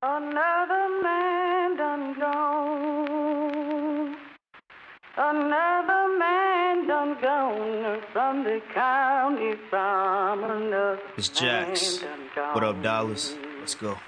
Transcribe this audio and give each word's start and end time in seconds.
Another 0.00 1.02
man 1.02 1.76
done 1.76 2.14
gone. 2.20 4.16
Another 5.16 6.16
man 6.16 6.86
done 6.86 7.20
gone 7.20 8.00
from 8.12 8.44
the 8.44 8.60
county 8.72 9.56
from 9.68 10.44
another 10.44 11.00
It's 11.16 11.28
Jax. 11.28 12.00
man 12.00 12.10
done 12.10 12.28
gone. 12.36 12.54
What 12.54 12.62
up, 12.62 12.80
Dallas? 12.80 13.34
Let's 13.58 13.74
go. 13.74 13.98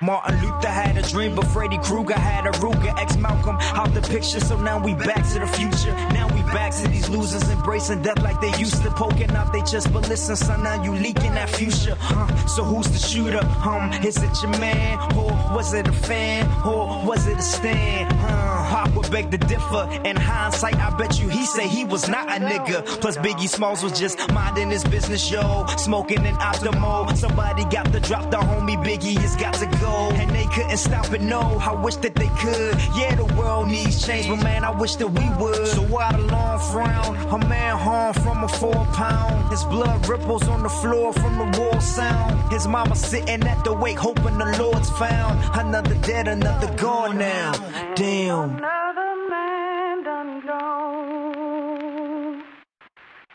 Martin 0.00 0.40
Luther 0.40 0.68
had 0.68 0.96
a 0.96 1.02
dream, 1.02 1.34
but 1.34 1.44
Freddy 1.48 1.78
Krueger 1.78 2.14
had 2.14 2.46
a 2.46 2.50
Ruger. 2.58 2.96
Ex 2.98 3.16
Malcolm 3.16 3.56
out 3.74 3.92
the 3.94 4.00
picture, 4.00 4.38
so 4.40 4.60
now 4.60 4.82
we 4.82 4.94
back 4.94 5.26
to 5.32 5.40
the 5.40 5.46
future. 5.46 5.92
Now 6.14 6.32
we 6.34 6.42
back 6.52 6.72
to 6.76 6.88
these 6.88 7.08
losers 7.08 7.48
embracing 7.50 8.02
death 8.02 8.22
like 8.22 8.40
they 8.40 8.56
used 8.58 8.82
to, 8.82 8.90
poking 8.90 9.30
out 9.32 9.52
they 9.52 9.62
just. 9.62 9.92
But 9.92 10.08
listen, 10.08 10.36
son, 10.36 10.62
now 10.62 10.82
you 10.82 10.92
leaking 10.92 11.34
that 11.34 11.50
future. 11.50 11.96
Huh? 11.98 12.28
So 12.46 12.62
who's 12.62 12.86
the 12.88 12.98
shooter? 12.98 13.44
Um, 13.66 13.92
is 14.04 14.16
it 14.22 14.42
your 14.42 14.52
man, 14.60 14.98
or 15.16 15.32
was 15.54 15.74
it 15.74 15.88
a 15.88 15.92
fan, 15.92 16.46
or 16.64 17.04
was 17.04 17.26
it 17.26 17.38
a 17.38 17.42
stand? 17.42 18.12
Huh? 18.12 18.86
I 18.86 18.92
would 18.94 19.10
beg 19.10 19.30
to 19.32 19.38
differ. 19.38 19.88
In 20.04 20.16
hindsight, 20.16 20.76
I 20.76 20.96
bet 20.96 21.20
you 21.20 21.28
he 21.28 21.44
say 21.44 21.66
he 21.66 21.84
was 21.84 22.08
not 22.08 22.17
a 22.28 22.38
nigga. 22.40 22.84
Plus 23.00 23.16
Biggie 23.16 23.48
Smalls 23.48 23.82
was 23.82 23.98
just 23.98 24.18
minding 24.32 24.70
his 24.70 24.84
business, 24.84 25.30
yo, 25.30 25.66
smoking 25.76 26.24
an 26.26 26.34
optimal. 26.36 27.16
Somebody 27.16 27.64
got 27.64 27.92
to 27.92 28.00
drop 28.00 28.30
the 28.30 28.36
homie 28.36 28.76
Biggie 28.84 29.18
has 29.18 29.36
got 29.36 29.54
to 29.54 29.66
go, 29.80 30.10
and 30.14 30.30
they 30.30 30.46
couldn't 30.46 30.76
stop 30.76 31.12
it. 31.12 31.20
No, 31.20 31.40
I 31.40 31.72
wish 31.72 31.96
that 31.96 32.14
they 32.14 32.28
could. 32.40 32.74
Yeah, 32.96 33.14
the 33.14 33.26
world 33.36 33.68
needs 33.68 34.06
change, 34.06 34.28
but 34.28 34.42
man, 34.42 34.64
I 34.64 34.70
wish 34.70 34.96
that 34.96 35.08
we 35.08 35.28
would. 35.42 35.66
So 35.68 35.82
why 35.82 36.12
the 36.12 36.22
long 36.22 36.58
frown? 36.70 37.16
A 37.30 37.48
man 37.48 37.76
harmed 37.76 38.20
from 38.22 38.44
a 38.44 38.48
four 38.48 38.84
pound. 38.92 39.50
His 39.50 39.64
blood 39.64 40.08
ripples 40.08 40.46
on 40.48 40.62
the 40.62 40.68
floor 40.68 41.12
from 41.12 41.38
the 41.38 41.58
war 41.58 41.80
sound. 41.80 42.52
His 42.52 42.66
mama 42.66 42.96
sitting 42.96 43.42
at 43.44 43.64
the 43.64 43.72
wake, 43.72 43.98
hoping 43.98 44.38
the 44.38 44.56
Lord's 44.58 44.90
found. 44.90 45.38
Another 45.54 45.94
dead, 45.96 46.28
another 46.28 46.72
gone 46.76 47.18
now. 47.18 47.52
Damn. 47.94 48.87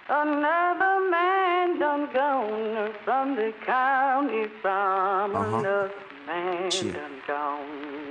Another 0.09 1.09
man 1.09 1.79
done 1.79 2.09
gone 2.13 2.93
from 3.05 3.35
the 3.35 3.53
county 3.65 4.47
from 4.61 5.35
Uh-huh. 5.35 5.59
another 5.59 5.91
man 6.27 6.69
Shit. 6.69 6.93
done 6.93 7.21
gone. 7.25 8.02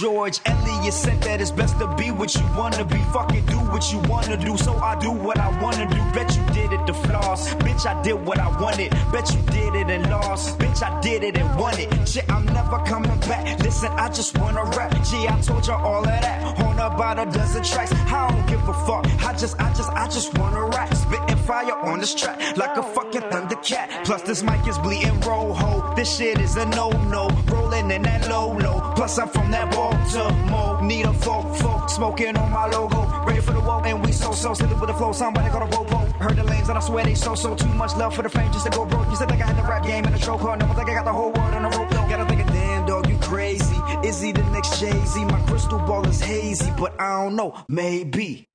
George 0.00 0.40
Eliot 0.46 0.94
said 0.94 1.20
that 1.24 1.42
it's 1.42 1.50
best 1.50 1.78
to 1.78 1.86
be 1.96 2.10
what 2.10 2.34
you 2.34 2.40
wanna 2.56 2.86
be. 2.86 2.96
Fucking 3.12 3.44
do 3.44 3.58
what 3.68 3.92
you 3.92 3.98
wanna 4.08 4.38
do, 4.38 4.56
so 4.56 4.74
I 4.78 4.98
do 4.98 5.10
what 5.10 5.38
I 5.38 5.50
wanna 5.60 5.86
do. 5.86 6.00
Bet 6.14 6.34
you 6.34 6.42
did 6.54 6.72
it 6.72 6.86
to 6.86 6.94
floss. 6.94 7.52
Bitch, 7.56 7.84
I 7.84 8.00
did 8.02 8.14
what 8.14 8.38
I 8.38 8.48
wanted. 8.58 8.92
Bet 9.12 9.30
you 9.30 9.42
did 9.52 9.74
it 9.74 9.90
and 9.90 10.08
lost. 10.10 10.58
Bitch, 10.58 10.82
I 10.82 10.98
did 11.02 11.22
it 11.22 11.36
and 11.36 11.54
won 11.60 11.78
it. 11.78 12.08
Shit, 12.08 12.24
I'm 12.30 12.46
never 12.46 12.78
coming 12.86 13.20
back. 13.28 13.58
Listen, 13.60 13.92
I 13.92 14.08
just 14.08 14.38
wanna 14.38 14.64
rap. 14.74 14.90
Gee, 15.04 15.28
I 15.28 15.38
told 15.42 15.66
you 15.66 15.74
all 15.74 16.00
of 16.00 16.06
that. 16.06 16.58
On 16.60 16.78
about 16.78 17.18
a 17.18 17.30
dozen 17.30 17.62
tracks. 17.62 17.92
I 17.92 18.30
don't 18.30 18.46
give 18.46 18.66
a 18.66 18.72
fuck. 18.86 19.04
I 19.22 19.34
just, 19.34 19.60
I 19.60 19.68
just, 19.74 19.90
I 19.90 20.08
just 20.08 20.38
wanna 20.38 20.64
rap. 20.64 20.94
Spitting 20.94 21.36
fire 21.44 21.76
on 21.76 22.00
this 22.00 22.14
track 22.14 22.56
like 22.56 22.74
a 22.78 22.82
fucking 22.82 23.20
thundercat. 23.30 24.06
Plus, 24.06 24.22
this 24.22 24.42
mic 24.42 24.66
is 24.66 24.78
bleeding 24.78 25.20
rojo. 25.20 25.92
This 25.94 26.16
shit 26.16 26.40
is 26.40 26.56
a 26.56 26.64
no-no. 26.64 27.28
Rolling 27.52 27.90
in 27.90 28.00
that 28.02 28.30
low-low. 28.30 28.92
Plus, 28.96 29.18
I'm 29.18 29.28
from 29.28 29.50
that 29.50 29.74
Baltimore. 29.90 30.82
Need 30.82 31.06
a 31.06 31.12
folk, 31.12 31.56
folk. 31.56 31.88
Smoking 31.90 32.36
on 32.36 32.50
my 32.50 32.66
logo. 32.66 33.06
Ready 33.24 33.40
for 33.40 33.52
the 33.52 33.60
woe, 33.60 33.80
and 33.84 34.04
we 34.04 34.12
so, 34.12 34.32
so 34.32 34.54
silly 34.54 34.74
with 34.74 34.88
the 34.88 34.94
flow. 34.94 35.12
Somebody 35.12 35.48
got 35.50 35.62
a 35.62 35.66
popo. 35.66 35.98
Heard 36.18 36.36
the 36.36 36.44
lanes, 36.44 36.68
and 36.68 36.78
I 36.78 36.80
swear 36.80 37.04
they 37.04 37.14
so, 37.14 37.34
so 37.34 37.54
too 37.54 37.68
much 37.68 37.96
love 37.96 38.14
for 38.14 38.22
the 38.22 38.28
fame 38.28 38.52
just 38.52 38.64
to 38.66 38.70
go 38.70 38.84
broke. 38.86 39.08
You 39.08 39.16
said 39.16 39.30
like 39.30 39.40
I 39.40 39.46
had 39.46 39.56
the 39.56 39.62
rap 39.62 39.84
game 39.84 40.04
in 40.04 40.12
the 40.12 40.18
chokehold. 40.18 40.58
Never 40.58 40.74
think 40.74 40.88
I 40.88 40.94
got 40.94 41.04
the 41.04 41.12
whole 41.12 41.32
world 41.32 41.54
on 41.54 41.62
the 41.62 41.76
rope. 41.76 41.90
Though. 41.90 42.08
Gotta 42.08 42.26
think 42.26 42.40
of 42.40 42.46
damn 42.48 42.86
dog, 42.86 43.08
you 43.08 43.18
crazy. 43.18 43.76
Is 44.04 44.20
he 44.20 44.32
the 44.32 44.42
next 44.50 44.80
Jay-Z? 44.80 45.24
My 45.24 45.40
crystal 45.46 45.78
ball 45.78 46.06
is 46.08 46.20
hazy, 46.20 46.70
but 46.78 46.98
I 47.00 47.22
don't 47.22 47.36
know. 47.36 47.54
Maybe. 47.68 48.46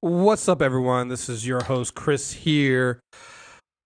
What's 0.00 0.48
up, 0.48 0.62
everyone? 0.62 1.08
This 1.08 1.28
is 1.28 1.46
your 1.46 1.62
host, 1.62 1.94
Chris, 1.94 2.32
here 2.32 3.00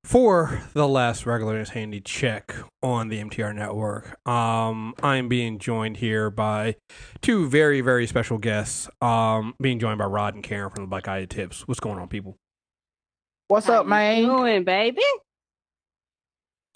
for 0.05 0.61
the 0.75 0.87
last 0.87 1.25
regular 1.25 1.55
News 1.55 1.71
handy 1.71 2.01
check 2.01 2.55
on 2.83 3.09
the 3.09 3.19
MTR 3.25 3.55
network. 3.55 4.17
Um, 4.29 4.95
I'm 5.03 5.29
being 5.29 5.59
joined 5.59 5.97
here 5.97 6.31
by 6.31 6.77
two 7.23 7.49
very, 7.49 7.81
very 7.81 8.07
special 8.07 8.39
guests. 8.39 8.89
Um, 9.01 9.55
being 9.61 9.79
joined 9.79 9.99
by 9.99 10.05
Rod 10.05 10.35
and 10.35 10.45
Karen 10.45 10.71
from 10.71 10.85
the 10.85 10.89
Black 10.89 11.09
Eye 11.09 11.25
Tips. 11.25 11.67
What's 11.67 11.81
going 11.81 11.99
on, 11.99 12.09
people? 12.09 12.37
What's 13.49 13.69
up, 13.69 13.87
man? 13.87 14.23
doing, 14.25 14.65
baby? 14.65 15.03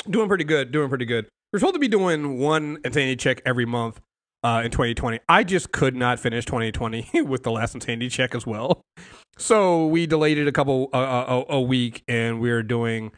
Doing 0.08 0.28
pretty 0.28 0.44
good. 0.44 0.72
Doing 0.72 0.88
pretty 0.88 1.04
good. 1.04 1.28
We're 1.52 1.58
supposed 1.58 1.74
to 1.74 1.80
be 1.80 1.88
doing 1.88 2.38
one 2.38 2.78
insanity 2.84 3.16
check 3.16 3.42
every 3.44 3.66
month 3.66 4.00
uh, 4.42 4.62
in 4.64 4.70
2020. 4.70 5.20
I 5.28 5.44
just 5.44 5.72
could 5.72 5.94
not 5.94 6.18
finish 6.18 6.44
2020 6.46 7.22
with 7.22 7.42
the 7.42 7.50
last 7.50 7.74
insanity 7.74 8.08
check 8.08 8.34
as 8.34 8.46
well. 8.46 8.82
So 9.38 9.86
we 9.86 10.06
delayed 10.06 10.36
it 10.36 10.48
a 10.48 10.52
couple 10.52 10.90
uh, 10.92 11.42
a, 11.48 11.54
a 11.54 11.60
week, 11.60 12.02
and 12.08 12.40
we're 12.40 12.62
doing 12.62 13.12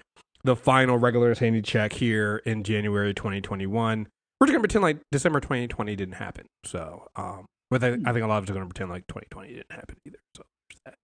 the 0.44 0.54
final 0.54 0.98
regular 0.98 1.30
insanity 1.30 1.62
check 1.62 1.92
here 1.92 2.42
in 2.44 2.62
January 2.62 3.14
2021. 3.14 4.06
We're 4.38 4.46
just 4.46 4.52
gonna 4.52 4.60
pretend 4.60 4.82
like 4.82 4.98
December 5.10 5.40
2020 5.40 5.96
didn't 5.96 6.14
happen. 6.14 6.46
So, 6.64 7.08
um, 7.16 7.46
but 7.70 7.82
I, 7.82 7.88
I 7.88 8.12
think 8.12 8.24
a 8.24 8.26
lot 8.26 8.38
of 8.38 8.44
us 8.44 8.50
are 8.50 8.54
gonna 8.54 8.66
pretend 8.66 8.90
like 8.90 9.06
2020 9.08 9.48
didn't 9.48 9.72
happen 9.72 9.96
either. 10.06 10.18
So 10.36 10.42
there's 10.70 10.96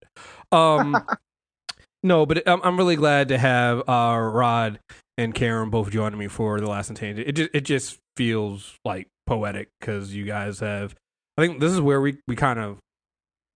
that. 0.53 0.56
Um, 0.56 1.06
no, 2.03 2.26
but 2.26 2.47
I'm, 2.47 2.60
I'm 2.62 2.76
really 2.76 2.97
glad 2.97 3.28
to 3.28 3.38
have 3.38 3.88
uh, 3.88 4.19
Rod 4.19 4.78
and 5.19 5.34
Karen 5.34 5.71
both 5.71 5.91
joining 5.91 6.19
me 6.19 6.28
for 6.28 6.60
the 6.60 6.69
last 6.69 6.91
insanity. 6.91 7.22
It 7.22 7.32
just 7.32 7.50
it 7.55 7.60
just 7.62 7.99
feels 8.16 8.75
like 8.84 9.09
poetic 9.26 9.69
because 9.81 10.15
you 10.15 10.25
guys 10.25 10.60
have. 10.60 10.94
I 11.38 11.43
think 11.43 11.60
this 11.60 11.72
is 11.72 11.81
where 11.81 12.00
we 12.00 12.19
we 12.26 12.37
kind 12.37 12.59
of 12.59 12.78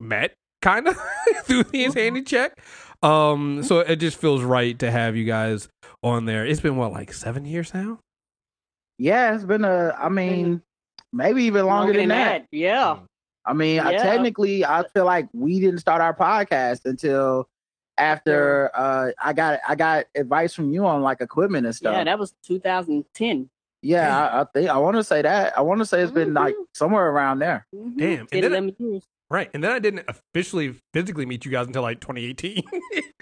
met, 0.01 0.35
kind 0.63 0.89
of 0.89 0.97
through 1.45 1.65
the 1.65 1.85
insanity 1.85 2.23
check. 2.23 2.59
Um, 3.03 3.63
so 3.63 3.79
it 3.81 3.97
just 3.97 4.19
feels 4.19 4.43
right 4.43 4.79
to 4.79 4.91
have 4.91 5.17
you 5.17 5.25
guys 5.25 5.69
on 6.03 6.27
there. 6.27 6.47
It's 6.47 6.61
been 6.61 6.77
what 6.77 6.93
like 6.93 7.13
seven 7.13 7.45
years 7.45 7.73
now. 7.73 7.99
Yeah, 8.99 9.35
it's 9.35 9.45
been 9.45 9.65
a. 9.65 9.97
I 9.99 10.11
mean, 10.11 10.63
maybe 11.13 11.45
even 11.45 11.65
longer, 11.67 11.95
than, 11.95 12.09
that. 12.11 12.47
Yeah. 12.53 12.99
I 13.47 13.55
mean, 13.55 13.81
I, 13.81 13.97
technically, 13.97 14.65
I 14.65 14.85
feel 14.93 15.07
like 15.07 15.29
we 15.33 15.61
didn't 15.61 15.79
start 15.79 16.03
our 16.03 16.15
podcast 16.15 16.85
until 16.85 17.49
after 17.97 18.71
uh, 18.75 19.11
I 19.23 19.33
got 19.33 19.61
I 19.67 19.75
got 19.75 20.05
advice 20.15 20.55
from 20.55 20.73
you 20.73 20.87
on 20.87 21.01
like 21.03 21.23
equipment 21.23 21.67
and 21.67 21.75
stuff. 21.75 21.95
Yeah, 21.95 22.05
that 22.05 22.19
was 22.19 22.35
2010. 22.47 23.49
Yeah, 23.83 24.29
I, 24.29 24.43
I 24.43 24.45
think 24.53 24.69
I 24.69 24.77
want 24.77 24.97
to 24.97 25.05
say 25.05 25.23
that. 25.23 25.57
I 25.57 25.63
want 25.63 25.79
to 25.81 25.87
say 25.87 26.03
it's 26.03 26.13
been 26.13 26.35
like 26.35 26.55
somewhere 26.75 27.09
around 27.11 27.39
there. 27.39 27.67
Mhm. 27.75 27.97
Damn, 27.97 28.27
and 28.33 28.45
then- 28.45 28.53
11 28.53 28.77
years. 28.79 29.03
Right, 29.33 29.49
and 29.55 29.63
then 29.63 29.71
I 29.71 29.79
didn't 29.79 30.07
officially 30.09 30.75
physically 30.93 31.25
meet 31.25 31.45
you 31.45 31.53
guys 31.53 31.69
until 31.69 31.83
like 31.83 32.01
2018. 32.01 32.65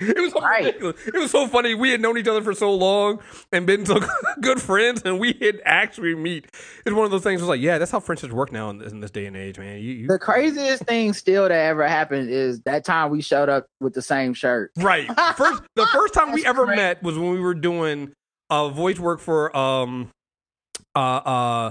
it 0.01 0.19
was 0.19 0.33
so 0.33 0.41
Right. 0.41 0.65
ridiculous. 0.65 1.07
It 1.07 1.13
was 1.15 1.31
so 1.31 1.47
funny. 1.47 1.75
We 1.75 1.91
had 1.91 2.01
known 2.01 2.17
each 2.17 2.27
other 2.27 2.41
for 2.41 2.55
so 2.55 2.73
long 2.75 3.19
and 3.53 3.67
been 3.67 3.85
so 3.85 4.01
good 4.41 4.59
friends, 4.63 5.03
and 5.05 5.21
we 5.21 5.35
had 5.43 5.61
actually 5.67 6.15
meet. 6.15 6.47
It's 6.87 6.95
one 6.97 7.05
of 7.05 7.11
those 7.11 7.23
things. 7.23 7.43
Was 7.43 7.51
like, 7.51 7.61
yeah, 7.61 7.77
that's 7.77 7.91
how 7.91 8.01
friendships 8.01 8.33
work 8.33 8.51
now 8.53 8.71
in 8.71 8.79
this, 8.79 8.91
in 8.91 9.01
this 9.01 9.11
day 9.11 9.27
and 9.27 9.37
age, 9.37 9.59
man. 9.59 9.81
You, 9.83 9.93
you 9.93 10.09
The 10.09 10.19
craziest 10.19 10.85
thing 10.85 11.13
still 11.13 11.43
that 11.43 11.53
ever 11.53 11.87
happened 11.87 12.31
is 12.31 12.63
that 12.63 12.87
time 12.87 13.11
we 13.11 13.21
showed 13.21 13.51
up 13.51 13.67
with 13.81 13.93
the 13.93 14.01
same 14.01 14.33
shirt. 14.33 14.71
right? 14.79 15.07
First, 15.37 15.63
the 15.77 15.87
first 15.89 16.15
time 16.15 16.33
we 16.33 16.47
ever 16.47 16.67
met 16.67 17.03
was 17.03 17.19
when 17.19 17.33
we 17.33 17.41
were 17.41 17.53
doing 17.55 18.15
uh, 18.49 18.71
voice 18.71 18.99
work 18.99 19.21
for 19.21 19.55
um 19.55 20.09
uh 20.97 20.99
uh. 21.01 21.71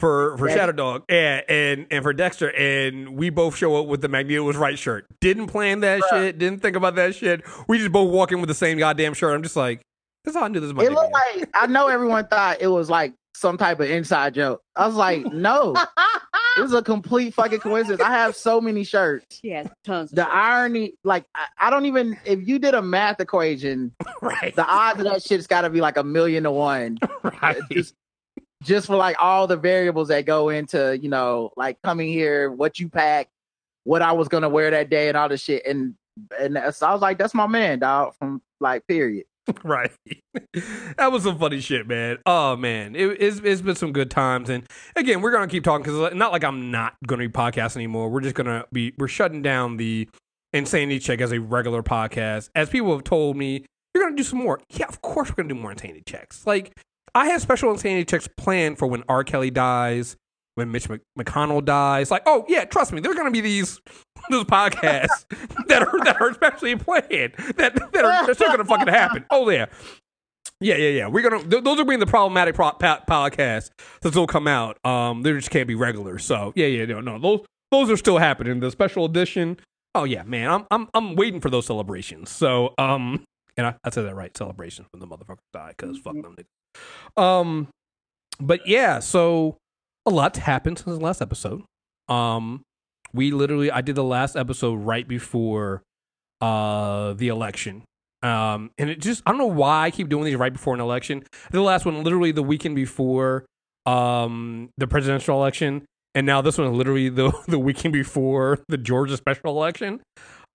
For 0.00 0.36
for 0.38 0.48
Yeah. 0.48 0.54
Shadow 0.56 0.72
Dog 0.72 1.04
and, 1.08 1.44
and 1.48 1.86
and 1.90 2.02
for 2.02 2.12
Dexter 2.12 2.50
and 2.56 3.16
we 3.16 3.30
both 3.30 3.54
show 3.56 3.76
up 3.76 3.86
with 3.86 4.00
the 4.00 4.08
Magneto 4.08 4.42
was 4.42 4.56
right 4.56 4.78
shirt. 4.78 5.06
Didn't 5.20 5.48
plan 5.48 5.80
that 5.80 6.00
Bruh. 6.00 6.08
shit. 6.10 6.38
Didn't 6.38 6.60
think 6.62 6.74
about 6.76 6.94
that 6.96 7.14
shit. 7.14 7.42
We 7.68 7.78
just 7.78 7.92
both 7.92 8.10
walk 8.10 8.32
in 8.32 8.40
with 8.40 8.48
the 8.48 8.54
same 8.54 8.78
goddamn 8.78 9.12
shirt. 9.14 9.34
I'm 9.34 9.42
just 9.42 9.56
like, 9.56 9.82
that's 10.24 10.36
how 10.36 10.44
I 10.44 10.48
knew 10.48 10.60
this 10.60 10.72
was 10.72 10.86
It 10.86 10.90
nigga. 10.90 10.94
looked 10.94 11.12
like 11.12 11.50
I 11.54 11.66
know 11.66 11.88
everyone 11.88 12.26
thought 12.26 12.62
it 12.62 12.68
was 12.68 12.88
like 12.90 13.12
some 13.36 13.56
type 13.58 13.80
of 13.80 13.90
inside 13.90 14.34
joke. 14.34 14.60
I 14.76 14.86
was 14.86 14.96
like, 14.96 15.24
no, 15.32 15.74
it 16.58 16.60
was 16.60 16.74
a 16.74 16.82
complete 16.82 17.32
fucking 17.34 17.60
coincidence. 17.60 18.00
I 18.02 18.10
have 18.10 18.36
so 18.36 18.60
many 18.60 18.84
shirts. 18.84 19.40
She 19.40 19.50
has 19.50 19.66
tons 19.84 20.10
The 20.10 20.24
shit. 20.24 20.32
irony, 20.34 20.92
like, 21.04 21.24
I, 21.34 21.46
I 21.58 21.70
don't 21.70 21.86
even. 21.86 22.18
If 22.24 22.46
you 22.46 22.58
did 22.58 22.74
a 22.74 22.82
math 22.82 23.20
equation, 23.20 23.92
right. 24.22 24.54
the 24.56 24.66
odds 24.66 24.98
of 25.00 25.06
that 25.06 25.22
shit's 25.22 25.46
got 25.46 25.62
to 25.62 25.70
be 25.70 25.80
like 25.80 25.96
a 25.96 26.04
million 26.04 26.42
to 26.44 26.50
one. 26.50 26.98
right. 27.42 27.58
Just, 27.70 27.94
just 28.62 28.86
for 28.86 28.96
like 28.96 29.16
all 29.18 29.46
the 29.46 29.56
variables 29.56 30.08
that 30.08 30.26
go 30.26 30.50
into, 30.50 30.98
you 31.00 31.08
know, 31.08 31.52
like 31.56 31.80
coming 31.82 32.08
here, 32.08 32.50
what 32.50 32.78
you 32.78 32.88
pack, 32.88 33.28
what 33.84 34.02
I 34.02 34.12
was 34.12 34.28
gonna 34.28 34.48
wear 34.48 34.70
that 34.70 34.90
day, 34.90 35.08
and 35.08 35.16
all 35.16 35.28
the 35.28 35.36
shit. 35.36 35.64
And 35.66 35.94
and 36.38 36.58
so 36.74 36.86
I 36.86 36.92
was 36.92 37.00
like, 37.00 37.18
that's 37.18 37.34
my 37.34 37.46
man, 37.46 37.78
dog. 37.78 38.14
From 38.18 38.42
like, 38.60 38.86
period. 38.86 39.24
right. 39.64 39.90
that 40.96 41.10
was 41.10 41.22
some 41.22 41.38
funny 41.38 41.60
shit, 41.60 41.86
man. 41.86 42.18
Oh 42.26 42.56
man, 42.56 42.94
it, 42.94 43.06
it's 43.20 43.40
it's 43.42 43.62
been 43.62 43.76
some 43.76 43.92
good 43.92 44.10
times, 44.10 44.50
and 44.50 44.64
again, 44.96 45.22
we're 45.22 45.32
gonna 45.32 45.48
keep 45.48 45.64
talking 45.64 45.82
because 45.82 46.14
not 46.14 46.32
like 46.32 46.44
I'm 46.44 46.70
not 46.70 46.94
gonna 47.06 47.26
be 47.26 47.32
podcasting 47.32 47.76
anymore. 47.76 48.10
We're 48.10 48.20
just 48.20 48.34
gonna 48.34 48.66
be 48.72 48.92
we're 48.98 49.08
shutting 49.08 49.42
down 49.42 49.76
the 49.76 50.08
Insanity 50.52 50.98
Check 50.98 51.20
as 51.20 51.32
a 51.32 51.40
regular 51.40 51.82
podcast. 51.82 52.50
As 52.54 52.68
people 52.68 52.92
have 52.92 53.04
told 53.04 53.36
me, 53.36 53.64
you're 53.94 54.04
gonna 54.04 54.16
do 54.16 54.22
some 54.22 54.40
more. 54.40 54.60
Yeah, 54.68 54.86
of 54.86 55.00
course 55.02 55.30
we're 55.30 55.36
gonna 55.36 55.48
do 55.48 55.60
more 55.60 55.72
Insanity 55.72 56.02
Checks. 56.06 56.46
Like 56.46 56.78
I 57.14 57.26
have 57.28 57.40
special 57.42 57.70
insanity 57.70 58.04
checks 58.04 58.28
planned 58.36 58.78
for 58.78 58.86
when 58.86 59.02
R. 59.08 59.24
Kelly 59.24 59.50
dies, 59.50 60.16
when 60.54 60.70
Mitch 60.70 60.88
Mc- 60.88 61.02
McConnell 61.18 61.64
dies. 61.64 62.10
Like, 62.10 62.22
oh 62.26 62.44
yeah, 62.48 62.64
trust 62.64 62.92
me, 62.92 63.00
there's 63.00 63.16
gonna 63.16 63.30
be 63.30 63.40
these 63.40 63.80
these 64.30 64.44
podcasts 64.44 65.26
that 65.68 65.82
are 65.82 66.04
that 66.04 66.20
are 66.20 66.30
especially 66.30 66.76
planned 66.76 67.34
that 67.56 67.74
that 67.92 68.04
are 68.04 68.34
still 68.34 68.48
gonna 68.48 68.64
fucking 68.64 68.88
happen. 68.88 69.24
Oh 69.30 69.48
yeah. 69.50 69.66
Yeah, 70.62 70.74
yeah, 70.76 70.88
yeah. 70.90 71.06
We're 71.06 71.22
gonna; 71.28 71.42
th- 71.42 71.64
those 71.64 71.80
are 71.80 71.86
being 71.86 72.00
the 72.00 72.06
problematic 72.06 72.54
pro- 72.54 72.72
pa- 72.72 73.02
podcasts 73.08 73.70
that 74.02 74.14
will 74.14 74.26
come 74.26 74.46
out. 74.46 74.76
Um, 74.84 75.22
they 75.22 75.32
just 75.32 75.50
can't 75.50 75.66
be 75.66 75.74
regular. 75.74 76.18
So, 76.18 76.52
yeah, 76.54 76.66
yeah, 76.66 76.84
no, 76.84 77.00
no, 77.00 77.18
those 77.18 77.40
those 77.70 77.90
are 77.90 77.96
still 77.96 78.18
happening. 78.18 78.60
The 78.60 78.70
special 78.70 79.06
edition. 79.06 79.58
Oh 79.94 80.04
yeah, 80.04 80.22
man, 80.22 80.50
I'm 80.50 80.66
I'm 80.70 80.88
I'm 80.92 81.16
waiting 81.16 81.40
for 81.40 81.48
those 81.48 81.64
celebrations. 81.64 82.28
So, 82.30 82.74
um, 82.76 83.24
and 83.60 83.66
I, 83.66 83.74
I 83.84 83.90
said 83.90 84.06
that 84.06 84.14
right, 84.14 84.34
celebrations 84.34 84.88
when 84.90 85.00
the 85.00 85.06
motherfuckers 85.06 85.44
die, 85.52 85.74
because 85.76 85.98
fuck 85.98 86.14
them 86.14 86.34
niggas. 86.34 87.22
Um, 87.22 87.68
but 88.40 88.66
yeah, 88.66 89.00
so 89.00 89.58
a 90.06 90.10
lot 90.10 90.34
happened 90.38 90.78
since 90.78 90.96
the 90.96 91.04
last 91.04 91.20
episode. 91.20 91.62
Um, 92.08 92.62
we 93.12 93.32
literally, 93.32 93.70
I 93.70 93.82
did 93.82 93.96
the 93.96 94.04
last 94.04 94.34
episode 94.34 94.76
right 94.76 95.06
before 95.06 95.82
uh 96.40 97.12
the 97.12 97.28
election. 97.28 97.82
Um, 98.22 98.70
and 98.78 98.88
it 98.88 98.98
just, 99.00 99.22
I 99.26 99.30
don't 99.30 99.38
know 99.38 99.46
why 99.46 99.84
I 99.84 99.90
keep 99.90 100.08
doing 100.08 100.24
these 100.24 100.36
right 100.36 100.52
before 100.52 100.72
an 100.72 100.80
election. 100.80 101.22
The 101.50 101.60
last 101.60 101.84
one, 101.84 102.02
literally 102.02 102.32
the 102.32 102.42
weekend 102.42 102.76
before 102.76 103.44
um 103.84 104.70
the 104.78 104.86
presidential 104.86 105.36
election, 105.36 105.84
and 106.14 106.26
now 106.26 106.40
this 106.40 106.56
one, 106.56 106.72
literally 106.72 107.10
the 107.10 107.30
the 107.48 107.58
weekend 107.58 107.92
before 107.92 108.60
the 108.68 108.78
Georgia 108.78 109.18
special 109.18 109.50
election. 109.50 110.00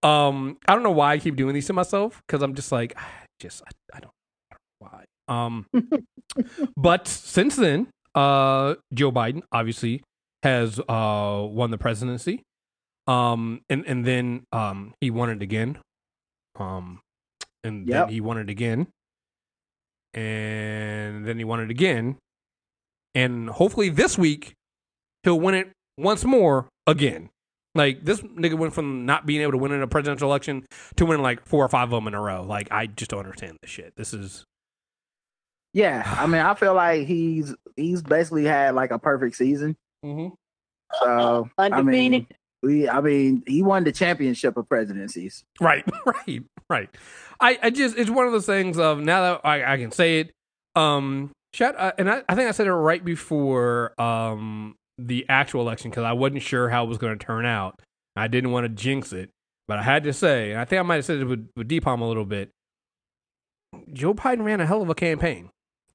Um, 0.06 0.58
I 0.68 0.74
don't 0.74 0.84
know 0.84 0.92
why 0.92 1.14
I 1.14 1.18
keep 1.20 1.36
doing 1.36 1.54
these 1.54 1.68
to 1.68 1.74
myself 1.74 2.22
because 2.28 2.42
I'm 2.44 2.54
just 2.56 2.72
like, 2.72 2.96
just 3.40 3.64
I, 3.64 3.98
I 3.98 4.00
don't, 4.02 4.12
I 4.52 4.56
don't 4.56 4.92
know 4.92 5.02
why. 5.02 5.06
Um, 5.28 5.66
but 6.78 7.08
since 7.08 7.56
then, 7.56 7.88
uh, 8.14 8.76
Joe 8.94 9.12
Biden 9.12 9.42
obviously 9.52 10.04
has 10.44 10.80
uh 10.80 11.46
won 11.50 11.72
the 11.72 11.78
presidency. 11.78 12.44
Um, 13.08 13.62
and 13.70 13.86
and 13.88 14.06
then 14.06 14.44
um 14.52 14.94
he 15.02 15.10
won 15.12 15.30
it 15.30 15.42
again. 15.42 15.80
Um, 16.60 17.00
and 17.64 17.88
Yep. 17.88 18.08
then 18.08 18.14
he 18.14 18.22
won 18.22 18.38
it 18.38 18.50
again. 18.50 18.88
And 20.14 21.26
then 21.28 21.38
he 21.38 21.44
won 21.44 21.60
it 21.60 21.70
again. 21.70 22.18
And 23.14 23.50
hopefully 23.50 23.90
this 23.90 24.18
week 24.18 24.54
he'll 25.24 25.40
win 25.40 25.56
it 25.56 25.72
once 25.98 26.24
more 26.24 26.68
again. 26.88 27.30
Like 27.76 28.04
this 28.04 28.22
nigga 28.22 28.58
went 28.58 28.74
from 28.74 29.06
not 29.06 29.26
being 29.26 29.42
able 29.42 29.52
to 29.52 29.58
win 29.58 29.72
in 29.74 29.82
a 29.82 29.88
presidential 29.88 30.30
election 30.30 30.66
to 30.96 31.06
winning 31.06 31.24
like 31.24 31.46
four 31.46 31.64
or 31.64 31.70
five 31.70 31.92
of 31.92 31.92
them 31.92 32.08
in 32.08 32.14
a 32.16 32.22
row. 32.22 32.44
Like 32.44 32.70
I 32.72 32.88
just 32.88 33.12
don't 33.12 33.20
understand 33.20 33.58
this 33.62 33.70
shit. 33.72 33.94
This 33.98 34.14
is 34.14 34.46
Yeah, 35.74 36.04
I 36.18 36.26
mean, 36.26 36.42
I 36.42 36.54
feel 36.56 36.74
like 36.74 37.06
he's 37.06 37.54
he's 37.76 38.02
basically 38.02 38.46
had 38.46 38.76
like 38.76 38.92
a 38.92 39.00
perfect 39.00 39.36
season. 39.36 39.76
So 41.02 41.50
I 41.70 41.78
Undefeated. 41.78 42.12
mean, 42.12 42.28
we, 42.64 42.88
I 42.90 43.02
mean, 43.02 43.44
he 43.46 43.62
won 43.62 43.84
the 43.84 43.92
championship 43.92 44.56
of 44.58 44.70
presidencies. 44.70 45.44
Right, 45.60 45.84
right, 46.06 46.44
right. 46.70 46.90
I, 47.42 47.60
I 47.62 47.70
just 47.72 47.98
it's 47.98 48.10
one 48.10 48.26
of 48.26 48.32
those 48.32 48.46
things 48.46 48.78
of 48.80 49.00
now 49.00 49.22
that 49.22 49.42
I, 49.44 49.74
I 49.74 49.78
can 49.78 49.92
say 49.92 50.22
it. 50.22 50.32
Um, 50.76 51.32
shout 51.54 51.76
uh, 51.78 51.92
and 51.98 52.10
I, 52.10 52.24
I 52.30 52.36
think 52.36 52.48
I 52.48 52.52
said 52.52 52.68
it 52.68 52.74
right 52.74 53.04
before 53.04 54.00
um 54.02 54.76
the 54.98 55.26
actual 55.30 55.62
election 55.62 55.92
because 55.92 56.04
I 56.04 56.14
wasn't 56.14 56.42
sure 56.42 56.70
how 56.70 56.84
it 56.86 56.88
was 56.88 56.98
going 56.98 57.18
to 57.18 57.26
turn 57.26 57.46
out. 57.46 57.82
I 58.16 58.28
didn't 58.28 58.52
want 58.52 58.66
to 58.66 58.70
jinx 58.70 59.12
it, 59.12 59.30
but 59.68 59.78
I 59.78 59.84
had 59.84 60.04
to 60.04 60.14
say, 60.14 60.52
and 60.52 60.60
I 60.60 60.66
think 60.66 60.80
I 60.80 60.84
might 60.84 60.96
have 60.96 61.06
said 61.06 61.20
it 61.20 61.26
with 61.26 61.50
with 61.56 61.68
Deepalm 61.68 62.02
a 62.02 62.08
little 62.08 62.26
bit. 62.26 62.52
Joe 63.92 64.14
Biden 64.14 64.46
ran 64.46 64.62
a 64.62 64.66
hell 64.66 64.82
of 64.82 64.90
a 64.90 64.96
campaign. 64.96 65.50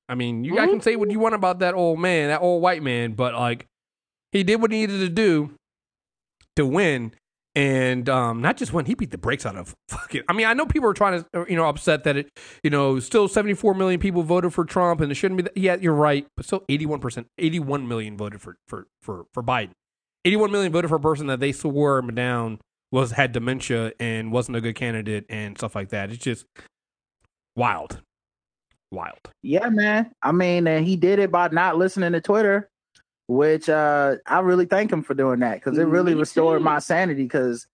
I 0.08 0.14
mean, 0.14 0.44
you 0.44 0.56
guys 0.56 0.68
can 0.68 0.80
say 0.80 0.96
what 0.96 1.10
you 1.10 1.20
want 1.20 1.34
about 1.34 1.60
that 1.60 1.74
old 1.74 2.00
man, 2.00 2.28
that 2.28 2.40
old 2.40 2.62
white 2.62 2.82
man, 2.82 3.12
but 3.12 3.32
like 3.34 3.66
he 4.32 4.42
did 4.42 4.60
what 4.60 4.72
he 4.72 4.80
needed 4.80 4.98
to 4.98 5.08
do 5.08 5.54
to 6.56 6.66
win 6.66 7.12
and 7.54 8.08
um, 8.08 8.40
not 8.40 8.56
just 8.56 8.72
win, 8.72 8.86
he 8.86 8.94
beat 8.94 9.10
the 9.10 9.18
brakes 9.18 9.44
out 9.44 9.56
of 9.56 9.74
fucking. 9.88 10.22
I 10.28 10.32
mean, 10.32 10.46
I 10.46 10.54
know 10.54 10.66
people 10.66 10.88
are 10.88 10.94
trying 10.94 11.22
to, 11.22 11.46
you 11.48 11.56
know, 11.56 11.66
upset 11.66 12.04
that 12.04 12.16
it, 12.16 12.30
you 12.62 12.70
know, 12.70 13.00
still 13.00 13.28
74 13.28 13.74
million 13.74 13.98
people 14.00 14.22
voted 14.22 14.54
for 14.54 14.64
Trump, 14.64 15.00
and 15.00 15.10
it 15.10 15.16
shouldn't 15.16 15.38
be. 15.38 15.42
That. 15.44 15.56
Yeah, 15.56 15.76
you're 15.76 15.94
right, 15.94 16.26
but 16.36 16.46
still 16.46 16.64
81 16.68 17.00
percent, 17.00 17.26
81 17.38 17.88
million 17.88 18.16
voted 18.16 18.40
for 18.40 18.56
for 18.68 18.86
for 19.02 19.24
for 19.32 19.42
Biden. 19.42 19.72
81 20.24 20.52
million 20.52 20.72
voted 20.72 20.90
for 20.90 20.96
a 20.96 21.00
person 21.00 21.26
that 21.28 21.40
they 21.40 21.50
swore 21.50 22.02
down 22.02 22.60
was 22.92 23.12
had 23.12 23.32
dementia 23.32 23.92
and 23.98 24.32
wasn't 24.32 24.56
a 24.56 24.60
good 24.60 24.74
candidate 24.74 25.24
and 25.28 25.56
stuff 25.56 25.74
like 25.74 25.90
that. 25.90 26.10
It's 26.10 26.22
just 26.22 26.44
wild, 27.56 28.00
wild. 28.90 29.18
Yeah, 29.42 29.68
man. 29.70 30.12
I 30.22 30.32
mean, 30.32 30.66
he 30.84 30.96
did 30.96 31.18
it 31.18 31.30
by 31.30 31.48
not 31.48 31.78
listening 31.78 32.12
to 32.12 32.20
Twitter, 32.20 32.68
which 33.30 33.68
uh 33.68 34.16
I 34.26 34.40
really 34.40 34.66
thank 34.66 34.92
him 34.92 35.02
for 35.04 35.14
doing 35.14 35.38
that 35.40 35.54
because 35.62 35.78
it 35.78 35.84
really 35.84 36.14
Me 36.14 36.20
restored 36.20 36.58
too. 36.60 36.64
my 36.64 36.80
sanity 36.80 37.22
because 37.22 37.68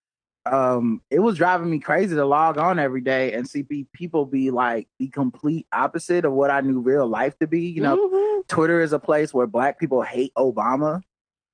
um 0.44 1.00
it 1.10 1.20
was 1.20 1.38
driving 1.38 1.70
me 1.70 1.78
crazy 1.78 2.14
to 2.14 2.26
log 2.26 2.58
on 2.58 2.78
every 2.78 3.00
day 3.00 3.32
and 3.32 3.48
see 3.48 3.64
people 3.94 4.26
be 4.26 4.50
like 4.50 4.86
the 4.98 5.08
complete 5.08 5.66
opposite 5.72 6.26
of 6.26 6.32
what 6.34 6.50
I 6.50 6.60
knew 6.60 6.80
real 6.80 7.06
life 7.06 7.38
to 7.38 7.46
be. 7.46 7.62
You 7.68 7.80
know, 7.82 7.96
Mhm. 7.96 8.46
Twitter 8.48 8.82
is 8.82 8.92
a 8.92 8.98
place 8.98 9.32
where 9.32 9.46
black 9.46 9.80
people 9.80 10.02
hate 10.02 10.32
Obama. 10.36 11.00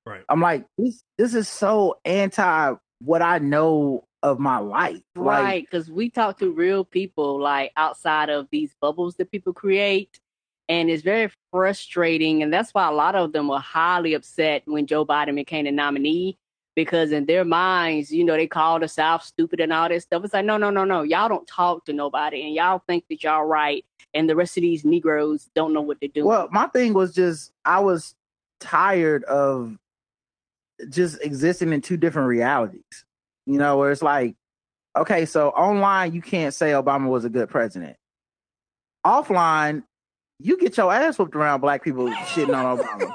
Right. 0.05 0.23
I'm 0.27 0.41
like, 0.41 0.65
this 0.77 1.01
this 1.17 1.33
is 1.33 1.47
so 1.47 1.95
anti 2.03 2.75
what 2.99 3.21
I 3.21 3.39
know 3.39 4.03
of 4.21 4.37
my 4.37 4.57
life. 4.57 5.01
Right, 5.15 5.65
because 5.65 5.89
we 5.89 6.09
talk 6.09 6.39
to 6.39 6.51
real 6.51 6.83
people 6.83 7.39
like 7.39 7.71
outside 7.77 8.29
of 8.29 8.47
these 8.51 8.75
bubbles 8.81 9.15
that 9.15 9.31
people 9.31 9.53
create, 9.53 10.19
and 10.69 10.89
it's 10.89 11.03
very 11.03 11.31
frustrating. 11.51 12.43
And 12.43 12.53
that's 12.53 12.73
why 12.73 12.87
a 12.87 12.91
lot 12.91 13.15
of 13.15 13.33
them 13.33 13.47
were 13.47 13.59
highly 13.59 14.13
upset 14.13 14.63
when 14.65 14.87
Joe 14.87 15.05
Biden 15.05 15.35
became 15.35 15.65
the 15.65 15.71
nominee, 15.71 16.37
because 16.75 17.11
in 17.11 17.25
their 17.25 17.45
minds, 17.45 18.11
you 18.11 18.23
know, 18.23 18.35
they 18.35 18.47
called 18.47 18.81
the 18.81 18.87
South 18.87 19.23
stupid 19.23 19.59
and 19.59 19.73
all 19.73 19.89
this 19.89 20.03
stuff. 20.03 20.23
It's 20.23 20.33
like, 20.33 20.45
no, 20.45 20.57
no, 20.57 20.69
no, 20.69 20.83
no, 20.83 21.03
y'all 21.03 21.29
don't 21.29 21.47
talk 21.47 21.85
to 21.85 21.93
nobody, 21.93 22.43
and 22.43 22.55
y'all 22.55 22.81
think 22.87 23.05
that 23.09 23.23
y'all 23.23 23.45
right, 23.45 23.85
and 24.13 24.29
the 24.29 24.35
rest 24.35 24.57
of 24.57 24.61
these 24.61 24.83
Negroes 24.85 25.49
don't 25.55 25.73
know 25.73 25.81
what 25.81 26.01
to 26.01 26.07
do. 26.07 26.25
Well, 26.25 26.47
my 26.51 26.67
thing 26.67 26.93
was 26.93 27.13
just 27.13 27.51
I 27.65 27.79
was 27.79 28.15
tired 28.59 29.23
of 29.25 29.77
just 30.89 31.21
existing 31.23 31.73
in 31.73 31.81
two 31.81 31.97
different 31.97 32.27
realities. 32.27 33.05
You 33.45 33.57
know, 33.57 33.77
where 33.77 33.91
it's 33.91 34.01
like, 34.01 34.35
okay, 34.95 35.25
so 35.25 35.49
online 35.49 36.13
you 36.13 36.21
can't 36.21 36.53
say 36.53 36.71
Obama 36.71 37.09
was 37.09 37.25
a 37.25 37.29
good 37.29 37.49
president. 37.49 37.97
Offline, 39.05 39.83
you 40.43 40.57
get 40.57 40.75
your 40.77 40.93
ass 40.93 41.17
whooped 41.17 41.35
around 41.35 41.61
black 41.61 41.83
people 41.83 42.07
shitting 42.07 42.55
on 42.55 42.77
Obama. 42.77 43.13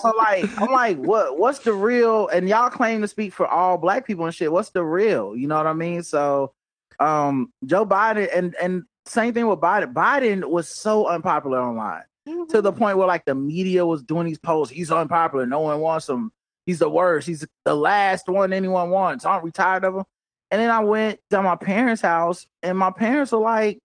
so 0.00 0.12
like, 0.18 0.60
I'm 0.60 0.72
like, 0.72 0.98
what? 0.98 1.38
What's 1.38 1.60
the 1.60 1.72
real? 1.72 2.28
And 2.28 2.48
y'all 2.48 2.68
claim 2.68 3.00
to 3.02 3.08
speak 3.08 3.32
for 3.32 3.46
all 3.46 3.78
black 3.78 4.06
people 4.06 4.24
and 4.24 4.34
shit. 4.34 4.50
What's 4.50 4.70
the 4.70 4.84
real? 4.84 5.36
You 5.36 5.46
know 5.46 5.56
what 5.56 5.66
I 5.66 5.72
mean? 5.72 6.02
So, 6.02 6.52
um, 6.98 7.52
Joe 7.64 7.86
Biden 7.86 8.28
and 8.34 8.54
and 8.60 8.82
same 9.06 9.32
thing 9.32 9.46
with 9.46 9.60
Biden. 9.60 9.92
Biden 9.92 10.44
was 10.44 10.68
so 10.68 11.06
unpopular 11.06 11.60
online 11.60 12.02
to 12.50 12.60
the 12.60 12.72
point 12.72 12.98
where 12.98 13.06
like 13.06 13.24
the 13.24 13.34
media 13.34 13.86
was 13.86 14.02
doing 14.02 14.26
these 14.26 14.38
posts. 14.38 14.74
He's 14.74 14.90
unpopular. 14.90 15.46
No 15.46 15.60
one 15.60 15.80
wants 15.80 16.08
him. 16.08 16.32
He's 16.66 16.80
the 16.80 16.90
worst. 16.90 17.26
He's 17.26 17.46
the 17.64 17.74
last 17.74 18.28
one 18.28 18.52
anyone 18.52 18.90
wants. 18.90 19.24
Aren't 19.24 19.44
we 19.44 19.50
tired 19.50 19.84
of 19.84 19.94
him? 19.94 20.04
And 20.50 20.60
then 20.60 20.70
I 20.70 20.80
went 20.80 21.20
to 21.30 21.42
my 21.42 21.54
parents' 21.54 22.02
house, 22.02 22.46
and 22.62 22.76
my 22.76 22.90
parents 22.90 23.30
were 23.30 23.38
like, 23.38 23.78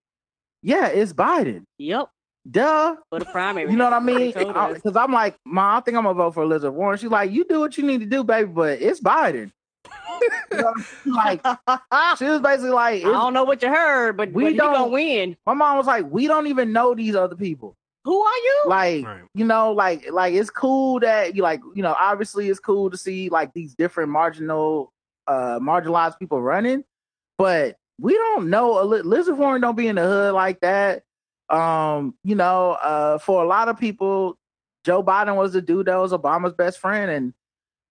"Yeah, 0.64 0.88
it's 0.88 1.14
Biden. 1.14 1.66
Yep, 1.78 2.10
Duh." 2.50 2.96
for 3.10 3.20
the 3.20 3.26
primary. 3.26 3.70
You 3.72 3.78
know 3.78 3.86
what 3.86 3.94
I 3.94 4.00
mean? 4.00 4.18
they 4.18 4.32
told 4.34 4.56
us. 4.56 4.74
Because 4.76 4.96
I'm 4.96 5.12
like, 5.12 5.36
Mom, 5.46 5.78
I 5.78 5.82
think 5.82 5.98
I'm 5.98 6.04
gonna 6.04 6.14
vote 6.16 6.34
for 6.34 6.44
Elizabeth 6.44 6.74
Warren. 6.76 6.98
She's 6.98 7.10
like, 7.10 7.32
"You 7.32 7.46
do 7.46 7.60
what 7.60 7.78
you 7.78 7.84
need 7.86 8.00
to 8.02 8.06
do, 8.06 8.24
baby, 8.24 8.50
but 8.50 8.82
it's 8.82 9.00
Biden." 9.02 9.52
You 10.52 10.58
know, 10.62 10.74
like 11.06 11.42
she 12.18 12.26
was 12.26 12.40
basically 12.42 12.70
like, 12.70 13.04
I 13.04 13.12
don't 13.12 13.34
know 13.34 13.44
what 13.44 13.62
you 13.62 13.68
heard, 13.70 14.16
but 14.18 14.32
We 14.32 14.46
we 14.46 14.54
don't- 14.54 14.74
gonna 14.74 14.88
win. 14.88 15.36
my 15.46 15.54
mom 15.54 15.78
was 15.78 15.88
like, 15.88 16.06
"We 16.10 16.28
don't 16.28 16.48
even 16.48 16.72
know 16.72 16.96
these 16.96 17.16
other 17.16 17.36
people." 17.36 17.76
Who 18.06 18.22
are 18.22 18.38
you? 18.38 18.64
like 18.68 19.06
Right. 19.06 19.22
you 19.34 19.46
know 19.46 19.72
like 19.74 20.12
like 20.12 20.34
it's 20.36 20.50
cool 20.52 21.00
that 21.02 21.36
you 21.36 21.42
like 21.44 21.60
you 21.74 21.82
know 21.84 21.96
obviously 22.00 22.50
it's 22.50 22.60
cool 22.60 22.90
to 22.92 22.98
see 22.98 23.30
like 23.30 23.52
these 23.54 23.74
different 23.76 24.10
marginal 24.12 24.94
uh 25.28 25.60
marginalized 25.60 26.20
people 26.20 26.40
running 26.42 26.84
but 27.40 27.78
we 28.00 28.14
don't 28.14 28.50
know 28.52 28.80
Eli- 28.84 29.00
Elizabeth 29.00 29.40
Warren 29.40 29.60
don't 29.62 29.76
be 29.76 29.88
in 29.88 29.96
the 29.96 30.04
hood 30.04 30.34
like 30.36 30.60
that 30.62 31.02
um 31.50 32.16
you 32.24 32.36
know 32.36 32.72
uh 32.72 33.18
for 33.18 33.44
a 33.44 33.48
lot 33.48 33.70
of 33.70 33.80
people 33.80 34.38
Joe 34.84 35.04
Biden 35.04 35.36
was 35.36 35.54
the 35.54 35.62
dude 35.62 35.88
that 35.88 35.98
was 35.98 36.12
Obama's 36.12 36.54
best 36.54 36.80
friend 36.80 37.10
and 37.10 37.34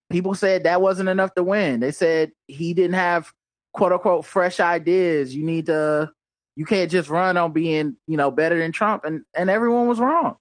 people 0.09 0.33
said 0.33 0.63
that 0.63 0.81
wasn't 0.81 1.09
enough 1.09 1.33
to 1.35 1.43
win 1.43 1.79
they 1.79 1.91
said 1.91 2.31
he 2.47 2.73
didn't 2.73 2.95
have 2.95 3.33
quote 3.73 3.91
unquote 3.91 4.25
fresh 4.25 4.59
ideas 4.59 5.35
you 5.35 5.45
need 5.45 5.65
to 5.67 6.11
you 6.55 6.65
can't 6.65 6.91
just 6.91 7.09
run 7.09 7.37
on 7.37 7.51
being 7.51 7.95
you 8.07 8.17
know 8.17 8.31
better 8.31 8.57
than 8.59 8.71
Trump 8.71 9.05
and 9.05 9.23
and 9.33 9.49
everyone 9.49 9.87
was 9.87 9.99
wrong 9.99 10.37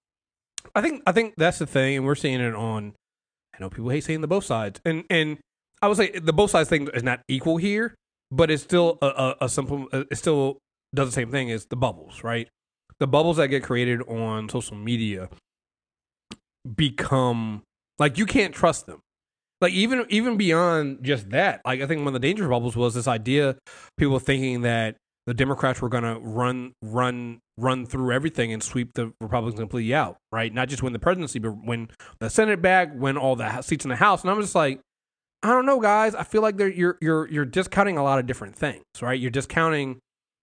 I 0.75 0.81
think 0.81 1.03
I 1.07 1.13
think 1.13 1.35
that's 1.37 1.59
the 1.59 1.67
thing, 1.67 1.97
and 1.97 2.07
we're 2.07 2.15
seeing 2.15 2.41
it 2.41 2.55
on. 2.55 2.95
I 3.55 3.61
know 3.61 3.71
people 3.71 3.91
hate 3.91 4.05
saying 4.05 4.21
the 4.21 4.29
both 4.29 4.45
sides, 4.45 4.81
and 4.85 5.05
and 5.11 5.39
I 5.83 5.89
would 5.89 5.97
say 5.97 6.19
the 6.19 6.33
both 6.33 6.51
sides 6.51 6.69
thing 6.69 6.89
is 6.95 7.03
not 7.03 7.21
equal 7.29 7.57
here, 7.57 7.95
but 8.31 8.51
it's 8.51 8.63
still 8.63 8.99
a, 9.03 9.07
a, 9.07 9.37
a 9.43 9.49
simple. 9.49 9.89
It 9.93 10.17
still 10.17 10.59
does 10.95 11.09
the 11.09 11.13
same 11.13 11.31
thing 11.31 11.51
as 11.51 11.67
the 11.67 11.77
bubbles, 11.77 12.25
right? 12.25 12.49
The 13.01 13.07
bubbles 13.07 13.37
that 13.37 13.49
get 13.49 13.63
created 13.63 14.03
on 14.03 14.49
social 14.49 14.77
media 14.77 15.29
become 16.75 17.63
like 17.99 18.19
you 18.19 18.27
can't 18.27 18.55
trust 18.55 18.87
them. 18.87 19.01
Like 19.61 19.73
even 19.73 20.05
even 20.09 20.37
beyond 20.37 21.03
just 21.03 21.31
that, 21.31 21.61
like 21.65 21.81
I 21.81 21.87
think 21.87 22.01
one 22.01 22.09
of 22.09 22.13
the 22.15 22.27
dangerous 22.27 22.49
bubbles 22.49 22.77
was 22.77 22.95
this 22.95 23.09
idea 23.09 23.57
people 23.97 24.19
thinking 24.19 24.63
that 24.63 24.97
the 25.27 25.35
Democrats 25.35 25.81
were 25.81 25.89
going 25.89 26.05
to 26.05 26.19
run 26.21 26.73
run 26.83 27.41
run 27.57 27.87
through 27.87 28.13
everything 28.13 28.53
and 28.53 28.63
sweep 28.63 28.93
the 28.95 29.13
Republicans 29.21 29.61
completely 29.61 29.95
out, 29.95 30.17
right? 30.33 30.53
Not 30.53 30.69
just 30.69 30.83
win 30.83 30.93
the 30.93 30.99
presidency, 30.99 31.39
but 31.39 31.53
win 31.65 31.89
the 32.19 32.29
Senate 32.29 32.61
back, 32.61 32.91
win 32.95 33.17
all 33.17 33.37
the 33.37 33.63
seats 33.63 33.85
in 33.85 33.89
the 33.89 33.97
House. 33.97 34.23
And 34.23 34.31
I'm 34.31 34.41
just 34.41 34.55
like, 34.55 34.81
I 35.43 35.49
don't 35.49 35.67
know, 35.67 35.81
guys. 35.81 36.15
I 36.15 36.25
feel 36.25 36.43
like 36.43 36.59
you're 36.59 36.99
you're 37.01 37.29
you're 37.31 37.45
discounting 37.45 37.97
a 37.97 38.03
lot 38.03 38.19
of 38.19 38.27
different 38.27 38.57
things, 38.57 38.83
right? 39.01 39.19
You're 39.19 39.31
discounting, 39.31 39.99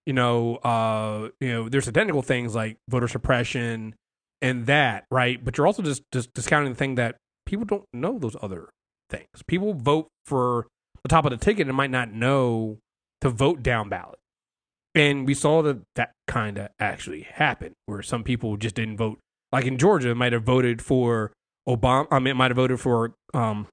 you 0.06 0.14
know, 0.14 0.56
uh, 0.58 1.30
you 1.40 1.50
know, 1.50 1.70
there's 1.70 1.88
identical 1.88 2.22
things 2.22 2.56
like 2.56 2.78
voter 2.90 3.08
suppression 3.08 3.96
and 4.42 4.66
that, 4.66 5.06
right? 5.12 5.44
But 5.44 5.58
you're 5.58 5.68
also 5.68 5.84
just 5.84 6.04
just 6.12 6.34
discounting 6.34 6.74
the 6.74 6.78
thing 6.78 6.96
that 6.96 7.18
people 7.46 7.66
don't 7.66 7.86
know 7.94 8.18
those 8.18 8.36
other 8.42 8.70
things. 9.10 9.28
People 9.48 9.74
vote 9.74 10.08
for 10.26 10.68
the 11.04 11.10
top 11.10 11.26
of 11.26 11.32
the 11.32 11.38
ticket 11.38 11.68
and 11.68 11.76
might 11.76 11.92
not 11.92 12.12
know 12.12 12.78
to 13.22 13.30
vote 13.30 13.62
down 13.64 13.90
ballot. 13.90 14.20
And 14.94 15.26
we 15.26 15.34
saw 15.34 15.62
that 15.62 15.82
that 15.96 16.12
kind 16.28 16.58
of 16.58 16.70
actually 16.80 17.22
happened, 17.22 17.76
where 17.86 18.02
some 18.02 18.24
people 18.24 18.58
just 18.58 18.76
didn't 18.76 18.98
vote. 18.98 19.20
Like 19.52 19.66
in 19.66 19.78
Georgia, 19.78 20.16
might 20.16 20.34
have 20.34 20.44
voted 20.44 20.82
for 20.82 21.32
Obama. 21.68 22.08
I 22.12 22.20
mean, 22.20 22.38
might 22.38 22.52
have 22.52 22.58
voted 22.58 22.80
for 22.80 23.14
um, 23.34 23.68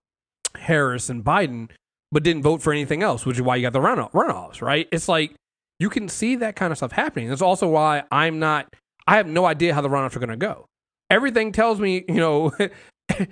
Harris 0.57 1.09
and 1.09 1.25
Biden, 1.25 1.71
but 2.13 2.23
didn't 2.23 2.43
vote 2.43 2.63
for 2.63 2.73
anything 2.73 3.03
else, 3.03 3.25
which 3.25 3.37
is 3.37 3.43
why 3.43 3.57
you 3.57 3.63
got 3.63 3.73
the 3.73 3.81
runoff, 3.81 4.13
runoffs, 4.13 4.61
right? 4.61 4.89
It's 4.93 5.09
like 5.09 5.35
you 5.79 5.89
can 5.91 6.09
see 6.09 6.37
that 6.37 6.57
kind 6.57 6.73
of 6.73 6.77
stuff 6.79 6.93
happening. 6.93 7.29
That's 7.29 7.43
also 7.43 7.69
why 7.69 8.03
I'm 8.11 8.39
not. 8.39 8.75
I 9.07 9.17
have 9.17 9.27
no 9.27 9.47
idea 9.47 9.75
how 9.75 9.81
the 9.81 9.89
runoffs 9.89 10.15
are 10.17 10.21
going 10.21 10.29
to 10.31 10.37
go. 10.37 10.67
Everything 11.11 11.53
tells 11.53 11.81
me, 11.81 12.05
you 12.09 12.15
know, 12.17 12.53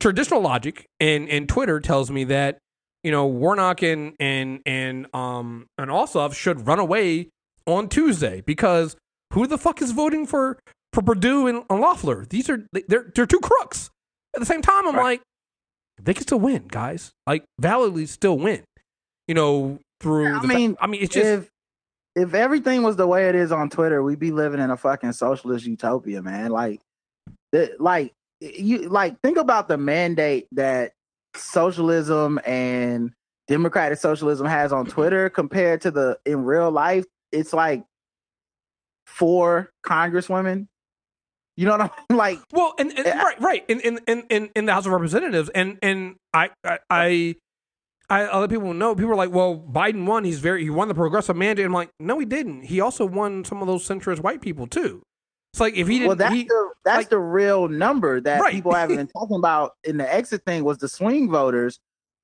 traditional 0.00 0.40
logic 0.40 0.86
and 1.00 1.28
and 1.28 1.48
Twitter 1.48 1.78
tells 1.80 2.10
me 2.10 2.24
that 2.24 2.58
you 3.04 3.10
know 3.10 3.26
Warnock 3.26 3.82
and 3.82 4.14
and 4.18 4.60
and 4.66 5.06
um 5.14 5.66
and 5.76 5.90
Ossoff 5.90 6.34
should 6.34 6.66
run 6.66 6.78
away 6.78 7.28
on 7.66 7.88
Tuesday 7.88 8.40
because 8.40 8.96
who 9.34 9.46
the 9.46 9.58
fuck 9.58 9.82
is 9.82 9.92
voting 9.92 10.26
for 10.26 10.58
for 10.92 11.02
Perdue 11.02 11.46
and, 11.46 11.64
and 11.68 11.80
Loeffler? 11.80 12.24
These 12.28 12.48
are 12.48 12.66
they're 12.88 13.10
they're 13.14 13.26
two 13.26 13.40
crooks. 13.40 13.90
At 14.34 14.40
the 14.40 14.46
same 14.46 14.62
time, 14.62 14.86
I'm 14.86 14.94
Right. 14.94 15.02
like, 15.02 15.22
they 16.02 16.12
can 16.14 16.22
still 16.22 16.38
win, 16.40 16.66
guys. 16.68 17.10
Like 17.26 17.44
validly 17.60 18.06
still 18.06 18.38
win. 18.38 18.62
You 19.26 19.34
know 19.34 19.78
through. 20.00 20.34
I 20.36 20.40
the 20.40 20.48
fa- 20.48 20.54
mean, 20.54 20.76
I 20.80 20.86
mean, 20.86 21.02
it's 21.02 21.14
just 21.14 21.26
if 21.26 21.48
if 22.18 22.34
everything 22.34 22.82
was 22.82 22.96
the 22.96 23.06
way 23.06 23.28
it 23.28 23.34
is 23.34 23.52
on 23.52 23.70
Twitter, 23.70 24.02
we'd 24.02 24.18
be 24.18 24.32
living 24.32 24.60
in 24.60 24.70
a 24.70 24.76
fucking 24.76 25.12
socialist 25.12 25.66
utopia, 25.66 26.20
man. 26.20 26.50
Like, 26.50 26.80
the, 27.52 27.74
like 27.78 28.12
you 28.40 28.88
like 28.88 29.20
think 29.20 29.38
about 29.38 29.68
the 29.68 29.78
mandate 29.78 30.46
that 30.52 30.92
socialism 31.34 32.40
and 32.44 33.12
democratic 33.46 33.98
socialism 33.98 34.46
has 34.46 34.72
on 34.72 34.86
Twitter 34.86 35.30
compared 35.30 35.80
to 35.82 35.90
the 35.90 36.18
in 36.26 36.44
real 36.44 36.70
life. 36.70 37.04
It's 37.30 37.52
like 37.52 37.84
four 39.06 39.70
congresswomen. 39.86 40.66
You 41.56 41.66
know 41.66 41.72
what 41.72 41.80
I 41.80 41.84
mean? 41.84 41.90
Like, 42.18 42.38
Well, 42.52 42.74
and, 42.78 42.96
and 42.96 43.06
right, 43.06 43.40
right, 43.40 43.64
in, 43.68 43.80
in 43.80 44.00
in 44.06 44.22
in 44.28 44.50
in 44.54 44.66
the 44.66 44.72
House 44.72 44.86
of 44.86 44.92
Representatives, 44.92 45.48
and 45.50 45.78
and 45.82 46.16
I 46.34 46.50
I. 46.64 46.78
I 46.90 47.36
I, 48.10 48.24
other 48.24 48.48
people 48.48 48.72
know. 48.72 48.94
People 48.94 49.12
are 49.12 49.16
like, 49.16 49.30
"Well, 49.30 49.62
Biden 49.70 50.06
won. 50.06 50.24
He's 50.24 50.40
very 50.40 50.62
he 50.62 50.70
won 50.70 50.88
the 50.88 50.94
progressive 50.94 51.36
mandate." 51.36 51.66
I'm 51.66 51.72
like, 51.72 51.90
"No, 52.00 52.18
he 52.18 52.24
didn't. 52.24 52.62
He 52.62 52.80
also 52.80 53.04
won 53.04 53.44
some 53.44 53.60
of 53.60 53.66
those 53.68 53.86
centrist 53.86 54.20
white 54.20 54.40
people 54.40 54.66
too." 54.66 55.02
It's 55.52 55.60
like 55.60 55.74
if 55.76 55.88
he 55.88 55.94
didn't, 55.98 56.08
well, 56.08 56.16
that's 56.16 56.34
he, 56.34 56.44
the 56.44 56.70
that's 56.84 56.96
like- 56.98 57.08
the 57.10 57.18
real 57.18 57.68
number 57.68 58.20
that 58.20 58.40
Right. 58.40 58.52
people 58.52 58.72
haven't 58.74 58.96
been 58.96 59.06
talking 59.08 59.36
about 59.36 59.72
in 59.84 59.96
the 59.98 60.12
exit 60.14 60.42
thing 60.46 60.64
was 60.64 60.78
the 60.78 60.88
swing 60.88 61.30
voters 61.30 61.78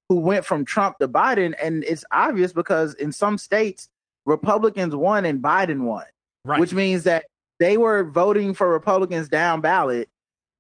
who 0.09 0.17
went 0.17 0.45
from 0.45 0.65
Trump 0.65 0.99
to 0.99 1.09
Biden, 1.09 1.55
and 1.63 1.85
it's 1.85 2.05
obvious 2.13 2.53
because 2.53 2.95
in 2.95 3.13
some 3.13 3.39
states 3.39 3.89
Republicans 4.27 4.95
won 4.95 5.25
and 5.25 5.43
Biden 5.43 5.81
won, 5.83 6.05
right, 6.45 6.61
which 6.61 6.73
means 6.75 7.05
that 7.05 7.25
they 7.61 7.77
were 7.77 8.05
voting 8.05 8.53
for 8.55 8.69
Republicans 8.69 9.29
down 9.29 9.61
ballot, 9.61 10.09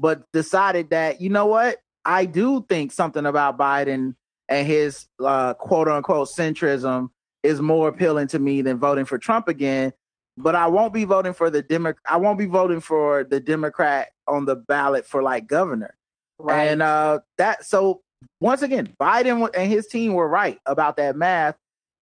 but 0.01 0.23
decided 0.33 0.91
that 0.91 1.21
you 1.21 1.29
know 1.31 1.47
what, 1.47 1.79
I 2.05 2.25
do 2.27 2.65
think 2.69 2.93
something 2.93 3.27
about 3.27 3.59
Biden 3.59 4.15
and 4.49 4.67
his 4.67 5.07
uh, 5.23 5.55
quote 5.55 5.89
unquote 5.89 6.29
centrism 6.29 7.09
is 7.43 7.61
more 7.61 7.89
appealing 7.89 8.29
to 8.29 8.39
me 8.39 8.63
than 8.63 8.79
voting 8.79 9.05
for 9.05 9.19
Trump 9.19 9.49
again. 9.49 9.93
But 10.37 10.55
I 10.55 10.67
won't 10.67 10.93
be 10.93 11.05
voting 11.05 11.33
for 11.33 11.51
the 11.51 11.63
Demo- 11.63 11.95
I 12.09 12.17
won't 12.17 12.39
be 12.39 12.47
voting 12.47 12.81
for 12.81 13.23
the 13.25 13.39
Democrat 13.39 14.09
on 14.27 14.47
the 14.47 14.57
ballot 14.57 15.07
for 15.07 15.23
like 15.23 15.47
governor. 15.47 15.95
Right. 16.39 16.65
And 16.65 16.83
uh, 16.83 17.21
that 17.39 17.65
so 17.65 18.03
once 18.41 18.63
again, 18.63 18.93
Biden 19.01 19.49
and 19.55 19.71
his 19.71 19.87
team 19.87 20.15
were 20.15 20.29
right 20.29 20.59
about 20.67 20.97
that 20.97 21.17
math. 21.17 21.57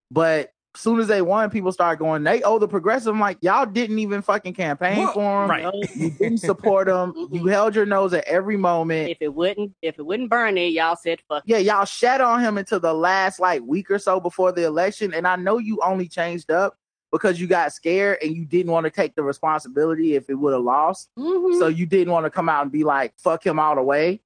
But 0.09 0.51
soon 0.75 0.99
as 0.99 1.07
they 1.07 1.21
won, 1.21 1.49
people 1.49 1.71
started 1.71 1.99
going, 1.99 2.23
they 2.23 2.41
owe 2.43 2.57
the 2.59 2.67
progressive. 2.67 3.13
I'm 3.13 3.19
like, 3.19 3.37
y'all 3.41 3.65
didn't 3.65 3.99
even 3.99 4.21
fucking 4.21 4.53
campaign 4.55 4.97
Well, 4.99 5.13
for 5.13 5.43
him. 5.43 5.49
right. 5.49 5.73
You 5.95 6.09
didn't 6.11 6.39
support 6.39 6.87
him. 6.87 7.13
you 7.31 7.45
held 7.47 7.75
your 7.75 7.85
nose 7.85 8.13
at 8.13 8.23
every 8.25 8.57
moment. 8.57 9.09
if 9.09 9.17
it 9.21 9.33
wouldn't, 9.33 9.73
if 9.81 9.99
it 9.99 10.05
wouldn't 10.05 10.29
burn 10.29 10.57
it, 10.57 10.71
y'all 10.71 10.95
said 10.95 11.19
fuck. 11.29 11.43
Yeah, 11.45 11.59
y'all 11.59 11.85
shat 11.85 12.21
on 12.21 12.39
him 12.41 12.57
until 12.57 12.79
the 12.79 12.93
last 12.93 13.39
like 13.39 13.61
week 13.63 13.91
or 13.91 13.99
so 13.99 14.19
before 14.19 14.51
the 14.51 14.63
election. 14.63 15.13
And 15.13 15.27
I 15.27 15.35
know 15.35 15.57
you 15.59 15.79
only 15.83 16.07
changed 16.07 16.49
up 16.49 16.75
because 17.11 17.39
you 17.39 17.45
got 17.45 17.71
scared 17.71 18.17
and 18.23 18.35
you 18.35 18.43
didn't 18.43 18.71
want 18.71 18.85
to 18.85 18.89
take 18.89 19.13
the 19.15 19.21
responsibility 19.21 20.15
if 20.15 20.29
it 20.29 20.33
would 20.33 20.53
have 20.53 20.63
lost. 20.63 21.09
Mhm. 21.19 21.59
So 21.59 21.67
you 21.67 21.85
didn't 21.85 22.11
want 22.11 22.25
to 22.25 22.31
come 22.31 22.49
out 22.49 22.63
and 22.63 22.71
be 22.71 22.83
like, 22.83 23.13
fuck 23.17 23.45
him 23.45 23.59
all 23.59 23.75
the 23.75 23.83
way. 23.83 24.21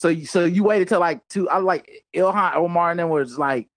So 0.00 0.08
you 0.08 0.26
so 0.26 0.44
you 0.44 0.64
waited 0.64 0.88
till 0.88 0.98
like 0.98 1.20
two 1.28 1.48
I 1.48 1.58
like 1.58 2.04
Ilhan 2.12 2.56
Omar 2.56 2.90
and 2.90 2.98
then 2.98 3.08
was 3.08 3.38
like 3.38 3.68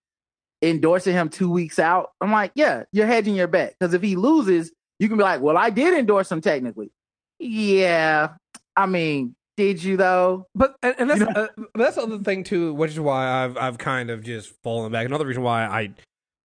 endorsing 0.69 1.13
him 1.13 1.29
two 1.29 1.49
weeks 1.49 1.79
out. 1.79 2.11
I'm 2.21 2.31
like, 2.31 2.51
yeah, 2.55 2.83
you're 2.91 3.07
hedging 3.07 3.35
your 3.35 3.47
bet. 3.47 3.75
Because 3.79 3.93
if 3.93 4.01
he 4.01 4.15
loses, 4.15 4.71
you 4.99 5.07
can 5.07 5.17
be 5.17 5.23
like, 5.23 5.41
Well, 5.41 5.57
I 5.57 5.69
did 5.69 5.93
endorse 5.93 6.31
him 6.31 6.41
technically. 6.41 6.91
Yeah. 7.39 8.29
I 8.75 8.85
mean, 8.85 9.35
did 9.57 9.83
you 9.83 9.97
though? 9.97 10.47
But 10.55 10.75
and, 10.83 10.95
and 10.99 11.09
that's 11.09 11.19
You 11.21 11.25
know- 11.27 11.31
uh, 11.31 11.47
that's 11.75 11.95
the 11.95 12.03
other 12.03 12.19
thing 12.19 12.43
too, 12.43 12.73
which 12.73 12.91
is 12.91 12.99
why 12.99 13.43
I've 13.43 13.57
I've 13.57 13.77
kind 13.77 14.09
of 14.09 14.23
just 14.23 14.53
fallen 14.63 14.91
back. 14.91 15.05
Another 15.05 15.25
reason 15.25 15.43
why 15.43 15.63
I 15.65 15.93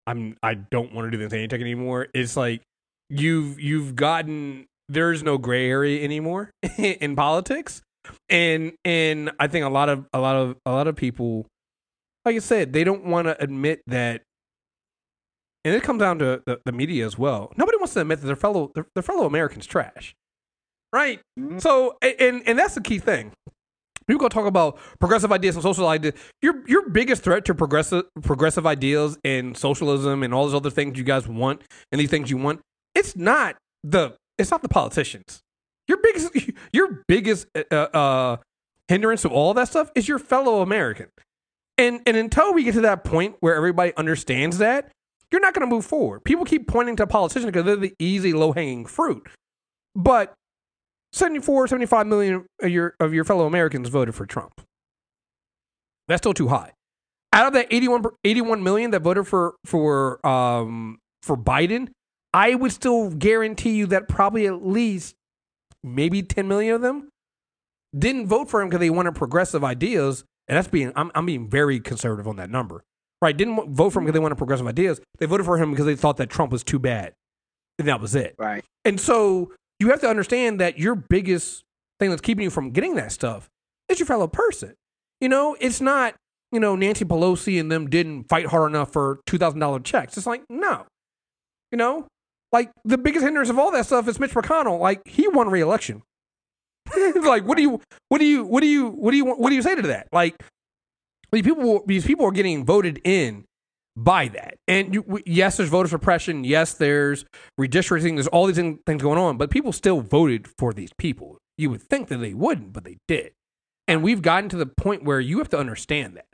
I'm 0.06 0.36
I 0.42 0.54
don't 0.54 0.92
want 0.94 1.06
to 1.06 1.10
do 1.10 1.18
the 1.18 1.24
insanity 1.24 1.48
tech 1.48 1.60
anymore. 1.60 2.08
It's 2.14 2.36
like 2.36 2.62
you've 3.08 3.58
you've 3.60 3.96
gotten 3.96 4.66
there's 4.88 5.22
no 5.22 5.38
gray 5.38 5.68
area 5.70 6.02
anymore 6.04 6.50
in 6.78 7.14
politics, 7.16 7.82
and 8.28 8.72
and 8.84 9.30
I 9.38 9.46
think 9.46 9.64
a 9.64 9.68
lot 9.68 9.88
of 9.88 10.06
a 10.12 10.20
lot 10.20 10.36
of 10.36 10.56
a 10.66 10.72
lot 10.72 10.86
of 10.88 10.96
people, 10.96 11.46
like 12.24 12.36
I 12.36 12.38
said, 12.40 12.72
they 12.72 12.84
don't 12.84 13.04
want 13.04 13.26
to 13.28 13.42
admit 13.42 13.82
that. 13.86 14.22
And 15.64 15.74
it 15.74 15.82
comes 15.82 16.00
down 16.00 16.18
to 16.20 16.42
the, 16.46 16.60
the 16.64 16.72
media 16.72 17.04
as 17.04 17.18
well. 17.18 17.52
Nobody 17.56 17.76
wants 17.76 17.92
to 17.94 18.00
admit 18.00 18.20
that 18.20 18.26
their 18.26 18.36
fellow 18.36 18.70
their, 18.74 18.86
their 18.94 19.02
fellow 19.02 19.26
Americans 19.26 19.66
trash, 19.66 20.14
right? 20.92 21.20
Mhm. 21.38 21.60
So 21.60 21.96
and 22.00 22.42
and 22.46 22.58
that's 22.58 22.74
the 22.74 22.80
key 22.80 22.98
thing. 22.98 23.32
People 24.06 24.22
go 24.22 24.28
talk 24.28 24.46
about 24.46 24.78
progressive 24.98 25.30
ideas 25.30 25.54
and 25.56 25.62
social 25.62 25.86
ideas. 25.86 26.14
Your 26.40 26.66
your 26.66 26.88
biggest 26.88 27.22
threat 27.22 27.44
to 27.44 27.54
progressive 27.54 28.04
progressive 28.22 28.66
ideas 28.66 29.18
and 29.22 29.56
socialism 29.56 30.22
and 30.22 30.32
all 30.32 30.44
those 30.46 30.54
other 30.54 30.70
things 30.70 30.96
you 30.98 31.04
guys 31.04 31.28
want 31.28 31.62
and 31.92 32.00
these 32.00 32.10
things 32.10 32.30
you 32.30 32.38
want, 32.38 32.60
it's 32.94 33.14
not 33.14 33.56
the 33.84 34.16
it's 34.38 34.50
not 34.50 34.62
the 34.62 34.68
politicians. 34.68 35.40
Your 35.88 35.98
biggest 36.02 36.30
your 36.72 37.04
biggest 37.06 37.48
uh, 37.70 37.74
uh, 37.74 38.36
hindrance 38.88 39.22
to 39.22 39.28
all 39.28 39.52
that 39.54 39.68
stuff 39.68 39.90
is 39.94 40.08
your 40.08 40.18
fellow 40.18 40.62
American. 40.62 41.08
And 41.80 42.02
and 42.06 42.14
until 42.14 42.52
we 42.52 42.62
get 42.62 42.74
to 42.74 42.82
that 42.82 43.04
point 43.04 43.36
where 43.40 43.54
everybody 43.54 43.96
understands 43.96 44.58
that, 44.58 44.90
you're 45.32 45.40
not 45.40 45.54
going 45.54 45.66
to 45.66 45.74
move 45.74 45.86
forward. 45.86 46.24
People 46.24 46.44
keep 46.44 46.68
pointing 46.68 46.94
to 46.96 47.06
politicians 47.06 47.46
because 47.46 47.64
they're 47.64 47.76
the 47.76 47.94
easy 47.98 48.34
low 48.34 48.52
hanging 48.52 48.84
fruit. 48.84 49.26
But 49.94 50.34
74, 51.12 51.68
75 51.68 52.06
million 52.06 52.44
of 52.60 52.68
your 52.68 52.94
of 53.00 53.14
your 53.14 53.24
fellow 53.24 53.46
Americans 53.46 53.88
voted 53.88 54.14
for 54.14 54.26
Trump. 54.26 54.60
That's 56.06 56.20
still 56.20 56.34
too 56.34 56.48
high. 56.48 56.72
Out 57.32 57.46
of 57.46 57.52
that 57.54 57.68
81, 57.70 58.04
81 58.24 58.62
million 58.62 58.90
that 58.90 59.00
voted 59.00 59.26
for 59.26 59.54
for 59.64 60.24
um 60.26 60.98
for 61.22 61.34
Biden, 61.34 61.88
I 62.34 62.56
would 62.56 62.72
still 62.72 63.08
guarantee 63.10 63.70
you 63.70 63.86
that 63.86 64.06
probably 64.06 64.46
at 64.46 64.66
least 64.66 65.14
maybe 65.82 66.22
10 66.22 66.46
million 66.46 66.74
of 66.74 66.82
them 66.82 67.08
didn't 67.98 68.26
vote 68.26 68.50
for 68.50 68.60
him 68.60 68.68
because 68.68 68.80
they 68.80 68.90
wanted 68.90 69.14
progressive 69.14 69.64
ideas, 69.64 70.24
and 70.50 70.56
that's 70.56 70.68
being 70.68 70.92
I'm 70.96 71.12
I'm 71.14 71.24
being 71.24 71.48
very 71.48 71.78
conservative 71.80 72.26
on 72.26 72.36
that 72.36 72.50
number. 72.50 72.82
Right? 73.22 73.36
Didn't 73.36 73.74
vote 73.74 73.90
for 73.90 74.00
him 74.00 74.06
because 74.06 74.14
they 74.14 74.20
wanted 74.20 74.36
progressive 74.36 74.66
ideas. 74.66 75.00
They 75.18 75.26
voted 75.26 75.46
for 75.46 75.58
him 75.58 75.70
because 75.70 75.86
they 75.86 75.94
thought 75.94 76.16
that 76.16 76.28
Trump 76.28 76.50
was 76.50 76.64
too 76.64 76.78
bad. 76.78 77.12
And 77.78 77.86
that 77.86 78.00
was 78.00 78.14
it. 78.14 78.34
Right. 78.38 78.64
And 78.84 79.00
so 79.00 79.52
you 79.78 79.90
have 79.90 80.00
to 80.00 80.08
understand 80.08 80.60
that 80.60 80.78
your 80.78 80.94
biggest 80.94 81.62
thing 81.98 82.10
that's 82.10 82.22
keeping 82.22 82.42
you 82.42 82.50
from 82.50 82.70
getting 82.70 82.96
that 82.96 83.12
stuff 83.12 83.48
is 83.88 83.98
your 83.98 84.06
fellow 84.06 84.26
person. 84.26 84.74
You 85.20 85.28
know, 85.28 85.56
it's 85.60 85.80
not, 85.80 86.14
you 86.50 86.60
know, 86.60 86.76
Nancy 86.76 87.04
Pelosi 87.04 87.60
and 87.60 87.70
them 87.70 87.88
didn't 87.88 88.24
fight 88.24 88.46
hard 88.46 88.70
enough 88.70 88.92
for 88.92 89.20
$2,000 89.26 89.84
checks. 89.84 90.16
It's 90.16 90.26
like, 90.26 90.42
no. 90.48 90.86
You 91.70 91.78
know, 91.78 92.06
like 92.52 92.70
the 92.84 92.98
biggest 92.98 93.24
hindrance 93.24 93.50
of 93.50 93.58
all 93.58 93.70
that 93.70 93.86
stuff 93.86 94.08
is 94.08 94.18
Mitch 94.18 94.32
McConnell. 94.32 94.80
Like 94.80 95.06
he 95.06 95.28
won 95.28 95.48
re-election. 95.48 96.02
like 97.22 97.44
what 97.44 97.56
do 97.56 97.62
you 97.62 97.80
what 98.08 98.18
do 98.18 98.24
you 98.24 98.44
what 98.44 98.60
do 98.60 98.66
you 98.66 98.88
what 98.88 99.10
do 99.10 99.16
you 99.16 99.24
what 99.24 99.48
do 99.50 99.54
you 99.54 99.62
say 99.62 99.74
to 99.74 99.82
that? 99.82 100.08
Like 100.12 100.42
these 101.32 101.42
people 101.42 101.82
these 101.86 102.06
people 102.06 102.26
are 102.26 102.32
getting 102.32 102.64
voted 102.64 103.00
in 103.04 103.44
by 103.96 104.28
that. 104.28 104.56
And 104.66 104.94
you, 104.94 105.20
yes, 105.26 105.56
there's 105.56 105.68
voter 105.68 105.88
suppression. 105.88 106.44
Yes, 106.44 106.74
there's 106.74 107.24
redistricting. 107.58 108.14
There's 108.14 108.28
all 108.28 108.46
these 108.46 108.56
things 108.56 109.02
going 109.02 109.18
on, 109.18 109.36
but 109.36 109.50
people 109.50 109.72
still 109.72 110.00
voted 110.00 110.48
for 110.58 110.72
these 110.72 110.90
people. 110.98 111.38
You 111.58 111.70
would 111.70 111.82
think 111.82 112.08
that 112.08 112.18
they 112.18 112.34
wouldn't, 112.34 112.72
but 112.72 112.84
they 112.84 112.96
did. 113.06 113.32
And 113.86 114.02
we've 114.02 114.22
gotten 114.22 114.48
to 114.50 114.56
the 114.56 114.66
point 114.66 115.04
where 115.04 115.20
you 115.20 115.38
have 115.38 115.48
to 115.50 115.58
understand 115.58 116.16
that, 116.16 116.26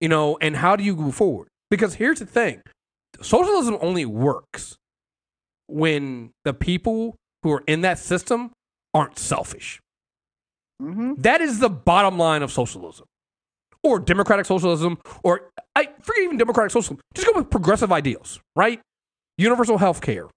you 0.00 0.08
know. 0.08 0.38
And 0.40 0.56
how 0.56 0.76
do 0.76 0.84
you 0.84 0.94
go 0.94 1.10
forward? 1.10 1.48
Because 1.70 1.94
here's 1.94 2.18
the 2.18 2.26
thing: 2.26 2.62
socialism 3.20 3.78
only 3.80 4.04
works 4.04 4.76
when 5.66 6.30
the 6.44 6.52
people 6.52 7.16
who 7.42 7.52
are 7.52 7.64
in 7.66 7.80
that 7.80 7.98
system 7.98 8.50
aren't 8.94 9.18
selfish. 9.18 9.80
Hmm 10.80 11.14
That 11.18 11.40
is 11.40 11.58
the 11.58 11.68
bottom 11.70 12.18
line 12.18 12.42
of 12.42 12.50
socialism, 12.52 13.06
or 13.82 13.98
democratic 14.00 14.46
socialism, 14.46 14.98
or 15.22 15.50
I 15.76 15.88
forget 16.00 16.22
even 16.24 16.38
democratic 16.38 16.70
socialism. 16.72 17.00
Just 17.14 17.26
go 17.28 17.38
with 17.38 17.50
progressive 17.50 17.92
ideals, 17.92 18.40
right? 18.56 18.80
Universal 19.38 19.78
health 19.78 20.00
care, 20.00 20.28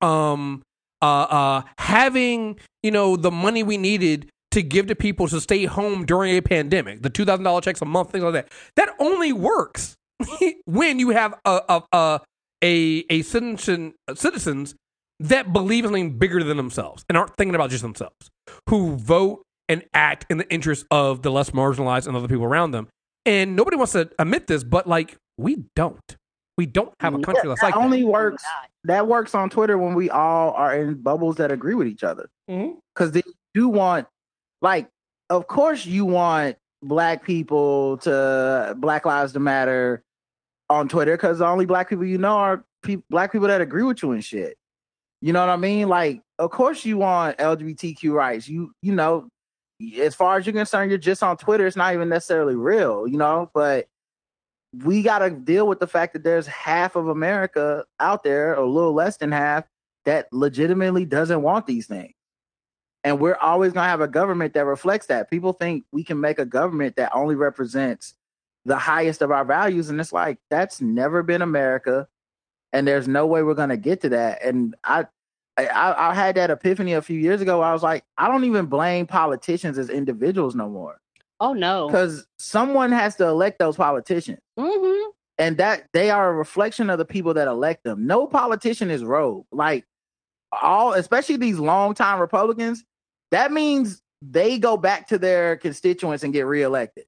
um, 0.00 0.62
uh, 1.00 1.22
uh, 1.22 1.62
having 1.78 2.58
you 2.82 2.90
know 2.90 3.16
the 3.16 3.30
money 3.30 3.62
we 3.62 3.76
needed 3.78 4.28
to 4.52 4.62
give 4.62 4.86
to 4.88 4.94
people 4.94 5.26
to 5.28 5.40
stay 5.40 5.64
home 5.64 6.04
during 6.04 6.36
a 6.36 6.42
pandemic, 6.42 7.02
the 7.02 7.10
two 7.10 7.24
thousand 7.24 7.44
dollar 7.44 7.60
checks 7.60 7.82
a 7.82 7.84
month, 7.84 8.12
things 8.12 8.24
like 8.24 8.34
that. 8.34 8.52
That 8.76 8.90
only 8.98 9.32
works 9.32 9.94
when 10.66 10.98
you 10.98 11.10
have 11.10 11.34
a 11.44 11.60
a 11.68 11.82
a 11.92 12.20
a, 12.64 13.04
a 13.10 13.22
citizen 13.22 13.94
citizens 14.14 14.74
that 15.20 15.52
believe 15.52 15.84
in 15.84 15.88
something 15.90 16.18
bigger 16.18 16.42
than 16.42 16.56
themselves 16.56 17.04
and 17.08 17.16
aren't 17.16 17.36
thinking 17.36 17.54
about 17.54 17.70
just 17.70 17.82
themselves, 17.82 18.30
who 18.68 18.96
vote 18.96 19.42
and 19.72 19.84
act 19.94 20.26
in 20.30 20.38
the 20.38 20.52
interest 20.52 20.86
of 20.90 21.22
the 21.22 21.30
less 21.30 21.50
marginalized 21.50 22.06
and 22.06 22.16
other 22.16 22.28
people 22.28 22.44
around 22.44 22.72
them. 22.72 22.88
And 23.24 23.56
nobody 23.56 23.76
wants 23.76 23.92
to 23.92 24.10
admit 24.18 24.46
this, 24.46 24.64
but 24.64 24.86
like 24.86 25.16
we 25.38 25.64
don't. 25.74 26.16
We 26.58 26.66
don't 26.66 26.92
have 27.00 27.14
a 27.14 27.18
country 27.20 27.48
that's 27.48 27.62
like 27.62 27.72
that 27.72 27.78
that. 27.80 27.84
only 27.84 28.04
works. 28.04 28.44
That 28.84 29.06
works 29.08 29.34
on 29.34 29.48
Twitter 29.48 29.78
when 29.78 29.94
we 29.94 30.10
all 30.10 30.50
are 30.52 30.76
in 30.76 30.94
bubbles 31.00 31.36
that 31.36 31.50
agree 31.50 31.74
with 31.74 31.86
each 31.86 32.04
other. 32.04 32.28
Mhm. 32.50 32.76
Because 32.94 33.12
they 33.12 33.22
do 33.54 33.68
want, 33.68 34.06
like, 34.60 34.88
of 35.30 35.46
course, 35.46 35.86
you 35.86 36.04
want 36.04 36.56
black 36.82 37.24
people 37.24 37.96
to 37.98 38.74
Black 38.76 39.06
Lives 39.06 39.32
to 39.32 39.40
Matter 39.40 40.02
on 40.68 40.88
Twitter 40.88 41.12
because 41.16 41.38
the 41.38 41.46
only 41.46 41.64
black 41.64 41.88
people 41.88 42.04
you 42.04 42.18
know 42.18 42.36
are 42.36 42.64
pe- 42.82 43.02
black 43.08 43.32
people 43.32 43.48
that 43.48 43.60
agree 43.62 43.82
with 43.84 44.02
you 44.02 44.12
and 44.12 44.22
shit. 44.24 44.56
You 45.22 45.32
know 45.32 45.40
what 45.40 45.48
I 45.48 45.56
mean? 45.56 45.88
Like, 45.88 46.20
of 46.38 46.50
course, 46.50 46.84
you 46.84 46.98
want 46.98 47.38
LGBTQ 47.38 48.12
rights. 48.12 48.48
You, 48.48 48.72
you 48.82 48.92
know, 48.94 49.28
as 50.00 50.14
far 50.14 50.38
as 50.38 50.46
you're 50.46 50.52
concerned, 50.52 50.90
you're 50.90 50.98
just 50.98 51.22
on 51.22 51.36
Twitter. 51.36 51.66
It's 51.66 51.76
not 51.76 51.94
even 51.94 52.08
necessarily 52.08 52.54
real, 52.54 53.06
you 53.06 53.16
know. 53.16 53.50
But 53.54 53.88
we 54.84 55.02
got 55.02 55.18
to 55.20 55.30
deal 55.30 55.66
with 55.66 55.80
the 55.80 55.86
fact 55.86 56.12
that 56.14 56.24
there's 56.24 56.46
half 56.46 56.96
of 56.96 57.08
America 57.08 57.84
out 58.00 58.22
there, 58.24 58.54
a 58.54 58.66
little 58.66 58.94
less 58.94 59.16
than 59.18 59.32
half, 59.32 59.64
that 60.04 60.28
legitimately 60.32 61.04
doesn't 61.04 61.42
want 61.42 61.66
these 61.66 61.86
things. 61.86 62.14
And 63.04 63.20
we're 63.20 63.36
always 63.36 63.72
going 63.72 63.84
to 63.84 63.90
have 63.90 64.00
a 64.00 64.08
government 64.08 64.54
that 64.54 64.64
reflects 64.64 65.06
that. 65.06 65.30
People 65.30 65.52
think 65.52 65.84
we 65.92 66.04
can 66.04 66.20
make 66.20 66.38
a 66.38 66.46
government 66.46 66.96
that 66.96 67.12
only 67.14 67.34
represents 67.34 68.14
the 68.64 68.78
highest 68.78 69.22
of 69.22 69.32
our 69.32 69.44
values. 69.44 69.90
And 69.90 70.00
it's 70.00 70.12
like, 70.12 70.38
that's 70.50 70.80
never 70.80 71.22
been 71.22 71.42
America. 71.42 72.06
And 72.72 72.86
there's 72.86 73.08
no 73.08 73.26
way 73.26 73.42
we're 73.42 73.54
going 73.54 73.70
to 73.70 73.76
get 73.76 74.02
to 74.02 74.10
that. 74.10 74.44
And 74.44 74.76
I, 74.84 75.06
I, 75.58 76.10
I 76.10 76.14
had 76.14 76.34
that 76.36 76.50
epiphany 76.50 76.94
a 76.94 77.02
few 77.02 77.18
years 77.18 77.40
ago. 77.40 77.60
I 77.60 77.72
was 77.72 77.82
like, 77.82 78.04
I 78.16 78.28
don't 78.28 78.44
even 78.44 78.66
blame 78.66 79.06
politicians 79.06 79.76
as 79.78 79.90
individuals 79.90 80.54
no 80.54 80.68
more 80.68 81.00
Oh 81.40 81.52
no. 81.52 81.88
because 81.88 82.26
someone 82.38 82.92
has 82.92 83.16
to 83.16 83.26
elect 83.26 83.58
those 83.58 83.76
politicians 83.76 84.38
Mm-hmm. 84.58 85.10
and 85.38 85.56
that 85.58 85.88
they 85.92 86.10
are 86.10 86.30
a 86.30 86.34
reflection 86.34 86.88
of 86.90 86.98
the 86.98 87.04
people 87.04 87.34
that 87.34 87.48
elect 87.48 87.84
them. 87.84 88.06
No 88.06 88.26
politician 88.26 88.90
is 88.90 89.04
rogue. 89.04 89.44
Like 89.52 89.84
all, 90.60 90.92
especially 90.94 91.36
these 91.36 91.58
longtime 91.58 92.18
Republicans, 92.20 92.84
that 93.30 93.52
means 93.52 94.00
they 94.22 94.58
go 94.58 94.76
back 94.76 95.08
to 95.08 95.18
their 95.18 95.56
constituents 95.56 96.22
and 96.22 96.32
get 96.32 96.46
reelected. 96.46 97.04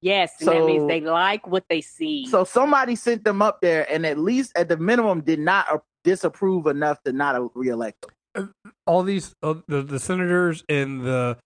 Yes, 0.00 0.34
and 0.40 0.48
that 0.48 0.64
means 0.64 0.86
they 0.86 1.00
like 1.00 1.46
what 1.46 1.64
they 1.68 1.80
see. 1.80 2.26
So 2.28 2.44
somebody 2.44 2.94
sent 2.96 3.24
them 3.24 3.42
up 3.42 3.60
there, 3.60 3.90
and 3.92 4.06
at 4.06 4.18
least 4.18 4.52
at 4.56 4.68
the 4.68 4.76
minimum, 4.76 5.22
did 5.22 5.40
not 5.40 5.66
uh, 5.72 5.78
disapprove 6.04 6.66
enough 6.66 7.02
to 7.04 7.12
not 7.12 7.34
uh, 7.34 7.48
reelect 7.54 8.06
them. 8.34 8.52
all 8.86 9.02
these 9.02 9.34
uh, 9.42 9.54
the 9.66 9.82
the 9.82 9.98
senators 9.98 10.64
and 10.68 11.04
the 11.04 11.36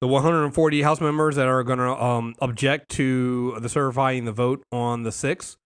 the 0.00 0.06
140 0.06 0.82
House 0.82 1.00
members 1.00 1.36
that 1.36 1.48
are 1.48 1.64
going 1.64 1.78
to 1.78 1.90
um, 2.02 2.34
object 2.40 2.90
to 2.90 3.56
the 3.60 3.68
certifying 3.68 4.24
the 4.26 4.32
vote 4.32 4.62
on 4.70 5.02
the 5.02 5.10
sixth, 5.10 5.56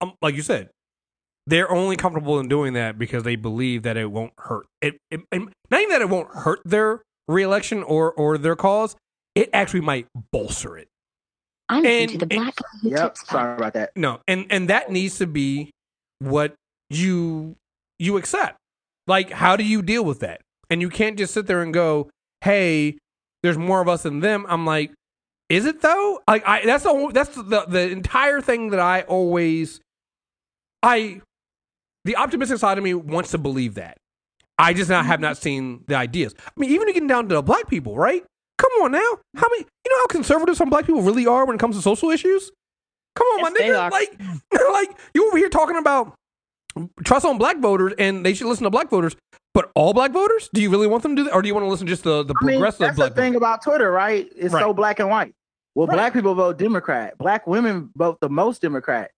um, 0.00 0.12
like 0.20 0.34
you 0.34 0.42
said, 0.42 0.68
they're 1.46 1.70
only 1.70 1.96
comfortable 1.96 2.38
in 2.40 2.48
doing 2.48 2.72
that 2.74 2.98
because 2.98 3.22
they 3.22 3.36
believe 3.36 3.84
that 3.84 3.96
it 3.96 4.10
won't 4.10 4.32
hurt 4.38 4.66
it, 4.82 4.98
it, 5.10 5.20
it- 5.32 5.48
Not 5.70 5.80
even 5.80 5.90
that 5.90 6.02
it 6.02 6.08
won't 6.10 6.28
hurt 6.34 6.60
their 6.64 7.02
reelection 7.28 7.82
or 7.82 8.12
or 8.12 8.36
their 8.36 8.56
cause, 8.56 8.96
it 9.34 9.48
actually 9.54 9.80
might 9.80 10.08
bolster 10.32 10.76
it. 10.76 10.88
I'm 11.68 11.82
listening 11.82 12.02
And- 12.02 12.10
to 12.12 12.18
the 12.18 12.26
Black 12.26 12.54
Who 12.82 12.90
Yep. 12.90 13.00
Tips 13.14 13.28
Sorry 13.28 13.56
about 13.56 13.72
that. 13.74 13.90
No, 13.96 14.20
and 14.28 14.46
and 14.50 14.68
that 14.70 14.90
needs 14.90 15.18
to 15.18 15.26
be 15.26 15.70
what 16.20 16.54
you 16.90 17.56
you 17.98 18.16
accept. 18.16 18.56
Like, 19.06 19.30
how 19.30 19.56
do 19.56 19.64
you 19.64 19.82
deal 19.82 20.04
with 20.04 20.20
that? 20.20 20.40
And 20.70 20.80
you 20.80 20.88
can't 20.88 21.16
just 21.18 21.32
sit 21.34 21.46
there 21.46 21.62
and 21.62 21.72
go, 21.74 22.10
"Hey, 22.42 22.98
there's 23.42 23.58
more 23.58 23.80
of 23.80 23.88
us 23.88 24.02
than 24.04 24.20
them." 24.20 24.46
I'm 24.48 24.64
like, 24.66 24.92
is 25.48 25.64
it 25.64 25.80
though? 25.80 26.20
Like, 26.28 26.46
I 26.46 26.64
that's 26.64 26.84
the 26.84 26.90
whole- 26.90 27.12
that's 27.12 27.34
the 27.34 27.64
the 27.68 27.88
entire 27.90 28.40
thing 28.40 28.70
that 28.70 28.80
I 28.80 29.02
always 29.02 29.80
I 30.82 31.20
the 32.04 32.16
optimistic 32.16 32.58
side 32.58 32.78
of 32.78 32.84
me 32.84 32.94
wants 32.94 33.32
to 33.32 33.38
believe 33.38 33.74
that. 33.74 33.96
I 34.58 34.72
just 34.72 34.88
not 34.88 35.06
have 35.06 35.20
not 35.20 35.36
seen 35.36 35.84
the 35.86 35.96
ideas. 35.96 36.34
I 36.38 36.50
mean, 36.56 36.70
even 36.70 36.86
getting 36.88 37.06
down 37.08 37.28
to 37.28 37.34
the 37.34 37.42
black 37.42 37.68
people, 37.68 37.96
right? 37.96 38.24
Come 38.58 38.70
on 38.82 38.92
now. 38.92 39.18
How 39.36 39.46
many 39.50 39.60
you 39.84 39.90
know 39.90 39.98
how 39.98 40.06
conservative 40.06 40.56
some 40.56 40.70
black 40.70 40.86
people 40.86 41.02
really 41.02 41.26
are 41.26 41.44
when 41.46 41.56
it 41.56 41.58
comes 41.60 41.76
to 41.76 41.82
social 41.82 42.10
issues? 42.10 42.50
Come 43.14 43.26
on, 43.28 43.38
Yes, 43.40 43.52
my 43.52 43.66
nigga. 43.66 43.80
are. 43.80 43.90
Like 43.90 44.20
like 44.88 44.98
you 45.14 45.26
over 45.28 45.36
here 45.38 45.48
talking 45.48 45.76
about 45.76 46.14
trust 47.04 47.24
on 47.24 47.38
black 47.38 47.58
voters 47.58 47.92
and 47.98 48.24
they 48.24 48.34
should 48.34 48.46
listen 48.46 48.64
to 48.64 48.70
black 48.70 48.90
voters, 48.90 49.16
but 49.54 49.70
all 49.74 49.92
black 49.94 50.12
voters? 50.12 50.48
Do 50.52 50.60
you 50.60 50.70
really 50.70 50.86
want 50.86 51.02
them 51.02 51.16
to 51.16 51.20
do 51.22 51.24
that? 51.28 51.34
Or 51.34 51.42
do 51.42 51.48
you 51.48 51.54
want 51.54 51.64
to 51.64 51.70
listen 51.70 51.86
just 51.86 52.02
to 52.04 52.22
the 52.22 52.34
I 52.40 52.44
mean, 52.44 52.56
progressive 52.56 52.80
that's 52.80 52.96
black 52.96 53.10
the 53.10 53.14
thing 53.14 53.32
voters? 53.32 53.36
about 53.36 53.62
Twitter, 53.62 53.90
right? 53.90 54.28
It's 54.36 54.52
so 54.52 54.72
black 54.74 54.98
and 55.00 55.08
white. 55.08 55.34
Well, 55.74 55.86
Right. 55.86 55.94
black 55.96 56.12
people 56.14 56.34
vote 56.34 56.56
Democrat. 56.58 57.18
Black 57.18 57.46
women 57.46 57.90
vote 57.96 58.18
the 58.20 58.30
most 58.30 58.62
Democrat. 58.62 59.10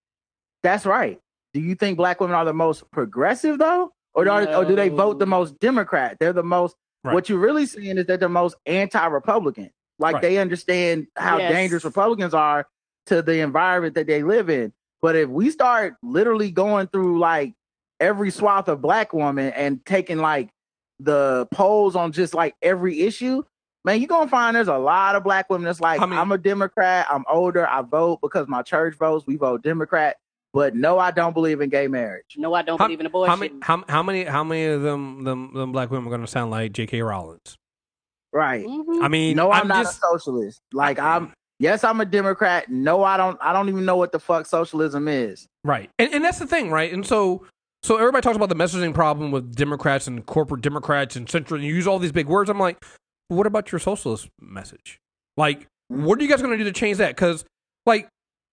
That's 0.65 0.85
right. 0.87 1.21
Do 1.55 1.61
you 1.61 1.77
think 1.77 1.97
black 1.97 2.21
women 2.21 2.35
are 2.35 2.45
the 2.45 2.53
most 2.53 2.89
progressive 2.91 3.59
though, 3.59 3.93
or, 4.15 4.29
are, 4.29 4.43
or 4.55 4.65
do 4.65 4.75
they 4.75 4.89
vote 4.89 5.19
the 5.21 5.27
most 5.27 5.59
Democrat? 5.61 6.17
They're 6.19 6.33
the 6.33 6.43
most. 6.43 6.75
Right. 7.05 7.15
What 7.15 7.29
you're 7.29 7.39
really 7.39 7.67
seeing 7.67 7.99
is 7.99 8.07
that 8.07 8.21
they're 8.21 8.29
most 8.29 8.57
anti-Republican. 8.67 9.71
Like 9.99 10.15
Right. 10.15 10.23
they 10.23 10.39
understand 10.39 11.07
how 11.17 11.39
Yes. 11.39 11.53
dangerous 11.53 11.85
Republicans 11.85 12.35
are 12.35 12.67
to 13.07 13.23
the 13.23 13.41
environment 13.41 13.95
that 13.95 14.07
they 14.07 14.23
live 14.23 14.51
in. 14.51 14.73
But 15.01 15.17
if 15.17 15.29
we 15.29 15.51
start 15.51 15.95
literally 16.03 16.51
going 16.51 16.89
through 16.89 17.19
like 17.19 17.55
every 18.01 18.31
swath 18.31 18.69
of 18.69 18.81
black 18.81 19.13
woman 19.13 19.53
and 19.55 19.85
taking 19.87 20.19
like 20.19 20.51
the 21.01 21.47
polls 21.53 21.95
on 21.97 22.13
just 22.13 22.35
like 22.35 22.55
every 22.63 23.01
issue, 23.03 23.43
man, 23.85 24.01
you're 24.01 24.09
gonna 24.09 24.29
find 24.29 24.57
there's 24.57 24.69
a 24.69 24.77
lot 24.79 25.15
of 25.15 25.23
black 25.25 25.49
women 25.51 25.65
that's 25.65 25.81
like, 25.81 26.01
How 26.01 26.07
many- 26.07 26.21
I'm 26.21 26.33
a 26.33 26.39
Democrat, 26.39 27.07
I'm 27.09 27.25
older, 27.29 27.67
I 27.67 27.83
vote 27.83 28.21
because 28.21 28.49
my 28.49 28.63
church 28.63 28.97
votes, 28.97 29.25
we 29.27 29.37
vote 29.37 29.63
Democrat. 29.63 30.17
But 30.55 30.75
no, 30.75 30.99
I 30.99 31.11
don't 31.11 31.35
believe 31.35 31.61
in 31.61 31.69
gay 31.69 31.89
marriage. 31.89 32.35
no, 32.37 32.55
I 32.55 32.63
don't 32.63 32.79
How, 32.79 32.87
believe 32.87 33.01
in 33.01 33.07
how 33.07 33.11
abortion. 33.11 33.39
many 33.41 33.55
how, 33.63 33.85
how 33.89 34.03
many 34.03 34.25
how 34.25 34.45
many 34.45 34.65
of 34.65 34.83
them 34.83 35.25
them, 35.25 35.53
them 35.55 35.73
black 35.73 35.91
women 35.91 36.07
are 36.07 36.11
going 36.11 36.23
to 36.23 36.27
sound 36.27 36.51
like 36.51 36.73
J.K. 36.73 37.03
Rowling? 37.03 37.39
Right. 38.33 38.65
Mhm. 38.67 39.03
I 39.03 39.09
mean, 39.09 39.37
no, 39.37 39.51
I'm, 39.51 39.63
I'm 39.63 39.69
not 39.69 39.85
just 39.85 39.99
a 39.99 40.01
socialist. 40.01 40.61
Like 40.73 40.99
I'm 40.99 41.33
yes, 41.59 41.85
I'm 41.85 42.01
a 42.01 42.05
Democrat. 42.05 42.71
No, 42.71 43.03
I 43.05 43.17
don't 43.17 43.39
I 43.41 43.53
don't 43.53 43.69
even 43.69 43.85
know 43.85 43.97
what 43.97 44.13
the 44.13 44.19
fuck 44.19 44.47
socialism 44.47 45.07
is. 45.09 45.47
Right. 45.65 45.91
And 45.99 46.13
and 46.13 46.25
that's 46.25 46.39
the 46.39 46.47
thing, 46.47 46.71
right? 46.71 46.93
And 46.93 47.07
so 47.07 47.47
so 47.83 47.97
everybody 47.97 48.23
talks 48.23 48.37
about 48.37 48.49
the 48.49 48.55
messaging 48.57 48.93
problem 48.93 49.31
with 49.31 49.55
Democrats 49.55 50.07
and 50.07 50.25
corporate 50.27 50.63
Democrats 50.63 51.15
and 51.17 51.29
central 51.29 51.59
and 51.59 51.67
you 51.67 51.75
use 51.75 51.87
all 51.87 51.99
these 51.99 52.13
big 52.13 52.27
words. 52.27 52.51
I'm 52.51 52.59
like, 52.59 52.83
what 53.29 53.47
about 53.47 53.71
your 53.71 53.79
socialist 53.79 54.29
message? 54.41 54.99
Like, 55.37 55.67
what 55.89 56.19
are 56.19 56.23
you 56.23 56.29
guys 56.29 56.43
going 56.43 56.53
to 56.53 56.59
do 56.59 56.65
to 56.65 56.73
change 56.73 56.99
that? 56.99 57.17
Cuz 57.17 57.45
like 57.87 58.09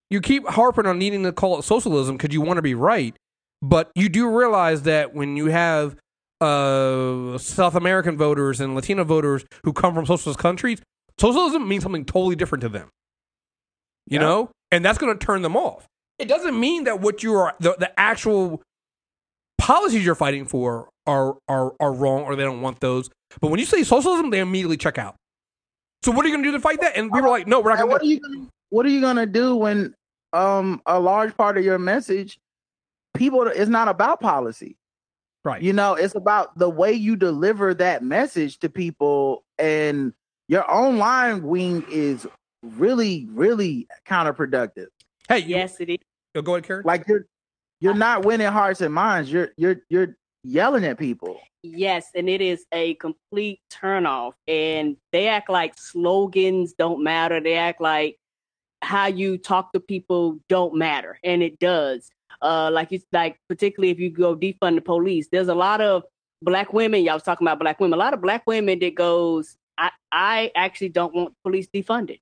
you 0.09 0.21
keep 0.21 0.47
harping 0.47 0.85
on 0.85 0.99
needing 0.99 1.23
to 1.23 1.31
call 1.31 1.57
it 1.59 1.63
socialism 1.63 2.17
cuz 2.17 2.33
you 2.33 2.41
want 2.41 2.57
to 2.57 2.61
be 2.61 2.75
right, 2.75 3.15
but 3.61 3.91
you 3.95 4.09
do 4.09 4.29
realize 4.29 4.83
that 4.83 5.13
when 5.13 5.35
you 5.37 5.47
have 5.47 5.95
uh 6.41 7.37
South 7.37 7.75
American 7.75 8.17
voters 8.17 8.59
and 8.59 8.75
Latino 8.75 9.03
voters 9.03 9.45
who 9.63 9.73
come 9.73 9.93
from 9.95 10.05
socialist 10.05 10.39
countries, 10.39 10.81
socialism 11.19 11.67
means 11.67 11.83
something 11.83 12.05
totally 12.05 12.35
different 12.35 12.61
to 12.61 12.69
them. 12.69 12.89
You 14.07 14.19
Yeah. 14.19 14.25
know? 14.25 14.49
And 14.71 14.83
that's 14.83 14.97
going 14.97 15.17
to 15.17 15.25
turn 15.25 15.41
them 15.43 15.55
off. 15.55 15.85
It 16.19 16.27
doesn't 16.27 16.59
mean 16.59 16.83
that 16.85 16.99
what 17.01 17.23
you 17.23 17.35
are 17.35 17.55
the, 17.59 17.75
the 17.79 17.97
actual 17.99 18.61
policies 19.57 20.05
you're 20.05 20.15
fighting 20.15 20.45
for 20.45 20.89
are 21.07 21.37
are 21.47 21.73
are 21.79 21.93
wrong 21.93 22.23
or 22.23 22.35
they 22.35 22.43
don't 22.43 22.61
want 22.61 22.79
those. 22.81 23.09
But 23.39 23.49
when 23.49 23.59
you 23.59 23.65
say 23.65 23.83
socialism, 23.83 24.29
they 24.29 24.39
immediately 24.39 24.77
check 24.77 24.97
out. 24.97 25.15
So 26.03 26.11
what 26.11 26.25
are 26.25 26.27
you 26.29 26.33
going 26.35 26.43
to 26.43 26.49
do 26.49 26.57
to 26.57 26.59
fight 26.61 26.81
that? 26.81 26.95
And 26.97 27.11
people 27.11 27.27
are 27.27 27.31
like, 27.31 27.47
no, 27.47 27.59
we're 27.61 27.69
not 27.69 27.79
going 27.79 27.91
what 27.91 28.01
to. 28.03 28.47
Are 28.71 28.89
you 28.89 29.01
gonna, 29.01 29.21
what 29.21 29.25
are 29.25 29.25
you 29.25 29.25
gonna 29.25 29.25
do 29.25 29.55
when 29.55 29.95
um 30.33 30.81
a 30.85 30.99
large 30.99 31.35
part 31.37 31.57
of 31.57 31.63
your 31.63 31.79
message 31.79 32.39
people 33.15 33.43
it's 33.47 33.69
not 33.69 33.87
about 33.87 34.19
policy 34.19 34.77
Right. 35.43 35.61
you 35.61 35.73
know 35.73 35.93
it's 35.93 36.15
about 36.15 36.57
the 36.57 36.69
way 36.69 36.91
you 36.93 37.15
deliver 37.15 37.73
that 37.75 38.03
message 38.03 38.57
to 38.59 38.69
people 38.69 39.43
and 39.59 40.13
your 40.47 40.69
online 40.71 41.43
wing 41.43 41.85
is 41.91 42.27
really 42.63 43.27
really 43.31 43.87
counterproductive 44.07 44.87
Hey, 45.29 45.39
you, 45.39 45.55
Yes, 45.55 45.79
it 45.79 45.89
is. 45.89 45.97
oh, 46.35 46.41
go 46.41 46.53
ahead, 46.55 46.65
Karen. 46.65 46.83
like 46.85 47.07
you're 47.07 47.25
you're 47.79 47.93
not 47.93 48.25
winning 48.25 48.47
hearts 48.47 48.81
and 48.81 48.93
minds 48.93 49.31
you're 49.31 49.49
you're 49.57 49.77
you're 49.89 50.17
yelling 50.43 50.83
at 50.85 50.97
people 50.97 51.39
Yes, 51.67 52.09
and 52.13 52.29
it 52.29 52.41
is 52.41 52.63
a 52.71 52.93
complete 52.95 53.59
turnoff. 53.71 54.33
And 54.47 54.97
they 55.11 55.27
act 55.27 55.49
like 55.49 55.73
slogans 55.79 56.73
don't 56.73 57.03
matter. 57.03 57.41
They 57.41 57.55
act 57.55 57.81
like 57.81 58.19
how 58.81 59.07
you 59.07 59.37
talk 59.37 59.73
to 59.73 59.79
people 59.79 60.39
don't 60.49 60.75
matter, 60.75 61.19
and 61.23 61.41
it 61.41 61.59
does. 61.59 62.09
Uh, 62.41 62.69
like 62.71 62.91
it's 62.91 63.05
like 63.11 63.39
particularly 63.47 63.91
if 63.91 63.99
you 63.99 64.09
go 64.09 64.35
defund 64.35 64.75
the 64.75 64.81
police, 64.81 65.27
there's 65.31 65.47
a 65.47 65.55
lot 65.55 65.81
of 65.81 66.03
black 66.41 66.73
women. 66.73 67.03
Y'all 67.03 67.15
was 67.15 67.23
talking 67.23 67.45
about 67.45 67.59
black 67.59 67.79
women. 67.79 67.97
A 67.97 68.01
lot 68.01 68.13
of 68.13 68.21
black 68.21 68.43
women 68.45 68.79
that 68.79 68.95
goes, 68.95 69.57
I 69.77 69.91
I 70.11 70.51
actually 70.55 70.89
don't 70.89 71.13
want 71.13 71.33
police 71.43 71.67
defunded. 71.73 72.19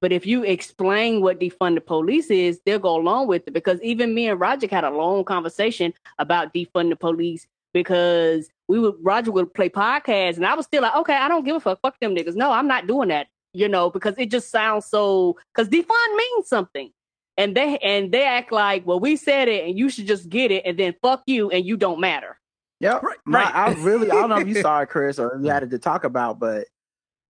But 0.00 0.12
if 0.12 0.26
you 0.26 0.42
explain 0.42 1.22
what 1.22 1.40
defund 1.40 1.76
the 1.76 1.80
police 1.80 2.30
is, 2.30 2.60
they'll 2.66 2.78
go 2.78 2.96
along 2.96 3.26
with 3.28 3.48
it. 3.48 3.54
Because 3.54 3.80
even 3.80 4.14
me 4.14 4.28
and 4.28 4.38
Roger 4.38 4.68
had 4.70 4.84
a 4.84 4.90
long 4.90 5.24
conversation 5.24 5.94
about 6.18 6.52
defund 6.52 6.90
the 6.90 6.96
police 6.96 7.46
because 7.72 8.50
we 8.68 8.78
would 8.78 8.94
Roger 9.00 9.32
would 9.32 9.54
play 9.54 9.68
podcasts 9.68 10.36
and 10.36 10.46
I 10.46 10.54
was 10.54 10.66
still 10.66 10.82
like, 10.82 10.94
okay, 10.96 11.16
I 11.16 11.28
don't 11.28 11.44
give 11.44 11.56
a 11.56 11.60
fuck. 11.60 11.80
Fuck 11.80 12.00
them 12.00 12.14
niggas. 12.14 12.36
No, 12.36 12.52
I'm 12.52 12.68
not 12.68 12.86
doing 12.86 13.08
that. 13.08 13.28
You 13.54 13.68
know, 13.68 13.88
because 13.88 14.14
it 14.18 14.30
just 14.30 14.50
sounds 14.50 14.86
so 14.86 15.36
because 15.54 15.68
defund 15.68 16.16
means 16.16 16.48
something. 16.48 16.90
And 17.36 17.56
they 17.56 17.78
and 17.78 18.12
they 18.12 18.24
act 18.24 18.52
like, 18.52 18.86
well, 18.86 19.00
we 19.00 19.16
said 19.16 19.48
it 19.48 19.64
and 19.64 19.78
you 19.78 19.88
should 19.88 20.06
just 20.06 20.28
get 20.28 20.50
it 20.50 20.62
and 20.66 20.78
then 20.78 20.94
fuck 21.02 21.22
you 21.26 21.50
and 21.50 21.64
you 21.64 21.76
don't 21.76 22.00
matter. 22.00 22.38
Yeah, 22.80 22.98
Right, 23.02 23.16
My- 23.24 23.42
right. 23.44 23.54
I 23.54 23.72
really, 23.74 24.10
I 24.10 24.14
don't 24.14 24.28
know 24.30 24.38
if 24.38 24.48
you 24.48 24.54
saw 24.62 24.80
it, 24.80 24.88
Chris, 24.88 25.18
or 25.18 25.38
you 25.42 25.48
had 25.50 25.62
it 25.62 25.70
to 25.70 25.78
talk 25.78 26.04
about, 26.04 26.38
but 26.38 26.66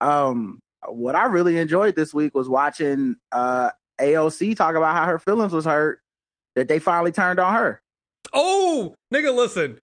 um, 0.01 0.59
what 0.89 1.15
I 1.15 1.27
really 1.27 1.59
enjoyed 1.59 1.95
this 1.97 2.13
week 2.13 2.35
was 2.35 2.49
watching 2.49 3.17
uh 3.33 3.71
AOC 4.01 4.57
talk 4.57 4.75
about 4.75 4.95
how 4.97 5.05
her 5.07 5.19
feelings 5.19 5.53
was 5.53 5.65
hurt 5.67 6.01
that 6.57 6.69
they 6.69 6.79
finally 6.79 7.13
turned 7.13 7.39
on 7.39 7.55
her. 7.55 7.81
Oh, 8.33 8.95
nigga, 9.13 9.35
listen. 9.35 9.79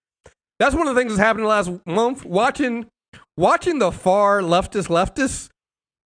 That's 0.59 0.75
one 0.75 0.87
of 0.87 0.93
the 0.95 0.99
things 1.01 1.13
that's 1.13 1.25
happened 1.25 1.45
last 1.45 1.71
month. 1.85 2.25
Watching, 2.25 2.87
watching 3.37 3.79
the 3.79 3.91
far 3.91 4.41
leftist 4.41 4.87
leftists 4.89 5.49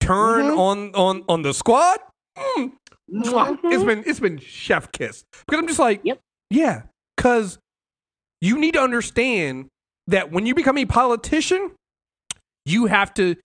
turn 0.06 0.46
Mhm. 0.46 0.58
on 0.58 0.96
on 0.96 1.24
on 1.30 1.42
the 1.42 1.54
squad. 1.54 2.00
Mm, 2.38 2.74
mwah. 3.12 3.60
Mhm. 3.60 3.74
It's 3.74 3.84
been 3.84 4.04
it's 4.06 4.20
been 4.20 4.38
chef 4.40 4.92
kiss 4.92 5.24
because 5.46 5.60
I'm 5.60 5.68
just 5.68 5.80
like, 5.80 6.02
Yep. 6.04 6.20
yeah, 6.50 6.84
because 7.16 7.58
you 8.42 8.58
need 8.58 8.74
to 8.74 8.82
understand 8.82 9.68
that 10.08 10.32
when 10.32 10.46
you 10.46 10.54
become 10.54 10.78
a 10.78 10.86
politician, 10.86 11.72
you 12.66 12.86
have 12.88 13.14
to 13.16 13.36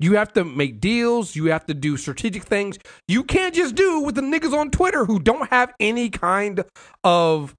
you 0.00 0.14
have 0.14 0.32
to 0.34 0.44
make 0.44 0.80
deals, 0.80 1.34
you 1.34 1.46
have 1.46 1.66
to 1.66 1.74
do 1.74 1.96
strategic 1.96 2.44
things. 2.44 2.78
You 3.08 3.24
can't 3.24 3.52
just 3.52 3.74
do 3.74 3.98
with 4.00 4.14
the 4.14 4.20
niggas 4.20 4.52
on 4.56 4.70
Twitter 4.70 5.04
who 5.04 5.18
don't 5.18 5.50
have 5.50 5.74
any 5.80 6.08
kind 6.08 6.64
of 7.02 7.54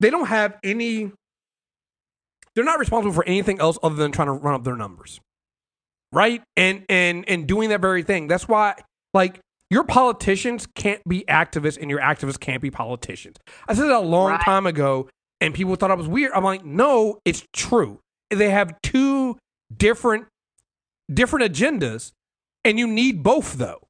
they 0.00 0.08
don't 0.10 0.26
have 0.28 0.58
any 0.64 1.12
they're 2.54 2.64
not 2.64 2.78
responsible 2.78 3.12
for 3.14 3.24
anything 3.26 3.60
else 3.60 3.78
other 3.82 3.96
than 3.96 4.12
trying 4.12 4.26
to 4.28 4.32
run 4.32 4.54
up 4.54 4.64
their 4.64 4.76
numbers. 4.76 5.20
Right? 6.12 6.42
And 6.56 6.84
and 6.88 7.28
and 7.28 7.46
doing 7.46 7.70
that 7.70 7.80
very 7.80 8.02
thing. 8.02 8.28
That's 8.28 8.46
why 8.46 8.74
like 9.14 9.40
your 9.70 9.84
politicians 9.84 10.66
can't 10.74 11.02
be 11.08 11.24
activists 11.28 11.78
and 11.80 11.88
your 11.88 12.00
activists 12.00 12.38
can't 12.38 12.60
be 12.60 12.70
politicians. 12.70 13.36
I 13.68 13.74
said 13.74 13.84
that 13.84 13.96
a 13.96 14.00
long 14.00 14.32
Right. 14.32 14.40
time 14.42 14.66
ago 14.66 15.08
and 15.40 15.54
people 15.54 15.74
thought 15.76 15.90
I 15.90 15.94
was 15.94 16.08
weird. 16.08 16.32
I'm 16.32 16.44
like, 16.44 16.64
no, 16.64 17.18
it's 17.24 17.46
true. 17.52 18.00
They 18.30 18.50
have 18.50 18.74
two 18.82 19.38
different 19.74 20.26
different 21.12 21.52
agendas 21.52 22.12
and 22.64 22.78
you 22.78 22.86
need 22.86 23.22
both 23.22 23.54
though. 23.54 23.80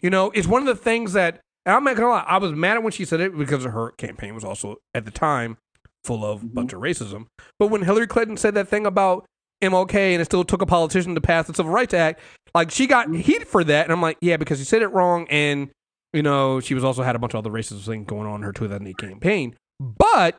You 0.00 0.10
know, 0.10 0.30
it's 0.30 0.46
one 0.46 0.62
of 0.62 0.66
the 0.66 0.80
things 0.80 1.12
that 1.12 1.40
I'm 1.66 1.84
not 1.84 1.96
gonna 1.96 2.08
lie, 2.08 2.24
I 2.26 2.38
was 2.38 2.52
mad 2.52 2.76
at 2.76 2.82
when 2.82 2.92
she 2.92 3.04
said 3.04 3.20
it 3.20 3.36
because 3.36 3.64
her 3.64 3.90
campaign 3.92 4.34
was 4.34 4.44
also 4.44 4.76
at 4.94 5.04
the 5.04 5.10
time 5.10 5.58
full 6.04 6.24
of 6.24 6.42
a 6.42 6.44
mm-hmm. 6.44 6.54
bunch 6.54 6.72
of 6.72 6.80
racism. 6.80 7.26
But 7.58 7.68
when 7.68 7.82
Hillary 7.82 8.06
Clinton 8.06 8.36
said 8.36 8.54
that 8.54 8.68
thing 8.68 8.86
about 8.86 9.26
MLK 9.62 9.94
and 9.94 10.20
it 10.20 10.26
still 10.26 10.44
took 10.44 10.62
a 10.62 10.66
politician 10.66 11.14
to 11.14 11.20
pass 11.20 11.46
the 11.46 11.54
Civil 11.54 11.72
Rights 11.72 11.94
Act, 11.94 12.20
like 12.54 12.70
she 12.70 12.86
got 12.86 13.06
mm-hmm. 13.06 13.20
heat 13.20 13.46
for 13.46 13.64
that, 13.64 13.84
and 13.84 13.92
I'm 13.92 14.02
like, 14.02 14.18
yeah, 14.20 14.36
because 14.36 14.58
she 14.58 14.64
said 14.64 14.82
it 14.82 14.88
wrong, 14.88 15.26
and 15.30 15.70
you 16.12 16.22
know 16.22 16.60
she 16.60 16.74
was 16.74 16.84
also 16.84 17.02
had 17.02 17.16
a 17.16 17.18
bunch 17.18 17.34
of 17.34 17.38
other 17.38 17.50
racist 17.50 17.84
things 17.86 18.06
going 18.06 18.26
on 18.26 18.36
in 18.36 18.42
her 18.42 18.52
2008 18.52 18.98
campaign, 18.98 19.56
but 19.80 20.36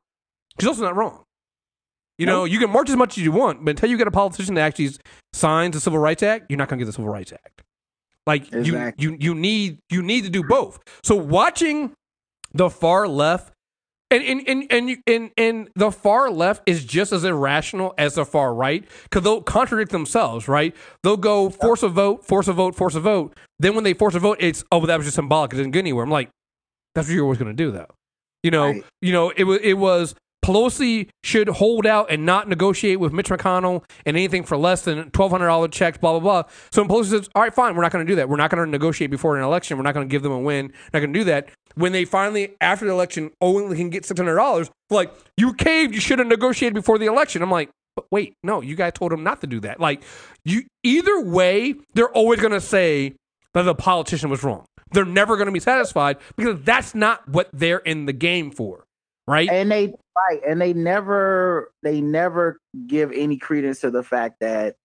she's 0.59 0.67
also 0.67 0.83
not 0.83 0.95
wrong. 0.95 1.23
You 2.19 2.27
know, 2.27 2.45
you 2.45 2.59
can 2.59 2.69
march 2.69 2.89
as 2.89 2.95
much 2.95 3.17
as 3.17 3.23
you 3.23 3.31
want, 3.31 3.65
but 3.65 3.71
until 3.71 3.89
you 3.89 3.97
get 3.97 4.07
a 4.07 4.11
politician 4.11 4.53
that 4.55 4.61
actually 4.61 4.91
signs 5.33 5.73
the 5.73 5.81
Civil 5.81 5.99
Rights 5.99 6.21
Act, 6.21 6.45
you're 6.47 6.57
not 6.57 6.69
going 6.69 6.77
to 6.77 6.85
get 6.85 6.87
the 6.87 6.93
Civil 6.93 7.11
Rights 7.11 7.33
Act. 7.33 7.63
Like 8.27 8.53
Exactly. 8.53 9.03
you, 9.03 9.11
you, 9.11 9.17
you 9.19 9.35
need 9.35 9.79
you 9.89 10.01
need 10.01 10.23
to 10.23 10.29
do 10.29 10.43
both. 10.43 10.79
So 11.03 11.15
watching 11.15 11.91
the 12.53 12.69
far 12.69 13.07
left 13.07 13.52
and 14.13 14.23
and 14.23 14.47
and 14.47 14.71
and, 14.71 14.89
you, 14.89 14.97
and 15.07 15.31
and 15.37 15.69
the 15.75 15.91
far 15.91 16.29
left 16.29 16.63
is 16.65 16.85
just 16.85 17.11
as 17.11 17.23
irrational 17.23 17.93
as 17.97 18.15
the 18.15 18.25
far 18.25 18.53
right 18.53 18.85
because 19.03 19.23
they'll 19.23 19.41
contradict 19.41 19.91
themselves, 19.91 20.47
right? 20.47 20.75
They'll 21.03 21.17
go 21.17 21.49
force 21.49 21.83
a 21.83 21.89
vote, 21.89 22.25
force 22.25 22.47
a 22.47 22.53
vote, 22.53 22.75
force 22.75 22.95
a 22.95 22.99
vote. 22.99 23.35
Then 23.59 23.75
when 23.75 23.83
they 23.83 23.93
force 23.93 24.15
a 24.15 24.19
vote, 24.19 24.37
it's 24.39 24.63
oh, 24.71 24.79
but 24.79 24.87
that 24.87 24.97
was 24.97 25.05
just 25.05 25.15
symbolic. 25.15 25.53
It 25.53 25.57
didn't 25.57 25.71
get 25.71 25.79
anywhere. 25.79 26.03
I'm 26.03 26.11
like, 26.11 26.29
that's 26.95 27.07
what 27.07 27.13
you're 27.13 27.23
always 27.23 27.39
going 27.39 27.55
to 27.55 27.63
do, 27.63 27.71
though. 27.71 27.87
You 28.43 28.51
know, 28.51 28.67
Right. 28.71 28.83
you 29.01 29.13
know, 29.13 29.29
it 29.29 29.43
was 29.45 29.59
it 29.63 29.73
was 29.77 30.15
Pelosi 30.43 31.09
should 31.23 31.47
hold 31.47 31.85
out 31.85 32.11
and 32.11 32.25
not 32.25 32.47
negotiate 32.47 32.99
with 32.99 33.13
Mitch 33.13 33.29
McConnell 33.29 33.83
and 34.05 34.17
anything 34.17 34.43
for 34.43 34.57
less 34.57 34.83
than 34.83 35.09
twelve 35.11 35.31
hundred 35.31 35.47
dollar 35.47 35.67
checks, 35.67 35.97
blah 35.97 36.19
blah 36.19 36.19
blah. 36.19 36.51
So 36.71 36.83
Pelosi 36.85 37.05
says, 37.05 37.29
"All 37.33 37.41
right, 37.41 37.53
fine, 37.53 37.75
we're 37.75 37.81
not 37.81 37.91
going 37.91 38.05
to 38.05 38.11
do 38.11 38.15
that. 38.17 38.29
We're 38.29 38.37
not 38.37 38.51
going 38.51 38.63
to 38.63 38.69
negotiate 38.69 39.09
before 39.09 39.37
an 39.37 39.43
election. 39.43 39.77
We're 39.77 39.83
not 39.83 39.93
going 39.93 40.07
to 40.07 40.11
give 40.11 40.21
them 40.21 40.31
a 40.31 40.39
win. 40.39 40.67
We're 40.67 40.99
not 40.99 40.99
going 40.99 41.13
to 41.13 41.19
do 41.19 41.23
that." 41.25 41.49
When 41.75 41.91
they 41.91 42.05
finally, 42.05 42.55
after 42.61 42.85
the 42.85 42.91
election, 42.91 43.31
only 43.41 43.75
can 43.77 43.89
get 43.89 44.05
six 44.05 44.19
hundred 44.19 44.35
dollars, 44.35 44.69
like 44.91 45.11
you 45.37 45.53
caved, 45.53 45.95
you 45.95 46.01
should 46.01 46.19
have 46.19 46.27
negotiated 46.27 46.75
before 46.75 46.99
the 46.99 47.07
election. 47.07 47.41
I'm 47.41 47.49
like, 47.49 47.71
but 47.95 48.05
wait, 48.11 48.35
no, 48.43 48.61
you 48.61 48.75
guys 48.75 48.93
told 48.93 49.11
them 49.11 49.23
not 49.23 49.41
to 49.41 49.47
do 49.47 49.59
that. 49.61 49.79
Like 49.79 50.03
you, 50.45 50.63
either 50.83 51.21
way, 51.21 51.75
they're 51.93 52.11
always 52.11 52.39
going 52.39 52.53
to 52.53 52.61
say 52.61 53.13
that 53.53 53.63
the 53.63 53.75
politician 53.75 54.29
was 54.29 54.43
wrong. 54.43 54.65
They're 54.91 55.05
never 55.05 55.35
going 55.35 55.47
to 55.47 55.51
be 55.51 55.59
satisfied 55.59 56.17
because 56.35 56.61
that's 56.61 56.93
not 56.93 57.27
what 57.27 57.49
they're 57.53 57.79
in 57.79 58.05
the 58.05 58.13
game 58.13 58.51
for, 58.51 58.83
right? 59.27 59.49
and 59.49 59.71
they 59.71 59.93
right 60.17 60.41
and 60.47 60.61
they 60.61 60.73
never 60.73 61.71
they 61.81 62.01
never 62.01 62.59
give 62.87 63.11
any 63.11 63.37
credence 63.37 63.81
to 63.81 63.91
the 63.91 64.03
fact 64.03 64.39
that 64.41 64.75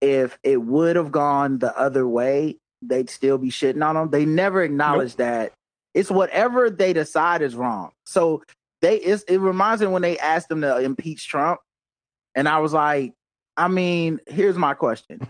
if 0.00 0.38
it 0.42 0.60
would 0.62 0.96
have 0.96 1.12
gone 1.12 1.58
the 1.58 1.76
other 1.78 2.06
way 2.06 2.56
they'd 2.82 3.10
still 3.10 3.38
be 3.38 3.50
shitting 3.50 3.84
on 3.84 3.94
them 3.94 4.10
they 4.10 4.24
never 4.24 4.62
acknowledge 4.62 5.16
that. 5.16 5.52
It's 5.92 6.10
whatever 6.10 6.70
they 6.70 6.92
decide 6.92 7.42
is 7.42 7.56
wrong. 7.56 7.90
So 8.06 8.42
they 8.80 8.96
it's, 8.96 9.24
it 9.24 9.38
reminds 9.38 9.82
me 9.82 9.88
when 9.88 10.02
they 10.02 10.18
asked 10.18 10.48
them 10.48 10.62
to 10.62 10.78
impeach 10.78 11.28
trump 11.28 11.60
and 12.34 12.48
i 12.48 12.58
was 12.58 12.72
like 12.72 13.12
i 13.56 13.68
mean 13.68 14.20
here's 14.26 14.56
my 14.56 14.74
question. 14.74 15.20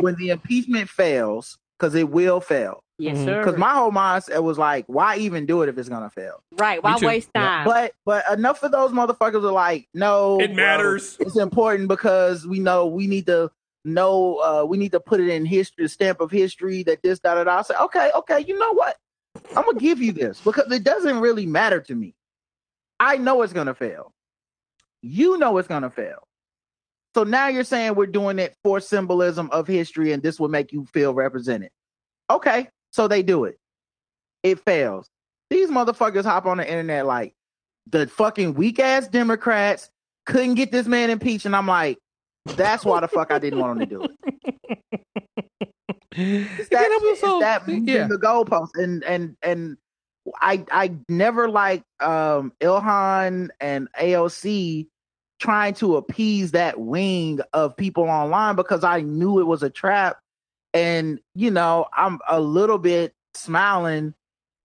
When 0.00 0.14
the 0.16 0.30
impeachment 0.30 0.88
fails 0.88 1.58
because 1.78 1.94
it 1.94 2.08
will 2.10 2.40
fail 2.40 2.83
Yes, 2.98 3.18
Mhm. 3.18 3.24
sir. 3.24 3.44
because 3.44 3.58
my 3.58 3.74
whole 3.74 3.90
mindset 3.90 4.42
was 4.42 4.56
like 4.56 4.84
why 4.86 5.16
even 5.16 5.46
do 5.46 5.62
it 5.62 5.68
if 5.68 5.76
it's 5.78 5.88
gonna 5.88 6.10
fail 6.10 6.42
right. 6.52 6.82
Why 6.82 6.96
too. 6.98 7.06
waste 7.06 7.30
Yeah. 7.34 7.64
time? 7.64 7.64
but 7.66 7.92
but 8.04 8.24
enough 8.32 8.62
of 8.62 8.70
those 8.72 8.92
motherfuckers 8.92 9.42
are 9.44 9.52
like, 9.52 9.88
no, 9.94 10.38
It 10.40 10.50
well, 10.50 10.56
matters. 10.56 11.16
it's 11.18 11.36
important 11.36 11.88
because 11.88 12.46
we 12.46 12.60
know 12.60 12.86
we 12.86 13.06
need 13.08 13.26
to 13.26 13.50
know 13.84 14.36
uh 14.36 14.64
we 14.64 14.78
need 14.78 14.92
to 14.92 15.00
put 15.00 15.18
it 15.20 15.28
in 15.28 15.44
history, 15.44 15.88
stamp 15.88 16.20
of 16.20 16.30
history 16.30 16.82
that 16.84 17.02
this 17.02 17.18
da 17.18 17.34
da 17.34 17.44
da. 17.44 17.58
I 17.58 17.62
say, 17.62 17.74
okay, 17.80 18.10
okay, 18.14 18.40
you 18.46 18.58
know 18.58 18.72
what? 18.72 18.96
I'm 19.56 19.64
gonna 19.64 19.78
give 19.80 20.00
you 20.00 20.12
this 20.12 20.40
because 20.40 20.70
it 20.70 20.84
doesn't 20.84 21.18
really 21.18 21.46
matter 21.46 21.80
to 21.80 21.94
me. 21.94 22.14
I 23.00 23.16
know 23.16 23.42
it's 23.42 23.52
gonna 23.52 23.74
fail. 23.74 24.12
You 25.02 25.36
know 25.38 25.58
it's 25.58 25.68
gonna 25.68 25.90
fail. 25.90 26.28
So 27.14 27.24
now 27.24 27.48
you're 27.48 27.64
saying 27.64 27.94
we're 27.96 28.06
doing 28.06 28.38
it 28.38 28.56
for 28.62 28.78
symbolism 28.80 29.48
of 29.52 29.66
history 29.66 30.12
and 30.12 30.22
this 30.22 30.38
will 30.40 30.48
make 30.48 30.72
you 30.72 30.84
feel 30.86 31.12
represented. 31.12 31.70
Okay, 32.30 32.68
so 32.94 33.08
they 33.08 33.24
do 33.24 33.44
it. 33.44 33.58
It 34.44 34.60
fails. 34.60 35.10
These 35.50 35.68
motherfuckers 35.68 36.22
hop 36.22 36.46
on 36.46 36.58
the 36.58 36.68
internet 36.68 37.06
like 37.06 37.34
the 37.90 38.06
fucking 38.06 38.54
weak 38.54 38.78
ass 38.78 39.08
Democrats 39.08 39.90
couldn't 40.26 40.54
get 40.54 40.70
this 40.70 40.86
man 40.86 41.10
impeached, 41.10 41.44
and 41.44 41.56
I'm 41.56 41.66
like, 41.66 41.98
that's 42.44 42.84
why 42.84 43.00
the 43.00 43.08
fuck 43.08 43.32
I 43.32 43.40
didn't 43.40 43.58
want 43.58 43.82
him 43.82 43.88
to 43.88 43.94
do 43.94 44.04
it. 44.04 44.10
It's 46.16 46.68
that, 46.68 47.00
shit, 47.02 47.18
so- 47.18 47.40
it's 47.40 47.44
that 47.44 47.68
yeah. 47.68 48.06
the 48.06 48.16
goalpost, 48.16 48.76
and 48.76 49.02
and 49.02 49.36
and 49.42 49.76
I 50.40 50.64
I 50.70 50.94
never 51.08 51.48
like 51.50 51.82
um 51.98 52.52
Ilhan 52.60 53.48
and 53.60 53.88
AOC 54.00 54.86
trying 55.40 55.74
to 55.74 55.96
appease 55.96 56.52
that 56.52 56.78
wing 56.78 57.40
of 57.52 57.76
people 57.76 58.04
online 58.04 58.54
because 58.54 58.84
I 58.84 59.00
knew 59.00 59.40
it 59.40 59.48
was 59.48 59.64
a 59.64 59.70
trap. 59.70 60.18
And 60.74 61.20
you 61.34 61.50
know, 61.50 61.86
I'm 61.96 62.18
a 62.28 62.40
little 62.40 62.78
bit 62.78 63.14
smiling 63.34 64.14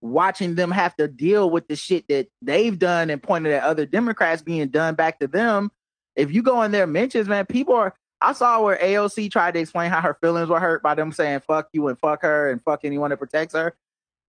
watching 0.02 0.54
them 0.54 0.70
have 0.70 0.96
to 0.96 1.06
deal 1.06 1.50
with 1.50 1.68
the 1.68 1.76
shit 1.76 2.06
that 2.08 2.28
they've 2.42 2.78
done 2.78 3.10
and 3.10 3.22
pointed 3.22 3.52
at 3.52 3.62
other 3.62 3.86
Democrats 3.86 4.42
being 4.42 4.68
done 4.68 4.94
back 4.94 5.18
to 5.20 5.26
them. 5.26 5.70
If 6.16 6.32
you 6.32 6.42
go 6.42 6.62
in 6.62 6.72
their 6.72 6.86
mentions, 6.86 7.28
man, 7.28 7.46
people 7.46 7.74
are 7.74 7.94
I 8.20 8.34
saw 8.34 8.62
where 8.62 8.76
AOC 8.76 9.30
tried 9.30 9.54
to 9.54 9.60
explain 9.60 9.90
how 9.90 10.00
her 10.02 10.14
feelings 10.20 10.48
were 10.48 10.60
hurt 10.60 10.82
by 10.82 10.94
them 10.94 11.10
saying 11.12 11.40
fuck 11.40 11.68
you 11.72 11.88
and 11.88 11.98
fuck 11.98 12.22
her 12.22 12.50
and 12.50 12.62
fuck 12.62 12.84
anyone 12.84 13.10
that 13.10 13.16
protects 13.16 13.54
her. 13.54 13.74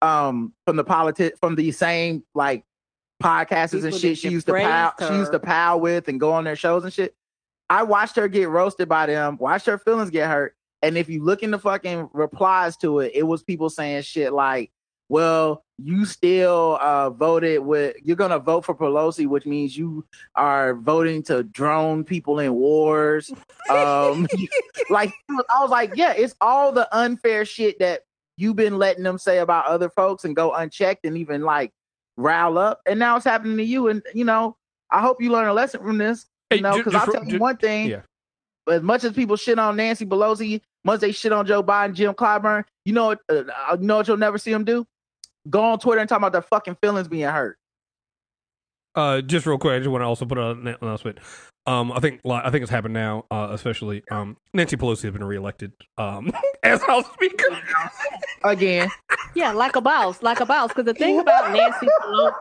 Um, 0.02 0.54
from 0.66 0.78
the 0.78 0.84
politic 0.84 1.38
from 1.40 1.56
the 1.56 1.72
same 1.72 2.24
like 2.34 2.64
podcasters 3.22 3.72
People 3.72 3.88
and 3.88 3.96
shit 3.96 4.18
she 4.18 4.30
used 4.30 4.48
to 4.48 4.54
pal 4.54 4.94
she 4.98 5.14
used 5.14 5.32
to 5.32 5.40
pal 5.40 5.80
with 5.80 6.08
and 6.08 6.20
go 6.20 6.32
on 6.34 6.44
their 6.44 6.56
shows 6.56 6.84
and 6.84 6.92
shit. 6.94 7.16
I 7.70 7.84
watched 7.84 8.16
her 8.16 8.28
get 8.28 8.50
roasted 8.50 8.90
by 8.90 9.06
them, 9.06 9.38
watched 9.38 9.68
her 9.68 9.78
feelings 9.78 10.10
get 10.10 10.28
hurt. 10.30 10.56
And 10.82 10.98
if 10.98 11.10
you 11.10 11.24
look 11.24 11.44
in 11.44 11.52
the 11.52 11.60
fucking 11.60 12.10
replies 12.14 12.76
to 12.78 13.00
it, 13.00 13.12
it 13.14 13.24
was 13.24 13.44
people 13.44 13.70
saying 13.70 14.02
shit 14.04 14.34
like, 14.34 14.72
well, 15.10 15.64
you 15.78 16.06
still 16.06 16.78
uh, 16.82 17.10
voted 17.10 17.60
with, 17.60 17.98
you're 18.02 18.16
going 18.16 18.32
to 18.32 18.40
vote 18.40 18.62
for 18.66 18.74
Pelosi, 18.74 19.28
which 19.28 19.46
means 19.46 19.78
you 19.78 20.06
are 20.36 20.74
voting 20.76 21.22
to 21.24 21.44
drone 21.44 22.04
people 22.06 22.40
in 22.40 22.54
wars. 22.54 23.30
Um, 23.70 24.26
like, 24.90 25.12
I 25.30 25.62
was 25.62 25.70
like, 25.70 25.92
yeah, 25.96 26.14
it's 26.14 26.34
all 26.40 26.72
the 26.72 26.88
unfair 26.98 27.44
shit 27.46 27.78
that 27.80 28.02
you've 28.38 28.56
been 28.56 28.78
letting 28.78 29.04
them 29.04 29.18
say 29.18 29.40
about 29.40 29.66
other 29.66 29.90
folks 29.90 30.24
and 30.24 30.36
go 30.36 30.54
unchecked 30.54 31.06
and 31.06 31.18
even 31.18 31.42
like 31.42 31.72
rile 32.16 32.58
up. 32.58 32.80
And 32.86 32.98
now 32.98 33.18
it's 33.18 33.26
happening 33.26 33.58
to 33.58 33.64
you. 33.64 33.90
And, 33.90 34.02
you 34.14 34.24
know, 34.24 34.56
I 34.90 35.02
hope 35.02 35.22
you 35.22 35.30
learn 35.32 35.48
a 35.48 35.54
lesson 35.54 35.82
from 35.82 35.98
this. 35.98 36.26
You 36.52 36.58
Hey, 36.58 36.62
know, 36.62 36.78
because 36.78 36.96
I'll 36.96 37.06
tell 37.06 37.24
you 37.26 37.32
ju- 37.32 37.40
one 37.40 37.58
thing. 37.58 37.90
yeah. 37.90 38.02
But 38.66 38.76
as 38.76 38.82
much 38.84 39.04
as 39.04 39.12
people 39.14 39.36
shit 39.36 39.58
on 39.60 39.76
Nancy 39.76 40.06
Pelosi, 40.06 40.62
much 40.84 41.00
they 41.00 41.12
shit 41.12 41.32
on 41.32 41.46
Joe 41.46 41.64
Biden, 41.64 41.94
Jim 41.94 42.14
Clyburn, 42.14 42.64
you 42.86 42.94
know 42.94 43.08
what? 43.08 43.20
Uh, 43.30 43.44
you 43.80 43.86
know 43.86 43.98
what 43.98 44.08
you'll 44.08 44.18
never 44.18 44.38
see 44.38 44.52
them 44.52 44.64
do? 44.64 44.86
Go 45.50 45.62
on 45.62 45.80
Twitter 45.80 46.02
and 46.02 46.10
talk 46.10 46.18
about 46.18 46.32
their 46.32 46.42
fucking 46.42 46.78
feelings 46.82 47.08
being 47.08 47.28
hurt. 47.28 47.58
Uh, 48.94 49.22
just 49.22 49.46
real 49.46 49.58
quick, 49.58 49.74
I 49.74 49.80
just 49.80 49.90
want 49.90 50.02
to 50.02 50.06
also 50.06 50.26
put 50.26 50.38
out 50.38 50.58
an 50.58 50.76
announcement. 50.82 51.20
Um, 51.68 51.92
I 51.92 52.00
think 52.00 52.22
I 52.26 52.50
think 52.50 52.64
it's 52.64 52.72
happened 52.72 52.96
now, 52.96 53.26
uh, 53.30 53.50
especially 53.52 54.04
um, 54.10 54.36
Nancy 54.54 54.76
Pelosi 54.78 55.04
has 55.04 55.14
been 55.14 55.24
reelected 55.24 55.72
um, 55.98 56.32
as 56.64 56.82
House 56.82 57.06
Speaker. 57.14 57.46
Again, 58.44 58.90
Yeah, 59.36 59.52
like 59.52 59.76
a 59.76 59.82
boss, 59.82 60.24
like 60.24 60.40
a 60.40 60.46
boss. 60.46 60.70
Because 60.70 60.86
the 60.86 60.94
thing 60.94 61.20
about 61.20 61.52
Nancy 61.54 61.88
Pelosi, 62.02 62.34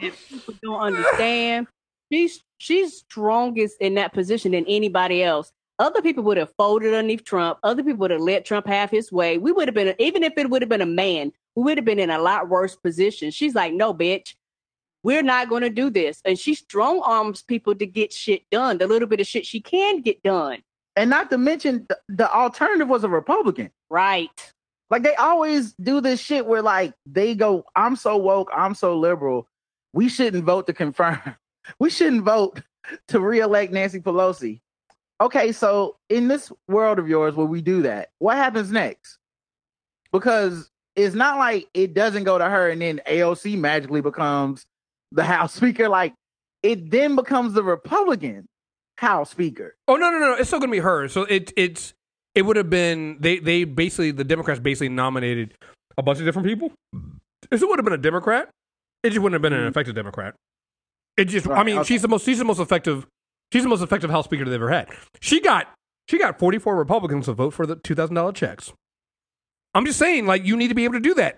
that 0.00 0.12
people 0.28 0.54
don't 0.62 0.80
understand, 0.80 1.68
she's 2.12 2.42
she's 2.58 2.98
strongest 2.98 3.76
in 3.80 3.94
that 3.94 4.12
position 4.12 4.52
than 4.52 4.64
anybody 4.66 5.22
else. 5.22 5.52
Other 5.78 6.00
people 6.00 6.24
would 6.24 6.36
have 6.38 6.52
folded 6.56 6.94
underneath 6.94 7.24
Trump. 7.24 7.58
Other 7.62 7.82
people 7.82 7.98
would 7.98 8.10
have 8.10 8.20
let 8.20 8.44
Trump 8.44 8.66
have 8.66 8.90
his 8.90 9.12
way. 9.12 9.36
We 9.38 9.52
would 9.52 9.68
have 9.68 9.74
been, 9.74 9.94
even 9.98 10.22
if 10.22 10.32
it 10.36 10.48
would 10.48 10.62
have 10.62 10.68
been 10.68 10.80
a 10.80 10.86
man, 10.86 11.32
we 11.54 11.64
would 11.64 11.78
have 11.78 11.84
been 11.84 11.98
in 11.98 12.10
a 12.10 12.18
lot 12.18 12.48
worse 12.48 12.74
position. 12.76 13.30
She's 13.30 13.54
like, 13.54 13.74
no, 13.74 13.92
bitch, 13.92 14.34
we're 15.02 15.22
not 15.22 15.48
going 15.50 15.62
to 15.62 15.70
do 15.70 15.90
this. 15.90 16.22
And 16.24 16.38
she 16.38 16.54
strong 16.54 17.00
arms 17.04 17.42
people 17.42 17.74
to 17.74 17.86
get 17.86 18.12
shit 18.12 18.42
done. 18.50 18.78
The 18.78 18.86
little 18.86 19.06
bit 19.08 19.20
of 19.20 19.26
shit 19.26 19.44
she 19.46 19.60
can 19.60 20.00
get 20.00 20.22
done. 20.22 20.62
and 20.96 21.10
not 21.10 21.30
to 21.30 21.38
mention 21.38 21.86
the, 21.88 21.98
the 22.08 22.32
alternative 22.32 22.88
was 22.88 23.04
a 23.04 23.08
Republican. 23.08 23.70
Right. 23.90 24.52
Like 24.88 25.02
they 25.02 25.14
always 25.16 25.74
do 25.74 26.00
this 26.00 26.20
shit 26.20 26.46
where 26.46 26.62
like 26.62 26.94
they 27.04 27.34
go, 27.34 27.64
I'm 27.76 27.96
so 27.96 28.16
woke, 28.16 28.50
I'm 28.54 28.74
so 28.74 28.98
liberal. 28.98 29.46
We 29.92 30.08
shouldn't 30.08 30.44
vote 30.44 30.66
to 30.68 30.72
confirm. 30.72 31.20
We 31.80 31.90
shouldn't 31.90 32.22
vote 32.22 32.62
to 33.08 33.18
reelect 33.18 33.72
Nancy 33.72 33.98
Pelosi. 33.98 34.60
Okay, 35.20 35.52
so 35.52 35.96
in 36.10 36.28
this 36.28 36.52
world 36.68 36.98
of 36.98 37.08
yours 37.08 37.34
where 37.34 37.46
we 37.46 37.62
do 37.62 37.82
that, 37.82 38.10
what 38.18 38.36
happens 38.36 38.70
next? 38.70 39.18
Because 40.12 40.70
it's 40.94 41.14
not 41.14 41.38
like 41.38 41.68
it 41.74 41.94
doesn't 41.94 42.24
go 42.24 42.38
to 42.38 42.44
her 42.44 42.70
and 42.70 42.82
then 42.82 43.00
AOC 43.06 43.58
magically 43.58 44.00
becomes 44.00 44.66
the 45.12 45.24
House 45.24 45.54
Speaker. 45.54 45.88
Like 45.88 46.14
it 46.62 46.90
then 46.90 47.16
becomes 47.16 47.54
the 47.54 47.62
Republican 47.62 48.46
House 48.98 49.30
Speaker. 49.30 49.76
Oh 49.88 49.96
no, 49.96 50.10
no, 50.10 50.18
no! 50.18 50.34
It's 50.34 50.48
still 50.48 50.60
gonna 50.60 50.72
be 50.72 50.78
her. 50.78 51.08
So 51.08 51.22
it 51.22 51.52
it's 51.56 51.94
it 52.34 52.42
would 52.42 52.56
have 52.56 52.70
been 52.70 53.16
they 53.20 53.38
they 53.38 53.64
basically 53.64 54.10
the 54.10 54.24
Democrats 54.24 54.60
basically 54.60 54.88
nominated 54.90 55.54
a 55.96 56.02
bunch 56.02 56.18
of 56.18 56.24
different 56.24 56.48
people. 56.48 56.72
If 57.50 57.62
it 57.62 57.68
would 57.68 57.78
have 57.78 57.84
been 57.84 57.94
a 57.94 57.98
Democrat, 57.98 58.50
it 59.02 59.10
just 59.10 59.20
wouldn't 59.20 59.34
have 59.34 59.42
been 59.42 59.52
an 59.52 59.60
mm-hmm. 59.60 59.68
effective 59.68 59.94
Democrat. 59.94 60.34
It 61.16 61.26
just 61.26 61.48
I 61.48 61.62
mean 61.62 61.78
okay. 61.78 61.88
she's 61.88 62.02
the 62.02 62.08
most 62.08 62.24
she's 62.24 62.38
the 62.38 62.44
most 62.44 62.58
effective 62.58 63.06
she's 63.52 63.62
the 63.62 63.68
most 63.68 63.82
effective 63.82 64.10
House 64.10 64.24
Speaker 64.24 64.44
they've 64.44 64.54
ever 64.54 64.70
had. 64.70 64.88
She 65.20 65.40
got 65.40 65.68
she 66.08 66.18
got 66.18 66.38
forty 66.38 66.58
four 66.58 66.76
Republicans 66.76 67.26
to 67.26 67.32
vote 67.32 67.52
for 67.54 67.66
the 67.66 67.76
two 67.76 67.94
thousand 67.94 68.14
dollar 68.14 68.32
checks. 68.32 68.72
I'm 69.74 69.84
just 69.86 69.98
saying, 69.98 70.26
like 70.26 70.44
you 70.44 70.56
need 70.56 70.68
to 70.68 70.74
be 70.74 70.84
able 70.84 70.94
to 70.94 71.00
do 71.00 71.14
that. 71.14 71.36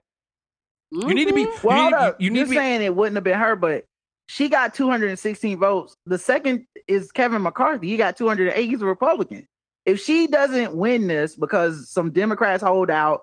You 0.91 1.13
need 1.15 1.29
to 1.29 1.35
be. 1.35 1.45
Mhm. 1.47 1.63
Well, 1.65 1.79
you 1.79 1.91
need, 1.91 2.07
you, 2.07 2.15
you 2.19 2.31
need 2.45 2.51
be. 2.51 2.57
saying 2.57 2.83
it 2.83 2.95
wouldn't 2.95 3.17
have 3.17 3.25
been 3.25 3.39
her, 3.39 3.57
but 3.57 3.85
she 4.29 4.49
got 4.49 4.75
216 4.75 5.59
votes. 5.59 5.95
The 6.07 6.19
second 6.19 6.67
is 6.87 7.11
Kevin 7.13 7.43
McCarthy. 7.43 7.89
He 7.89 7.97
got 7.97 8.17
208. 8.17 8.69
He's 8.69 8.81
a 8.83 8.87
Republican. 8.87 9.47
If 9.87 10.01
she 10.01 10.27
doesn't 10.27 10.75
win 10.75 11.07
this 11.07 11.35
because 11.35 11.91
some 11.91 12.11
Democrats 12.11 12.63
hold 12.63 12.91
out 12.91 13.23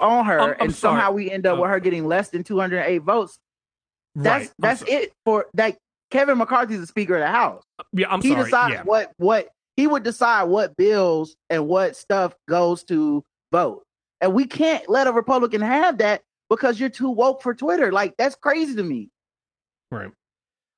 on 0.00 0.24
her, 0.26 0.40
I'm- 0.40 0.50
I'm 0.58 0.66
and 0.66 0.74
somehow 0.74 1.12
we 1.12 1.30
end 1.30 1.46
up 1.46 1.58
Uh, 1.58 1.62
with 1.62 1.70
her 1.70 1.80
getting 1.80 2.06
less 2.06 2.28
than 2.30 2.42
208 2.42 2.98
votes, 3.02 3.38
that's 4.14 4.46
right. 4.46 4.52
That's 4.58 4.80
so- 4.80 4.86
it 4.88 5.12
for 5.24 5.46
that. 5.54 5.76
Kevin 6.10 6.38
McCarthy's 6.38 6.80
the 6.80 6.86
Speaker 6.86 7.16
of 7.16 7.20
the 7.20 7.26
House. 7.28 7.62
Uh, 7.78 7.84
yeah, 7.92 8.06
I'm 8.10 8.22
he 8.22 8.30
sorry. 8.30 8.44
decides 8.44 8.74
Yeah. 8.74 8.82
what 8.84 9.12
what 9.18 9.48
he 9.76 9.86
would 9.86 10.02
decide 10.02 10.44
what 10.44 10.76
bills 10.76 11.36
and 11.50 11.66
what 11.68 11.96
stuff 11.96 12.34
goes 12.48 12.82
to 12.84 13.22
vote. 13.52 13.84
And 14.20 14.34
we 14.34 14.46
can't 14.46 14.88
let 14.88 15.06
a 15.06 15.12
Republican 15.12 15.60
have 15.60 15.98
that 15.98 16.22
because 16.50 16.80
you're 16.80 16.88
too 16.88 17.10
woke 17.10 17.42
for 17.42 17.54
Twitter. 17.54 17.92
Like 17.92 18.14
that's 18.16 18.34
crazy 18.34 18.74
to 18.74 18.82
me. 18.82 19.10
Right. 19.90 20.10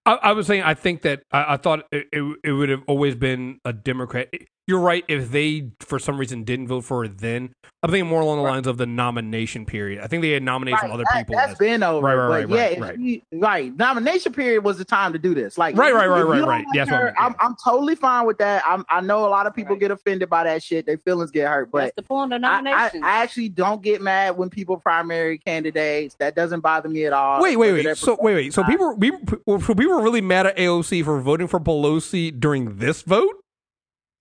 I, 0.07 0.15
I 0.15 0.33
was 0.33 0.47
saying, 0.47 0.63
I 0.63 0.75
think 0.75 1.03
that 1.03 1.23
I, 1.31 1.55
I 1.55 1.57
thought 1.57 1.85
it, 1.93 2.07
it, 2.13 2.37
it 2.45 2.53
would 2.53 2.69
have 2.69 2.83
always 2.87 3.15
been 3.15 3.59
a 3.65 3.73
Democrat. 3.73 4.29
You're 4.67 4.81
right. 4.81 5.05
If 5.09 5.33
they, 5.33 5.71
for 5.81 5.99
some 5.99 6.17
reason, 6.17 6.45
didn't 6.45 6.69
vote 6.69 6.83
for 6.83 7.05
it 7.05 7.19
then, 7.19 7.53
I'm 7.83 7.91
thinking 7.91 8.09
more 8.09 8.21
along 8.21 8.37
the 8.37 8.45
lines 8.45 8.67
of 8.69 8.77
the 8.77 8.87
nomination 8.87 9.67
period. 9.67 10.01
I 10.01 10.07
think 10.07 10.23
they 10.23 10.31
had 10.31 10.45
nominated 10.45 10.79
some 10.81 10.93
other 10.93 11.03
that, 11.11 11.27
people. 11.27 11.35
That's 11.35 11.53
as- 11.53 11.59
been 11.59 11.83
over. 11.83 12.07
Right, 12.07 12.15
right, 12.15 12.29
but 12.29 12.35
right, 12.39 12.49
yeah, 12.49 12.63
right, 12.63 12.73
if 12.73 12.81
right. 12.81 12.99
you- 12.99 13.23
right. 13.33 13.77
Nomination 13.77 14.33
period 14.33 14.63
was 14.63 14.79
the 14.79 14.85
time 14.85 15.13
to 15.13 15.19
do 15.19 15.35
this. 15.35 15.59
Like 15.59 15.77
Right, 15.77 15.93
right, 15.93 16.05
if 16.05 16.11
right, 16.11 16.19
you 16.19 16.25
right, 16.25 16.39
don't 16.39 16.49
right. 16.49 16.65
like 16.67 16.67
That's 16.75 16.91
what 16.91 16.97
I 16.97 17.01
her, 17.01 17.05
meant, 17.07 17.17
I'm, 17.19 17.33
yeah. 17.33 17.47
I'm 17.47 17.57
totally 17.65 17.97
fine 17.97 18.27
with 18.27 18.39
that. 18.39 18.63
I'm, 18.65 18.85
I 18.89 19.01
know 19.01 19.27
a 19.27 19.31
lot 19.31 19.47
of 19.49 19.55
people 19.55 19.75
get 19.75 19.91
offended 19.91 20.29
by 20.31 20.45
that 20.45 20.63
shit. 20.63 20.87
Their 20.87 20.99
feelings 20.99 21.31
get 21.33 21.49
hurt, 21.49 21.73
but 21.73 21.81
That's 21.81 21.97
the 21.97 22.03
point 22.03 22.33
of 22.33 22.45
I, 22.45 22.47
I, 22.47 22.61
nomination. 22.61 23.03
I 23.03 23.23
actually 23.23 23.49
don't 23.49 23.83
get 23.83 24.03
mad 24.03 24.37
when 24.37 24.51
people 24.51 24.77
primary 24.77 25.39
candidates. 25.39 26.15
That 26.21 26.37
doesn't 26.37 26.61
bother 26.61 26.89
me 26.89 27.07
at 27.07 27.13
all. 27.13 27.43
Wait, 27.43 27.57
wait, 27.57 27.73
Whether 27.73 27.83
they're 27.83 27.91
wait. 27.93 27.99
So 27.99 28.19
wait, 28.21 28.35
wait. 28.35 28.55
So 28.55 28.63
people, 28.63 28.95
we, 28.97 29.11
so 29.47 29.75
people 29.75 29.95
were 29.97 30.03
really 30.03 30.21
mad 30.21 30.47
at 30.47 30.57
AOC 30.57 31.05
for 31.05 31.19
voting 31.21 31.49
for 31.49 31.59
Pelosi 31.59 32.39
during 32.39 32.77
this 32.77 33.03
vote. 33.03 33.35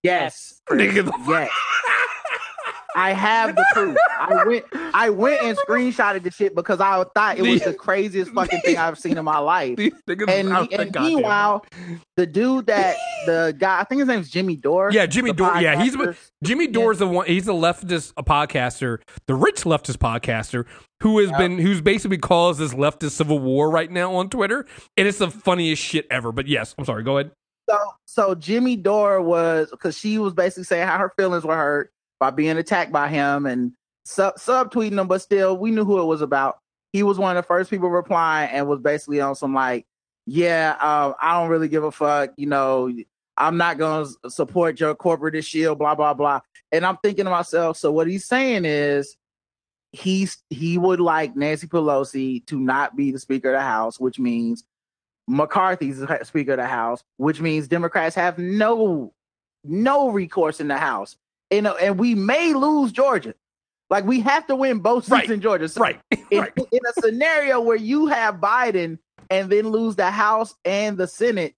Yes. 0.04 0.62
Nigga, 0.70 1.06
the- 1.06 1.14
Yes. 1.28 1.50
I 2.96 3.12
have 3.14 3.56
the 3.56 3.66
proof. 3.74 3.96
I 4.20 4.44
went 4.46 4.66
I 4.94 5.10
went 5.12 5.42
and 5.44 5.58
screenshotted 5.60 6.24
the 6.24 6.32
shit 6.32 6.56
because 6.56 6.82
I 6.82 7.02
thought 7.16 7.38
it 7.38 7.44
was 7.44 7.62
the 7.62 7.74
craziest 7.74 8.32
fucking 8.32 8.62
thing 8.62 8.78
I've 8.78 8.98
seen 8.98 9.18
in 9.18 9.24
my 9.24 9.38
life. 9.38 9.78
And, 9.78 9.92
is 10.10 10.52
out 10.52 10.70
there, 10.72 10.82
and 10.82 10.96
meanwhile, 11.00 11.66
the 12.18 12.26
dude 12.26 12.66
that 12.66 12.98
the 13.26 13.56
guy 13.58 13.80
I 13.80 13.84
think 13.84 14.00
his 14.00 14.08
name's 14.08 14.30
Jimmy 14.30 14.56
Dore. 14.56 14.92
Yeah, 14.92 15.06
Jimmy 15.06 15.32
Dore. 15.34 15.56
Yeah, 15.62 15.82
he's. 15.82 15.96
Jimmy 16.44 16.68
Dore's 16.68 16.98
the 17.00 17.08
one. 17.08 17.28
He's 17.28 17.46
the 17.46 17.54
leftist 17.54 18.14
uh, 18.18 18.24
podcaster, 18.24 18.98
the 19.28 19.36
rich 19.36 19.64
leftist 19.64 19.98
podcaster, 19.98 20.66
who 21.02 21.20
has 21.20 21.32
been 21.34 21.58
who's 21.60 21.82
basically 21.82 22.18
caused 22.18 22.60
this 22.60 22.74
leftist 22.74 23.12
civil 23.12 23.40
war 23.40 23.70
right 23.70 23.92
now 23.92 24.16
on 24.16 24.30
Twitter, 24.30 24.66
and 24.98 25.08
it's 25.08 25.20
the 25.20 25.30
funniest 25.30 25.82
shit 25.82 26.08
ever. 26.10 26.32
But 26.32 26.48
yes, 26.48 26.76
I'm 26.78 26.86
sorry. 26.86 27.04
Go 27.04 27.20
ahead. 27.20 27.32
So 27.70 27.78
so 28.06 28.36
Jimmy 28.36 28.76
Dore 28.76 29.22
was 29.22 29.70
because 29.70 29.98
she 29.98 30.18
was 30.18 30.34
basically 30.34 30.64
saying 30.64 30.88
how 30.88 30.98
her 30.98 31.14
feelings 31.16 31.44
were 31.44 31.56
hurt 31.56 31.92
by 32.20 32.32
being 32.32 32.58
attacked 32.58 32.92
by 32.92 33.08
him 33.08 33.46
and 33.46 33.74
sub 34.06 34.36
subtweeting 34.36 35.00
him, 35.00 35.08
but 35.08 35.22
still 35.22 35.58
we 35.58 35.72
knew 35.72 35.86
who 35.86 36.02
it 36.02 36.06
was 36.06 36.22
about. 36.22 36.60
He 36.92 37.04
was 37.04 37.20
one 37.20 37.38
of 37.38 37.44
the 37.44 37.48
first 37.48 37.70
people 37.70 37.90
replying 37.90 38.50
and 38.50 38.68
was 38.68 38.80
basically 38.80 39.22
on 39.22 39.36
some 39.36 39.54
like, 39.54 39.86
yeah, 40.26 40.72
um, 40.82 41.14
I 41.22 41.40
don't 41.40 41.50
really 41.50 41.68
give 41.68 41.84
a 41.84 41.92
fuck, 41.92 42.32
you 42.38 42.48
know. 42.48 42.92
I'm 43.38 43.56
not 43.56 43.78
gonna 43.78 44.08
support 44.28 44.80
your 44.80 44.96
corporate 44.96 45.46
shield, 45.46 45.78
blah 45.78 45.96
blah 45.96 46.14
blah. 46.14 46.42
And 46.72 46.86
I'm 46.86 46.98
thinking 46.98 47.26
to 47.26 47.32
myself, 47.32 47.78
so 47.78 47.92
what 47.92 48.08
he's 48.08 48.26
saying 48.26 48.66
is 48.66 49.16
he's 49.92 50.42
he 50.50 50.78
would 50.78 51.00
like 51.00 51.36
Nancy 51.36 51.68
Pelosi 51.68 52.46
to 52.48 52.60
not 52.60 52.96
be 52.96 53.12
the 53.12 53.20
Speaker 53.20 53.50
of 53.50 53.60
the 53.60 53.62
House, 53.62 54.00
which 54.00 54.20
means 54.20 54.64
McCarthy's 55.30 56.00
the 56.00 56.20
Speaker 56.24 56.54
of 56.54 56.58
the 56.58 56.68
House, 56.68 57.04
which 57.18 57.39
means 57.39 57.68
Democrats 57.68 58.15
have 58.15 58.38
no 58.38 59.13
no 59.63 60.10
recourse 60.10 60.60
in 60.60 60.68
the 60.68 60.78
House, 60.78 61.18
and 61.52 61.68
uh, 61.68 61.76
and 61.80 62.00
we 62.00 62.15
may 62.15 62.54
lose 62.54 62.92
Georgia. 62.92 63.36
Like 63.89 64.06
we 64.06 64.20
have 64.22 64.46
to 64.48 64.56
win 64.56 64.80
both 64.80 65.06
seats 65.06 65.12
Right. 65.12 65.30
in 65.30 65.42
Georgia. 65.42 65.68
So 65.70 65.82
Right. 65.82 66.00
in, 66.32 66.39
right. 66.42 66.52
in 66.72 66.80
a 66.88 67.02
scenario 67.02 67.60
where 67.62 67.76
you 67.78 68.08
have 68.08 68.36
Biden 68.36 69.00
and 69.30 69.50
then 69.52 69.70
lose 69.70 69.96
the 69.96 70.12
House 70.12 70.54
and 70.65 70.98
the 70.98 71.08
Senate, 71.08 71.56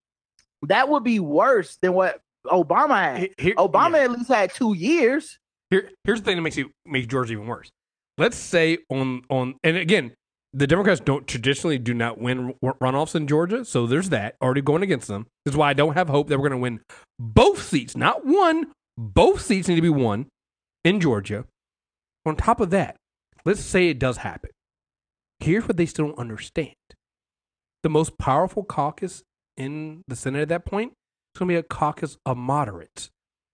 that 0.63 0.87
would 0.89 1.03
be 1.03 1.19
worse 1.19 1.77
than 1.81 1.93
what 1.93 2.21
Obama 2.47 3.01
had. 3.01 3.29
Here- 3.37 3.55
Obama 3.55 3.93
yeah. 3.97 4.03
at 4.03 4.11
least 4.11 4.29
had 4.29 4.53
two 4.53 4.73
years. 4.73 5.37
Here, 5.69 5.89
here's 6.03 6.19
the 6.21 6.25
thing 6.25 6.35
that 6.37 6.41
makes 6.41 6.57
you 6.57 6.71
make 6.85 7.07
Georgia 7.07 7.33
even 7.33 7.47
worse. 7.47 7.69
Let's 8.17 8.37
say 8.37 8.77
on 8.89 9.23
on 9.29 9.55
and 9.63 9.77
again, 9.77 10.13
the 10.53 10.67
Democrats 10.67 10.99
don't 10.99 11.27
traditionally 11.27 11.77
do 11.77 11.93
not 11.93 12.19
win 12.19 12.55
runoffs 12.63 13.15
in 13.15 13.27
Georgia, 13.27 13.63
so 13.63 13.87
there's 13.87 14.09
that 14.09 14.35
already 14.41 14.61
going 14.61 14.83
against 14.83 15.07
them. 15.07 15.27
This 15.45 15.53
is 15.53 15.57
why 15.57 15.69
I 15.69 15.73
don't 15.73 15.93
have 15.93 16.09
hope 16.09 16.27
that 16.27 16.37
we're 16.37 16.49
going 16.49 16.59
to 16.59 16.63
win 16.63 16.81
both 17.19 17.61
seats, 17.61 17.95
not 17.95 18.25
one. 18.25 18.71
Both 18.97 19.41
seats 19.41 19.67
need 19.67 19.77
to 19.77 19.81
be 19.81 19.89
won 19.89 20.27
in 20.83 20.99
Georgia. 20.99 21.45
On 22.25 22.35
top 22.35 22.59
of 22.59 22.69
that, 22.71 22.97
let's 23.45 23.61
say 23.61 23.87
it 23.87 23.99
does 23.99 24.17
happen. 24.17 24.51
Here's 25.39 25.67
what 25.67 25.77
they 25.77 25.85
still 25.85 26.07
don't 26.07 26.19
understand: 26.19 26.75
the 27.81 27.89
most 27.89 28.17
powerful 28.17 28.63
caucus 28.63 29.23
in 29.55 30.03
the 30.07 30.15
Senate 30.15 30.41
at 30.41 30.49
that 30.49 30.65
point 30.65 30.91
is 31.33 31.39
going 31.39 31.47
to 31.47 31.53
be 31.53 31.57
a 31.57 31.63
caucus 31.63 32.17
of 32.25 32.37
moderates. 32.37 33.09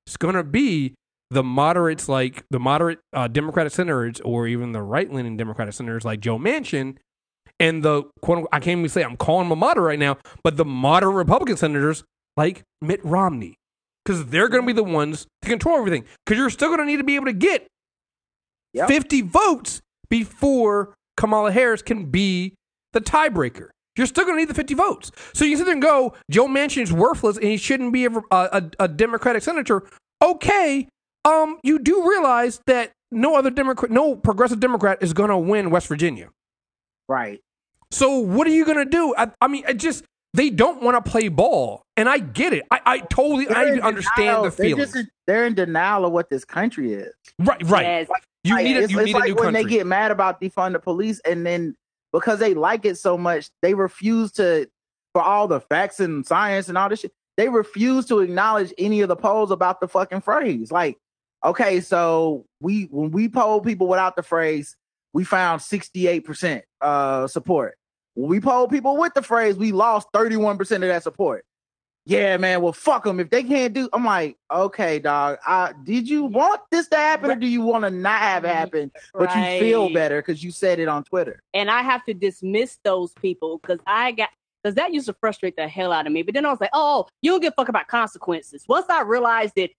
It's 0.05 0.17
going 0.17 0.35
to 0.35 0.43
be 0.43 0.95
the 1.29 1.43
moderates 1.43 2.07
like 2.07 2.43
the 2.49 2.59
moderate 2.59 2.99
uh, 3.13 3.27
Democratic 3.27 3.73
senators 3.73 4.21
or 4.21 4.47
even 4.47 4.71
the 4.71 4.81
right 4.81 5.11
leaning 5.11 5.37
Democratic 5.37 5.73
senators 5.73 6.05
like 6.05 6.19
Joe 6.21 6.37
Manchin 6.37 6.97
and 7.59 7.83
the 7.83 8.03
quote 8.21 8.37
unquote, 8.37 8.49
I 8.51 8.59
can't 8.59 8.79
even 8.79 8.89
say 8.89 9.03
I'm 9.03 9.17
calling 9.17 9.47
him 9.47 9.51
a 9.51 9.55
moderate 9.55 9.85
right 9.85 9.99
now, 9.99 10.17
but 10.43 10.57
the 10.57 10.65
moderate 10.65 11.15
Republican 11.15 11.57
senators 11.57 12.03
like 12.35 12.63
Mitt 12.81 13.03
Romney. 13.03 13.55
Because 14.05 14.27
they're 14.27 14.47
going 14.47 14.63
to 14.63 14.67
be 14.67 14.71
the 14.73 14.83
ones 14.83 15.27
to 15.41 15.49
control 15.49 15.77
everything. 15.77 16.05
Because 16.25 16.39
you're 16.39 16.49
still 16.49 16.69
going 16.69 16.79
to 16.79 16.85
need 16.85 16.97
to 16.97 17.03
be 17.03 17.15
able 17.15 17.25
to 17.25 17.33
get 17.33 17.67
Yep. 18.73 18.87
50 18.89 19.21
votes 19.23 19.81
before 20.09 20.93
Kamala 21.15 21.51
Harris 21.51 21.81
can 21.81 22.05
be 22.05 22.53
the 22.93 23.01
tiebreaker. 23.01 23.69
You're 23.97 24.07
still 24.07 24.23
going 24.23 24.35
to 24.35 24.39
need 24.39 24.49
the 24.49 24.53
50 24.53 24.75
votes. 24.75 25.11
So 25.33 25.43
you 25.45 25.57
sit 25.57 25.65
there 25.65 25.73
and 25.73 25.81
go, 25.81 26.13
Joe 26.29 26.47
Manchin 26.47 26.83
is 26.83 26.93
worthless 26.93 27.37
and 27.37 27.45
he 27.47 27.57
shouldn't 27.57 27.91
be 27.91 28.05
a, 28.05 28.11
a, 28.31 28.69
a 28.79 28.87
Democratic 28.87 29.41
senator. 29.41 29.87
Okay, 30.21 30.87
um, 31.27 31.59
you 31.63 31.79
do 31.79 32.07
realize 32.07 32.61
that 32.67 32.91
no 33.11 33.35
other 33.35 33.49
Democrat, 33.49 33.91
no 33.91 34.15
progressive 34.15 34.59
Democrat 34.59 34.97
is 35.01 35.13
going 35.13 35.29
to 35.29 35.37
win 35.37 35.69
West 35.69 35.87
Virginia. 35.87 36.29
Right. 37.07 37.39
So 37.91 38.19
what 38.19 38.47
are 38.47 38.51
you 38.51 38.65
going 38.65 38.77
to 38.77 38.85
do? 38.85 39.13
I, 39.17 39.31
I 39.41 39.47
mean, 39.47 39.63
it 39.67 39.75
just 39.75 40.03
they 40.33 40.49
don't 40.49 40.81
want 40.83 41.03
to 41.03 41.09
play 41.09 41.29
ball, 41.29 41.83
and 41.95 42.09
I 42.09 42.17
get 42.19 42.53
it. 42.53 42.63
I, 42.69 42.79
I 42.85 42.99
totally, 42.99 43.47
I 43.47 43.53
They're 43.63 43.67
even 43.75 43.81
understand 43.83 44.17
denial- 44.17 44.43
the 44.43 44.49
they're 44.49 44.65
feelings. 44.65 44.93
just- 44.93 45.07
they're 45.25 45.45
in 45.45 45.55
denial 45.55 46.05
of 46.05 46.11
what 46.13 46.29
this 46.29 46.45
country 46.45 46.93
is. 46.93 47.11
right, 47.39 47.61
right. 47.69 47.83
Yes. 47.83 48.07
You 48.45 48.55
Like, 48.55 48.63
need 48.63 48.77
a, 48.77 48.79
it's, 48.83 48.91
you 48.93 48.99
it's 48.99 49.05
need 49.07 49.13
like 49.13 49.23
a 49.23 49.27
new 49.27 49.35
when 49.35 49.43
country. 49.53 49.63
they 49.63 49.69
get 49.69 49.85
mad 49.87 50.11
about 50.11 50.39
defund 50.41 50.73
the 50.73 50.79
police, 50.79 51.19
and 51.25 51.45
then 51.45 51.75
because 52.13 52.39
they 52.39 52.53
like 52.53 52.85
it 52.85 52.97
so 52.97 53.17
much, 53.17 53.49
they 53.61 53.73
refuse 53.73 54.31
to, 54.33 54.69
for 55.13 55.21
all 55.21 55.47
the 55.47 55.59
facts 55.59 55.99
and 55.99 56.25
science 56.25 56.69
and 56.69 56.77
all 56.77 56.87
this 56.87 56.99
shit, 57.01 57.11
they 57.35 57.49
refuse 57.49 58.05
to 58.05 58.19
acknowledge 58.19 58.73
any 58.77 59.01
of 59.01 59.09
the 59.09 59.15
polls 59.17 59.51
about 59.51 59.81
the 59.81 59.87
fucking 59.87 60.21
phrase. 60.21 60.71
Like, 60.71 60.97
okay, 61.43 61.81
so 61.81 62.45
we 62.59 62.83
when 62.91 63.11
we 63.11 63.29
polled 63.29 63.63
people 63.63 63.87
without 63.87 64.15
the 64.15 64.23
phrase, 64.23 64.75
we 65.13 65.23
found 65.23 65.61
sixty 65.61 66.07
eight 66.07 66.25
percent 66.25 66.63
uh 66.81 67.27
support. 67.27 67.77
When 68.15 68.29
we 68.29 68.39
polled 68.39 68.71
people 68.71 68.97
with 68.97 69.13
the 69.13 69.21
phrase, 69.21 69.55
we 69.55 69.71
lost 69.71 70.07
thirty 70.13 70.37
one 70.37 70.57
percent 70.57 70.83
of 70.83 70.89
that 70.89 71.03
support. 71.03 71.45
Yeah, 72.05 72.37
man. 72.37 72.61
Well, 72.61 72.71
fuck 72.71 73.03
them 73.03 73.19
if 73.19 73.29
they 73.29 73.43
can't 73.43 73.73
do. 73.73 73.89
I'm 73.91 74.05
like, 74.05 74.37
okay, 74.49 74.97
dog. 74.97 75.39
I, 75.45 75.73
did 75.83 76.07
you 76.07 76.23
want 76.23 76.61
this 76.71 76.87
to 76.87 76.95
happen, 76.95 77.29
or 77.29 77.35
do 77.35 77.45
you 77.45 77.61
want 77.61 77.83
to 77.83 77.89
not 77.89 78.21
have 78.21 78.45
it 78.45 78.47
happen, 78.47 78.91
but 79.13 79.35
you 79.35 79.59
feel 79.59 79.91
better 79.91 80.21
because 80.21 80.41
you 80.41 80.51
said 80.51 80.79
it 80.79 80.87
on 80.87 81.03
Twitter? 81.03 81.43
and 81.53 81.69
I 81.69 81.81
have 81.81 82.05
to 82.05 82.13
dismiss 82.13 82.79
those 82.85 83.11
people 83.13 83.57
because 83.57 83.79
I 83.85 84.13
got 84.13 84.29
because 84.63 84.75
that 84.75 84.93
used 84.93 85.07
to 85.07 85.13
frustrate 85.19 85.57
the 85.57 85.67
hell 85.67 85.91
out 85.91 86.07
of 86.07 86.13
me. 86.13 86.23
But 86.23 86.33
then 86.33 86.45
I 86.45 86.49
was 86.49 86.61
like, 86.61 86.69
oh, 86.71 87.07
you 87.21 87.31
don't 87.31 87.41
give 87.41 87.51
a 87.51 87.55
fuck 87.55 87.67
about 87.67 87.87
consequences. 87.87 88.63
Once 88.69 88.85
I 88.89 89.01
realized 89.01 89.55
that 89.57 89.71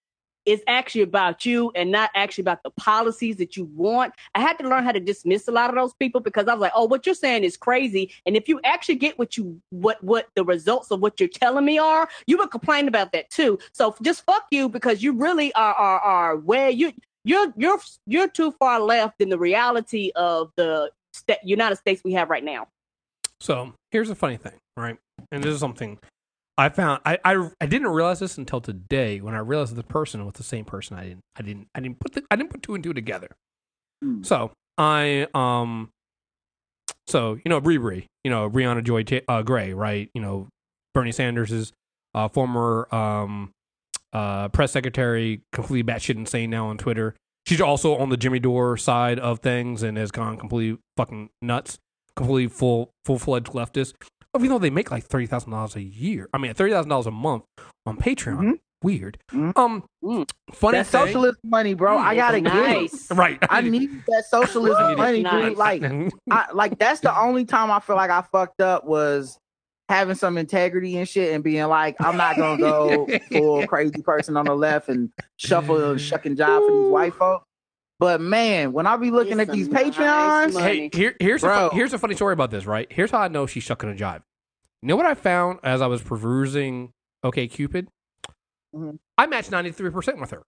it's 0.49 0.65
actually 0.67 1.03
about 1.03 1.45
you 1.45 1.71
and 1.75 1.93
not 1.93 2.09
actually 2.15 2.41
about 2.41 2.63
the 2.63 2.71
policies 2.71 3.37
that 3.37 3.55
you 3.55 3.67
want, 3.75 4.15
I 4.35 4.41
had 4.41 4.59
to 4.61 4.67
learn 4.67 4.83
how 4.83 4.93
to 4.93 4.99
dismiss 4.99 5.47
a 5.47 5.53
lot 5.53 5.69
of 5.69 5.77
those 5.77 5.93
people 5.93 6.23
because 6.23 6.49
I 6.49 6.55
was 6.55 6.63
like, 6.63 6.73
oh, 6.75 6.87
what 6.87 7.05
you're 7.05 7.15
saying 7.15 7.45
is 7.45 7.59
crazy. 7.59 8.11
And 8.25 8.35
if 8.35 8.49
you 8.49 8.59
actually 8.65 8.95
get 8.95 9.19
what 9.19 9.37
you 9.37 9.61
what 9.69 10.03
what 10.03 10.29
the 10.37 10.45
results 10.45 10.91
of 10.91 11.01
what 11.01 11.21
you're 11.21 11.29
telling 11.29 11.67
me 11.67 11.77
are, 11.79 12.09
you 12.27 12.39
would 12.39 12.51
complain 12.51 12.89
about 12.89 13.13
that 13.13 13.29
too. 13.29 13.59
So 13.73 13.95
just 14.01 14.25
fuck 14.25 14.47
you 14.51 14.71
because 14.71 15.03
you 15.03 15.13
really 15.13 15.53
are 15.53 15.75
are 15.75 16.01
are 16.01 16.37
where 16.37 16.71
you 16.71 16.95
you're 17.25 17.53
you're 17.59 17.79
you're 18.07 18.29
too 18.29 18.53
far 18.53 18.81
left 18.81 19.21
in 19.21 19.29
the 19.29 19.39
reality 19.39 20.13
of 20.17 20.51
the 20.57 20.91
sta- 21.13 21.45
United 21.45 21.77
States 21.77 22.03
we 22.03 22.15
have 22.15 22.31
right 22.31 22.45
now. 22.45 22.69
So 23.39 23.75
here's 23.91 24.09
the 24.09 24.15
funny 24.15 24.39
thing, 24.39 24.59
right? 24.79 24.97
And 25.31 25.45
this 25.45 25.53
is 25.53 25.61
something 25.61 25.99
I 26.59 26.69
found. 26.71 27.01
I, 27.07 27.19
I 27.25 27.51
I 27.61 27.67
didn't 27.67 27.89
realize 27.89 28.19
this 28.19 28.37
until 28.37 28.61
today 28.61 29.21
when 29.21 29.35
I 29.35 29.39
realized 29.39 29.77
the 29.77 29.85
person 29.85 30.27
was 30.27 30.35
the 30.35 30.43
same 30.43 30.65
person. 30.65 30.97
I 30.97 31.05
didn't 31.05 31.25
I 31.37 31.43
didn't 31.43 31.69
I 31.75 31.81
didn't 31.81 32.01
put 32.01 32.15
the, 32.15 32.25
I 32.31 32.37
didn't 32.37 32.51
put 32.51 32.63
two 32.63 32.75
and 32.75 32.83
two 32.83 32.93
together. 32.93 33.29
Hmm. 34.03 34.23
So 34.25 34.51
I 34.77 35.29
um 35.35 35.91
so 37.07 37.35
you 37.35 37.49
know 37.49 37.61
Bree 37.61 37.77
Bree, 37.77 38.09
you 38.25 38.31
know 38.31 38.51
Briahna 38.51 38.83
Joy 38.83 39.05
uh, 39.29 39.43
Gray, 39.43 39.73
right? 39.73 40.11
You 40.15 40.21
know 40.21 40.49
Bernie 40.95 41.13
Sanders' 41.13 41.73
uh, 42.15 42.27
former 42.27 42.93
um 42.93 43.53
uh 44.13 44.49
press 44.49 44.73
secretary, 44.73 45.43
completely 45.53 45.91
batshit 45.91 46.17
insane 46.17 46.51
now 46.51 46.67
on 46.67 46.77
Twitter. 46.77 47.15
She's 47.47 47.61
also 47.61 47.97
on 47.97 48.09
the 48.11 48.17
Jimmy 48.17 48.41
Dore 48.41 48.77
side 48.77 49.21
of 49.21 49.39
things 49.39 49.85
and 49.85 49.97
has 49.97 50.11
gone 50.11 50.37
completely 50.37 50.79
fucking 50.97 51.31
nuts 51.41 51.79
completely 52.19 52.49
full 52.49 52.93
full 53.05 53.19
fledged 53.19 53.53
leftist. 53.53 53.95
Even 54.37 54.51
though 54.51 54.59
they 54.59 54.71
make 54.71 54.91
like 54.91 55.05
thirty 55.05 55.27
thousand 55.27 55.51
dollars 55.53 55.75
a 55.77 55.83
year, 55.83 56.29
I 56.33 56.39
mean 56.39 56.53
thirty 56.55 56.73
thousand 56.73 56.91
dollars 56.91 57.07
a 57.07 57.11
month 57.11 57.45
on 57.87 57.97
Patreon. 57.97 58.39
Mhm. 58.39 58.59
Weird. 58.83 59.19
Mhm. 59.33 59.57
Um, 59.59 59.83
Mm. 60.05 60.29
funny 60.53 60.79
That 60.79 60.87
thing, 60.87 61.07
socialist 61.07 61.41
money, 61.43 61.75
bro. 61.75 61.99
I 61.99 62.15
gotta 62.15 62.41
get 62.41 62.55
it. 62.55 62.93
right? 63.13 63.39
I 63.51 63.61
need 63.63 63.91
that 64.07 64.25
socialism 64.31 64.97
money, 64.97 65.23
nice. 65.23 65.49
dude. 65.49 65.59
Like, 65.59 65.83
I, 66.31 66.47
like 66.53 66.79
that's 66.79 67.01
the 67.01 67.19
only 67.19 67.45
time 67.45 67.73
I 67.73 67.81
feel 67.81 67.97
like 67.97 68.11
I 68.11 68.23
fucked 68.23 68.61
up 68.61 68.85
was 68.85 69.37
having 69.89 70.15
some 70.15 70.39
integrity 70.39 70.97
and 70.99 71.09
shit 71.09 71.33
and 71.35 71.43
being 71.43 71.67
like, 71.67 71.97
I'm 71.99 72.17
not 72.17 72.37
gonna 72.37 72.59
go 72.59 73.09
full 73.33 73.67
crazy 73.67 74.01
person 74.03 74.37
on 74.37 74.45
the 74.45 74.55
left 74.55 74.89
and 74.91 75.11
shuffle 75.39 75.91
and 75.91 76.01
shuck 76.01 76.27
and 76.27 76.37
jive 76.37 76.65
for 76.65 76.71
these 76.71 76.93
white 76.93 77.15
folks. 77.15 77.47
But 77.99 78.21
man, 78.21 78.73
when 78.73 78.87
I 78.87 78.97
be 78.97 79.11
looking 79.11 79.41
It's 79.41 79.49
at 79.51 79.55
these 79.55 79.67
some 79.67 79.75
nice 79.75 79.97
Patreons, 79.97 80.55
money. 80.55 80.65
hey, 80.65 80.91
here, 80.93 81.17
here's 81.19 81.43
a 81.43 81.47
Bro. 81.47 81.71
fu- 81.71 81.77
here's 81.77 81.93
a 81.93 81.99
funny 81.99 82.15
story 82.15 82.33
about 82.33 82.51
this. 82.51 82.65
Right? 82.67 82.87
Here's 82.91 83.11
how 83.11 83.19
I 83.19 83.29
know 83.29 83.47
she's 83.47 83.65
shucking 83.65 83.91
a 83.91 83.95
jive. 83.95 84.23
You 84.83 84.89
know 84.89 84.97
what 84.97 85.07
I 85.07 85.15
found 85.15 85.59
as 85.65 85.83
I 85.83 85.87
was 85.89 86.01
perusing 86.03 86.91
OK 87.25 87.49
Cupid? 87.49 87.89
Mhm. 88.75 88.99
I 89.17 89.27
matched 89.27 89.51
ninety 89.51 89.73
three 89.73 89.91
percent 89.91 90.21
with 90.21 90.31
her. 90.31 90.43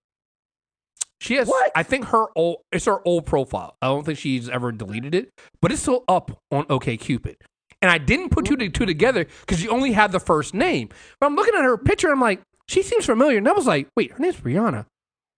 She 1.21 1.35
has, 1.35 1.49
What? 1.49 1.71
I 1.75 1.83
think 1.83 2.07
her 2.07 2.27
old, 2.35 2.59
it's 2.73 2.87
her 2.87 3.07
old 3.07 3.27
profile. 3.27 3.77
I 3.83 3.89
don't 3.89 4.07
think 4.07 4.19
she's 4.19 4.49
ever 4.49 4.73
deleted 4.73 5.15
it, 5.15 5.31
but 5.61 5.71
it's 5.71 5.83
still 5.83 6.05
up 6.09 6.41
on 6.51 6.65
OK 6.71 6.97
Cupid. 6.97 7.37
And 7.83 7.91
I 7.91 7.99
didn't 7.99 8.31
put 8.31 8.45
two 8.47 8.57
to 8.57 8.69
two 8.71 8.87
together 8.87 9.27
because 9.41 9.59
she 9.59 9.69
only 9.69 9.93
had 9.93 10.13
the 10.13 10.21
first 10.21 10.55
name. 10.55 10.89
But 11.19 11.27
I'm 11.27 11.35
looking 11.35 11.55
at 11.55 11.63
her 11.65 11.77
picture, 11.77 12.11
I'm 12.11 12.21
like, 12.21 12.41
she 12.69 12.83
seems 12.83 13.05
familiar. 13.07 13.39
And 13.39 13.49
I 13.49 13.53
was 13.53 13.67
like, 13.67 13.89
wait, 13.97 14.13
her 14.13 14.19
name's 14.19 14.37
Briahna. 14.37 14.87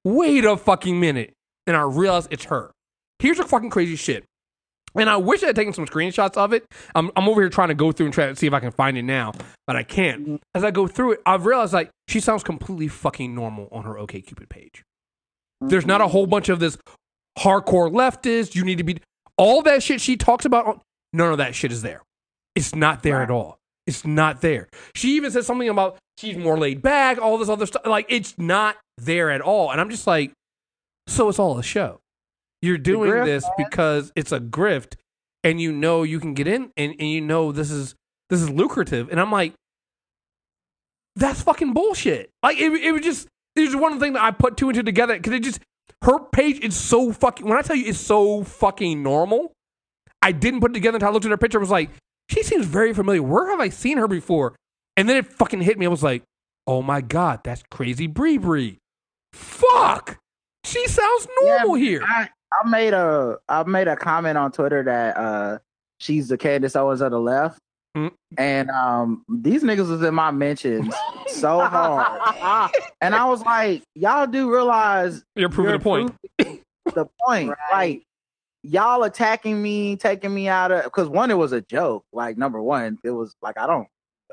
Wait 0.05 0.45
a 0.45 0.57
fucking 0.57 1.01
minute. 1.01 1.33
And 1.67 1.77
I 1.77 1.83
realized 1.83 2.29
it's 2.31 2.45
her. 2.45 2.73
Here's 3.19 3.39
the 3.39 3.45
fucking 3.45 3.71
crazy 3.71 3.97
shit. 3.97 4.25
And 4.95 5.09
I 5.09 5.17
wish 5.17 5.43
I 5.43 5.47
had 5.47 5.57
taken 5.57 5.73
some 5.73 5.87
screenshots 5.87 6.37
of 6.37 6.53
it. 6.53 6.67
I'm, 6.95 7.11
I'm 7.17 7.29
over 7.29 7.41
here 7.41 7.49
trying 7.49 7.69
to 7.69 7.75
go 7.75 7.93
through 7.93 8.07
and 8.07 8.15
try 8.15 8.27
to 8.27 8.37
see 8.37 8.47
if 8.47 8.53
I 8.53 8.61
can 8.61 8.73
find 8.73 8.99
it 8.99 9.03
now, 9.03 9.33
but 9.67 9.77
I 9.77 9.83
can't. 9.83 10.23
Mm-hmm. 10.23 10.37
As 10.55 10.65
I 10.65 10.71
go 10.71 10.87
through 10.87 11.13
it, 11.13 11.21
I've 11.25 11.47
realized 11.47 11.73
like 11.73 11.91
she 12.09 12.21
sounds 12.21 12.43
completely 12.43 12.89
fucking 12.89 13.35
normal 13.35 13.69
on 13.73 13.85
her 13.85 13.95
OKCupid 13.95 14.49
page. 14.49 14.83
There's 15.61 15.87
not 15.87 16.01
a 16.01 16.05
mm-hmm. 16.05 16.13
whole 16.13 16.27
bunch 16.27 16.49
of 16.49 16.59
this 16.59 16.77
hardcore 17.39 17.91
leftist. 17.91 18.55
You 18.55 18.65
need 18.65 18.79
to 18.79 18.85
be 18.85 18.99
all 19.39 19.63
that 19.63 19.83
shit 19.83 20.01
she 20.01 20.17
talks 20.17 20.45
about. 20.45 20.67
On, 20.67 20.81
none 21.13 21.33
of 21.33 21.39
that 21.39 21.55
shit 21.55 21.73
is 21.73 21.83
there. 21.83 22.03
It's 22.55 22.75
not 22.75 23.03
there 23.03 23.23
at 23.23 23.31
all. 23.31 23.59
It's 23.87 24.05
not 24.05 24.41
there. 24.43 24.69
She 24.95 25.17
even 25.17 25.31
says 25.31 25.47
something 25.47 25.69
about 25.69 25.99
she's 26.19 26.37
more 26.37 26.59
laid 26.59 26.83
back. 26.83 27.19
All 27.19 27.39
this 27.39 27.49
other 27.49 27.67
stuff. 27.67 27.87
Like 27.87 28.07
it's 28.09 28.37
not 28.39 28.77
there 28.99 29.31
at 29.31 29.41
all. 29.41 29.71
And 29.71 29.81
I'm 29.81 29.91
just 29.91 30.07
like, 30.07 30.33
so 31.13 31.29
it's 31.29 31.39
all 31.39 31.59
a 31.59 31.63
show. 31.63 32.01
You're 32.61 32.79
doing 32.79 33.11
grift, 33.11 33.25
this 33.25 33.45
because 33.57 34.13
it's 34.15 34.33
a 34.33 34.41
grift, 34.41 34.95
and 35.43 35.61
you 35.61 35.73
know 35.73 36.03
you 36.03 36.21
can 36.21 36.35
get 36.35 36.47
in, 36.47 36.71
and, 36.77 36.95
and 36.99 37.09
you 37.09 37.21
know 37.21 37.53
this 37.53 37.71
is 37.71 37.95
this 38.31 38.41
is 38.41 38.49
lucrative. 38.51 39.11
And 39.11 39.21
I'm 39.21 39.33
like, 39.33 39.55
that's 41.17 41.43
fucking 41.43 41.73
bullshit. 41.73 42.31
Like 42.43 42.59
it, 42.59 42.73
it 42.73 42.93
was 42.93 43.03
just 43.03 43.29
it 43.57 43.63
was 43.63 43.77
one 43.77 43.99
thing 44.01 44.15
that 44.15 44.23
I 44.23 44.31
put 44.31 44.57
two 44.57 44.69
and 44.69 44.77
two 44.77 44.83
together 44.83 45.17
because 45.17 45.33
it 45.33 45.43
just 45.43 45.61
her 46.03 46.19
page 46.19 46.61
is 46.61 46.77
so 46.77 47.13
fucking. 47.13 47.47
When 47.47 47.59
I 47.59 47.63
tell 47.63 47.77
you 47.77 47.87
it's 47.87 47.99
so 47.99 48.45
fucking 48.45 49.03
normal, 49.03 49.53
I 50.23 50.33
didn't 50.33 50.61
put 50.61 50.71
it 50.71 50.75
together 50.75 50.97
until 50.97 51.09
I 51.09 51.13
looked 51.13 51.25
at 51.25 51.31
her 51.31 51.37
picture. 51.37 51.59
and 51.59 51.63
was 51.63 51.71
like, 51.71 51.91
she 52.31 52.43
seems 52.43 52.67
very 52.67 52.95
familiar. 52.95 53.23
Where 53.23 53.51
have 53.51 53.61
I 53.61 53.69
seen 53.69 53.99
her 53.99 54.09
before? 54.09 54.55
And 54.97 55.09
then 55.09 55.17
it 55.17 55.27
fucking 55.27 55.61
hit 55.61 55.79
me. 55.79 55.87
I 55.87 55.89
was 55.89 56.03
like, 56.03 56.23
oh 56.67 56.83
my 56.83 57.01
god, 57.01 57.41
that's 57.45 57.63
crazy 57.71 58.07
Bree 58.07 58.39
Bree. 58.39 58.79
Fuck, 59.33 60.19
she 60.65 60.87
sounds 60.89 61.29
normal 61.43 61.77
Yeah, 61.77 61.85
here. 61.85 62.03
I, 62.07 62.29
I 62.53 62.69
made 62.69 62.93
a 62.95 63.39
I 63.49 63.63
made 63.65 63.89
a 63.89 63.97
comment 63.97 64.39
on 64.39 64.53
Twitter 64.53 64.83
that 64.85 65.17
uh 65.17 65.59
she's 65.99 66.29
the 66.29 66.37
Candace 66.39 66.77
Owens 66.77 67.01
of 67.01 67.11
the 67.11 67.19
left. 67.21 67.59
Mm. 67.97 68.11
And 68.39 68.71
um 68.71 69.25
these 69.29 69.63
niggas 69.63 69.89
was 69.89 70.03
in 70.03 70.15
my 70.15 70.31
mentions 70.31 70.95
so 71.29 71.61
hard. 71.61 72.71
And 73.01 73.15
I 73.15 73.25
was 73.25 73.43
like, 73.43 73.83
y'all 73.95 74.27
do 74.27 74.51
realize 74.53 75.25
You're 75.35 75.49
proving 75.49 75.71
you're 75.71 75.79
the 75.79 75.83
point. 75.83 76.15
proving 76.39 76.61
the 76.95 77.07
point. 77.27 77.49
Right. 77.51 77.59
Like 77.73 78.03
y'all 78.63 79.03
attacking 79.03 79.61
me, 79.61 79.97
taking 79.97 80.33
me 80.33 80.49
out 80.49 80.71
of 80.71 80.85
because 80.85 81.09
one, 81.09 81.31
it 81.31 81.35
was 81.39 81.53
a 81.53 81.61
joke. 81.63 82.05
Like 82.13 82.39
number 82.39 82.63
one, 82.63 82.99
it 83.05 83.11
was 83.11 83.35
like 83.43 83.59
I 83.59 83.67
don't 83.67 83.89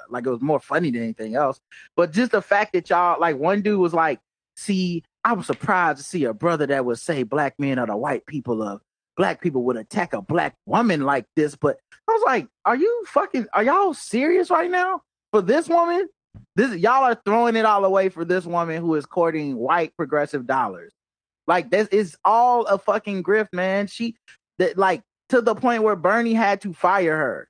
like 0.09 0.25
it 0.25 0.29
was 0.29 0.41
more 0.41 0.59
funny 0.59 0.91
than 0.91 1.03
anything 1.03 1.35
else. 1.35 1.59
But 1.95 2.11
just 2.11 2.31
the 2.31 2.41
fact 2.41 2.73
that 2.73 2.89
y'all 2.89 3.19
like 3.19 3.37
one 3.37 3.61
dude 3.61 3.79
was 3.79 3.93
like, 3.93 4.19
see, 4.55 5.03
I 5.29 5.33
was 5.33 5.45
surprised 5.45 5.99
to 5.99 6.03
see 6.03 6.23
a 6.23 6.33
brother 6.33 6.65
that 6.65 6.85
would 6.85 6.97
say 6.97 7.21
black 7.21 7.53
men 7.59 7.77
are 7.77 7.85
the 7.85 7.95
white 7.95 8.25
people 8.25 8.63
of 8.63 8.81
black 9.15 9.41
people 9.41 9.61
would 9.65 9.77
attack 9.77 10.13
a 10.13 10.23
black 10.23 10.55
woman 10.65 11.01
like 11.01 11.27
this. 11.35 11.55
But 11.55 11.77
I 12.09 12.13
was 12.13 12.23
like, 12.25 12.47
are 12.65 12.75
you 12.75 13.03
fucking 13.05 13.45
are 13.53 13.63
y'all 13.63 13.93
serious 13.93 14.49
right 14.49 14.71
now? 14.71 15.03
For 15.31 15.43
this 15.43 15.69
woman? 15.69 16.07
This 16.55 16.75
y'all 16.77 17.03
are 17.03 17.21
throwing 17.25 17.55
it 17.55 17.65
all 17.65 17.85
away 17.85 18.09
for 18.09 18.25
this 18.25 18.47
woman 18.47 18.81
who 18.81 18.95
is 18.95 19.05
courting 19.05 19.55
white 19.55 19.95
progressive 19.95 20.47
dollars. 20.47 20.93
Like 21.45 21.69
this 21.69 21.87
is 21.89 22.17
all 22.25 22.65
a 22.65 22.79
fucking 22.79 23.21
grift, 23.21 23.53
man. 23.53 23.85
She 23.85 24.15
that 24.57 24.79
like 24.79 25.03
to 25.29 25.41
the 25.41 25.53
point 25.53 25.83
where 25.83 25.95
Bernie 25.95 26.33
had 26.33 26.59
to 26.61 26.73
fire 26.73 27.15
her 27.15 27.49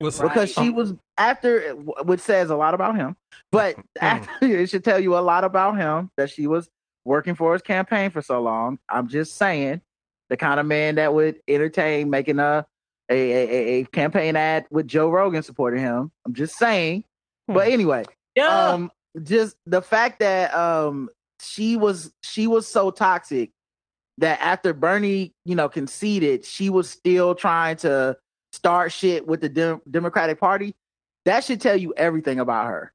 Listen, 0.00 0.26
because 0.26 0.52
she 0.52 0.68
was 0.68 0.94
after, 1.16 1.70
which 1.76 2.20
says 2.20 2.50
a 2.50 2.56
lot 2.56 2.74
about 2.74 2.96
him. 2.96 3.14
But 3.52 3.76
Hmm. 3.76 3.82
after, 4.00 4.30
it 4.62 4.68
should 4.68 4.82
tell 4.82 4.98
you 4.98 5.16
a 5.16 5.20
lot 5.20 5.44
about 5.44 5.76
him 5.76 6.10
that 6.16 6.30
she 6.30 6.48
was 6.48 6.68
working 7.04 7.34
for 7.34 7.52
his 7.52 7.62
campaign 7.62 8.10
for 8.10 8.22
so 8.22 8.40
long. 8.40 8.78
I'm 8.88 9.08
just 9.08 9.36
saying, 9.36 9.80
the 10.28 10.36
kind 10.36 10.60
of 10.60 10.66
man 10.66 10.94
that 10.96 11.12
would 11.14 11.40
entertain 11.48 12.10
making 12.10 12.38
a 12.38 12.66
a, 13.10 13.14
a, 13.32 13.80
a 13.80 13.84
campaign 13.86 14.36
ad 14.36 14.66
with 14.70 14.86
Joe 14.86 15.10
Rogan 15.10 15.42
supporting 15.42 15.80
him. 15.80 16.12
I'm 16.24 16.32
just 16.34 16.56
saying. 16.56 17.02
But 17.48 17.66
Hmm. 17.66 17.72
anyway, 17.72 18.04
Yeah. 18.36 18.68
um, 18.70 18.92
just 19.24 19.56
the 19.66 19.82
fact 19.82 20.20
that 20.20 20.54
um 20.54 21.08
she 21.40 21.76
was 21.76 22.12
she 22.22 22.46
was 22.46 22.68
so 22.68 22.90
toxic 22.92 23.50
that 24.18 24.38
after 24.40 24.72
Bernie, 24.72 25.32
you 25.44 25.54
know, 25.56 25.68
conceded, 25.68 26.44
she 26.44 26.70
was 26.70 26.88
still 26.90 27.34
trying 27.34 27.76
to 27.78 28.16
start 28.52 28.92
shit 28.92 29.26
with 29.26 29.40
the 29.40 29.48
Dem- 29.48 29.80
Democratic 29.90 30.38
Party. 30.38 30.74
That 31.24 31.42
should 31.42 31.60
tell 31.60 31.76
you 31.76 31.92
everything 31.96 32.38
about 32.38 32.66
her. 32.66 32.92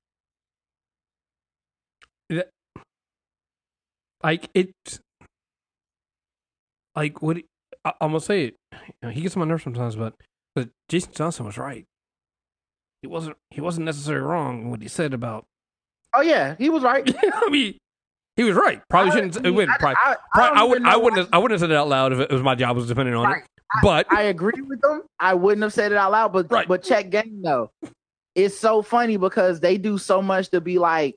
Like 4.25 4.49
it 4.55 4.71
like 6.95 7.21
what 7.21 7.37
I, 7.83 7.93
I'm 8.01 8.09
gonna 8.09 8.19
say 8.19 8.45
it 8.45 8.55
you 8.73 8.93
know, 9.03 9.09
he 9.09 9.21
gets 9.21 9.35
on 9.35 9.41
my 9.41 9.45
nerves 9.45 9.63
sometimes 9.63 9.95
but 9.95 10.13
but 10.55 10.69
Jason 10.89 11.11
Johnson 11.13 11.45
was 11.45 11.57
right 11.57 11.85
he 13.01 13.07
wasn't 13.07 13.37
he 13.51 13.61
wasn't 13.61 13.85
necessarily 13.85 14.25
wrong 14.25 14.63
in 14.63 14.69
what 14.71 14.81
he 14.81 14.87
said 14.87 15.13
about 15.13 15.45
Oh 16.17 16.21
yeah, 16.21 16.55
he 16.57 16.69
was 16.69 16.81
right. 16.81 17.03
I 17.33 17.49
mean 17.49 17.77
he 18.37 18.43
was 18.43 18.55
right 18.55 18.81
probably 18.89 19.11
shouldn't 19.11 19.35
it 19.45 19.51
wouldn't 19.51 19.77
probably, 19.77 19.97
I, 20.03 20.15
probably, 20.33 20.57
I, 20.59 20.63
would. 20.63 20.85
I 20.85 20.95
wouldn't. 20.97 21.17
have, 21.19 21.29
I 21.33 21.37
wouldn't 21.39 21.59
have 21.59 21.67
said 21.67 21.71
it 21.71 21.77
out 21.77 21.89
loud 21.89 22.13
if 22.13 22.19
it 22.19 22.31
was 22.31 22.41
my 22.41 22.55
job 22.55 22.75
was 22.77 22.87
depending 22.87 23.15
on 23.15 23.25
Right. 23.25 23.43
it 23.43 23.49
but 23.83 24.07
I 24.09 24.23
agree 24.23 24.61
with 24.61 24.79
them. 24.81 25.01
I 25.19 25.33
wouldn't 25.33 25.61
have 25.63 25.73
said 25.73 25.91
it 25.91 25.97
out 25.97 26.11
loud, 26.11 26.31
but 26.31 26.49
Right. 26.49 26.67
but 26.67 26.83
check 26.83 27.09
game 27.09 27.41
though. 27.43 27.69
It's 28.33 28.57
so 28.57 28.81
funny 28.81 29.17
because 29.17 29.59
they 29.59 29.77
do 29.77 29.97
so 29.97 30.21
much 30.21 30.49
to 30.49 30.61
be 30.61 30.79
like 30.79 31.15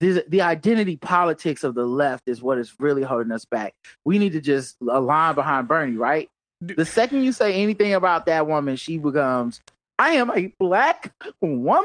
the, 0.00 0.24
the 0.28 0.42
identity 0.42 0.96
politics 0.96 1.64
of 1.64 1.74
the 1.74 1.84
left 1.86 2.24
is 2.26 2.42
what 2.42 2.58
is 2.58 2.74
really 2.78 3.02
holding 3.02 3.32
us 3.32 3.44
back. 3.44 3.74
We 4.04 4.18
need 4.18 4.32
to 4.32 4.40
just 4.40 4.76
align 4.80 5.34
behind 5.34 5.68
Bernie, 5.68 5.96
right? 5.96 6.28
Dude. 6.64 6.76
The 6.76 6.84
second 6.86 7.22
you 7.24 7.32
say 7.32 7.54
anything 7.62 7.94
about 7.94 8.26
that 8.26 8.46
woman, 8.46 8.76
she 8.76 8.98
becomes, 8.98 9.60
I 9.98 10.10
am 10.12 10.30
a 10.30 10.52
black 10.58 11.12
woman, 11.40 11.84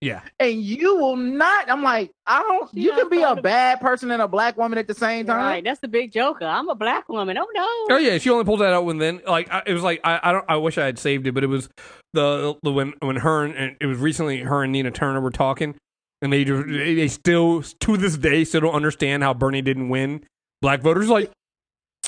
yeah 0.00 0.20
and 0.38 0.62
you 0.62 0.96
will 0.96 1.16
not. 1.16 1.68
I'm 1.70 1.82
like, 1.82 2.12
I 2.26 2.40
don't. 2.40 2.70
She 2.72 2.82
you 2.82 2.92
can 2.92 3.08
be 3.08 3.18
a 3.22 3.26
outside 3.26 3.38
of- 3.38 3.42
bad 3.44 3.80
person 3.80 4.10
and 4.10 4.22
a 4.22 4.28
black 4.28 4.56
woman 4.56 4.78
at 4.78 4.86
the 4.86 4.94
same 4.94 5.26
time. 5.26 5.36
Right, 5.36 5.64
that's 5.64 5.80
the 5.80 5.88
big 5.88 6.12
joker. 6.12 6.44
I'm 6.44 6.68
a 6.68 6.74
black 6.74 7.08
woman. 7.08 7.36
Oh 7.36 7.46
no. 7.52 7.96
Oh 7.96 7.98
yeah, 7.98 8.18
she 8.18 8.30
only 8.30 8.44
pulled 8.44 8.60
that 8.60 8.72
out 8.72 8.84
when 8.84 8.98
then 8.98 9.20
like 9.26 9.50
I, 9.52 9.62
it 9.66 9.74
was 9.74 9.82
like 9.82 10.00
I, 10.04 10.20
I 10.22 10.32
don't 10.32 10.44
I 10.48 10.56
wish 10.56 10.78
I 10.78 10.86
had 10.86 10.98
saved 10.98 11.26
it, 11.26 11.32
but 11.32 11.42
it 11.44 11.48
was 11.48 11.68
the, 12.14 12.54
the 12.62 12.72
when 12.72 12.94
when 13.00 13.16
her 13.16 13.44
and, 13.44 13.54
and 13.54 13.76
it 13.80 13.86
was 13.86 13.98
recently 13.98 14.38
her 14.40 14.62
and 14.62 14.72
Nina 14.72 14.90
Turner 14.90 15.20
were 15.20 15.30
talking, 15.30 15.74
and 16.22 16.32
they 16.32 16.44
they 16.44 17.08
still 17.08 17.62
to 17.62 17.96
this 17.96 18.16
day 18.16 18.44
still 18.44 18.62
don't 18.62 18.74
understand 18.74 19.22
how 19.22 19.34
Bernie 19.34 19.62
didn't 19.62 19.88
win 19.88 20.24
black 20.60 20.82
voters. 20.82 21.08
Like, 21.08 21.30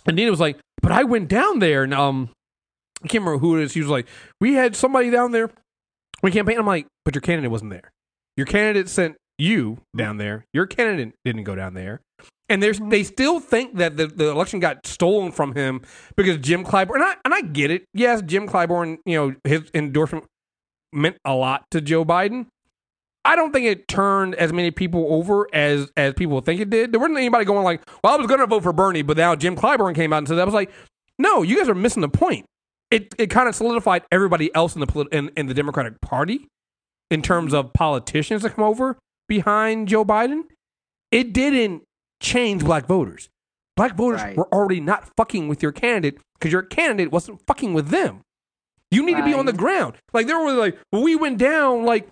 and 0.07 0.17
Nina 0.17 0.31
was 0.31 0.41
like, 0.41 0.59
"But 0.81 0.93
I 0.93 1.05
went 1.05 1.29
down 1.29 1.59
there 1.59 1.83
and 1.83 1.95
um, 1.95 2.31
I 3.03 3.09
can't 3.09 3.25
remember 3.25 3.39
who 3.39 3.59
it 3.59 3.65
is. 3.65 3.75
He 3.75 3.81
was 3.81 3.89
like, 3.89 4.07
we 4.41 4.55
had 4.55 4.77
somebody 4.77 5.11
down 5.11 5.33
there. 5.33 5.51
We 6.23 6.31
campaign. 6.31 6.59
I'm 6.59 6.67
like, 6.67 6.87
but 7.05 7.15
your 7.15 7.23
candidate 7.23 7.51
wasn't 7.51 7.71
there. 7.71 7.91
Your 8.37 8.47
candidate 8.47 8.89
sent 8.89 9.17
you 9.39 9.79
down 9.97 10.19
there. 10.19 10.45
Your 10.53 10.67
candidate 10.67 11.15
didn't 11.25 11.45
go 11.45 11.55
down 11.55 11.75
there." 11.75 12.01
And 12.49 12.63
there's, 12.63 12.79
they 12.79 13.03
still 13.03 13.41
think 13.41 13.77
that 13.79 13.97
the, 13.97 14.09
the 14.09 14.29
election 14.29 14.61
got 14.61 14.87
stolen 14.87 15.33
from 15.33 15.55
him 15.55 15.81
because 16.17 16.37
Jim 16.37 16.65
Clyburn 16.65 16.97
and 16.97 17.05
I 17.05 17.15
and 17.25 17.33
I 17.33 17.41
get 17.41 17.71
it. 17.71 17.85
Yes, 17.95 18.21
Jim 18.21 18.47
Clyburn, 18.47 18.99
you 19.07 19.17
know, 19.17 19.35
his 19.45 19.71
endorsement 19.73 20.27
meant 20.93 21.17
a 21.25 21.33
lot 21.33 21.65
to 21.71 21.81
Joe 21.81 22.05
Biden. 22.05 22.49
I 23.25 23.37
don't 23.37 23.53
think 23.53 23.67
it 23.67 23.87
turned 23.87 24.35
as 24.35 24.53
many 24.53 24.71
people 24.71 25.07
over 25.13 25.47
as 25.55 25.91
as 25.97 26.15
people 26.15 26.41
think 26.41 26.61
it 26.61 26.71
did. 26.71 26.93
There 26.93 27.01
wasn't 27.01 27.19
anybody 27.19 27.45
going 27.45 27.63
like, 27.65 27.81
"Well, 28.03 28.15
I 28.15 28.17
was 28.17 28.27
going 28.27 28.41
to 28.41 28.47
vote 28.47 28.63
for 28.65 28.73
Bernie, 28.73 29.03
but 29.03 29.17
now 29.17 29.35
Jim 29.37 29.55
Clyburn 29.57 29.95
came 29.95 30.13
out 30.13 30.19
and 30.19 30.29
said 30.29 30.37
that." 30.39 30.43
I 30.43 30.45
was 30.45 30.55
like, 30.55 30.73
"No, 31.19 31.43
you 31.43 31.57
guys 31.57 31.69
are 31.69 31.75
missing 31.75 32.01
the 32.01 32.09
point." 32.09 32.47
It 32.91 33.15
it 33.19 33.31
kind 33.31 33.49
of 33.49 33.55
solidified 33.55 34.03
everybody 34.11 34.53
else 34.55 34.75
in 34.75 34.81
the 34.81 34.87
polit- 34.87 35.13
in, 35.13 35.31
in 35.37 35.47
the 35.47 35.55
Democratic 35.55 36.01
Party 36.01 36.49
in 37.11 37.23
terms 37.23 37.55
of 37.55 37.73
politicians 37.73 38.43
that 38.43 38.55
come 38.55 38.65
over 38.65 38.99
behind 39.29 39.89
Joe 39.89 40.05
Biden. 40.05 40.43
It 41.11 41.33
didn't 41.33 41.83
change 42.21 42.65
black 42.65 42.87
voters. 42.87 43.29
Black 43.77 43.95
voters 43.95 44.21
Right. 44.23 44.37
were 44.37 44.53
already 44.53 44.81
not 44.81 45.09
fucking 45.17 45.49
with 45.49 45.63
your 45.63 45.73
candidate 45.73 46.21
because 46.39 46.53
your 46.53 46.63
candidate 46.63 47.11
wasn't 47.13 47.41
fucking 47.47 47.73
with 47.73 47.89
them. 47.89 48.21
You 48.91 49.05
need 49.07 49.17
to 49.17 49.25
be 49.25 49.33
on 49.33 49.47
the 49.47 49.53
ground. 49.55 49.95
Like 50.13 50.27
they 50.27 50.35
were 50.35 50.53
like, 50.53 50.77
well, 50.91 51.03
we 51.03 51.17
went 51.17 51.39
down 51.39 51.85
like 51.85 52.09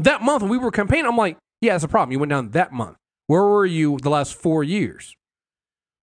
that 0.00 0.22
month 0.22 0.42
we 0.42 0.58
were 0.58 0.70
campaigning. 0.70 1.06
I'm 1.06 1.16
like, 1.16 1.36
yeah, 1.60 1.74
that's 1.74 1.84
a 1.84 1.88
problem. 1.88 2.12
You 2.12 2.18
went 2.18 2.30
down 2.30 2.50
that 2.50 2.72
month. 2.72 2.96
Where 3.26 3.42
were 3.42 3.66
you 3.66 3.98
the 4.02 4.10
last 4.10 4.34
four 4.34 4.62
years? 4.64 5.14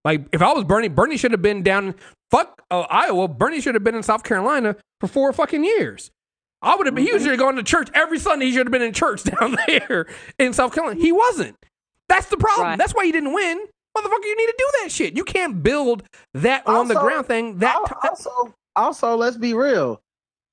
Like 0.03 0.25
if 0.31 0.41
I 0.41 0.51
was 0.53 0.63
Bernie, 0.63 0.87
Bernie 0.87 1.17
should 1.17 1.31
have 1.31 1.41
been 1.41 1.63
down. 1.63 1.87
In 1.87 1.95
fuck 2.31 2.61
uh, 2.71 2.81
Iowa. 2.89 3.27
Bernie 3.27 3.61
should 3.61 3.75
have 3.75 3.83
been 3.83 3.95
in 3.95 4.03
South 4.03 4.23
Carolina 4.23 4.75
for 4.99 5.07
four 5.07 5.31
fucking 5.33 5.63
years. 5.63 6.09
I 6.63 6.75
would 6.75 6.85
have 6.87 6.95
been. 6.95 7.05
He 7.05 7.11
should 7.11 7.27
have 7.27 7.39
gone 7.39 7.55
to 7.55 7.63
church 7.63 7.89
every 7.93 8.19
Sunday. 8.19 8.45
He 8.45 8.53
should 8.53 8.67
have 8.67 8.71
been 8.71 8.81
in 8.81 8.93
church 8.93 9.23
down 9.39 9.57
there 9.67 10.07
in 10.39 10.53
South 10.53 10.73
Carolina. 10.73 10.99
He 10.99 11.11
wasn't. 11.11 11.57
That's 12.09 12.27
the 12.27 12.37
problem. 12.37 12.67
Right. 12.67 12.77
That's 12.77 12.93
why 12.93 13.05
he 13.05 13.11
didn't 13.11 13.33
win. 13.33 13.59
Motherfucker, 13.97 14.23
you 14.23 14.37
need 14.37 14.47
to 14.47 14.55
do 14.57 14.71
that 14.81 14.91
shit. 14.91 15.17
You 15.17 15.23
can't 15.23 15.61
build 15.61 16.03
that 16.33 16.65
on 16.65 16.87
the 16.87 16.95
ground 16.95 17.27
thing. 17.27 17.57
That 17.57 17.75
Al- 17.75 18.09
also, 18.09 18.55
also, 18.75 19.15
let's 19.17 19.37
be 19.37 19.53
real. 19.53 20.01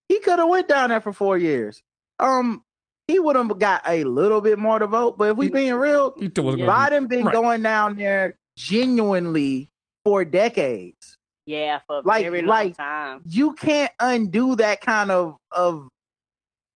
He 0.09 0.19
could 0.21 0.39
have 0.39 0.49
went 0.49 0.69
down 0.69 0.91
there 0.91 1.01
for 1.01 1.13
four 1.13 1.39
years. 1.39 1.83
Um, 2.19 2.65
he 3.09 3.19
would 3.19 3.35
have 3.37 3.59
got 3.59 3.83
a 3.89 4.05
little 4.05 4.41
bit 4.41 4.59
more 4.59 4.79
to 4.79 4.87
vote. 4.87 5.17
But 5.19 5.31
if 5.31 5.37
we 5.39 5.49
being 5.49 5.75
real, 5.75 6.15
he 6.19 6.29
still 6.29 6.45
wasn't 6.45 6.61
Yeah. 6.61 6.67
gonna 6.67 7.07
Biden 7.07 7.09
been 7.09 7.25
Right. 7.25 7.33
going 7.33 7.63
down 7.63 7.97
there 7.97 8.37
genuinely 8.57 9.71
for 10.05 10.25
decades. 10.25 11.17
Yeah, 11.47 11.81
for 11.87 11.99
a 11.99 12.01
Like- 12.03 12.25
very 12.25 12.43
long 12.43 12.49
like- 12.49 12.77
time. 12.77 13.23
You 13.27 13.55
can't 13.55 13.91
undo 13.99 14.55
that 14.57 14.81
kind 14.83 15.11
of 15.11 15.37
of 15.51 15.89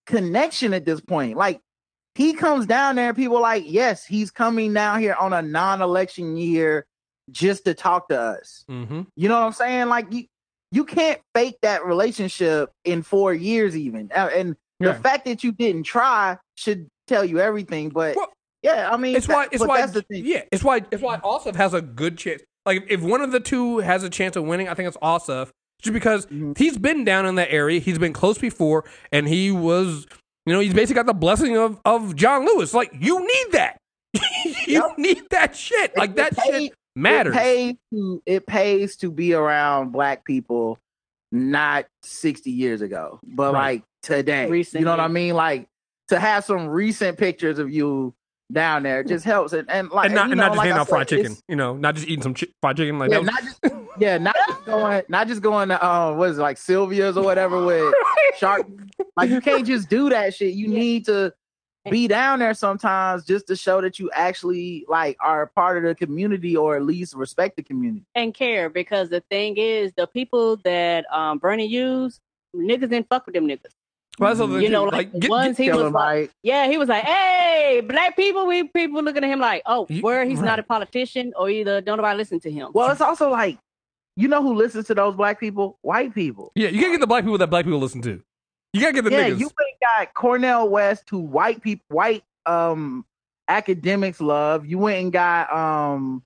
connection 0.06 0.74
at 0.74 0.84
this 0.84 1.00
point. 1.00 1.36
Like 1.36 1.60
he 2.14 2.32
comes 2.34 2.66
down 2.66 2.96
there, 2.96 3.08
and 3.08 3.16
people 3.16 3.36
are 3.36 3.42
like, 3.42 3.64
yes, 3.66 4.04
he's 4.04 4.30
coming 4.30 4.72
down 4.74 5.00
here 5.00 5.14
on 5.14 5.32
a 5.32 5.40
non-election 5.42 6.36
year 6.36 6.86
just 7.30 7.64
to 7.66 7.74
talk 7.74 8.08
to 8.08 8.18
us. 8.20 8.64
Mm-hmm. 8.70 9.02
You 9.16 9.28
know 9.28 9.38
what 9.40 9.46
I'm 9.46 9.52
saying? 9.52 9.88
Like 9.88 10.12
you, 10.12 10.24
you 10.72 10.84
can't 10.84 11.20
fake 11.34 11.56
that 11.62 11.84
relationship 11.84 12.70
in 12.84 13.02
four 13.02 13.32
years, 13.34 13.76
even. 13.76 14.10
And 14.12 14.56
Yeah. 14.80 14.92
the 14.92 14.98
fact 15.00 15.24
that 15.26 15.44
you 15.44 15.52
didn't 15.52 15.84
try 15.84 16.38
should 16.56 16.88
tell 17.06 17.24
you 17.24 17.38
everything. 17.40 17.88
But 17.90 18.16
Well, 18.16 18.32
yeah, 18.62 18.88
I 18.92 18.96
mean, 18.96 19.16
It's 19.16 19.28
why. 19.28 19.46
It's 19.52 19.64
why. 19.64 19.80
that's 19.80 19.92
the 19.92 20.02
thing. 20.02 20.24
Yeah. 20.26 20.42
It's 20.52 20.64
why. 20.64 20.82
It's 20.90 21.02
why 21.02 21.18
Ossoff 21.18 21.54
has 21.56 21.74
a 21.74 21.82
good 21.82 22.18
chance. 22.18 22.42
Like 22.66 22.86
if 22.88 23.00
one 23.02 23.20
of 23.20 23.32
the 23.32 23.40
two 23.40 23.78
has 23.78 24.02
a 24.04 24.10
chance 24.10 24.36
of 24.36 24.44
winning, 24.44 24.68
I 24.68 24.74
think 24.74 24.88
it's 24.88 24.96
Ossoff. 24.98 25.50
Just 25.80 25.92
because 25.94 26.26
Mhm. 26.26 26.56
he's 26.56 26.78
been 26.78 27.04
down 27.04 27.26
in 27.26 27.34
that 27.34 27.50
area, 27.52 27.80
he's 27.80 27.98
been 27.98 28.12
close 28.12 28.38
before, 28.38 28.84
and 29.10 29.26
he 29.26 29.50
was, 29.50 30.06
you 30.46 30.52
know, 30.52 30.60
he's 30.60 30.72
basically 30.74 30.94
got 30.94 31.06
the 31.06 31.14
blessing 31.14 31.56
of 31.56 31.80
of 31.84 32.14
John 32.14 32.46
Lewis. 32.46 32.72
Like 32.72 32.92
you 33.00 33.18
need 33.20 33.46
that. 33.52 33.78
you 34.44 34.54
Yep. 34.80 34.98
need 34.98 35.22
that 35.30 35.56
shit. 35.56 35.96
Like 35.96 36.10
It- 36.10 36.16
that 36.16 36.32
it 36.38 36.44
shit 36.62 36.72
matters. 36.94 37.34
It 37.34 37.38
pays 37.38 37.74
to 37.92 38.22
it 38.26 38.46
pays 38.46 38.96
to 38.98 39.10
be 39.10 39.34
around 39.34 39.90
black 39.90 40.24
people, 40.24 40.78
not 41.32 41.86
sixty 42.04 42.52
years 42.52 42.80
ago, 42.80 43.18
but 43.24 43.52
Right. 43.52 43.60
like 43.74 43.82
today. 44.02 44.48
Recent 44.48 44.80
you 44.80 44.84
know 44.84 44.92
what 44.92 45.00
I 45.00 45.08
mean? 45.08 45.34
Like 45.34 45.68
to 46.08 46.18
have 46.18 46.44
some 46.44 46.68
recent 46.68 47.18
pictures 47.18 47.58
of 47.58 47.70
you 47.70 48.14
down 48.52 48.82
there 48.82 49.02
just 49.02 49.24
helps. 49.24 49.52
And, 49.52 49.70
and 49.70 49.90
like 49.90 50.06
and 50.06 50.14
not, 50.14 50.30
and 50.30 50.38
know, 50.38 50.48
not 50.48 50.52
just 50.52 50.58
like 50.58 50.66
handing 50.66 50.80
out 50.80 50.88
fried 50.88 51.08
chicken. 51.08 51.36
You 51.48 51.56
know, 51.56 51.76
not 51.76 51.94
just 51.94 52.06
eating 52.06 52.22
some 52.22 52.34
chi- 52.34 52.48
fried 52.60 52.76
chicken. 52.76 52.98
Like 52.98 53.10
Yeah, 53.10 53.20
that 53.20 53.24
not 53.24 53.42
just 53.42 53.60
Yeah, 53.98 54.18
not 54.18 54.36
just 54.48 54.64
going, 54.64 55.02
not 55.08 55.28
just 55.28 55.42
going 55.42 55.68
to 55.68 55.86
um, 55.86 56.16
what 56.18 56.30
is 56.30 56.38
it, 56.38 56.42
like 56.42 56.58
Sylvia's 56.58 57.16
or 57.16 57.24
whatever 57.24 57.64
with 57.66 57.94
shark. 58.38 58.66
Like 59.16 59.30
you 59.30 59.40
can't 59.40 59.66
just 59.66 59.88
do 59.88 60.10
that 60.10 60.34
shit. 60.34 60.54
You 60.54 60.68
need 60.68 61.06
to 61.06 61.32
be 61.90 62.06
down 62.06 62.38
there 62.38 62.54
sometimes 62.54 63.24
just 63.24 63.48
to 63.48 63.56
show 63.56 63.80
that 63.80 63.98
you 63.98 64.10
actually 64.12 64.84
like 64.88 65.16
are 65.20 65.46
part 65.48 65.78
of 65.78 65.82
the 65.82 65.94
community 65.94 66.56
or 66.56 66.76
at 66.76 66.84
least 66.84 67.14
respect 67.14 67.56
the 67.56 67.62
community. 67.62 68.04
and 68.14 68.32
care 68.34 68.70
because 68.70 69.08
the 69.08 69.20
thing 69.30 69.56
is, 69.56 69.92
the 69.96 70.06
people 70.06 70.56
that 70.58 71.04
um 71.12 71.38
Bernie 71.38 71.66
used, 71.66 72.20
niggas 72.54 72.90
didn't 72.90 73.08
fuck 73.08 73.26
with 73.26 73.34
them 73.34 73.48
niggas. 73.48 73.72
Well, 74.18 74.34
that's 74.34 74.38
the 74.46 74.46
You 74.56 74.60
thing, 74.62 74.72
know, 74.72 74.90
too. 74.90 74.96
like, 74.96 75.18
get- 75.18 75.30
once 75.30 75.56
get- 75.56 75.64
he 75.64 75.72
was 75.72 75.92
like, 75.92 76.30
yeah, 76.42 76.68
he 76.68 76.76
was 76.78 76.88
like, 76.88 77.04
hey, 77.04 77.80
black 77.86 78.14
people, 78.16 78.46
we 78.46 78.64
people 78.64 79.02
looking 79.02 79.24
at 79.24 79.30
him 79.30 79.40
like, 79.40 79.62
oh, 79.66 79.86
You- 79.88 80.02
where 80.02 80.24
he's 80.24 80.38
right. 80.38 80.44
not 80.46 80.58
a 80.58 80.62
politician 80.62 81.32
or 81.36 81.48
either 81.48 81.80
don't 81.80 81.96
nobody 81.96 82.16
listen 82.18 82.38
to 82.40 82.50
him. 82.50 82.70
Well, 82.74 82.90
it's 82.90 83.00
also 83.00 83.30
like, 83.30 83.58
you 84.16 84.28
know 84.28 84.42
who 84.42 84.54
listens 84.54 84.86
to 84.88 84.94
those 84.94 85.16
black 85.16 85.40
people? 85.40 85.78
White 85.80 86.14
people. 86.14 86.52
yeah, 86.54 86.68
you 86.68 86.80
gotta 86.80 86.92
get 86.92 87.00
the 87.00 87.06
black 87.06 87.24
people 87.24 87.38
that 87.38 87.46
black 87.48 87.64
people 87.64 87.78
listen 87.80 88.02
to. 88.02 88.22
You 88.74 88.80
gotta 88.82 88.92
get 88.92 89.04
the 89.04 89.10
yeah, 89.10 89.30
niggas. 89.30 89.38
you 89.40 89.46
ain't 89.46 89.80
got 89.80 90.14
Cornel 90.14 90.68
West, 90.68 91.08
who 91.10 91.18
white 91.18 91.62
people, 91.62 91.84
white 91.88 92.22
um 92.46 93.04
academics 93.48 94.20
love. 94.20 94.66
You 94.66 94.78
went 94.78 95.02
and 95.02 95.12
got 95.12 95.50
um 95.52 96.22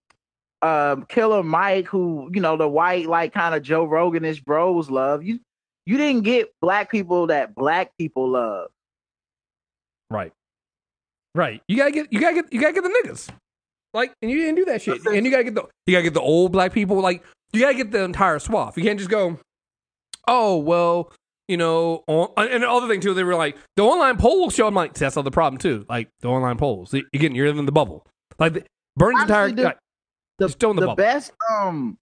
um 0.62 1.04
Killer 1.08 1.42
Mike, 1.44 1.86
who 1.86 2.30
you 2.32 2.40
know 2.40 2.56
the 2.56 2.68
white 2.68 3.06
like 3.06 3.32
kind 3.32 3.54
of 3.54 3.62
Joe 3.62 3.86
Roganish 3.86 4.44
bros 4.44 4.90
love. 4.90 5.22
You 5.22 5.38
you 5.86 5.96
didn't 5.96 6.22
get 6.22 6.50
black 6.60 6.90
people 6.90 7.28
that 7.28 7.54
black 7.54 7.92
people 7.98 8.28
love. 8.30 8.68
Right. 10.10 10.32
Right. 11.34 11.62
You 11.68 11.76
gotta 11.76 11.90
get 11.92 12.12
you 12.12 12.20
gotta 12.20 12.34
get 12.34 12.52
you 12.52 12.60
gotta 12.60 12.72
get 12.72 12.84
the 12.84 13.02
niggas. 13.04 13.30
Like 13.94 14.12
and 14.22 14.30
you 14.30 14.38
didn't 14.38 14.56
do 14.56 14.64
that 14.66 14.82
shit. 14.82 15.04
And 15.06 15.24
you 15.24 15.30
gotta 15.30 15.44
get 15.44 15.54
the 15.54 15.64
you 15.86 15.92
gotta 15.92 16.02
get 16.04 16.14
the 16.14 16.20
old 16.20 16.52
black 16.52 16.72
people, 16.72 17.00
like 17.00 17.22
you 17.52 17.60
gotta 17.60 17.74
get 17.74 17.90
the 17.90 18.02
entire 18.02 18.38
swath. 18.38 18.76
You 18.76 18.82
can't 18.82 18.98
just 18.98 19.10
go, 19.10 19.38
Oh, 20.28 20.56
well, 20.58 21.12
you 21.48 21.56
know, 21.56 22.02
on, 22.08 22.30
and 22.36 22.62
the 22.62 22.68
other 22.68 22.88
thing 22.88 23.00
too, 23.00 23.14
they 23.14 23.22
were 23.22 23.36
like, 23.36 23.56
the 23.76 23.82
online 23.82 24.16
polls 24.16 24.54
show 24.54 24.66
I'm 24.66 24.74
like, 24.74 24.94
that's 24.94 25.14
not 25.14 25.24
the 25.24 25.30
problem 25.30 25.58
too. 25.58 25.86
Like 25.88 26.08
the 26.20 26.28
online 26.28 26.56
polls. 26.58 26.92
Again, 27.14 27.34
you're 27.34 27.46
in 27.46 27.64
the 27.64 27.72
bubble. 27.72 28.04
Like 28.38 28.54
the, 28.54 28.64
Bernie's 28.96 29.22
entire 29.22 29.50
like, 29.50 29.78
The, 30.38 30.48
still 30.48 30.70
in 30.70 30.76
the 30.76 30.80
the 30.82 30.86
bubble. 30.88 30.96
best 30.96 31.32
um 31.50 31.98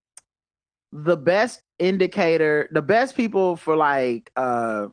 the 0.92 1.16
best 1.16 1.60
indicator, 1.78 2.68
the 2.72 2.82
best 2.82 3.16
people 3.16 3.56
for 3.56 3.76
like 3.76 4.30
uh 4.36 4.88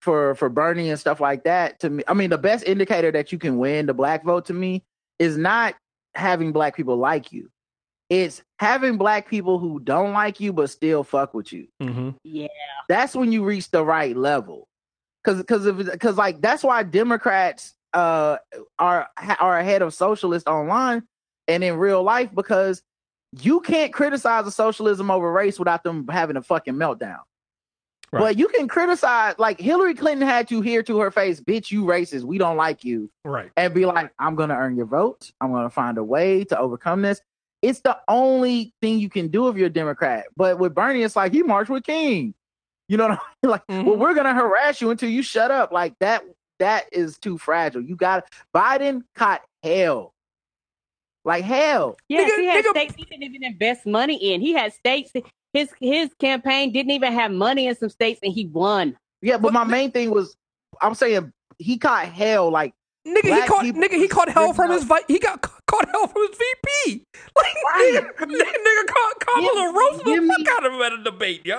for 0.00 0.34
for 0.34 0.48
Bernie 0.48 0.90
and 0.90 0.98
stuff 0.98 1.20
like 1.20 1.44
that 1.44 1.80
to 1.80 1.90
me. 1.90 2.02
I 2.08 2.14
mean, 2.14 2.30
the 2.30 2.38
best 2.38 2.64
indicator 2.66 3.10
that 3.12 3.32
you 3.32 3.38
can 3.38 3.58
win 3.58 3.86
the 3.86 3.94
black 3.94 4.24
vote 4.24 4.46
to 4.46 4.54
me 4.54 4.84
is 5.18 5.36
not 5.36 5.74
having 6.14 6.52
black 6.52 6.74
people 6.76 6.96
like 6.96 7.32
you. 7.32 7.50
It's 8.08 8.42
having 8.58 8.96
black 8.96 9.28
people 9.28 9.58
who 9.58 9.78
don't 9.78 10.12
like 10.12 10.40
you 10.40 10.52
but 10.52 10.70
still 10.70 11.04
fuck 11.04 11.32
with 11.34 11.52
you. 11.52 11.68
mhm. 11.80 12.16
yeah, 12.24 12.48
That's 12.88 13.14
when 13.14 13.30
you 13.30 13.44
reach 13.44 13.70
the 13.70 13.84
right 13.84 14.16
level. 14.16 14.66
Cause 15.22 15.42
cause 15.42 15.66
of 15.66 15.98
cause 16.00 16.16
like 16.16 16.40
that's 16.40 16.64
why 16.64 16.82
Democrats 16.82 17.74
uh 17.92 18.38
are 18.78 19.06
are 19.38 19.58
ahead 19.58 19.82
of 19.82 19.92
socialists 19.92 20.48
online 20.48 21.02
and 21.46 21.62
in 21.62 21.76
real 21.76 22.02
life 22.02 22.30
because 22.34 22.82
you 23.32 23.60
can't 23.60 23.92
criticize 23.92 24.46
a 24.46 24.50
socialism 24.50 25.10
over 25.10 25.30
race 25.30 25.58
without 25.58 25.82
them 25.84 26.06
having 26.08 26.36
a 26.36 26.42
fucking 26.42 26.74
meltdown. 26.74 27.18
Right. 28.12 28.20
But 28.20 28.38
you 28.38 28.48
can 28.48 28.66
criticize 28.66 29.36
like 29.38 29.60
Hillary 29.60 29.94
Clinton 29.94 30.26
had 30.26 30.50
you 30.50 30.62
hear 30.62 30.82
to 30.82 30.98
her 30.98 31.12
face, 31.12 31.40
bitch, 31.40 31.70
you 31.70 31.84
racist, 31.84 32.24
we 32.24 32.38
don't 32.38 32.56
like 32.56 32.84
you 32.84 33.08
right. 33.24 33.52
and 33.56 33.72
be 33.72 33.86
like, 33.86 34.12
I'm 34.18 34.34
gonna 34.34 34.54
earn 34.56 34.76
your 34.76 34.86
vote. 34.86 35.30
I'm 35.40 35.52
gonna 35.52 35.70
find 35.70 35.96
a 35.96 36.02
way 36.02 36.42
to 36.44 36.58
overcome 36.58 37.02
this. 37.02 37.20
It's 37.62 37.80
the 37.82 37.96
only 38.08 38.74
thing 38.80 38.98
you 38.98 39.08
can 39.10 39.28
do 39.28 39.46
if 39.48 39.56
you're 39.56 39.66
a 39.68 39.70
Democrat. 39.70 40.24
But 40.36 40.58
with 40.58 40.74
Bernie, 40.74 41.02
it's 41.02 41.14
like 41.14 41.32
he 41.32 41.42
marched 41.44 41.70
with 41.70 41.84
King. 41.84 42.34
You 42.88 42.96
know 42.96 43.08
what 43.10 43.12
I 43.12 43.14
mean? 43.14 43.20
Like, 43.50 43.66
Mhm. 43.68 43.84
well, 43.84 43.96
we're 43.96 44.14
gonna 44.14 44.34
harass 44.34 44.80
you 44.80 44.90
until 44.90 45.08
you 45.08 45.22
shut 45.22 45.52
up. 45.52 45.70
Like 45.70 45.94
that, 46.00 46.24
that 46.58 46.86
is 46.90 47.16
too 47.16 47.38
fragile. 47.38 47.80
You 47.80 47.94
got 47.94 48.24
Biden 48.54 49.02
caught 49.14 49.42
hell. 49.62 50.14
Like 51.24 51.44
hell. 51.44 51.96
yes, 52.08 52.30
Nigga- 52.30 52.40
he 52.40 52.46
had 52.46 52.64
nigga- 52.64 52.70
states 52.70 52.94
he 52.96 53.04
didn't 53.04 53.22
even 53.24 53.44
invest 53.44 53.86
money 53.86 54.32
in. 54.32 54.40
He 54.40 54.52
had 54.52 54.72
states. 54.72 55.12
His 55.52 55.68
his 55.80 56.10
campaign 56.20 56.72
didn't 56.72 56.92
even 56.92 57.12
have 57.12 57.30
money 57.32 57.66
in 57.66 57.74
some 57.76 57.88
states, 57.90 58.20
and 58.22 58.32
he 58.32 58.46
won. 58.46 58.96
Yeah, 59.20 59.36
but 59.36 59.52
my 59.52 59.64
main 59.64 59.90
thing 59.90 60.10
was 60.10 60.34
I'm 60.80 60.94
saying 60.94 61.32
he 61.58 61.76
caught 61.76 62.06
hell 62.06 62.50
like 62.50 62.72
Nigga, 63.06 63.34
he 63.42 63.46
caught 63.48 63.62
people 63.62 63.80
nigga, 63.82 63.94
he 63.94 64.08
caught 64.08 64.28
hell 64.28 64.52
freaking 64.52 64.56
from 64.56 64.70
his 64.72 64.82
out. 64.82 64.88
vi- 64.88 65.04
he 65.08 65.18
got 65.18 65.40
ca- 65.42 65.58
caught 65.66 65.88
hell 65.90 66.06
from 66.06 66.22
his 66.28 66.38
VP. 66.38 67.02
Like 67.36 67.54
Right. 67.64 67.92
nigga, 67.94 68.14
nigga, 68.26 68.52
nigga 68.52 68.86
caught 68.86 69.20
Kamala 69.20 69.66
Give- 69.66 69.74
roasted 69.74 70.06
the 70.06 70.10
give 70.12 70.26
fuck 70.26 70.38
me- 70.38 70.46
out 70.50 70.66
of 70.66 70.72
him 70.74 70.82
at 70.82 70.92
a 70.92 71.02
debate, 71.02 71.46
yo. 71.46 71.58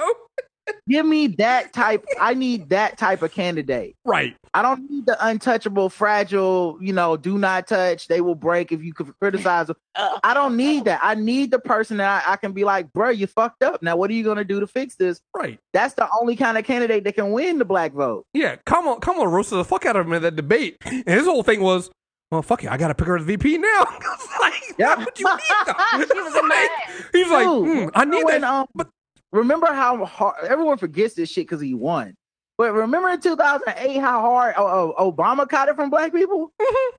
Give 0.87 1.05
me 1.05 1.27
that 1.27 1.73
type. 1.73 2.05
I 2.19 2.33
need 2.33 2.69
that 2.69 2.97
type 2.97 3.21
of 3.21 3.31
candidate. 3.31 3.95
Right. 4.05 4.35
I 4.53 4.61
don't 4.61 4.89
need 4.89 5.05
the 5.05 5.17
untouchable, 5.25 5.89
fragile, 5.89 6.77
you 6.81 6.91
know, 6.93 7.15
do 7.17 7.37
not 7.37 7.67
touch. 7.67 8.07
They 8.07 8.19
will 8.21 8.35
break 8.35 8.71
if 8.71 8.83
you 8.83 8.93
criticize 8.93 9.67
them. 9.67 9.77
Uh, 9.95 10.19
I 10.23 10.33
don't 10.33 10.57
need 10.57 10.85
that. 10.85 10.99
I 11.01 11.15
need 11.15 11.51
the 11.51 11.59
person 11.59 11.97
that 11.97 12.23
I, 12.27 12.33
I 12.33 12.35
can 12.35 12.51
be 12.51 12.63
like, 12.63 12.91
bro, 12.93 13.09
you 13.09 13.27
fucked 13.27 13.63
up. 13.63 13.81
Now, 13.81 13.95
what 13.95 14.09
are 14.09 14.13
you 14.13 14.23
going 14.23 14.37
to 14.37 14.43
do 14.45 14.59
to 14.59 14.67
fix 14.67 14.95
this? 14.95 15.21
Right. 15.35 15.57
That's 15.73 15.93
the 15.93 16.07
only 16.19 16.35
kind 16.35 16.57
of 16.57 16.65
candidate 16.65 17.03
that 17.05 17.15
can 17.15 17.31
win 17.31 17.59
the 17.59 17.65
black 17.65 17.93
vote. 17.93 18.25
Yeah, 18.33 18.57
Kamala, 18.65 18.99
Kamala 18.99 19.27
roasted 19.27 19.57
the 19.59 19.65
fuck 19.65 19.85
out 19.85 19.95
of 19.95 20.05
him 20.05 20.13
in 20.13 20.21
that 20.23 20.35
debate. 20.35 20.77
And 20.85 21.07
his 21.07 21.25
whole 21.25 21.43
thing 21.43 21.61
was, 21.61 21.89
well, 22.29 22.41
fuck 22.41 22.63
it, 22.63 22.69
I 22.71 22.77
gotta 22.77 22.95
pick 22.95 23.07
her 23.07 23.17
as 23.17 23.23
VP 23.23 23.57
now. 23.57 23.83
Like, 24.39 24.53
Yeah. 24.79 24.95
what 24.95 25.19
you 25.19 25.25
need 25.25 25.65
though? 25.67 25.73
She 26.13 26.21
was 26.21 26.35
a 26.35 26.43
man. 26.47 26.67
He's 27.11 27.29
like, 27.29 27.45
Dude, 27.45 27.83
hmm, 27.83 27.89
I 27.93 28.05
need 28.05 28.23
when, 28.23 28.41
that. 28.41 28.49
um, 28.49 28.67
but- 28.73 28.89
remember 29.31 29.67
how 29.67 30.05
hard 30.05 30.45
everyone 30.47 30.77
forgets 30.77 31.13
this 31.15 31.29
shit 31.29 31.45
because 31.47 31.61
he 31.61 31.73
won. 31.73 32.15
But 32.57 32.73
remember 32.73 33.09
in 33.09 33.19
2008 33.21 33.97
how 33.99 34.21
hard 34.21 34.55
uh, 34.57 34.89
uh, 34.89 35.11
Obama 35.11 35.47
caught 35.49 35.69
it 35.69 35.75
from 35.75 35.89
black 35.89 36.13
people? 36.13 36.51
Mm-hmm. 36.61 36.95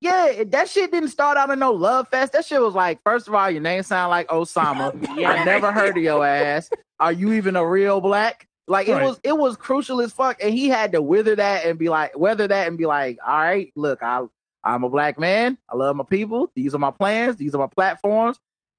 Yeah, 0.00 0.44
that 0.48 0.68
shit 0.68 0.92
didn't 0.92 1.08
start 1.08 1.36
out 1.36 1.50
in 1.50 1.58
no 1.58 1.72
love 1.72 2.06
fest. 2.08 2.32
That 2.32 2.44
shit 2.44 2.60
was 2.60 2.74
like, 2.74 3.00
first 3.02 3.26
of 3.26 3.34
all, 3.34 3.50
your 3.50 3.60
name 3.62 3.82
sound 3.82 4.10
like 4.10 4.28
Osama. 4.28 4.94
Yeah. 5.18 5.30
I 5.32 5.44
never 5.44 5.72
heard 5.72 5.96
of 5.96 6.02
your 6.02 6.24
ass. 6.24 6.70
Are 7.00 7.10
you 7.12 7.32
even 7.32 7.56
a 7.56 7.66
real 7.66 8.00
black? 8.00 8.46
Like 8.68 8.86
it 8.86 8.92
Right. 8.92 9.02
was, 9.04 9.18
it 9.24 9.36
was 9.36 9.56
crucial 9.56 10.00
as 10.00 10.12
fuck, 10.12 10.36
and 10.42 10.52
he 10.54 10.68
had 10.68 10.92
to 10.92 11.02
wither 11.02 11.34
that 11.34 11.64
and 11.64 11.78
be 11.78 11.88
like, 11.88 12.16
weather 12.16 12.46
that 12.46 12.68
and 12.68 12.76
be 12.78 12.86
like, 12.86 13.18
all 13.26 13.38
right, 13.38 13.72
look, 13.74 14.02
I, 14.02 14.22
I'm 14.62 14.84
a 14.84 14.90
black 14.90 15.18
man. 15.18 15.58
I 15.68 15.74
love 15.74 15.96
my 15.96 16.04
people. 16.04 16.52
These 16.54 16.74
are 16.74 16.78
my 16.78 16.90
plans. 16.92 17.36
These 17.36 17.54
are 17.54 17.58
my 17.58 17.66
platforms. 17.68 18.38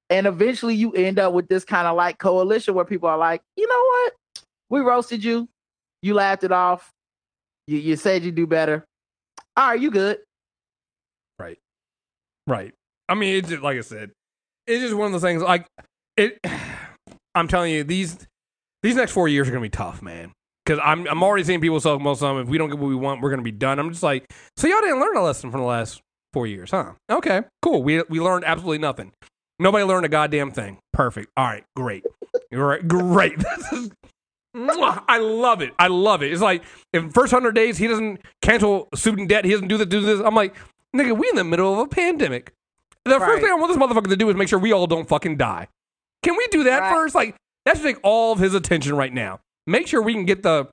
And 0.09 0.25
eventually, 0.25 0.75
you 0.75 0.91
end 0.93 1.19
up 1.19 1.33
with 1.33 1.47
this 1.47 1.63
kind 1.63 1.87
of 1.87 1.95
like 1.95 2.17
coalition 2.17 2.73
where 2.73 2.85
people 2.85 3.09
are 3.09 3.17
like, 3.17 3.41
you 3.55 3.67
know 3.67 3.83
what? 3.83 4.13
We 4.69 4.79
roasted 4.81 5.23
you. 5.23 5.47
You 6.01 6.13
laughed 6.13 6.43
it 6.43 6.51
off. 6.51 6.91
You, 7.67 7.77
you 7.77 7.95
said 7.95 8.23
you'd 8.23 8.35
do 8.35 8.47
better. 8.47 8.85
All 9.55 9.69
right, 9.69 9.79
you 9.79 9.91
good. 9.91 10.19
Right. 11.37 11.57
Right. 12.47 12.73
I 13.07 13.15
mean, 13.15 13.35
it's 13.35 13.49
just, 13.49 13.61
like 13.61 13.77
I 13.77 13.81
said, 13.81 14.11
it's 14.65 14.81
just 14.81 14.95
one 14.95 15.07
of 15.07 15.11
those 15.11 15.21
things. 15.21 15.41
Like 15.41 15.67
it, 16.17 16.39
I'm 17.35 17.47
telling 17.47 17.73
you, 17.73 17.83
these 17.83 18.17
these 18.81 18.95
next 18.95 19.11
four 19.11 19.27
years 19.27 19.47
are 19.47 19.51
gonna 19.51 19.61
be 19.61 19.69
tough, 19.69 20.01
man. 20.01 20.31
Because 20.65 20.79
I'm 20.83 21.07
I'm 21.07 21.23
already 21.23 21.43
seeing 21.43 21.61
people 21.61 21.81
talk 21.81 21.99
most 22.01 22.21
of 22.21 22.29
them. 22.29 22.43
If 22.43 22.47
we 22.47 22.57
don't 22.57 22.69
get 22.69 22.79
what 22.79 22.87
we 22.87 22.95
want, 22.95 23.21
we're 23.21 23.29
gonna 23.29 23.41
be 23.41 23.51
done. 23.51 23.79
I'm 23.79 23.89
just 23.91 24.03
like, 24.03 24.31
so 24.57 24.67
y'all 24.67 24.81
didn't 24.81 24.99
learn 24.99 25.17
a 25.17 25.23
lesson 25.23 25.51
from 25.51 25.61
the 25.61 25.67
last 25.67 26.01
four 26.33 26.47
years, 26.47 26.71
huh? 26.71 26.93
Okay, 27.09 27.41
cool. 27.61 27.83
We 27.83 28.03
we 28.09 28.19
learned 28.19 28.45
absolutely 28.45 28.77
nothing. 28.79 29.11
Nobody 29.59 29.83
learned 29.83 30.05
a 30.05 30.09
goddamn 30.09 30.51
thing. 30.51 30.77
Perfect. 30.93 31.29
All 31.35 31.45
right, 31.45 31.63
great. 31.75 32.05
You're 32.51 32.65
right. 32.67 32.87
Great. 32.87 33.37
This 33.39 33.71
is. 33.73 33.91
Mwah. 34.55 35.03
I 35.07 35.19
love 35.19 35.61
it. 35.61 35.73
I 35.77 35.87
love 35.87 36.23
it. 36.23 36.31
It's 36.31 36.41
like 36.41 36.63
if 36.93 37.11
first 37.13 37.31
hundred 37.31 37.53
days 37.53 37.77
he 37.77 37.87
doesn't 37.87 38.21
cancel 38.41 38.87
student 38.95 39.29
debt, 39.29 39.45
he 39.45 39.51
doesn't 39.51 39.67
do 39.67 39.77
this, 39.77 39.87
do 39.87 40.01
this. 40.01 40.19
I'm 40.21 40.33
like, 40.33 40.55
nigga, 40.95 41.15
we 41.17 41.29
in 41.29 41.35
the 41.35 41.43
middle 41.43 41.73
of 41.73 41.79
a 41.79 41.87
pandemic. 41.87 42.53
The 43.05 43.19
Right. 43.19 43.27
first 43.27 43.41
thing 43.43 43.51
I 43.51 43.55
want 43.55 43.71
this 43.73 43.77
motherfucker 43.81 44.09
to 44.09 44.15
do 44.15 44.29
is 44.29 44.35
make 44.35 44.47
sure 44.49 44.59
we 44.59 44.71
all 44.71 44.87
don't 44.87 45.07
fucking 45.07 45.37
die. 45.37 45.67
Can 46.23 46.35
we 46.35 46.47
do 46.47 46.63
that 46.63 46.79
Right. 46.79 46.91
first? 46.93 47.13
Like 47.15 47.35
that 47.65 47.75
should 47.77 47.83
take 47.85 47.99
all 48.03 48.33
of 48.33 48.39
his 48.39 48.53
attention 48.55 48.95
right 48.95 49.13
now. 49.13 49.39
Make 49.67 49.87
sure 49.87 50.01
we 50.01 50.13
can 50.13 50.25
get 50.25 50.41
the 50.43 50.67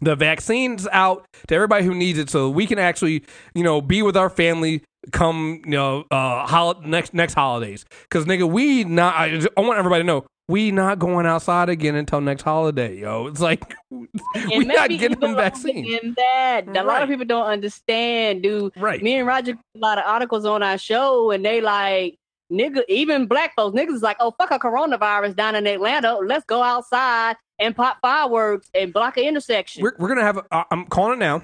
the 0.00 0.14
vaccines 0.14 0.86
out 0.92 1.24
to 1.48 1.54
everybody 1.56 1.84
who 1.84 1.92
needs 1.94 2.18
it, 2.20 2.30
so 2.30 2.48
we 2.50 2.66
can 2.66 2.78
actually, 2.78 3.24
you 3.54 3.64
know, 3.64 3.80
be 3.80 4.00
with 4.02 4.16
our 4.16 4.30
family 4.30 4.82
come, 5.12 5.62
you 5.64 5.70
know, 5.72 6.04
uh, 6.10 6.46
hol- 6.46 6.80
next 6.84 7.14
next 7.14 7.34
holidays. 7.34 7.84
Because 8.02 8.24
nigga, 8.26 8.48
we 8.50 8.84
not. 8.84 9.14
I, 9.16 9.30
just- 9.30 9.48
I 9.56 9.60
want 9.60 9.78
everybody 9.78 10.02
to 10.02 10.06
know 10.06 10.26
we 10.48 10.70
not 10.70 10.98
going 10.98 11.26
outside 11.26 11.68
again 11.68 11.94
until 11.94 12.20
next 12.22 12.40
holiday, 12.42 12.98
yo. 12.98 13.26
It's 13.26 13.40
like 13.40 13.74
we 13.90 14.06
And 14.34 14.66
not 14.68 14.88
getting 14.88 14.96
even 14.96 15.10
them 15.12 15.20
longer 15.32 15.42
vaccines. 15.42 16.00
than 16.00 16.14
that. 16.16 16.62
A 16.74 16.82
lot 16.82 17.02
of 17.02 17.08
people 17.10 17.26
don't 17.26 17.46
understand, 17.46 18.42
dude. 18.42 18.72
Right. 18.76 19.02
Me 19.02 19.16
and 19.16 19.26
Roger 19.26 19.54
put 19.54 19.62
a 19.76 19.78
lot 19.78 19.98
of 19.98 20.04
articles 20.06 20.46
on 20.46 20.62
our 20.62 20.78
show, 20.78 21.30
and 21.32 21.44
they 21.44 21.60
like 21.60 22.16
nigga, 22.50 22.82
even 22.88 23.26
black 23.26 23.54
folks, 23.56 23.78
niggas 23.78 23.96
is 23.96 24.02
like, 24.02 24.16
oh 24.20 24.30
fuck 24.38 24.50
a 24.50 24.58
coronavirus 24.58 25.36
down 25.36 25.54
in 25.54 25.66
Atlanta. 25.66 26.16
Let's 26.16 26.46
go 26.46 26.62
outside 26.62 27.36
and 27.58 27.76
pop 27.76 27.98
fireworks 28.00 28.70
and 28.74 28.90
block 28.90 29.18
an 29.18 29.24
intersection. 29.24 29.82
We're, 29.82 29.92
we're 29.98 30.08
gonna 30.08 30.22
have. 30.22 30.40
Uh, 30.50 30.64
I'm 30.70 30.86
calling 30.86 31.14
it 31.14 31.18
now. 31.18 31.42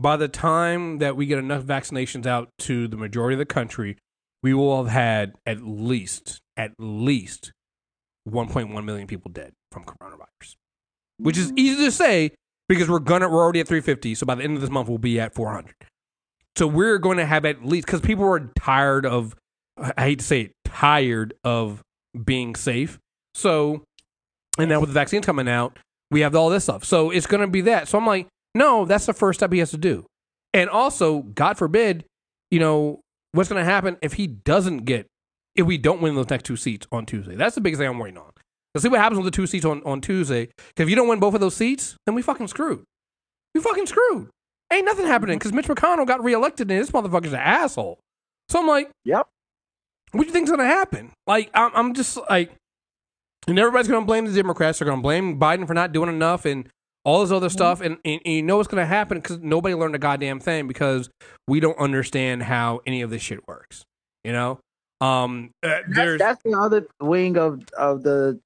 By 0.00 0.16
the 0.16 0.28
time 0.28 0.98
that 0.98 1.16
we 1.16 1.26
get 1.26 1.38
enough 1.38 1.64
vaccinations 1.64 2.26
out 2.26 2.48
to 2.60 2.88
the 2.88 2.96
majority 2.96 3.34
of 3.34 3.38
the 3.38 3.46
country, 3.46 3.98
we 4.42 4.54
will 4.54 4.82
have 4.82 4.92
had 4.92 5.34
at 5.44 5.62
least 5.62 6.40
at 6.56 6.72
least 6.78 7.52
1.1 8.28 8.84
million 8.84 9.06
people 9.06 9.30
dead 9.30 9.52
from 9.70 9.84
coronavirus, 9.84 10.56
which 11.18 11.36
is 11.36 11.52
mm. 11.52 11.58
easy 11.58 11.84
to 11.84 11.90
say 11.90 12.30
because 12.68 12.88
we're 12.88 12.98
gonna 12.98 13.28
we're 13.28 13.42
already 13.42 13.60
at 13.60 13.68
350. 13.68 14.14
So 14.14 14.26
by 14.26 14.36
the 14.36 14.44
end 14.44 14.56
of 14.56 14.62
this 14.62 14.70
month, 14.70 14.88
we'll 14.88 14.98
be 14.98 15.20
at 15.20 15.34
400. 15.34 15.74
So 16.56 16.66
we're 16.66 16.98
going 16.98 17.18
to 17.18 17.26
have 17.26 17.44
at 17.44 17.64
least 17.64 17.86
because 17.86 18.00
people 18.00 18.24
are 18.24 18.50
tired 18.58 19.06
of 19.06 19.34
I 19.78 20.02
hate 20.02 20.18
to 20.18 20.24
say 20.24 20.40
it 20.42 20.52
tired 20.64 21.34
of 21.44 21.82
being 22.24 22.54
safe. 22.54 22.98
So 23.34 23.84
and 24.58 24.68
now 24.68 24.80
with 24.80 24.90
the 24.90 24.94
vaccines 24.94 25.24
coming 25.24 25.48
out, 25.48 25.78
we 26.10 26.20
have 26.20 26.34
all 26.34 26.50
this 26.50 26.64
stuff. 26.64 26.84
So 26.84 27.10
it's 27.10 27.26
going 27.26 27.40
to 27.40 27.46
be 27.46 27.62
that. 27.62 27.88
So 27.88 27.98
I'm 27.98 28.06
like, 28.06 28.28
no, 28.54 28.84
that's 28.84 29.06
the 29.06 29.12
first 29.12 29.40
step 29.40 29.52
he 29.52 29.58
has 29.60 29.70
to 29.70 29.78
do. 29.78 30.06
And 30.52 30.68
also, 30.68 31.22
God 31.22 31.56
forbid, 31.56 32.04
you 32.50 32.58
know, 32.58 33.00
what's 33.32 33.48
going 33.48 33.64
to 33.64 33.70
happen 33.70 33.96
if 34.02 34.14
he 34.14 34.26
doesn't 34.26 34.84
get, 34.84 35.06
if 35.54 35.66
we 35.66 35.78
don't 35.78 36.00
win 36.00 36.14
those 36.14 36.30
next 36.30 36.44
two 36.44 36.56
seats 36.56 36.86
on 36.90 37.06
Tuesday? 37.06 37.36
That's 37.36 37.54
the 37.54 37.60
biggest 37.60 37.78
thing 37.78 37.88
I'm 37.88 37.98
waiting 37.98 38.18
on. 38.18 38.30
Let's 38.74 38.82
see 38.82 38.88
what 38.88 39.00
happens 39.00 39.18
with 39.18 39.24
the 39.24 39.36
two 39.36 39.46
seats 39.46 39.64
on, 39.64 39.82
on 39.84 40.00
Tuesday. 40.00 40.46
Because 40.46 40.84
if 40.84 40.90
you 40.90 40.96
don't 40.96 41.08
win 41.08 41.20
both 41.20 41.34
of 41.34 41.40
those 41.40 41.56
seats, 41.56 41.96
then 42.06 42.14
we 42.14 42.22
fucking 42.22 42.48
screwed. 42.48 42.84
We 43.54 43.60
fucking 43.60 43.86
screwed. 43.86 44.28
Ain't 44.72 44.84
nothing 44.84 45.06
happening 45.06 45.34
mm-hmm. 45.34 45.50
because 45.50 45.52
Mitch 45.52 45.66
McConnell 45.66 46.06
got 46.06 46.22
reelected 46.22 46.70
and 46.70 46.80
this 46.80 46.90
motherfucker's 46.90 47.32
an 47.32 47.40
asshole. 47.40 47.98
So 48.48 48.60
I'm 48.60 48.66
like, 48.66 48.90
Yep. 49.04 49.26
what 50.12 50.22
do 50.22 50.26
you 50.26 50.32
think's 50.32 50.50
gonna 50.50 50.64
happen? 50.64 51.12
Like, 51.26 51.50
I'm, 51.54 51.70
I'm 51.74 51.94
just 51.94 52.18
like, 52.28 52.52
and 53.48 53.58
everybody's 53.58 53.88
gonna 53.88 54.06
blame 54.06 54.26
the 54.26 54.32
Democrats. 54.32 54.78
They're 54.78 54.88
gonna 54.88 55.02
blame 55.02 55.38
Biden 55.38 55.66
for 55.66 55.74
not 55.74 55.92
doing 55.92 56.08
enough 56.08 56.44
and 56.44 56.68
all 57.04 57.22
this 57.22 57.32
other 57.32 57.48
stuff. 57.48 57.80
And, 57.80 57.98
and, 58.04 58.20
and 58.24 58.34
you 58.34 58.42
know 58.42 58.56
what's 58.56 58.68
gonna 58.68 58.86
happen 58.86 59.18
because 59.18 59.38
nobody 59.38 59.74
learned 59.74 59.94
a 59.94 59.98
goddamn 59.98 60.40
thing 60.40 60.66
because 60.66 61.08
we 61.46 61.60
don't 61.60 61.78
understand 61.78 62.42
how 62.42 62.80
any 62.86 63.02
of 63.02 63.10
this 63.10 63.22
shit 63.22 63.46
works. 63.46 63.84
You 64.24 64.32
know, 64.32 64.60
um, 65.00 65.50
uh, 65.62 65.68
That's, 65.68 65.84
there's 65.88 66.18
that's 66.18 66.42
the 66.42 66.58
other 66.58 66.86
wing 67.00 67.38
of 67.38 67.62
of 67.76 68.02
the 68.02 68.38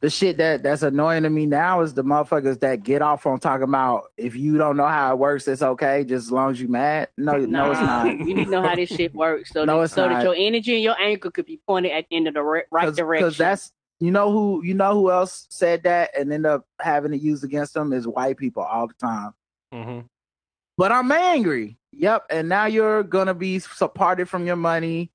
the 0.00 0.08
shit 0.08 0.38
that 0.38 0.62
that's 0.62 0.82
annoying 0.82 1.24
to 1.24 1.30
me 1.30 1.44
now 1.44 1.82
is 1.82 1.92
the 1.92 2.02
motherfuckers 2.02 2.60
that 2.60 2.82
get 2.82 3.02
off 3.02 3.26
on 3.26 3.38
talking 3.38 3.64
about 3.64 4.04
if 4.16 4.34
you 4.34 4.56
don't 4.56 4.78
know 4.78 4.86
how 4.86 5.12
it 5.12 5.18
works, 5.18 5.46
it's 5.46 5.60
okay, 5.60 6.04
just 6.04 6.26
as 6.26 6.32
long 6.32 6.52
as 6.52 6.60
you 6.60 6.68
mad. 6.68 7.08
No, 7.18 7.36
no, 7.36 7.70
it's 7.70 7.80
not. 7.80 8.06
You 8.06 8.34
need 8.34 8.44
to 8.44 8.50
know 8.50 8.62
how 8.62 8.74
this 8.74 8.88
shit 8.88 9.14
works, 9.14 9.50
so, 9.50 9.64
No, 9.66 9.78
that, 9.78 9.84
it's 9.84 9.94
so 9.94 10.08
that 10.08 10.24
your 10.24 10.34
energy 10.34 10.74
and 10.74 10.82
your 10.82 10.98
anger 10.98 11.30
could 11.30 11.44
be 11.44 11.60
pointed 11.66 11.92
at 11.92 12.06
in 12.10 12.24
the 12.24 12.42
right, 12.42 12.64
right 12.70 12.94
direction. 12.94 13.26
Because 13.26 13.36
that's 13.36 13.72
you 14.00 14.10
know 14.10 14.32
who 14.32 14.64
you 14.64 14.74
know 14.74 14.94
who 14.94 15.10
else 15.10 15.46
said 15.50 15.82
that 15.84 16.10
and 16.18 16.32
end 16.32 16.46
up 16.46 16.64
having 16.80 17.12
it 17.12 17.20
used 17.20 17.44
against 17.44 17.74
them 17.74 17.92
is 17.92 18.08
white 18.08 18.38
people 18.38 18.62
all 18.62 18.88
the 18.88 18.94
time. 18.94 19.32
Mhm. 19.72 20.06
But 20.76 20.92
I'm 20.92 21.12
angry. 21.12 21.76
Yep, 21.92 22.26
and 22.30 22.48
now 22.48 22.64
you're 22.64 23.02
gonna 23.02 23.34
be 23.34 23.58
so 23.58 23.88
parted 23.88 24.28
from 24.28 24.46
your 24.46 24.56
money, 24.56 25.10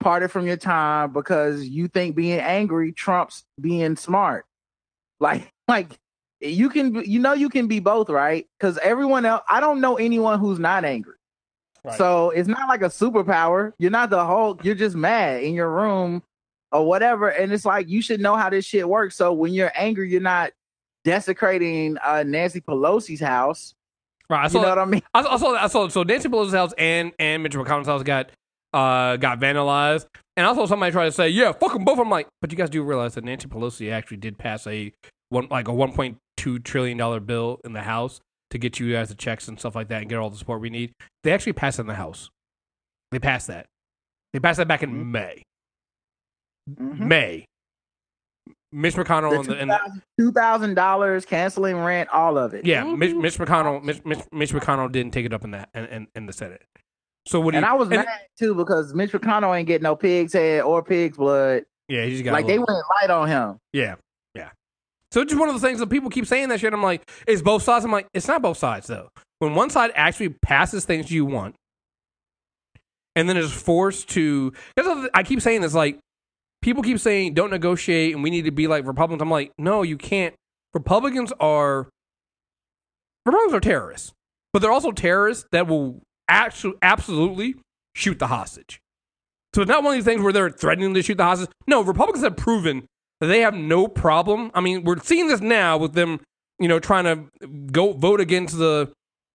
parted 0.00 0.30
from 0.30 0.46
your 0.46 0.56
time 0.56 1.12
because 1.12 1.64
you 1.64 1.86
think 1.86 2.16
being 2.16 2.40
angry 2.40 2.92
trumps 2.92 3.44
being 3.60 3.96
smart. 3.96 4.46
Like, 5.20 5.48
like 5.68 5.96
you 6.40 6.68
can, 6.68 7.02
you 7.04 7.20
know, 7.20 7.32
you 7.32 7.48
can 7.48 7.68
be 7.68 7.78
both, 7.78 8.10
right? 8.10 8.46
Because 8.58 8.76
everyone 8.78 9.24
else, 9.24 9.42
I 9.48 9.60
don't 9.60 9.80
know 9.80 9.96
anyone 9.96 10.40
who's 10.40 10.58
not 10.58 10.84
angry. 10.84 11.14
Right. 11.84 11.96
So 11.96 12.30
it's 12.30 12.48
not 12.48 12.68
like 12.68 12.82
a 12.82 12.86
superpower. 12.86 13.72
You're 13.78 13.92
not 13.92 14.10
the 14.10 14.22
Hulk. 14.22 14.64
You're 14.64 14.74
just 14.74 14.96
mad 14.96 15.44
in 15.44 15.54
your 15.54 15.70
room 15.70 16.22
or 16.74 16.84
whatever. 16.86 17.28
And 17.28 17.52
it's 17.52 17.64
like 17.64 17.88
you 17.88 18.02
should 18.02 18.20
know 18.20 18.36
how 18.36 18.50
this 18.50 18.66
shit 18.66 18.86
works. 18.86 19.16
So 19.16 19.32
when 19.32 19.54
you're 19.54 19.72
angry, 19.74 20.10
you're 20.10 20.20
not 20.20 20.52
desecrating 21.04 21.96
uh, 22.04 22.22
Nancy 22.26 22.60
Pelosi's 22.60 23.20
house. 23.20 23.74
right. 24.28 24.44
I 24.44 24.48
You 24.48 24.62
know 24.62 24.68
what 24.68 24.78
I 24.78 24.84
mean? 24.84 25.02
I 25.14 25.22
saw, 25.22 25.34
I 25.34 25.36
saw, 25.38 25.54
I 25.54 25.66
saw 25.68 25.88
so 25.88 26.02
Nancy 26.02 26.28
Pelosi's 26.28 26.52
house 26.54 26.72
and 26.76 27.12
and 27.18 27.42
Mitch 27.42 27.52
McConnell's 27.54 27.86
house 27.86 28.02
got 28.02 28.30
uh 28.72 29.16
got 29.16 29.38
vandalized, 29.38 30.06
and 30.36 30.46
I 30.46 30.54
saw 30.54 30.66
somebody 30.66 30.92
try 30.92 31.04
to 31.04 31.12
say, 31.12 31.28
yeah, 31.28 31.52
fuck 31.52 31.72
them 31.72 31.84
both. 31.84 31.98
I'm 31.98 32.10
like, 32.10 32.26
but 32.40 32.50
you 32.50 32.58
guys 32.58 32.70
do 32.70 32.82
realize 32.82 33.14
that 33.14 33.24
Nancy 33.24 33.46
Pelosi 33.48 33.92
actually 33.92 34.16
did 34.16 34.36
pass 34.38 34.66
a 34.66 34.92
one 35.28 35.46
like 35.50 35.68
a 35.68 35.72
1.2 35.72 36.64
trillion 36.64 36.98
dollar 36.98 37.20
bill 37.20 37.60
in 37.64 37.72
the 37.72 37.82
House 37.82 38.20
to 38.50 38.58
get 38.58 38.78
you 38.80 38.92
guys 38.92 39.08
the 39.08 39.14
checks 39.14 39.46
and 39.48 39.58
stuff 39.58 39.74
like 39.74 39.88
that 39.88 40.00
and 40.00 40.08
get 40.10 40.18
all 40.18 40.30
the 40.30 40.36
support 40.36 40.60
we 40.60 40.70
need. 40.70 40.92
They 41.22 41.32
actually 41.32 41.52
passed 41.54 41.78
it 41.78 41.82
in 41.82 41.86
the 41.86 41.94
House. 41.94 42.30
They 43.12 43.18
passed 43.18 43.46
that. 43.48 43.66
They 44.32 44.40
passed 44.40 44.56
that 44.58 44.66
back 44.68 44.82
in 44.82 44.90
Mhm. 44.92 45.10
May. 45.10 45.42
Mhm. 46.70 46.98
May. 46.98 47.44
Mitch 48.72 48.94
McConnell 48.96 49.46
the, 49.46 49.56
and 49.56 49.72
Two 50.18 50.32
thousand 50.32 50.74
dollars, 50.74 51.24
canceling 51.24 51.76
rent, 51.78 52.08
all 52.10 52.36
of 52.36 52.54
it. 52.54 52.66
yeah, 52.66 52.82
Mhm. 52.82 52.98
Mitch, 52.98 53.14
Mitch 53.14 53.38
McConnell, 53.38 53.82
Mitch, 53.82 54.04
Mitch, 54.04 54.18
Mitch 54.32 54.52
McConnell 54.52 54.90
didn't 54.90 55.12
take 55.12 55.24
it 55.26 55.32
up 55.32 55.44
in 55.44 55.52
that 55.52 55.68
in, 55.74 55.84
in, 55.86 56.08
in 56.16 56.26
the 56.26 56.32
Senate. 56.32 56.62
So 57.26 57.40
what 57.40 57.52
do 57.52 57.58
and 57.58 57.64
you? 57.64 57.70
I 57.70 57.74
was 57.74 57.86
and- 57.88 57.98
mad 58.04 58.08
too 58.38 58.54
because 58.54 58.92
Mitch 58.92 59.12
McConnell 59.12 59.56
ain't 59.56 59.68
getting 59.68 59.84
no 59.84 59.94
pig's 59.94 60.32
head 60.32 60.62
or 60.62 60.82
pig's 60.82 61.16
blood. 61.16 61.64
Yeah, 61.88 62.04
he 62.04 62.10
just 62.10 62.24
got 62.24 62.32
like 62.32 62.44
a 62.44 62.48
they 62.48 62.58
little- 62.58 62.74
went 62.74 62.84
light 63.00 63.10
on 63.10 63.28
him. 63.28 63.58
Yeah, 63.72 63.94
yeah. 64.34 64.50
So 65.12 65.20
it's 65.20 65.30
just 65.30 65.38
one 65.38 65.48
of 65.48 65.54
those 65.54 65.62
things 65.62 65.78
that 65.78 65.88
people 65.88 66.10
keep 66.10 66.26
saying 66.26 66.48
that 66.48 66.58
shit. 66.58 66.72
I'm 66.72 66.82
like, 66.82 67.08
it's 67.28 67.42
both 67.42 67.62
sides. 67.62 67.84
I'm 67.84 67.92
like, 67.92 68.08
it's 68.12 68.26
not 68.26 68.42
both 68.42 68.58
sides 68.58 68.88
though. 68.88 69.08
When 69.38 69.54
one 69.54 69.70
side 69.70 69.92
actually 69.94 70.30
passes 70.30 70.84
things 70.84 71.12
you 71.12 71.24
want, 71.26 71.54
and 73.14 73.28
then 73.28 73.36
is 73.36 73.52
forced 73.52 74.08
to, 74.10 74.52
because 74.74 75.08
I 75.14 75.22
keep 75.22 75.40
saying 75.40 75.60
this, 75.60 75.74
like 75.74 75.98
people 76.64 76.82
keep 76.82 76.98
saying 76.98 77.34
don't 77.34 77.50
negotiate 77.50 78.14
and 78.14 78.24
we 78.24 78.30
need 78.30 78.46
to 78.46 78.50
be 78.50 78.66
like 78.66 78.86
Republicans. 78.86 79.20
I'm 79.20 79.30
like, 79.30 79.52
no, 79.58 79.82
you 79.82 79.98
can't. 79.98 80.34
Republicans 80.72 81.30
are 81.38 81.90
Republicans 83.26 83.54
are 83.54 83.60
terrorists, 83.60 84.12
but 84.52 84.62
they're 84.62 84.72
also 84.72 84.90
terrorists 84.90 85.46
that 85.52 85.66
will 85.66 86.00
actually 86.26 86.74
absolutely 86.80 87.56
shoot 87.94 88.18
the 88.18 88.28
hostage. 88.28 88.80
So 89.54 89.60
it's 89.60 89.68
not 89.68 89.84
one 89.84 89.92
of 89.92 89.98
these 89.98 90.06
things 90.06 90.22
where 90.22 90.32
they're 90.32 90.50
threatening 90.50 90.94
to 90.94 91.02
shoot 91.02 91.18
the 91.18 91.24
hostage. 91.24 91.50
No, 91.66 91.82
Republicans 91.82 92.24
have 92.24 92.36
proven 92.36 92.86
that 93.20 93.26
they 93.26 93.40
have 93.40 93.54
no 93.54 93.86
problem. 93.86 94.50
I 94.54 94.60
mean, 94.60 94.84
we're 94.84 94.98
seeing 94.98 95.28
this 95.28 95.40
now 95.40 95.76
with 95.76 95.92
them, 95.92 96.20
you 96.58 96.66
know, 96.66 96.80
trying 96.80 97.04
to 97.04 97.46
go 97.70 97.92
vote 97.92 98.20
against 98.20 98.58
the, 98.58 98.90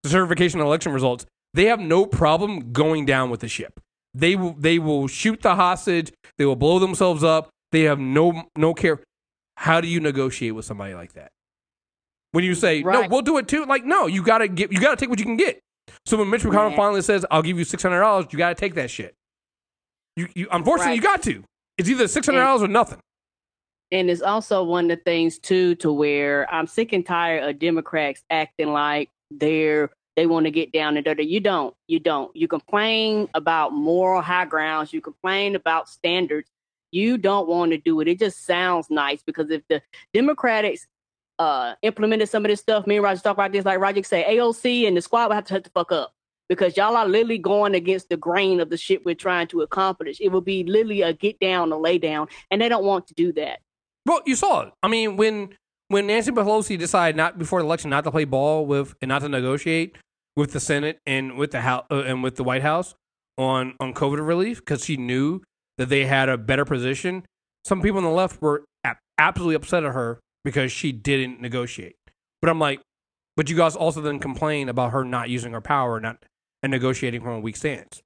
certification 0.06 0.62
of 0.62 0.66
election 0.66 0.94
results. 0.94 1.26
They 1.54 1.66
have 1.66 1.80
no 1.82 2.06
problem 2.06 2.72
going 2.72 3.06
down 3.06 3.30
with 3.30 3.42
the 3.42 3.50
ship. 3.50 3.82
They 4.14 4.36
will 4.36 4.54
they 4.54 4.80
will 4.80 5.08
shoot 5.08 5.42
the 5.42 5.56
hostage. 5.56 6.12
They 6.38 6.46
will 6.46 6.56
blow 6.56 6.80
themselves 6.80 7.24
up. 7.24 7.50
They 7.72 7.82
have 7.84 8.00
no 8.00 8.44
no 8.58 8.74
care. 8.74 9.00
How 9.58 9.82
do 9.82 9.88
you 9.88 10.00
negotiate 10.00 10.56
with 10.56 10.66
somebody 10.66 10.94
like 10.94 11.14
that? 11.14 11.32
When 12.32 12.44
you 12.44 12.56
say 12.56 12.82
no, 12.82 13.08
we'll 13.10 13.22
do 13.22 13.38
it 13.38 13.48
too. 13.48 13.66
Like 13.66 13.86
no, 13.86 14.08
you 14.08 14.24
gotta 14.24 14.48
get 14.48 14.72
you 14.72 14.80
gotta 14.80 14.96
take 14.98 15.10
what 15.10 15.20
you 15.20 15.26
can 15.26 15.38
get. 15.38 15.60
So 16.06 16.18
when 16.18 16.30
Mitch 16.30 16.44
McConnell 16.44 16.72
Yeah. 16.72 16.78
finally 16.78 17.02
says, 17.02 17.26
"I'll 17.32 17.42
give 17.42 17.58
you 17.58 17.66
six 17.66 17.84
hundred 17.84 18.00
dollars," 18.00 18.28
you 18.32 18.38
gotta 18.38 18.56
take 18.56 18.76
that 18.76 18.90
shit. 18.92 19.14
You, 20.16 20.28
you 20.36 20.48
unfortunately 20.52 20.92
Right. 20.92 20.96
you 20.98 21.02
got 21.02 21.24
to. 21.24 21.44
It's 21.78 21.90
either 21.90 22.08
six 22.08 22.26
hundred 22.28 22.42
dollars 22.42 22.62
or 22.64 22.68
nothing. 22.68 23.00
And 23.92 24.10
it's 24.10 24.22
also 24.22 24.64
one 24.64 24.90
of 24.92 24.98
the 24.98 25.04
things 25.04 25.40
too 25.40 25.76
to 25.76 25.92
where 25.92 26.52
I'm 26.54 26.68
sick 26.68 26.94
and 26.94 27.04
tired 27.06 27.44
of 27.50 27.58
Democrats 27.60 28.24
acting 28.30 28.72
like 28.72 29.10
they're 29.32 29.90
they 30.16 30.26
want 30.26 30.46
to 30.46 30.52
get 30.52 30.72
down 30.72 30.98
and 30.98 31.06
dirty. 31.06 31.24
You 31.24 31.40
don't. 31.40 31.76
You 31.88 32.00
don't. 32.00 32.36
You 32.36 32.48
complain 32.48 33.30
about 33.34 33.74
moral 33.74 34.22
high 34.22 34.46
grounds. 34.46 34.92
You 34.92 35.02
complain 35.02 35.56
about 35.56 35.88
standards. 35.88 36.50
You 36.92 37.18
don't 37.18 37.48
want 37.48 37.72
to 37.72 37.78
do 37.78 38.00
it. 38.02 38.08
It 38.08 38.20
just 38.20 38.46
sounds 38.46 38.90
nice 38.90 39.22
because 39.22 39.50
if 39.52 39.62
the 39.70 39.82
Democrats 40.14 40.88
uh 41.38 41.76
implemented 41.84 42.28
some 42.28 42.44
of 42.44 42.50
this 42.50 42.60
stuff, 42.60 42.86
me 42.86 42.96
and 42.96 43.04
Roger 43.04 43.22
talk 43.22 43.34
about 43.34 43.52
this, 43.52 43.66
like 43.66 43.80
Roger 43.80 44.04
say, 44.04 44.26
AOC 44.28 44.88
and 44.88 44.98
the 44.98 45.02
squad 45.02 45.28
would 45.28 45.36
have 45.36 45.46
to 45.46 45.54
shut 45.54 45.64
the 45.64 45.70
fuck 45.70 45.92
up. 45.92 46.14
Because 46.50 46.76
y'all 46.76 46.98
are 46.98 47.08
literally 47.08 47.38
going 47.38 47.76
against 47.76 48.10
the 48.10 48.18
grain 48.18 48.60
of 48.60 48.72
the 48.72 48.78
shit 48.78 49.06
we're 49.06 49.14
trying 49.14 49.48
to 49.50 49.62
accomplish. 49.62 50.20
It 50.20 50.30
will 50.30 50.42
be 50.42 50.64
literally 50.64 51.04
a 51.04 51.14
get 51.14 51.40
down, 51.40 51.72
a 51.72 51.78
lay 51.78 52.00
down, 52.00 52.28
and 52.50 52.60
they 52.60 52.68
don't 52.68 52.84
want 52.84 53.06
to 53.08 53.14
do 53.14 53.32
that. 53.34 53.60
Well, 54.08 54.22
you 54.26 54.36
saw 54.36 54.62
it. 54.62 54.74
I 54.82 54.88
mean, 54.88 55.16
when 55.16 55.56
when 55.90 56.08
Nancy 56.08 56.32
Pelosi 56.32 56.78
decided 56.78 57.18
not 57.18 57.38
before 57.38 57.60
the 57.60 57.66
election 57.66 57.90
not 57.90 58.06
to 58.06 58.12
play 58.12 58.24
ball 58.24 58.66
with 58.66 58.96
and 59.02 59.10
not 59.10 59.20
to 59.20 59.30
negotiate 59.30 59.98
with 60.36 60.54
the 60.54 60.60
Senate 60.60 61.00
and 61.06 61.38
with 61.38 61.52
the 61.52 61.62
House 61.62 61.86
uh, 61.92 62.04
and 62.04 62.24
with 62.24 62.38
the 62.38 62.44
White 62.44 62.62
House 62.62 62.96
on 63.38 63.76
on 63.80 63.94
COVID 63.94 64.26
relief 64.26 64.60
because 64.60 64.86
she 64.86 64.96
knew 64.96 65.42
that 65.78 65.90
they 65.90 66.06
had 66.06 66.30
a 66.30 66.38
better 66.38 66.64
position. 66.64 67.26
Some 67.66 67.82
people 67.82 67.98
on 67.98 68.04
the 68.04 68.10
left 68.10 68.42
were 68.42 68.64
absolutely 69.18 69.56
upset 69.56 69.84
at 69.84 69.94
her 69.94 70.20
because 70.44 70.72
she 70.72 70.92
didn't 70.92 71.42
negotiate. 71.42 71.96
But 72.42 72.50
I'm 72.50 72.60
like, 72.60 72.82
but 73.36 73.50
you 73.50 73.56
guys 73.56 73.76
also 73.76 74.02
then 74.02 74.20
complain 74.20 74.70
about 74.70 74.92
her 74.92 75.04
not 75.04 75.30
using 75.30 75.54
her 75.54 75.62
power, 75.62 76.00
not 76.00 76.24
and 76.62 76.72
negotiating 76.72 77.22
from 77.22 77.34
a 77.34 77.40
weak 77.40 77.56
stance. 77.56 78.02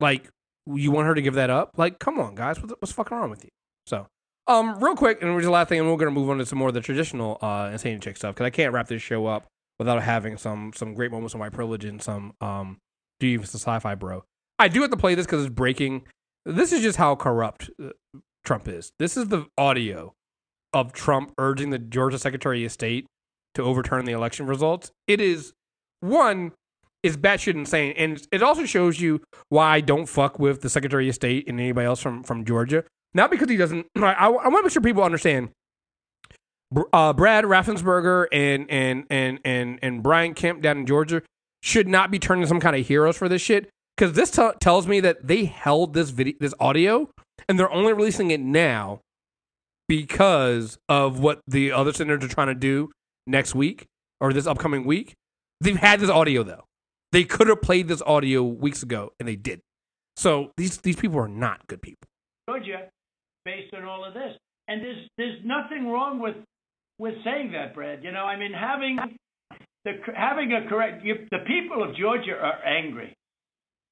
Like, 0.00 0.28
you 0.66 0.90
want 0.90 1.06
her 1.06 1.14
to 1.14 1.22
give 1.22 1.34
that 1.34 1.50
up? 1.50 1.72
Like, 1.76 1.98
come 1.98 2.18
on, 2.18 2.34
guys, 2.34 2.58
what 2.60 2.68
the, 2.68 2.76
what's 2.78 2.92
fucking 2.92 3.16
wrong 3.16 3.30
with 3.30 3.44
you? 3.44 3.50
So, 3.86 4.06
um, 4.46 4.78
real 4.82 4.96
quick, 4.96 5.22
and 5.22 5.34
we're 5.34 5.40
just 5.40 5.50
last 5.50 5.68
thing, 5.68 5.80
and 5.80 5.88
we're 5.88 5.96
gonna 5.96 6.10
move 6.10 6.30
on 6.30 6.38
to 6.38 6.46
some 6.46 6.58
more 6.58 6.68
of 6.68 6.74
the 6.74 6.80
traditional 6.80 7.38
uh 7.42 7.70
insane 7.72 8.00
chick 8.00 8.16
stuff 8.16 8.34
because 8.34 8.46
I 8.46 8.50
can't 8.50 8.72
wrap 8.72 8.88
this 8.88 9.02
show 9.02 9.26
up 9.26 9.46
without 9.78 10.02
having 10.02 10.36
some 10.36 10.72
some 10.74 10.94
great 10.94 11.10
moments 11.10 11.34
of 11.34 11.40
my 11.40 11.48
privilege 11.48 11.84
and 11.84 12.00
some 12.00 12.34
um, 12.40 12.78
do 13.20 13.26
you 13.26 13.34
even 13.34 13.46
sci-fi 13.46 13.94
bro? 13.94 14.24
I 14.58 14.68
do 14.68 14.80
have 14.82 14.90
to 14.90 14.96
play 14.96 15.14
this 15.14 15.26
because 15.26 15.44
it's 15.44 15.54
breaking. 15.54 16.02
This 16.44 16.72
is 16.72 16.82
just 16.82 16.98
how 16.98 17.14
corrupt 17.14 17.70
uh, 17.82 17.90
Trump 18.44 18.68
is. 18.68 18.92
This 18.98 19.16
is 19.16 19.28
the 19.28 19.46
audio 19.56 20.14
of 20.72 20.92
Trump 20.92 21.32
urging 21.38 21.70
the 21.70 21.78
Georgia 21.78 22.18
Secretary 22.18 22.64
of 22.64 22.72
State 22.72 23.06
to 23.54 23.62
overturn 23.62 24.04
the 24.04 24.12
election 24.12 24.46
results. 24.46 24.90
It 25.06 25.20
is 25.20 25.52
one 26.00 26.52
is 27.02 27.16
batshit 27.16 27.54
insane, 27.54 27.94
and 27.96 28.24
it 28.30 28.42
also 28.42 28.64
shows 28.64 29.00
you 29.00 29.20
why 29.48 29.76
I 29.76 29.80
don't 29.80 30.06
fuck 30.06 30.38
with 30.38 30.62
the 30.62 30.70
Secretary 30.70 31.08
of 31.08 31.14
State 31.14 31.48
and 31.48 31.58
anybody 31.60 31.86
else 31.86 32.00
from 32.00 32.22
from 32.22 32.44
Georgia. 32.44 32.84
Not 33.14 33.30
because 33.30 33.48
he 33.48 33.56
doesn't. 33.56 33.86
I, 33.96 34.12
I 34.12 34.28
want 34.28 34.44
to 34.44 34.62
make 34.62 34.72
sure 34.72 34.82
people 34.82 35.02
understand. 35.02 35.50
Uh, 36.92 37.12
Brad 37.12 37.44
Raffensperger 37.44 38.26
and 38.32 38.70
and 38.70 39.04
and 39.10 39.40
and 39.44 39.78
and 39.82 40.02
Brian 40.02 40.32
Kemp 40.32 40.62
down 40.62 40.78
in 40.78 40.86
Georgia 40.86 41.22
should 41.62 41.86
not 41.86 42.10
be 42.10 42.18
turned 42.18 42.40
into 42.40 42.48
some 42.48 42.60
kind 42.60 42.74
of 42.74 42.86
heroes 42.86 43.16
for 43.16 43.28
this 43.28 43.42
shit. 43.42 43.68
Because 43.96 44.14
this 44.14 44.30
t- 44.30 44.50
tells 44.58 44.86
me 44.86 45.00
that 45.00 45.26
they 45.26 45.44
held 45.44 45.92
this 45.92 46.10
video, 46.10 46.34
this 46.40 46.54
audio, 46.58 47.10
and 47.48 47.58
they're 47.58 47.70
only 47.70 47.92
releasing 47.92 48.30
it 48.30 48.40
now 48.40 49.00
because 49.86 50.78
of 50.88 51.20
what 51.20 51.40
the 51.46 51.72
other 51.72 51.92
senators 51.92 52.24
are 52.24 52.34
trying 52.34 52.46
to 52.46 52.54
do 52.54 52.90
next 53.26 53.54
week 53.54 53.84
or 54.18 54.32
this 54.32 54.46
upcoming 54.46 54.84
week. 54.84 55.14
They've 55.60 55.76
had 55.76 56.00
this 56.00 56.08
audio 56.08 56.42
though. 56.42 56.64
They 57.12 57.24
could 57.24 57.48
have 57.48 57.60
played 57.60 57.88
this 57.88 58.00
audio 58.02 58.42
weeks 58.42 58.82
ago, 58.82 59.12
and 59.20 59.28
they 59.28 59.36
didn't. 59.36 59.64
So 60.16 60.52
these 60.56 60.78
these 60.78 60.96
people 60.96 61.18
are 61.18 61.28
not 61.28 61.66
good 61.66 61.82
people. 61.82 62.08
Georgia 62.48 62.88
based 63.44 63.74
on 63.74 63.84
all 63.84 64.04
of 64.04 64.14
this. 64.14 64.36
And 64.68 64.82
there's 64.82 65.08
there's 65.18 65.38
nothing 65.44 65.88
wrong 65.88 66.20
with 66.20 66.36
with 66.98 67.14
saying 67.24 67.52
that, 67.52 67.74
Brad. 67.74 68.04
You 68.04 68.12
know, 68.12 68.24
I 68.24 68.38
mean, 68.38 68.52
having 68.52 68.98
the 69.84 69.92
having 70.14 70.52
a 70.52 70.68
correct 70.68 71.04
you, 71.04 71.26
the 71.30 71.44
people 71.46 71.82
of 71.82 71.96
Georgia 71.96 72.32
are 72.32 72.64
angry, 72.64 73.14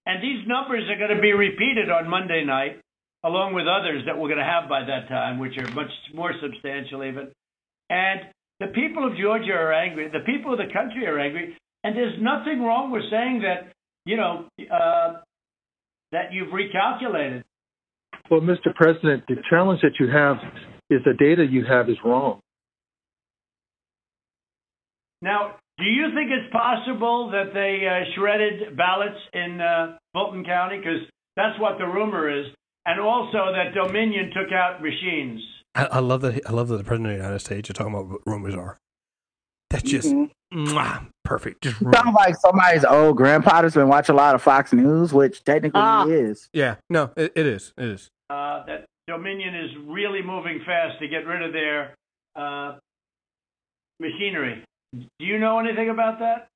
and 0.06 0.22
these 0.22 0.46
numbers 0.46 0.84
are 0.88 0.98
going 0.98 1.14
to 1.14 1.22
be 1.22 1.32
repeated 1.32 1.90
on 1.90 2.08
Monday 2.08 2.44
night, 2.44 2.80
along 3.24 3.54
with 3.54 3.66
others 3.66 4.04
that 4.06 4.16
we're 4.16 4.28
going 4.28 4.38
to 4.38 4.44
have 4.44 4.68
by 4.68 4.84
that 4.84 5.08
time, 5.08 5.38
which 5.38 5.58
are 5.58 5.68
much 5.72 5.90
more 6.14 6.32
substantial 6.40 7.04
even. 7.04 7.32
And 7.90 8.20
the 8.60 8.68
people 8.68 9.06
of 9.06 9.16
Georgia 9.16 9.52
are 9.52 9.72
angry. 9.72 10.08
The 10.08 10.20
people 10.20 10.52
of 10.52 10.58
the 10.58 10.72
country 10.72 11.06
are 11.06 11.18
angry, 11.18 11.56
and 11.82 11.96
there's 11.96 12.16
nothing 12.20 12.62
wrong 12.62 12.90
with 12.90 13.02
saying 13.10 13.42
that. 13.42 13.72
You 14.06 14.16
know, 14.16 14.46
uh, 14.72 15.20
that 16.12 16.32
you've 16.32 16.48
recalculated. 16.48 17.44
Well, 18.30 18.40
Mr. 18.40 18.74
President, 18.74 19.24
the 19.28 19.36
challenge 19.50 19.80
that 19.82 19.98
you 19.98 20.08
have 20.08 20.36
is 20.88 21.00
the 21.04 21.14
data 21.18 21.44
you 21.48 21.64
have 21.68 21.88
is 21.90 21.96
wrong. 22.04 22.40
Now, 25.22 25.56
do 25.78 25.84
you 25.84 26.06
think 26.14 26.30
it's 26.30 26.50
possible 26.52 27.30
that 27.32 27.52
they 27.52 27.86
uh, 27.86 28.04
shredded 28.14 28.76
ballots 28.76 29.18
in 29.34 29.60
uh, 29.60 29.98
Fulton 30.14 30.44
County? 30.44 30.78
Because 30.78 31.00
that's 31.36 31.58
what 31.60 31.78
the 31.78 31.86
rumor 31.86 32.30
is, 32.30 32.46
and 32.86 33.00
also 33.00 33.52
that 33.52 33.74
Dominion 33.74 34.30
took 34.30 34.52
out 34.52 34.80
machines. 34.82 35.40
I, 35.74 35.84
I 35.86 35.98
love 35.98 36.20
that. 36.22 36.40
I 36.48 36.52
love 36.52 36.68
that 36.68 36.78
the 36.78 36.84
president 36.84 37.12
of 37.12 37.18
the 37.18 37.22
United 37.24 37.40
States 37.40 37.68
is 37.68 37.74
talking 37.74 37.92
about 37.94 38.08
what 38.08 38.20
rumors 38.26 38.54
are. 38.54 38.78
That's 39.70 39.84
just 39.84 40.08
Mhm. 40.12 40.30
mwah, 40.52 41.06
perfect. 41.24 41.62
Just 41.62 41.78
Sounds 41.78 42.14
like 42.14 42.34
somebody's 42.36 42.84
old 42.84 43.16
grandpa 43.16 43.62
that's 43.62 43.74
been 43.76 43.86
watching 43.88 44.14
a 44.14 44.18
lot 44.18 44.34
of 44.34 44.42
Fox 44.42 44.72
News, 44.72 45.12
which 45.12 45.44
technically 45.44 45.80
Ah. 45.80 46.06
he 46.06 46.12
is. 46.12 46.48
yeah. 46.52 46.76
No, 46.88 47.12
it, 47.16 47.32
it 47.36 47.46
is. 47.46 47.72
It 47.78 47.84
is. 47.88 48.10
Uh, 48.30 48.64
that 48.66 48.84
Dominion 49.08 49.54
is 49.56 49.70
really 49.88 50.22
moving 50.22 50.60
fast 50.64 51.00
to 51.00 51.08
get 51.08 51.26
rid 51.26 51.42
of 51.42 51.52
their 51.52 51.94
uh, 52.36 52.78
machinery. 53.98 54.62
Do 54.94 55.24
you 55.26 55.38
know 55.38 55.58
anything 55.58 55.90
about 55.90 56.20
that? 56.20 56.46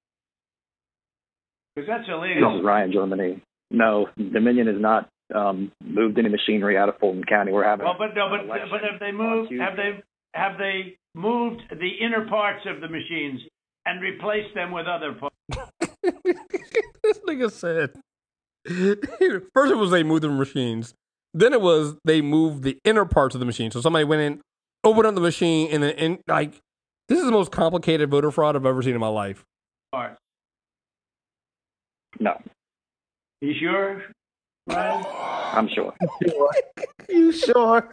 Because 1.75 1.89
that's 1.89 2.07
This 2.07 2.14
illegal. 2.14 2.59
is 2.61 2.64
Ryan 2.64 2.93
Germany. 2.93 3.43
No, 3.70 4.09
Dominion 4.16 4.68
has 4.68 4.77
not 4.79 5.09
um, 5.35 5.72
moved 5.85 6.16
any 6.18 6.29
machinery 6.29 6.79
out 6.79 6.89
of 6.89 6.99
Fulton 6.99 7.25
County. 7.25 7.51
We're 7.51 7.64
having 7.64 7.85
Well, 7.85 7.97
but 7.99 8.14
no, 8.14 8.29
but 8.31 8.47
but 8.70 8.81
have 8.89 9.01
they 9.01 9.11
moved? 9.11 9.53
Have 9.59 9.77
they 9.77 10.03
have 10.35 10.59
they 10.59 10.97
moved 11.14 11.62
the 11.70 11.91
inner 12.05 12.29
parts 12.29 12.64
of 12.66 12.81
the 12.81 12.89
machines 12.89 13.41
and 13.87 14.01
replaced 14.01 14.55
them 14.55 14.70
with 14.70 14.87
other 14.87 15.12
parts? 15.14 15.35
this 17.03 17.18
nigga 17.29 17.51
said. 17.51 17.91
First, 19.53 19.72
it 19.72 19.77
was 19.77 19.91
they 19.91 20.03
moved 20.05 20.22
the 20.22 20.29
machines. 20.29 20.95
Then 21.35 21.53
it 21.53 21.61
was 21.61 21.97
they 22.05 22.22
moved 22.22 22.62
the 22.62 22.78
inner 22.85 23.05
parts 23.05 23.35
of 23.35 23.41
the 23.41 23.45
machine. 23.45 23.70
So 23.72 23.80
somebody 23.80 24.05
went 24.05 24.22
in, 24.22 24.41
opened 24.85 25.07
up 25.07 25.14
the 25.16 25.20
machine, 25.20 25.68
and 25.72 25.82
then 25.82 25.91
in, 25.97 26.18
like 26.28 26.61
this 27.09 27.18
is 27.18 27.24
the 27.24 27.32
most 27.32 27.51
complicated 27.53 28.09
voter 28.11 28.30
fraud 28.30 28.55
I've 28.57 28.64
ever 28.64 28.80
seen 28.82 28.95
in 28.95 29.01
my 29.01 29.09
life. 29.09 29.45
All 29.93 30.01
right. 30.01 30.16
No, 32.20 32.41
You 33.41 33.53
sure, 33.55 34.03
Ryan? 34.68 35.05
I'm 35.53 35.68
sure. 35.68 35.93
You 37.09 37.32
sure? 37.32 37.91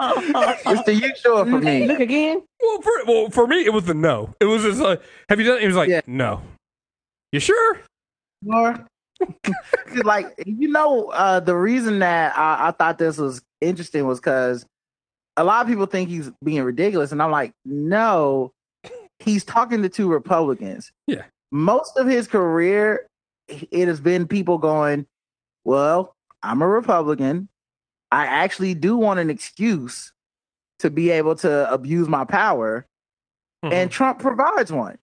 it's 0.00 0.82
the 0.84 0.94
you 0.94 1.12
sure 1.16 1.44
for 1.46 1.58
me. 1.58 1.86
Look 1.86 2.00
again. 2.00 2.42
Well, 2.60 2.80
for 2.82 2.92
well 3.06 3.30
for 3.30 3.46
me, 3.46 3.64
it 3.64 3.72
was 3.72 3.84
the 3.86 3.94
no. 3.94 4.34
It 4.40 4.44
was 4.44 4.62
just 4.62 4.80
like, 4.80 5.00
have 5.30 5.40
you 5.40 5.46
done? 5.46 5.60
It 5.62 5.66
was 5.66 5.76
like, 5.76 5.88
Yeah. 5.88 6.02
no. 6.06 6.42
You 7.32 7.40
sure? 7.40 7.80
Sure. 8.48 8.86
Like 10.04 10.26
you 10.46 10.68
know, 10.68 11.10
uh, 11.10 11.40
the 11.40 11.56
reason 11.56 11.98
that 12.00 12.36
I, 12.36 12.68
I 12.68 12.70
thought 12.72 12.98
this 12.98 13.18
was 13.18 13.42
interesting 13.60 14.06
was 14.06 14.20
because 14.20 14.66
a 15.36 15.44
lot 15.44 15.62
of 15.62 15.68
people 15.68 15.86
think 15.86 16.08
he's 16.08 16.30
being 16.44 16.62
ridiculous, 16.62 17.12
and 17.12 17.22
I'm 17.22 17.30
like, 17.30 17.52
no, 17.64 18.52
he's 19.18 19.44
talking 19.44 19.82
to 19.82 19.88
two 19.88 20.08
Republicans. 20.08 20.92
Yeah. 21.06 21.22
Most 21.50 21.96
of 21.96 22.06
his 22.06 22.26
career, 22.26 23.06
it 23.48 23.88
has 23.88 24.00
been 24.00 24.26
people 24.26 24.58
going, 24.58 25.06
well, 25.64 26.14
I'm 26.42 26.62
a 26.62 26.68
Republican. 26.68 27.48
I 28.10 28.26
actually 28.26 28.74
do 28.74 28.96
want 28.96 29.20
an 29.20 29.30
excuse 29.30 30.12
to 30.80 30.90
be 30.90 31.10
able 31.10 31.36
to 31.36 31.72
abuse 31.72 32.08
my 32.08 32.24
power, 32.24 32.86
and 33.62 33.90
Trump 33.90 34.18
provides 34.18 34.72
one. 34.72 34.98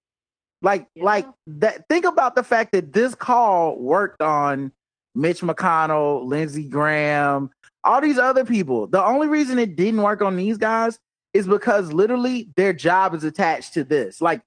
Like, 0.61 0.87
Yeah. 0.95 1.03
like 1.03 1.27
that. 1.47 1.87
Think 1.89 2.05
about 2.05 2.35
the 2.35 2.43
fact 2.43 2.71
that 2.73 2.91
this 2.93 3.15
call 3.15 3.77
worked 3.79 4.21
on 4.21 4.71
Mitch 5.15 5.41
McConnell, 5.41 6.25
Lindsey 6.25 6.67
Graham, 6.67 7.49
all 7.83 8.01
these 8.01 8.17
other 8.17 8.43
people. 8.45 8.87
The 8.87 9.03
only 9.03 9.27
reason 9.27 9.57
it 9.59 9.75
didn't 9.75 10.01
work 10.01 10.21
on 10.21 10.35
these 10.35 10.57
guys 10.57 10.99
is 11.33 11.47
because 11.47 11.93
literally 11.93 12.49
their 12.55 12.73
job 12.73 13.13
is 13.15 13.23
attached 13.23 13.73
to 13.75 13.83
this. 13.83 14.19
Like, 14.21 14.41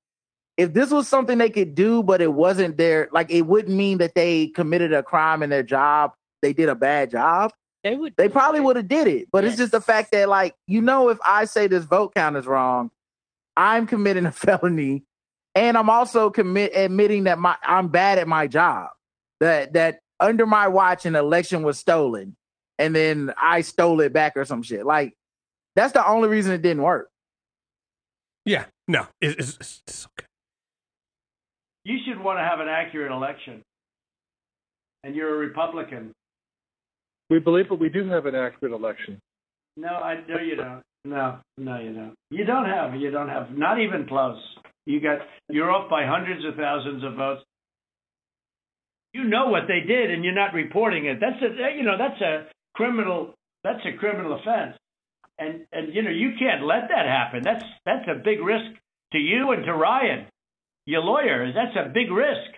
if 0.58 0.74
this 0.74 0.90
was 0.90 1.08
something 1.08 1.38
they 1.38 1.48
could 1.50 1.74
do, 1.74 2.02
but 2.02 2.20
it 2.20 2.34
wasn't 2.34 2.76
their, 2.76 3.08
like, 3.12 3.30
it 3.30 3.42
wouldn't 3.42 3.74
mean 3.76 3.98
that 3.98 4.14
they 4.14 4.48
committed 4.48 4.92
a 4.92 5.02
crime 5.02 5.42
in 5.42 5.48
their 5.50 5.62
job. 5.62 6.12
They 6.42 6.52
did 6.52 6.68
a 6.68 6.74
bad 6.74 7.10
job 7.10 7.52
They 7.84 7.94
would. 7.96 8.14
they 8.16 8.28
probably 8.28 8.60
would 8.60 8.74
have 8.74 8.88
did 8.88 9.06
it 9.06 9.28
but 9.30 9.44
it's 9.44 9.56
just 9.56 9.70
the 9.70 9.80
fact 9.80 10.10
that 10.10 10.28
like 10.28 10.56
you 10.66 10.82
know 10.82 11.08
if 11.08 11.18
i 11.24 11.44
say 11.44 11.68
this 11.68 11.84
vote 11.84 12.12
count 12.16 12.36
is 12.36 12.48
wrong 12.48 12.90
i'm 13.56 13.86
committing 13.86 14.26
a 14.26 14.32
felony 14.42 15.04
and 15.54 15.76
i'm 15.76 15.90
also 15.90 16.30
commit 16.30 16.72
admitting 16.74 17.24
that 17.24 17.38
my 17.38 17.56
i'm 17.64 17.88
bad 17.88 18.18
at 18.18 18.28
my 18.28 18.46
job 18.46 18.88
that 19.40 19.72
that 19.74 20.00
under 20.20 20.46
my 20.46 20.68
watch 20.68 21.06
an 21.06 21.14
election 21.16 21.62
was 21.62 21.78
stolen 21.78 22.36
and 22.78 22.94
then 22.94 23.32
i 23.40 23.60
stole 23.60 24.00
it 24.00 24.12
back 24.12 24.34
or 24.36 24.44
some 24.44 24.62
shit 24.62 24.86
like 24.86 25.14
that's 25.76 25.92
the 25.92 26.06
only 26.06 26.28
reason 26.28 26.52
it 26.52 26.62
didn't 26.62 26.82
work 26.82 27.08
Yeah. 28.44 28.64
No. 28.88 29.06
It, 29.20 29.38
it's, 29.38 29.56
it's, 29.60 29.82
it's 29.86 30.06
okay. 30.18 30.26
You 31.84 31.98
should 32.06 32.20
want 32.22 32.38
to 32.38 32.44
have 32.44 32.60
an 32.60 32.68
accurate 32.68 33.12
election, 33.12 33.62
and 35.04 35.14
you're 35.14 35.34
a 35.34 35.38
Republican. 35.38 36.12
We 37.30 37.38
believe 37.40 37.68
that 37.70 37.76
we 37.76 37.88
do 37.88 38.08
have 38.08 38.26
an 38.26 38.34
accurate 38.34 38.72
election. 38.72 39.18
No, 39.76 39.88
I 39.88 40.16
no, 40.28 40.38
you 40.38 40.56
don't. 40.56 40.82
No, 41.04 41.38
no, 41.58 41.78
you 41.80 41.92
don't. 41.92 42.14
You 42.30 42.44
don't 42.44 42.66
have. 42.66 42.94
You 42.96 43.10
don't 43.10 43.28
have. 43.28 43.50
Not 43.56 43.80
even 43.80 44.06
close. 44.06 44.38
You 44.86 45.00
got. 45.00 45.18
You're 45.48 45.70
off 45.70 45.88
by 45.90 46.04
hundreds 46.06 46.44
of 46.44 46.56
thousands 46.56 47.04
of 47.04 47.14
votes. 47.14 47.42
You 49.12 49.24
know 49.24 49.46
what 49.48 49.64
they 49.68 49.80
did, 49.86 50.10
and 50.10 50.24
you're 50.24 50.34
not 50.34 50.54
reporting 50.54 51.06
it. 51.06 51.18
That's 51.20 51.40
a. 51.42 51.76
You 51.76 51.82
know 51.84 51.96
that's 51.98 52.20
a 52.20 52.46
criminal. 52.74 53.34
That's 53.64 53.80
a 53.86 53.96
criminal 53.98 54.34
offense. 54.38 54.76
And 55.38 55.66
and 55.72 55.94
you 55.94 56.02
know 56.02 56.10
you 56.10 56.32
can't 56.38 56.64
let 56.64 56.88
that 56.88 57.06
happen. 57.06 57.42
That's 57.42 57.64
that's 57.84 58.08
a 58.08 58.20
big 58.22 58.40
risk 58.40 58.64
to 59.12 59.18
you 59.18 59.52
and 59.52 59.64
to 59.64 59.72
Ryan, 59.72 60.26
your 60.86 61.02
lawyer. 61.02 61.52
That's 61.52 61.76
a 61.76 61.88
big 61.88 62.10
risk. 62.10 62.50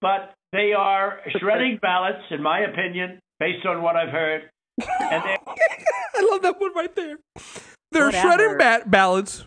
But 0.00 0.34
they 0.52 0.72
are 0.76 1.20
shredding 1.38 1.78
ballots, 1.82 2.22
in 2.30 2.42
my 2.42 2.60
opinion, 2.60 3.18
based 3.38 3.64
on 3.66 3.82
what 3.82 3.96
I've 3.96 4.10
heard. 4.10 4.50
And 4.78 5.22
I 6.16 6.28
love 6.30 6.42
that 6.42 6.56
one 6.60 6.74
right 6.74 6.94
there. 6.94 7.18
They're 7.92 8.06
Whatever. 8.06 8.28
shredding 8.28 8.58
ba- 8.58 8.82
ballots 8.86 9.46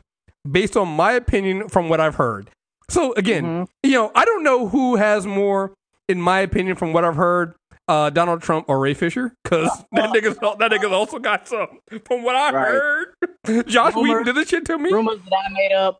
based 0.50 0.76
on 0.78 0.88
my 0.88 1.14
opinion 1.14 1.70
from 1.70 1.90
what 1.90 2.00
I've 2.00 2.16
heard. 2.16 2.50
So 2.90 3.14
again, 3.14 3.44
Mm-hmm. 3.44 3.64
you 3.84 3.94
know, 3.94 4.12
I 4.16 4.26
don't 4.26 4.44
know 4.44 4.68
who 4.68 4.96
has 4.96 5.26
more, 5.28 5.74
in 6.08 6.22
my 6.22 6.40
opinion, 6.40 6.76
from 6.76 6.92
what 6.94 7.06
I've 7.06 7.16
heard, 7.16 7.54
uh, 7.88 8.10
Donald 8.10 8.42
Trump 8.42 8.66
or 8.70 8.80
Ray 8.80 8.94
Fisher, 8.94 9.34
because 9.44 9.70
that 9.92 10.10
nigga's 10.12 10.38
that 10.38 10.72
nigga's 10.72 10.92
also 10.92 11.20
got 11.20 11.48
some. 11.48 11.80
From 12.06 12.24
what 12.24 12.36
I 12.36 12.52
Right. 12.52 12.72
heard, 12.72 13.14
Joss 13.68 13.96
Rumor- 13.96 14.08
Whedon 14.20 14.24
did 14.26 14.36
this 14.36 14.50
shit 14.50 14.66
to 14.66 14.78
me. 14.78 14.92
Rumors 14.92 15.20
that 15.24 15.34
I 15.50 15.54
made 15.54 15.72
up. 15.74 16.00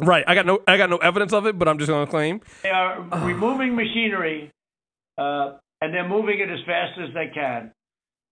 Right, 0.00 0.24
I 0.26 0.34
got 0.34 0.44
no, 0.44 0.60
I 0.66 0.76
got 0.76 0.90
no 0.90 0.96
evidence 0.96 1.32
of 1.32 1.46
it, 1.46 1.56
but 1.58 1.68
I'm 1.68 1.78
just 1.78 1.88
gonna 1.88 2.06
claim. 2.10 2.40
They 2.64 2.70
are 2.70 3.00
removing 3.24 3.76
machinery, 3.76 4.50
uh, 5.16 5.52
and 5.80 5.94
they're 5.94 6.08
moving 6.08 6.40
it 6.40 6.50
as 6.50 6.58
fast 6.66 6.98
as 6.98 7.14
they 7.14 7.30
can. 7.32 7.70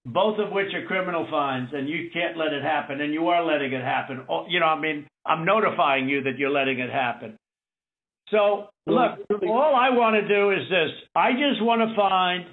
Both 0.04 0.38
of 0.40 0.50
which 0.50 0.74
are 0.74 0.84
criminal 0.86 1.26
fines, 1.30 1.70
and 1.72 1.88
you 1.88 2.10
can't 2.12 2.36
let 2.36 2.52
it 2.52 2.62
happen, 2.62 3.00
and 3.00 3.14
you 3.14 3.28
are 3.28 3.44
letting 3.44 3.72
it 3.72 3.82
happen. 3.84 4.24
Oh, 4.28 4.44
You 4.48 4.58
know, 4.60 4.66
I 4.66 4.78
mean, 4.80 5.06
I'm 5.24 5.44
notifying 5.44 6.08
you 6.08 6.22
that 6.24 6.38
you're 6.38 6.50
letting 6.50 6.80
it 6.80 6.90
happen. 6.90 7.36
So 8.30 8.68
look, 8.86 9.18
all 9.46 9.74
I 9.76 9.90
want 9.90 10.16
to 10.16 10.26
do 10.26 10.50
is 10.50 10.68
this. 10.68 10.90
I 11.14 11.32
just 11.32 11.62
want 11.62 11.88
to 11.88 11.94
find. 11.94 12.46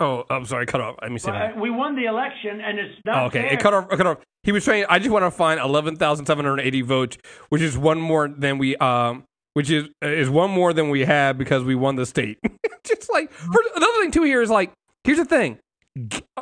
Oh, 0.00 0.24
I'm 0.28 0.44
sorry, 0.44 0.66
cut 0.66 0.80
off. 0.80 0.96
Let 1.02 1.12
me 1.12 1.18
see. 1.18 1.30
that. 1.30 1.56
Uh, 1.56 1.60
we 1.60 1.70
won 1.70 1.94
the 1.94 2.06
election, 2.06 2.60
and 2.60 2.78
it's 2.80 2.94
Oh, 3.06 3.10
not 3.12 3.26
okay, 3.26 3.42
fair. 3.42 3.52
it 3.52 3.60
cut 3.60 3.74
off. 3.74 3.92
It 3.92 3.96
cut 3.96 4.06
off. 4.06 4.18
He 4.42 4.50
was 4.52 4.64
saying, 4.64 4.86
"I 4.88 4.98
just 4.98 5.10
want 5.10 5.24
to 5.24 5.30
find 5.30 5.60
eleven 5.60 5.96
thousand 5.96 6.26
seven 6.26 6.44
hundred 6.44 6.62
eighty 6.62 6.82
votes, 6.82 7.16
which 7.50 7.62
is 7.62 7.78
one 7.78 8.00
more 8.00 8.28
than 8.28 8.58
we 8.58 8.76
um, 8.78 9.22
which 9.52 9.70
is 9.70 9.88
is 10.02 10.28
one 10.28 10.50
more 10.50 10.72
than 10.72 10.90
we 10.90 11.04
had 11.04 11.38
because 11.38 11.62
we 11.62 11.74
won 11.76 11.94
the 11.96 12.06
state." 12.06 12.38
just 12.84 13.10
like 13.12 13.30
for, 13.30 13.60
another 13.76 13.92
thing 14.02 14.10
too 14.10 14.24
here 14.24 14.42
is 14.42 14.50
like, 14.50 14.72
here's 15.04 15.18
the 15.18 15.24
thing. 15.24 15.58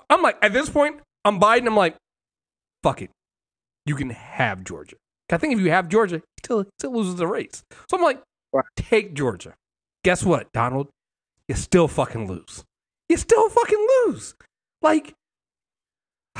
I'm 0.08 0.22
like 0.22 0.38
at 0.42 0.52
this 0.52 0.70
point, 0.70 1.00
I'm 1.24 1.38
Biden. 1.38 1.66
I'm 1.66 1.76
like, 1.76 1.96
fuck 2.82 3.02
it, 3.02 3.10
you 3.84 3.94
can 3.94 4.10
have 4.10 4.64
Georgia. 4.64 4.96
I 5.30 5.38
think 5.38 5.54
if 5.54 5.60
you 5.60 5.70
have 5.70 5.88
Georgia, 5.88 6.16
he 6.16 6.40
still 6.44 6.64
still 6.78 6.92
loses 6.92 7.16
the 7.16 7.26
race. 7.26 7.62
So 7.90 7.96
I'm 7.96 8.02
like, 8.02 8.22
take 8.76 9.14
Georgia. 9.14 9.54
Guess 10.04 10.24
what, 10.24 10.52
Donald? 10.52 10.88
You 11.48 11.54
still 11.54 11.88
fucking 11.88 12.26
lose. 12.26 12.64
You 13.08 13.16
still 13.16 13.48
fucking 13.48 13.86
lose. 14.06 14.34
Like, 14.80 15.14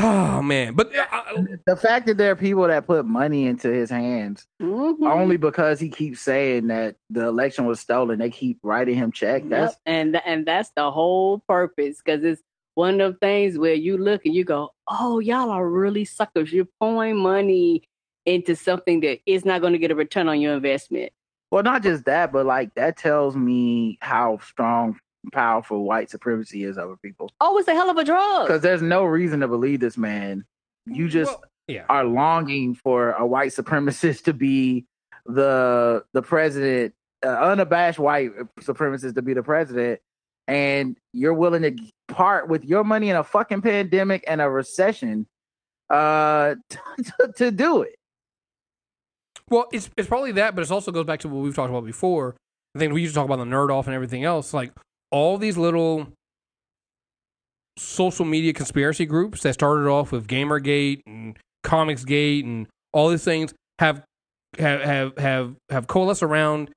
oh 0.01 0.43
man. 0.43 0.75
But 0.75 0.91
uh, 0.97 1.43
the 1.67 1.77
fact 1.77 2.07
that 2.07 2.17
there 2.17 2.31
are 2.33 2.37
people 2.37 2.67
that 2.67 2.87
put 2.87 3.05
money 3.05 3.47
into 3.47 3.69
his 3.69 3.91
hands 3.91 4.47
Mhm. 4.61 5.07
only 5.11 5.37
because 5.37 5.81
he 5.81 5.91
keeps 5.91 6.21
saying 6.21 6.69
that 6.69 6.97
the 7.11 7.27
election 7.27 7.67
was 7.67 7.81
stolen, 7.81 8.19
they 8.19 8.31
keep 8.31 8.59
writing 8.63 8.95
him 8.95 9.13
check. 9.13 9.49
That's 9.49 9.73
Yep. 9.73 9.81
and 9.87 10.23
and 10.27 10.47
that's 10.47 10.71
the 10.77 10.91
whole 10.91 11.41
purpose 11.49 11.99
because 12.05 12.25
it's 12.25 12.43
one 12.75 13.01
of 13.03 13.13
the 13.15 13.19
things 13.19 13.59
where 13.59 13.75
you 13.75 13.99
look 13.99 14.25
and 14.25 14.35
you 14.35 14.45
go, 14.45 14.71
"Oh, 14.89 15.19
y'all 15.19 15.51
are 15.51 15.69
really 15.69 16.07
suckers. 16.07 16.53
You're 16.53 16.69
pouring 16.81 17.17
money 17.17 17.83
into 18.25 18.57
something 18.57 19.01
that 19.01 19.19
is 19.27 19.45
not 19.45 19.61
going 19.61 19.75
to 19.75 19.79
get 19.79 19.91
a 19.91 19.95
return 19.95 20.29
on 20.29 20.41
your 20.41 20.55
investment." 20.55 21.13
well, 21.51 21.63
not 21.63 21.83
just 21.83 22.07
that, 22.07 22.33
but 22.33 22.47
like 22.47 22.73
that 22.77 22.97
tells 22.97 23.37
me 23.37 23.99
how 24.01 24.39
strong, 24.39 24.99
powerful 25.31 25.85
white 25.85 26.11
supremacy 26.11 26.65
is 26.65 26.79
over 26.79 26.97
people. 26.97 27.31
Oh, 27.41 27.57
it's 27.59 27.69
a 27.69 27.75
hell 27.75 27.91
of 27.91 27.97
a 27.97 28.05
drug. 28.05 28.47
Because 28.47 28.63
there's 28.63 28.83
no 28.83 29.05
reason 29.05 29.41
to 29.41 29.49
believe 29.49 29.81
this 29.81 29.97
man. 29.97 30.45
You 30.87 31.09
just 31.09 31.31
Well, 31.31 31.45
yeah. 31.69 31.85
are 31.89 32.05
longing 32.05 32.75
for 32.75 33.13
a 33.13 33.27
white 33.27 33.53
supremacist 33.53 34.25
to 34.25 34.33
be 34.33 34.87
the 35.27 36.05
the 36.13 36.23
president, 36.23 36.95
uh, 37.25 37.29
unabashed 37.29 37.99
white 37.99 38.33
supremacist 38.61 39.15
to 39.15 39.23
be 39.23 39.35
the 39.35 39.43
president, 39.43 40.01
and 40.49 40.97
you're 41.13 41.35
willing 41.35 41.63
to 41.63 41.77
part 42.09 42.49
with 42.49 42.65
your 42.65 42.83
money 42.85 43.11
in 43.11 43.17
a 43.17 43.23
fucking 43.23 43.63
pandemic 43.63 44.25
and 44.27 44.41
a 44.41 44.51
recession 44.51 45.27
uh 45.89 46.57
to, 46.71 47.33
to 47.37 47.51
do 47.51 47.83
it. 47.83 47.95
Well, 49.49 49.67
it's 49.73 49.89
it's 49.97 50.09
probably 50.09 50.33
that, 50.33 50.55
but 50.55 50.63
it 50.63 50.71
also 50.71 50.91
goes 50.91 51.07
back 51.07 51.21
to 51.21 51.29
what 51.29 51.43
we've 51.43 51.55
talked 51.55 51.71
about 51.71 51.85
before. 51.85 52.35
I 52.75 52.79
think 52.79 52.93
we 52.93 53.03
used 53.03 53.15
to 53.15 53.21
talk 53.21 53.27
about 53.27 53.37
the 53.37 53.45
nerd 53.45 53.71
off 53.71 53.87
and 53.87 53.95
everything 53.95 54.25
else. 54.25 54.55
Like 54.55 54.73
all 55.13 55.39
these 55.39 55.57
little 55.57 56.09
social 57.79 58.25
media 58.25 58.53
conspiracy 58.53 59.07
groups 59.07 59.43
that 59.43 59.55
started 59.55 59.89
off 59.89 60.13
with 60.13 60.27
Gamergate 60.27 61.03
and 61.07 61.39
Comicsgate 61.65 62.45
and 62.45 62.67
all 62.93 63.09
these 63.09 63.25
things 63.25 63.55
have 63.79 64.05
have 64.59 64.81
have 64.81 65.19
have, 65.19 65.57
have 65.71 65.87
coalesced 65.87 66.23
around 66.23 66.71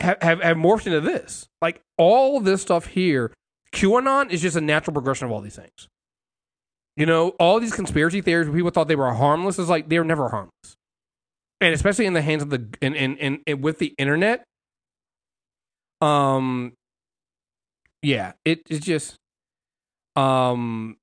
have, 0.00 0.16
have 0.22 0.40
have 0.40 0.56
morphed 0.56 0.86
into 0.86 1.00
this. 1.00 1.46
Like 1.60 1.80
all 1.98 2.40
this 2.40 2.62
stuff 2.62 2.86
here, 2.86 3.32
QAnon 3.72 4.30
is 4.30 4.40
just 4.40 4.56
a 4.56 4.60
natural 4.60 4.94
progression 4.94 5.26
of 5.26 5.32
all 5.32 5.40
these 5.40 5.56
things. 5.56 5.88
You 6.96 7.06
know, 7.06 7.30
all 7.40 7.60
these 7.60 7.74
conspiracy 7.74 8.20
theories 8.20 8.48
where 8.48 8.56
people 8.56 8.70
thought 8.70 8.88
they 8.88 8.96
were 8.96 9.12
harmless 9.12 9.58
is 9.58 9.68
like 9.68 9.88
they're 9.88 10.04
never 10.04 10.28
harmless 10.28 10.76
and 11.64 11.74
especially 11.74 12.06
in 12.06 12.12
the 12.12 12.22
hands 12.22 12.42
of 12.42 12.50
the 12.50 12.66
in 12.80 12.94
in, 12.94 13.16
in, 13.16 13.40
in 13.46 13.60
with 13.60 13.78
the 13.78 13.94
internet 13.98 14.44
um 16.00 16.72
yeah 18.04 18.32
it 18.44 18.62
it's 18.68 18.84
just 18.84 19.16
um 20.16 20.96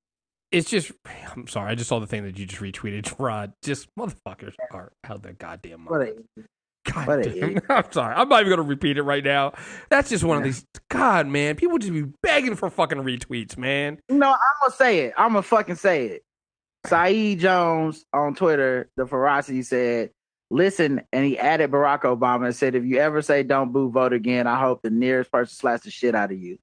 it's 0.52 0.70
just 0.70 0.92
i'm 1.36 1.48
sorry 1.48 1.72
i 1.72 1.76
just 1.76 1.90
saw 1.90 2.00
the 2.00 2.08
thing 2.08 2.24
that 2.24 2.38
you 2.38 2.46
just 2.46 2.62
retweeted 2.62 3.14
rod 3.20 3.54
just 3.62 3.88
motherfuckers 3.98 4.54
are 4.72 4.92
out 5.08 5.22
there 5.24 5.34
goddamn 5.34 5.82
mind. 5.82 6.24
God 6.86 7.08
what 7.08 7.24
damn. 7.24 7.62
I'm 7.70 7.92
sorry. 7.92 8.16
I'm 8.16 8.30
not 8.30 8.42
even 8.42 8.52
gonna 8.52 8.68
repeat 8.68 8.98
it 8.98 9.04
right 9.04 9.24
now. 9.24 9.54
That's 9.90 10.10
just 10.10 10.24
one 10.24 10.38
of 10.38 10.44
these. 10.44 10.66
God, 10.90 11.28
man, 11.28 11.56
people 11.56 11.78
just 11.78 11.94
be 11.94 12.06
begging 12.24 12.56
for 12.56 12.70
fucking 12.70 13.00
retweets, 13.00 13.58
man. 13.58 14.00
No, 14.10 14.32
I'm 14.32 14.40
gonna 14.62 14.74
say 14.74 15.00
it. 15.02 15.14
I'm 15.18 15.30
gonna 15.30 15.44
fucking 15.44 15.76
say 15.76 16.08
it. 16.08 16.24
Saeed 16.88 17.40
Jones 17.40 18.06
on 18.14 18.34
Twitter, 18.34 18.90
the 18.98 19.06
ferocity 19.06 19.62
said, 19.62 20.10
"Listen," 20.50 21.02
and 21.14 21.26
he 21.26 21.38
added 21.38 21.72
Barack 21.72 22.02
Obama 22.02 22.46
and 22.48 22.56
said, 22.56 22.74
"If 22.74 22.84
you 22.84 22.98
ever 22.98 23.22
say 23.22 23.44
don't 23.44 23.72
boo, 23.72 23.92
vote 23.92 24.14
again, 24.14 24.48
I 24.48 24.60
hope 24.60 24.82
the 24.82 24.90
nearest 24.90 25.32
person 25.32 25.54
slaps 25.54 25.84
the 25.84 25.92
shit 25.92 26.16
out 26.16 26.32
of 26.32 26.40
you." 26.40 26.58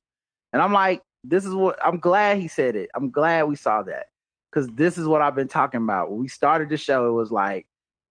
And 0.52 0.62
I'm 0.62 0.72
like, 0.72 1.02
this 1.24 1.44
is 1.44 1.54
what 1.54 1.78
I'm 1.84 1.98
glad 1.98 2.38
he 2.38 2.48
said 2.48 2.76
it. 2.76 2.90
I'm 2.94 3.10
glad 3.10 3.48
we 3.48 3.56
saw 3.56 3.82
that 3.82 4.06
because 4.50 4.68
this 4.68 4.96
is 4.98 5.06
what 5.06 5.20
I've 5.20 5.34
been 5.34 5.48
talking 5.48 5.82
about. 5.82 6.10
When 6.10 6.20
we 6.20 6.28
started 6.28 6.68
the 6.68 6.76
show, 6.76 7.08
it 7.08 7.12
was 7.12 7.30
like 7.30 7.66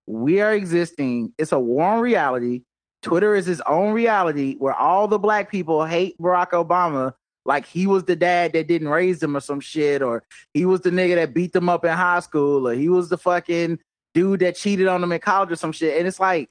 we 0.06 0.42
are 0.42 0.54
existing. 0.54 1.34
It's 1.38 1.52
a 1.52 1.60
warm 1.60 2.00
reality. 2.00 2.64
Twitter 3.02 3.36
is 3.36 3.46
his 3.46 3.62
own 3.62 3.94
reality 3.94 4.56
where 4.58 4.74
all 4.74 5.08
the 5.08 5.20
black 5.20 5.52
people 5.52 5.86
hate 5.86 6.18
Barack 6.20 6.50
Obama 6.52 7.14
like 7.46 7.66
he 7.66 7.88
was 7.88 8.04
the 8.04 8.16
dad 8.16 8.52
that 8.54 8.68
didn't 8.68 8.90
raise 8.90 9.20
them 9.20 9.38
or 9.38 9.40
some 9.40 9.62
shit, 9.62 10.02
or 10.02 10.24
he 10.54 10.66
was 10.66 10.82
the 10.82 10.90
nigga 10.90 11.16
that 11.16 11.34
beat 11.34 11.54
them 11.54 11.70
up 11.70 11.86
in 11.86 11.92
high 11.92 12.20
school, 12.20 12.68
or 12.68 12.74
he 12.74 12.90
was 12.90 13.08
the 13.08 13.18
fucking 13.18 13.80
dude 14.14 14.42
that 14.42 14.58
cheated 14.58 14.88
on 14.88 15.00
them 15.00 15.14
in 15.14 15.20
college 15.22 15.52
or 15.52 15.56
some 15.56 15.72
shit. 15.72 15.98
And 15.98 16.08
it's 16.08 16.20
like, 16.20 16.50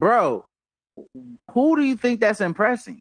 bro, 0.00 0.44
who 1.52 1.76
do 1.76 1.82
you 1.82 1.96
think 1.96 2.20
that's 2.20 2.40
impressing? 2.40 3.00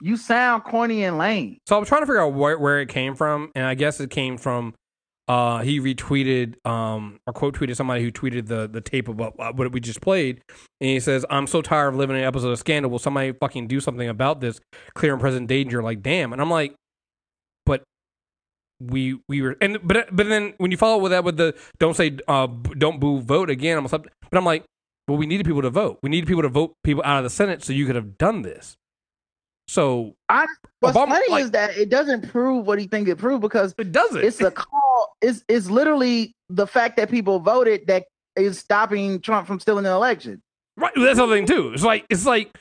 You 0.00 0.16
sound 0.16 0.64
corny 0.64 1.04
and 1.04 1.18
lame. 1.18 1.58
So 1.66 1.76
I'm 1.76 1.84
trying 1.84 2.02
to 2.02 2.06
figure 2.06 2.20
out 2.20 2.34
where, 2.34 2.58
where 2.58 2.80
it 2.80 2.88
came 2.88 3.14
from, 3.14 3.50
and 3.54 3.64
I 3.64 3.74
guess 3.74 4.00
it 4.00 4.10
came 4.10 4.38
from 4.38 4.74
uh, 5.28 5.58
he 5.58 5.78
retweeted 5.78 6.54
um, 6.66 7.20
or 7.26 7.34
quote 7.34 7.54
tweeted 7.54 7.76
somebody 7.76 8.02
who 8.02 8.10
tweeted 8.10 8.46
the 8.46 8.66
the 8.66 8.80
tape 8.80 9.08
of 9.08 9.16
what, 9.16 9.36
what 9.56 9.70
we 9.72 9.78
just 9.78 10.00
played, 10.00 10.40
and 10.80 10.88
he 10.88 11.00
says, 11.00 11.24
"I'm 11.28 11.46
so 11.46 11.60
tired 11.60 11.88
of 11.88 11.96
living 11.96 12.16
in 12.16 12.22
an 12.22 12.28
episode 12.28 12.48
of 12.48 12.58
Scandal. 12.58 12.90
Will 12.90 12.98
somebody 12.98 13.32
fucking 13.32 13.68
do 13.68 13.78
something 13.78 14.08
about 14.08 14.40
this 14.40 14.58
clear 14.94 15.12
and 15.12 15.20
present 15.20 15.46
danger?" 15.46 15.82
Like, 15.82 16.02
damn. 16.02 16.32
And 16.32 16.40
I'm 16.40 16.50
like, 16.50 16.74
but 17.66 17.82
we 18.80 19.20
we 19.28 19.42
were 19.42 19.56
and 19.60 19.78
but 19.82 20.08
but 20.16 20.28
then 20.28 20.54
when 20.56 20.70
you 20.70 20.78
follow 20.78 20.96
with 20.96 21.12
that 21.12 21.24
with 21.24 21.36
the 21.36 21.54
don't 21.78 21.94
say 21.94 22.16
uh 22.26 22.46
don't 22.46 22.98
boo 22.98 23.20
vote 23.20 23.50
again, 23.50 23.76
I'm 23.76 23.84
but 23.84 24.08
I'm 24.32 24.46
like, 24.46 24.64
well, 25.08 25.18
we 25.18 25.26
needed 25.26 25.44
people 25.44 25.62
to 25.62 25.70
vote. 25.70 25.98
We 26.02 26.08
needed 26.08 26.26
people 26.26 26.42
to 26.42 26.48
vote 26.48 26.72
people 26.84 27.02
out 27.04 27.18
of 27.18 27.24
the 27.24 27.30
Senate 27.30 27.62
so 27.62 27.74
you 27.74 27.84
could 27.84 27.96
have 27.96 28.16
done 28.16 28.40
this. 28.40 28.76
So 29.68 30.14
I, 30.30 30.46
what's 30.80 30.96
Obama, 30.96 31.08
funny 31.08 31.30
like- 31.30 31.44
is 31.44 31.50
that 31.52 31.76
it 31.76 31.90
doesn't 31.90 32.30
prove 32.30 32.66
what 32.66 32.78
he 32.78 32.86
think 32.86 33.06
it 33.06 33.16
proved 33.16 33.42
because 33.42 33.74
it 33.78 33.92
doesn't. 33.92 34.24
it's 34.24 34.40
a 34.40 34.50
call. 34.50 35.14
It's 35.20 35.44
it's 35.48 35.68
literally 35.68 36.34
the 36.48 36.66
fact 36.66 36.96
that 36.96 37.10
people 37.10 37.38
voted 37.38 37.86
that 37.86 38.06
is 38.34 38.58
stopping 38.58 39.20
Trump 39.20 39.46
from 39.46 39.60
stealing 39.60 39.84
the 39.84 39.90
election. 39.90 40.42
Right. 40.76 40.92
That's 40.96 41.18
the 41.18 41.26
thing 41.26 41.46
too. 41.46 41.72
It's 41.74 41.84
like 41.84 42.06
it's 42.08 42.24
like 42.24 42.58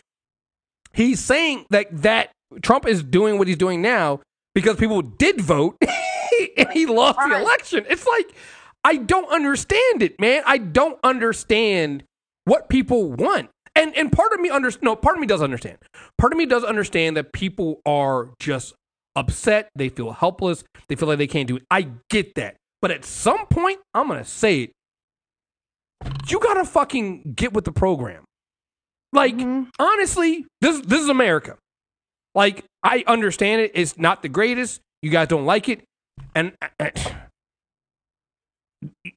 he's 0.94 1.20
saying 1.20 1.66
that 1.70 1.88
that 2.02 2.32
Trump 2.62 2.86
is 2.86 3.04
doing 3.04 3.38
what 3.38 3.48
he's 3.48 3.58
doing 3.58 3.82
now 3.82 4.20
because 4.54 4.76
people 4.76 5.02
did 5.02 5.40
vote 5.40 5.78
and 6.58 6.72
he 6.74 6.88
lost 6.88 7.20
the 7.20 7.40
election. 7.40 7.86
It's 7.90 8.06
like 8.06 8.34
I 8.84 8.98
don't 8.98 9.32
understand 9.32 10.02
it, 10.02 10.20
man. 10.20 10.44
I 10.46 10.58
don't 10.58 11.00
understand 11.04 12.04
what 12.46 12.70
people 12.70 13.12
want. 13.12 13.50
And 13.78 13.96
and 13.96 14.12
part 14.12 14.34
of 14.34 14.40
me 14.40 14.50
under 14.50 14.72
no, 14.82 14.96
part 14.96 15.16
of 15.16 15.22
me 15.22 15.28
does 15.28 15.42
understand. 15.42 15.78
Part 16.18 16.34
of 16.34 16.38
me 16.38 16.48
does 16.48 16.64
understand 16.64 17.16
that 17.16 17.32
people 17.32 17.80
are 17.86 18.32
just 18.40 18.74
upset, 19.16 19.70
they 19.76 19.90
feel 19.90 20.12
helpless, 20.12 20.64
they 20.90 20.96
feel 20.96 21.08
like 21.08 21.20
they 21.20 21.28
can't 21.28 21.48
do 21.48 21.58
it. 21.58 21.64
I 21.70 21.90
get 22.10 22.34
that. 22.36 22.56
But 22.82 22.92
at 22.92 23.06
some 23.06 23.46
point, 23.48 23.80
I'm 23.94 24.08
going 24.08 24.20
to 24.20 24.26
say 24.26 24.62
it. 24.62 24.72
You 26.28 26.40
got 26.40 26.56
to 26.56 26.66
fucking 26.66 27.34
get 27.36 27.54
with 27.54 27.66
the 27.66 27.72
program. 27.72 28.24
Like 29.14 29.36
honestly, 29.80 30.46
this 30.62 30.82
this 30.82 31.02
is 31.02 31.10
America. 31.10 31.58
Like 32.34 32.66
I 32.84 33.04
understand 33.08 33.62
it. 33.62 33.72
It's 33.76 33.98
not 33.98 34.24
the 34.24 34.30
greatest. 34.30 34.82
You 35.04 35.12
guys 35.12 35.28
don't 35.28 35.46
like 35.46 35.70
it, 35.70 35.84
and 36.36 36.54
uh, 36.80 36.90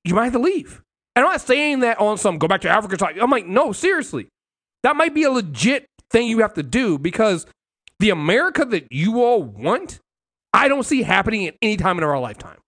you 0.05 0.15
might 0.15 0.25
have 0.25 0.33
to 0.35 0.39
leave. 0.39 0.83
And 1.17 1.25
I'm 1.25 1.33
not 1.33 1.41
saying 1.41 1.81
that 1.81 1.99
on 1.99 2.19
some 2.19 2.39
go 2.39 2.47
back 2.47 2.61
to 2.63 2.69
Africa 2.69 2.97
type. 2.97 3.17
I'm 3.21 3.31
like, 3.31 3.47
no, 3.47 3.73
seriously, 3.73 4.29
that 4.83 4.97
might 4.97 5.15
be 5.15 5.25
a 5.25 5.31
legit 5.31 5.87
thing 6.11 6.29
you 6.29 6.41
have 6.41 6.55
to 6.55 6.63
do 6.63 6.99
because 6.99 7.47
the 7.99 8.11
America 8.11 8.65
that 8.65 8.89
you 8.91 9.23
all 9.23 9.43
want, 9.43 10.01
I 10.53 10.69
don't 10.69 10.85
see 10.85 11.03
happening 11.03 11.47
at 11.47 11.57
any 11.63 11.77
time 11.77 11.99
in 11.99 12.05
our 12.05 12.19
lifetime. 12.19 12.59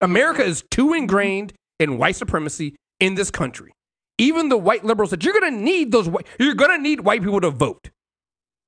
America 0.00 0.44
is 0.44 0.64
too 0.70 0.92
ingrained 0.92 1.54
in 1.78 1.98
white 1.98 2.16
supremacy 2.16 2.76
in 3.00 3.14
this 3.14 3.30
country. 3.30 3.72
Even 4.18 4.48
the 4.48 4.58
white 4.58 4.84
liberals 4.84 5.10
that 5.10 5.24
you're 5.24 5.38
going 5.38 5.52
to 5.52 5.58
need 5.58 5.90
those 5.90 6.08
white, 6.08 6.26
you're 6.38 6.54
going 6.54 6.70
to 6.70 6.82
need 6.82 7.00
white 7.00 7.22
people 7.22 7.40
to 7.40 7.50
vote. 7.50 7.90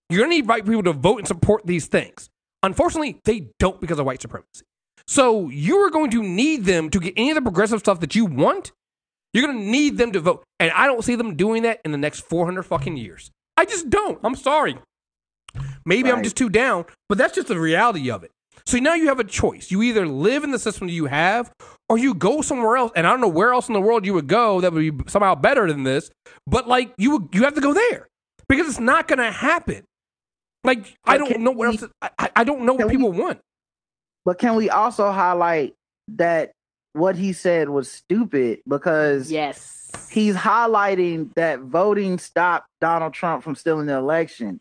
You're 0.09 0.20
going 0.20 0.30
to 0.30 0.36
need 0.36 0.49
white 0.49 0.64
people 0.64 0.82
to 0.84 0.92
vote 0.92 1.18
and 1.18 1.28
support 1.28 1.66
these 1.66 1.86
things. 1.86 2.28
Unfortunately, 2.62 3.20
they 3.24 3.49
don't 3.59 3.80
because 3.80 3.99
of 3.99 4.07
white 4.07 4.22
supremacy. 4.22 4.64
So 5.07 5.49
you 5.49 5.76
are 5.78 5.90
going 5.90 6.11
to 6.12 6.22
need 6.22 6.64
them 6.64 6.90
to 6.90 6.99
get 6.99 7.14
any 7.16 7.30
of 7.30 7.36
the 7.36 7.42
progressive 7.42 7.80
stuff 7.80 8.01
that 8.01 8.14
you 8.14 8.24
want. 8.24 8.72
You're 9.37 9.47
gonna 9.47 9.61
need 9.61 9.99
them 9.99 10.12
to 10.12 10.20
vote, 10.20 10.45
and 10.59 10.70
I 10.72 10.87
don't 10.87 11.05
see 11.05 11.14
them 11.14 11.37
doing 11.37 11.62
that 11.64 11.80
in 11.84 11.93
the 11.93 11.99
next 11.99 12.20
400 12.20 12.62
fucking 12.62 12.97
years. 12.97 13.30
I 13.57 13.66
just 13.66 13.91
don't. 13.91 14.18
I'm 14.24 14.34
sorry. 14.34 14.78
Maybe 15.84 16.11
I'm 16.11 16.22
just 16.22 16.37
too 16.37 16.49
down, 16.49 16.87
but 17.09 17.18
that's 17.18 17.34
just 17.34 17.49
the 17.49 17.59
reality 17.61 18.11
of 18.11 18.24
it. 18.24 18.30
So 18.64 18.78
now 18.78 18.95
you 18.95 19.09
have 19.09 19.20
a 19.20 19.24
choice. 19.24 19.70
You 19.70 19.82
either 19.82 20.07
live 20.07 20.43
in 20.43 20.51
the 20.51 20.59
system 20.59 20.87
that 20.87 20.93
you 20.95 21.07
have, 21.07 21.53
or 21.89 21.99
you 21.99 22.14
go 22.14 22.41
somewhere 22.41 22.76
else. 22.76 22.93
And 22.97 23.07
I 23.07 23.11
don't 23.11 23.20
know 23.20 23.28
where 23.28 23.53
else 23.53 23.68
in 23.68 23.74
the 23.74 23.80
world 23.80 24.07
you 24.07 24.14
would 24.14 24.26
go 24.26 24.61
that 24.62 24.72
would 24.72 25.05
be 25.05 25.11
somehow 25.11 25.34
better 25.34 25.70
than 25.70 25.84
this. 25.84 26.11
But 26.47 26.66
like 26.66 26.93
you, 26.97 27.12
would, 27.12 27.28
you 27.32 27.45
have 27.45 27.55
to 27.55 27.61
go 27.61 27.74
there 27.74 28.09
because 28.49 28.66
it's 28.68 28.80
not 28.80 29.07
going 29.07 29.18
to 29.18 29.30
happen. 29.30 29.84
Like 30.64 30.95
I 31.05 31.18
don't 31.18 31.41
know 31.41 31.53
what 31.53 31.68
we- 31.68 31.78
else. 31.78 31.91
I- 32.03 32.30
I, 32.34 32.45
don't 32.45 32.62
know 32.62 32.72
what 32.72 32.80
can 32.80 32.89
we- 32.89 32.97
people 32.97 33.12
want. 33.12 33.39
But 34.24 34.39
can 34.39 34.57
we 34.57 34.70
also 34.70 35.12
highlight 35.12 35.74
that 36.16 36.53
what 36.97 37.16
he 37.16 37.32
said 37.32 37.68
was 37.68 37.90
stupid 37.90 38.61
because 38.66 39.30
Yes. 39.30 39.90
he's 40.11 40.34
highlighting 40.34 41.32
that 41.34 41.61
voting 41.61 42.18
stopped 42.18 42.68
Donald 42.80 43.12
Trump 43.14 43.42
from 43.42 43.55
stealing 43.55 43.86
the 43.86 43.94
election 43.94 44.61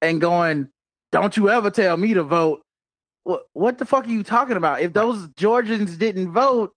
and 0.00 0.20
going, 0.20 0.68
Don't 1.12 1.36
you 1.36 1.50
ever 1.50 1.70
tell 1.70 1.96
me 1.96 2.14
to 2.14 2.22
vote. 2.22 2.62
What, 3.24 3.44
what 3.52 3.78
the 3.78 3.86
fuck 3.86 4.06
are 4.06 4.10
you 4.10 4.22
talking 4.22 4.56
about? 4.56 4.80
If 4.80 4.92
those 4.92 5.28
Georgians 5.36 5.96
didn't 5.96 6.32
vote, 6.32 6.72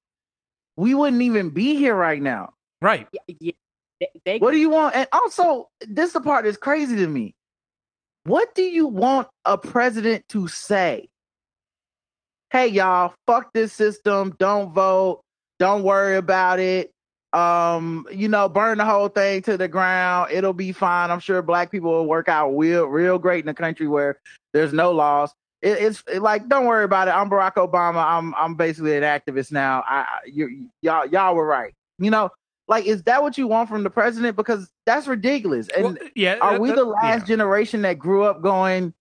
we 0.77 0.93
wouldn't 0.95 1.21
even 1.21 1.49
be 1.49 1.75
here 1.75 1.95
right 1.95 2.21
now. 2.21 2.53
Right. 2.81 3.07
Yeah, 3.11 3.35
yeah. 3.39 3.51
They, 3.99 4.07
they, 4.25 4.37
What 4.37 4.51
do 4.51 4.57
you 4.57 4.69
want? 4.69 4.95
And 4.95 5.07
also, 5.11 5.69
this 5.81 6.07
is 6.07 6.13
the 6.13 6.21
part 6.21 6.45
that's 6.45 6.55
crazy 6.57 6.95
to 6.97 7.07
me. 7.07 7.33
What 8.25 8.53
do 8.55 8.61
you 8.61 8.87
want 8.87 9.27
a 9.45 9.57
president 9.57 10.27
to 10.29 10.47
say? 10.47 11.09
Hey, 12.49 12.67
y'all, 12.67 13.13
fuck 13.25 13.51
this 13.53 13.73
system. 13.73 14.35
Don't 14.39 14.73
vote. 14.73 15.21
Don't 15.59 15.83
worry 15.83 16.15
about 16.15 16.59
it. 16.59 16.91
Um, 17.33 18.07
you 18.11 18.29
know, 18.29 18.47
burn 18.47 18.77
the 18.77 18.85
whole 18.85 19.09
thing 19.09 19.41
to 19.43 19.57
the 19.57 19.67
ground. 19.67 20.31
It'll 20.31 20.53
be 20.53 20.71
fine. 20.71 21.11
I'm 21.11 21.19
sure 21.19 21.41
black 21.41 21.71
people 21.71 21.91
will 21.91 22.05
work 22.05 22.29
out 22.29 22.51
real, 22.51 22.85
real 22.85 23.19
great 23.19 23.43
in 23.43 23.49
a 23.49 23.53
country 23.53 23.87
where 23.87 24.19
there's 24.53 24.71
no 24.71 24.91
laws. 24.91 25.33
It, 25.61 25.77
it's 25.79 26.03
it, 26.07 26.21
like, 26.21 26.47
don't 26.47 26.65
worry 26.65 26.85
about 26.85 27.07
it. 27.07 27.11
I'm 27.11 27.29
Barack 27.29 27.55
Obama. 27.55 28.05
I'm 28.05 28.33
I'm 28.35 28.55
basically 28.55 28.95
an 28.95 29.03
activist 29.03 29.51
now. 29.51 29.83
I, 29.87 30.19
you 30.25 30.69
y'all 30.81 31.05
y'all 31.07 31.35
were 31.35 31.45
right. 31.45 31.73
You 31.99 32.11
know, 32.11 32.29
like, 32.67 32.85
is 32.85 33.03
that 33.03 33.21
what 33.23 33.37
you 33.37 33.47
want 33.47 33.67
from 33.67 33.83
the 33.83 33.89
president? 33.89 34.37
Because 34.37 34.69
that's 34.85 35.07
ridiculous. 35.07 35.67
And 35.69 35.83
Well, 35.83 35.97
yeah. 36.15 36.37
are 36.39 36.59
we 36.59 36.71
the 36.71 36.85
last 36.85 37.21
yeah. 37.21 37.25
generation 37.25 37.81
that 37.81 37.97
grew 37.97 38.23
up 38.23 38.41
going, 38.41 38.93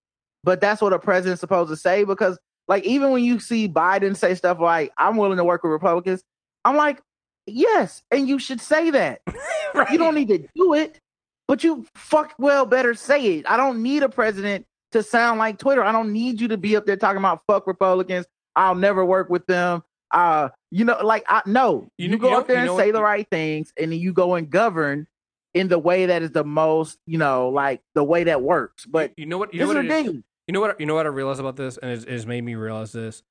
but 0.44 0.61
that's 0.61 0.80
what 0.80 0.92
a 0.92 0.99
president's 0.99 1.40
supposed 1.40 1.70
to 1.70 1.76
say? 1.76 2.05
Because, 2.05 2.38
like, 2.68 2.84
even 2.84 3.10
when 3.10 3.24
you 3.24 3.38
see 3.40 3.68
Biden 3.68 4.16
say 4.16 4.34
stuff 4.34 4.58
like, 4.60 4.92
I'm 4.98 5.16
willing 5.16 5.38
to 5.38 5.44
work 5.44 5.62
with 5.62 5.72
Republicans, 5.72 6.22
I'm 6.64 6.76
like, 6.76 7.00
yes, 7.46 8.02
and 8.10 8.28
you 8.28 8.38
should 8.38 8.60
say 8.60 8.90
that. 8.90 9.20
Right. 9.74 9.90
You 9.90 9.98
don't 9.98 10.14
need 10.14 10.28
to 10.28 10.38
do 10.54 10.72
it, 10.72 11.00
but 11.48 11.62
you 11.62 11.84
fuck 11.94 12.32
well 12.38 12.64
better 12.64 12.94
say 12.94 13.36
it. 13.38 13.50
I 13.50 13.58
don't 13.58 13.82
need 13.82 14.02
a 14.02 14.08
president 14.08 14.64
to 14.92 15.02
sound 15.02 15.38
like 15.38 15.58
Twitter. 15.58 15.84
I 15.84 15.92
don't 15.92 16.14
need 16.14 16.40
you 16.40 16.48
to 16.48 16.56
be 16.56 16.76
up 16.76 16.86
there 16.86 16.96
talking 16.96 17.18
about 17.18 17.42
fuck 17.46 17.66
Republicans. 17.66 18.24
I'll 18.54 18.74
never 18.76 19.04
work 19.04 19.28
with 19.28 19.44
them. 19.46 19.82
Uh, 20.12 20.48
you 20.70 20.86
know, 20.86 20.98
like 21.04 21.24
I 21.28 21.42
no, 21.44 21.88
You 21.98 22.08
you, 22.08 22.16
go 22.16 22.30
you 22.30 22.36
up 22.36 22.46
there 22.46 22.58
and 22.58 22.70
say 22.70 22.86
what- 22.86 22.92
the 22.92 23.02
right 23.02 23.28
things, 23.30 23.70
and 23.78 23.92
then 23.92 23.98
you 23.98 24.14
go 24.14 24.36
and 24.36 24.48
govern 24.48 25.06
in 25.52 25.68
the 25.68 25.78
way 25.78 26.06
that 26.06 26.22
is 26.22 26.30
the 26.30 26.44
most, 26.44 26.98
you 27.06 27.18
know, 27.18 27.50
like 27.50 27.82
the 27.94 28.04
way 28.04 28.24
that 28.24 28.40
works. 28.40 28.86
But 28.86 29.12
you 29.18 29.26
know 29.26 29.36
what? 29.36 29.52
You 29.52 29.60
know 29.60 29.66
what? 29.66 29.76
it 29.76 29.90
is? 29.90 30.22
You 30.47 30.53
know 30.53 30.61
what? 30.61 30.78
You 30.80 30.86
know 30.86 30.94
what 30.94 31.07
I 31.07 31.11
realized 31.11 31.40
about 31.40 31.57
this, 31.57 31.76
and 31.78 31.90
it, 31.90 32.03
it 32.05 32.09
has 32.09 32.26
made 32.26 32.42
me 32.44 32.55
realize 32.55 32.92
this. 32.92 33.22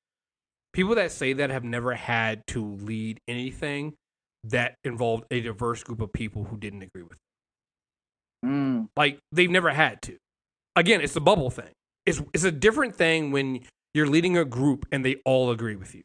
People 0.73 0.95
that 0.95 1.11
say 1.11 1.33
that 1.33 1.49
have 1.49 1.63
never 1.63 1.93
had 1.93 2.41
to 2.47 2.75
lead 2.75 3.19
anything 3.27 3.93
that 4.43 4.75
involved 4.83 5.23
a 5.31 5.39
diverse 5.39 5.83
group 5.83 6.01
of 6.01 6.11
people 6.11 6.43
who 6.45 6.57
didn't 6.57 6.81
agree 6.81 7.03
with. 7.03 7.17
Them. 8.43 8.85
Mm, 8.85 8.89
Like 8.97 9.19
they've 9.31 9.49
never 9.49 9.69
had 9.71 10.01
to. 10.03 10.17
Again, 10.75 11.01
it's 11.01 11.13
the 11.13 11.21
bubble 11.21 11.49
thing. 11.49 11.71
It's 12.05 12.21
it's 12.33 12.43
a 12.43 12.51
different 12.51 12.95
thing 12.95 13.31
when 13.31 13.61
you're 13.93 14.07
leading 14.07 14.37
a 14.37 14.45
group 14.45 14.85
and 14.91 15.05
they 15.05 15.15
all 15.25 15.49
agree 15.49 15.75
with 15.77 15.95
you. 15.95 16.03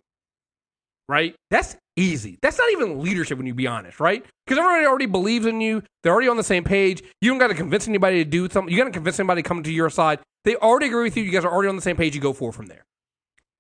Right? 1.11 1.35
That's 1.51 1.77
easy. 1.97 2.39
That's 2.41 2.57
not 2.57 2.71
even 2.71 3.01
leadership 3.01 3.37
when 3.37 3.49
you 3.49 3.53
be 3.53 3.67
honest, 3.67 3.99
right? 3.99 4.25
Because 4.47 4.61
everybody 4.61 4.87
already 4.87 5.07
believes 5.07 5.45
in 5.45 5.61
you. 5.61 5.83
They're 6.05 6.13
already 6.13 6.29
on 6.29 6.37
the 6.37 6.45
same 6.45 6.63
page. 6.63 7.03
You 7.21 7.31
don't 7.31 7.41
got 7.41 7.49
to 7.49 7.55
convince 7.55 7.89
anybody 7.89 8.23
to 8.23 8.31
do 8.31 8.49
something. 8.49 8.73
You 8.73 8.79
got 8.79 8.85
to 8.85 8.93
convince 8.93 9.19
anybody 9.19 9.43
to 9.43 9.49
come 9.49 9.65
to 9.65 9.73
your 9.73 9.91
side. 9.91 10.21
They 10.45 10.55
already 10.55 10.87
agree 10.87 11.03
with 11.03 11.17
you. 11.17 11.25
You 11.25 11.33
guys 11.33 11.45
are 11.45 11.53
already 11.53 11.69
on 11.69 11.75
the 11.75 11.83
same 11.83 11.97
page. 11.97 12.15
You 12.15 12.21
go 12.21 12.33
forward 12.33 12.53
from 12.53 12.67
there. 12.67 12.85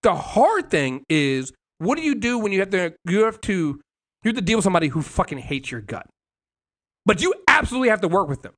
The 0.04 0.14
hard 0.14 0.70
thing 0.70 1.02
is, 1.08 1.52
what 1.78 1.96
do 1.96 2.02
you 2.02 2.14
do 2.14 2.38
when 2.38 2.52
you 2.52 2.60
have 2.60 2.70
to 2.70 2.94
you 3.04 3.24
have 3.24 3.40
to 3.40 3.52
you 4.22 4.28
have 4.28 4.36
to 4.36 4.42
deal 4.42 4.58
with 4.58 4.64
somebody 4.64 4.86
who 4.86 5.02
fucking 5.02 5.38
hates 5.38 5.72
your 5.72 5.80
gut, 5.80 6.06
but 7.04 7.20
you 7.20 7.34
absolutely 7.48 7.88
have 7.88 8.00
to 8.02 8.08
work 8.08 8.28
with 8.28 8.42
them. 8.42 8.54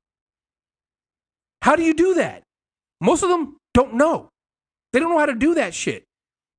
How 1.63 1.75
do 1.75 1.81
you 1.81 1.95
do 1.95 2.13
that? 2.13 2.43
Most 3.01 3.23
of 3.23 3.29
them 3.29 3.57
don't 3.73 3.95
know. 3.95 4.29
They 4.91 4.99
don't 4.99 5.09
know 5.09 5.17
how 5.17 5.25
to 5.25 5.33
do 5.33 5.55
that 5.55 5.73
shit. 5.73 6.03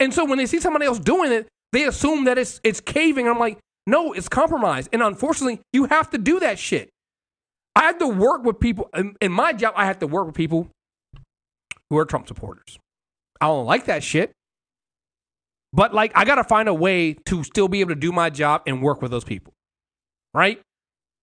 And 0.01 0.13
so 0.13 0.25
when 0.25 0.39
they 0.39 0.47
see 0.47 0.59
somebody 0.59 0.87
else 0.87 0.99
doing 0.99 1.31
it, 1.31 1.47
they 1.75 1.85
assume 1.85 2.25
that 2.25 2.39
it's 2.39 2.61
it's 2.63 2.81
caving. 2.81 3.29
I'm 3.29 3.39
like, 3.39 3.59
no, 3.87 4.13
it's 4.13 4.29
compromise. 4.29 4.89
And 4.93 5.03
unfortunately, 5.03 5.61
you 5.73 5.85
have 5.87 6.11
to 6.11 6.19
do 6.19 6.41
that 6.41 6.59
shit. 6.59 6.91
I 7.77 7.85
have 7.85 7.99
to 7.99 8.07
work 8.07 8.45
with 8.45 8.61
people 8.61 8.89
in, 8.95 9.17
in 9.21 9.33
my 9.33 9.53
job. 9.53 9.75
I 9.77 9.87
have 9.87 9.99
to 9.99 10.07
work 10.07 10.27
with 10.27 10.35
people 10.35 10.69
who 11.91 11.99
are 11.99 12.05
Trump 12.05 12.29
supporters. 12.29 12.79
I 13.41 13.47
don't 13.47 13.67
like 13.67 13.87
that 13.87 14.05
shit. 14.05 14.33
But 15.73 15.93
like 15.93 16.13
I 16.15 16.25
got 16.25 16.37
to 16.37 16.45
find 16.45 16.69
a 16.69 16.75
way 16.75 17.15
to 17.27 17.43
still 17.43 17.67
be 17.67 17.81
able 17.81 17.91
to 17.91 18.01
do 18.01 18.13
my 18.13 18.31
job 18.31 18.63
and 18.67 18.81
work 18.81 19.03
with 19.03 19.11
those 19.11 19.25
people. 19.25 19.53
Right? 20.33 20.61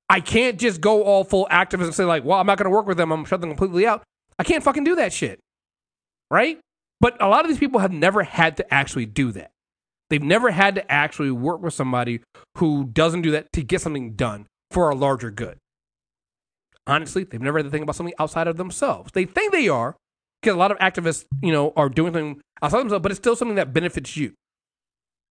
I 0.10 0.20
can't 0.20 0.60
just 0.60 0.82
go 0.82 1.04
all 1.04 1.24
full 1.24 1.48
activist 1.50 1.86
and 1.86 1.96
say 1.96 2.04
like, 2.04 2.26
"Well, 2.26 2.38
I'm 2.38 2.46
not 2.46 2.58
going 2.58 2.70
to 2.70 2.76
work 2.76 2.86
with 2.86 2.98
them. 2.98 3.12
I'm 3.14 3.24
shut 3.24 3.40
them 3.40 3.50
completely 3.50 3.88
out." 3.88 4.04
I 4.38 4.44
can't 4.44 4.64
fucking 4.64 4.84
do 4.84 4.96
that 4.96 5.14
shit. 5.14 5.40
Right? 6.30 6.60
But 7.00 7.22
a 7.22 7.28
lot 7.28 7.46
of 7.46 7.48
these 7.48 7.60
people 7.60 7.80
have 7.80 7.94
never 7.94 8.24
had 8.24 8.58
to 8.58 8.74
actually 8.74 9.06
do 9.06 9.32
that. 9.32 9.52
They've 10.12 10.22
never 10.22 10.52
had 10.52 10.76
to 10.76 10.92
actually 10.92 11.32
work 11.32 11.62
with 11.62 11.74
somebody 11.74 12.20
who 12.58 12.84
doesn't 12.84 13.22
do 13.22 13.32
that 13.32 13.52
to 13.54 13.64
get 13.64 13.80
something 13.80 14.14
done 14.14 14.46
for 14.70 14.90
a 14.90 14.96
larger 14.96 15.32
good. 15.32 15.58
Honestly, 16.86 17.24
they've 17.24 17.42
never 17.42 17.60
had 17.60 17.64
to 17.64 17.70
think 17.70 17.84
about 17.84 17.96
something 17.96 18.14
outside 18.20 18.48
of 18.48 18.58
themselves. 18.58 19.12
They 19.14 19.24
think 19.24 19.54
they 19.54 19.70
are, 19.70 19.96
because 20.42 20.56
a 20.56 20.60
lot 20.60 20.70
of 20.72 20.78
activists, 20.80 21.24
you 21.42 21.54
know, 21.54 21.72
are 21.78 21.88
doing 21.88 22.12
something 22.14 22.42
outside 22.62 22.80
of 22.80 22.84
themselves, 22.84 23.04
but 23.04 23.12
it's 23.14 23.20
still 23.20 23.38
something 23.38 23.56
that 23.56 23.72
benefits 23.74 24.18
you. 24.18 24.34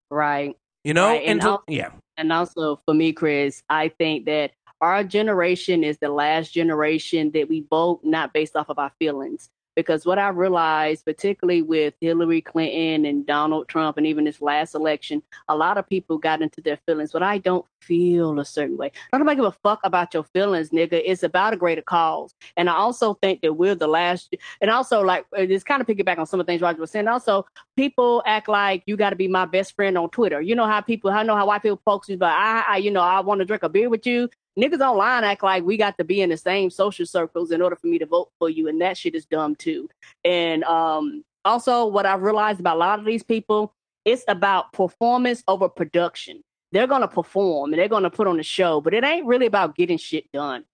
right. 0.09 0.57
You 0.83 0.95
know? 0.95 1.09
Right, 1.09 1.21
And, 1.21 1.29
and 1.33 1.41
so, 1.43 1.49
I'll- 1.51 1.63
yeah. 1.67 1.91
And 2.17 2.33
also 2.33 2.81
for 2.85 2.95
me, 2.95 3.13
Chris, 3.13 3.61
I 3.69 3.89
think 3.89 4.25
that 4.25 4.51
our 4.81 5.03
generation 5.03 5.83
is 5.83 5.99
the 5.99 6.09
last 6.09 6.51
generation 6.51 7.29
that 7.35 7.47
we 7.47 7.65
vote 7.69 7.99
not 8.03 8.33
based 8.33 8.55
off 8.55 8.69
of 8.69 8.79
our 8.79 8.91
feelings. 8.97 9.49
Because 9.75 10.05
what 10.05 10.19
I 10.19 10.29
realized, 10.29 11.05
particularly 11.05 11.61
with 11.61 11.93
Hillary 12.01 12.41
Clinton 12.41 13.05
and 13.05 13.25
Donald 13.25 13.67
Trump, 13.67 13.97
and 13.97 14.05
even 14.05 14.25
this 14.25 14.41
last 14.41 14.75
election, 14.75 15.23
a 15.47 15.55
lot 15.55 15.77
of 15.77 15.87
people 15.87 16.17
got 16.17 16.41
into 16.41 16.61
their 16.61 16.77
feelings. 16.85 17.11
But 17.11 17.23
I 17.23 17.37
don't 17.37 17.65
feel 17.79 18.39
a 18.39 18.45
certain 18.45 18.77
way. 18.77 18.91
Don't 19.11 19.25
give 19.35 19.45
a 19.45 19.51
fuck 19.51 19.79
about 19.83 20.13
your 20.13 20.23
feelings, 20.23 20.69
nigga. 20.69 21.01
It's 21.03 21.23
about 21.23 21.53
a 21.53 21.57
greater 21.57 21.81
cause. 21.81 22.33
And 22.57 22.69
I 22.69 22.73
also 22.73 23.15
think 23.15 23.41
that 23.41 23.53
we're 23.53 23.75
the 23.75 23.87
last. 23.87 24.35
And 24.61 24.69
also, 24.69 25.01
like, 25.01 25.25
uh, 25.37 25.41
it's 25.41 25.63
kind 25.63 25.81
of 25.81 25.87
piggyback 25.87 26.17
on 26.17 26.25
some 26.25 26.39
of 26.39 26.45
the 26.45 26.51
things 26.51 26.61
Roger 26.61 26.79
was 26.79 26.91
saying. 26.91 27.07
Also, 27.07 27.45
people 27.75 28.23
act 28.25 28.47
like 28.47 28.83
you 28.85 28.97
got 28.97 29.11
to 29.11 29.15
be 29.15 29.27
my 29.27 29.45
best 29.45 29.75
friend 29.75 29.97
on 29.97 30.09
Twitter. 30.09 30.41
You 30.41 30.55
know 30.55 30.65
how 30.65 30.81
people, 30.81 31.11
I 31.11 31.23
know 31.23 31.35
how 31.35 31.47
white 31.47 31.61
people 31.61 31.81
folks 31.83 32.09
is, 32.09 32.17
but 32.17 32.29
I, 32.29 32.63
I, 32.67 32.77
you 32.77 32.91
know, 32.91 33.01
I 33.01 33.19
want 33.21 33.39
to 33.39 33.45
drink 33.45 33.63
a 33.63 33.69
beer 33.69 33.89
with 33.89 34.05
you. 34.05 34.29
Niggas 34.59 34.81
online 34.81 35.23
act 35.23 35.43
like 35.43 35.63
we 35.63 35.77
got 35.77 35.97
to 35.97 36.03
be 36.03 36.21
in 36.21 36.29
the 36.29 36.37
same 36.37 36.69
social 36.69 37.05
circles 37.05 37.51
in 37.51 37.61
order 37.61 37.75
for 37.75 37.87
me 37.87 37.97
to 37.99 38.05
vote 38.05 38.29
for 38.37 38.49
you, 38.49 38.67
and 38.67 38.81
that 38.81 38.97
shit 38.97 39.15
is 39.15 39.25
dumb 39.25 39.55
too. 39.55 39.89
And 40.25 40.63
um, 40.65 41.23
also, 41.45 41.85
what 41.85 42.05
I've 42.05 42.21
realized 42.21 42.59
about 42.59 42.75
a 42.75 42.79
lot 42.79 42.99
of 42.99 43.05
these 43.05 43.23
people, 43.23 43.73
it's 44.03 44.23
about 44.27 44.73
performance 44.73 45.43
over 45.47 45.69
production. 45.69 46.43
They're 46.73 46.87
gonna 46.87 47.07
perform 47.07 47.73
and 47.73 47.79
they're 47.79 47.87
gonna 47.87 48.09
put 48.09 48.27
on 48.27 48.39
a 48.39 48.43
show, 48.43 48.81
but 48.81 48.93
it 48.93 49.03
ain't 49.03 49.25
really 49.25 49.45
about 49.45 49.75
getting 49.75 49.97
shit 49.97 50.31
done. 50.31 50.65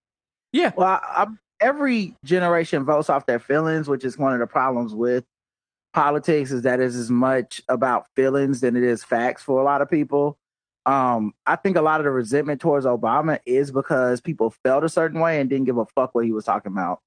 Yeah. 0.51 0.71
Well, 0.75 0.88
I, 0.88 1.23
I, 1.23 1.28
every 1.59 2.15
generation 2.23 2.84
votes 2.84 3.09
off 3.09 3.25
their 3.25 3.39
feelings, 3.39 3.88
which 3.88 4.03
is 4.03 4.17
one 4.17 4.34
of 4.34 4.39
the 4.39 4.47
problems 4.47 4.93
with 4.93 5.23
politics. 5.93 6.51
Is 6.51 6.63
that 6.63 6.80
it's 6.80 6.95
as 6.95 7.09
much 7.11 7.61
about 7.67 8.07
feelings 8.15 8.61
than 8.61 8.75
it 8.75 8.84
is 8.84 9.03
facts 9.03 9.43
for 9.43 9.61
a 9.61 9.63
lot 9.63 9.82
of 9.82 9.89
people. 9.89 10.38
Um, 10.88 11.33
I 11.45 11.57
think 11.57 11.75
a 11.75 11.81
lot 11.81 11.99
of 11.99 12.05
the 12.05 12.11
resentment 12.11 12.61
towards 12.61 12.85
Obama 12.85 13.39
is 13.45 13.71
because 13.71 14.21
people 14.21 14.55
felt 14.63 14.85
a 14.85 14.89
certain 14.89 15.19
way 15.19 15.39
and 15.39 15.49
didn't 15.49 15.65
give 15.65 15.77
a 15.77 15.85
fuck 15.85 16.15
what 16.15 16.23
he 16.23 16.31
was 16.31 16.45
talking 16.45 16.71
about. 16.71 17.01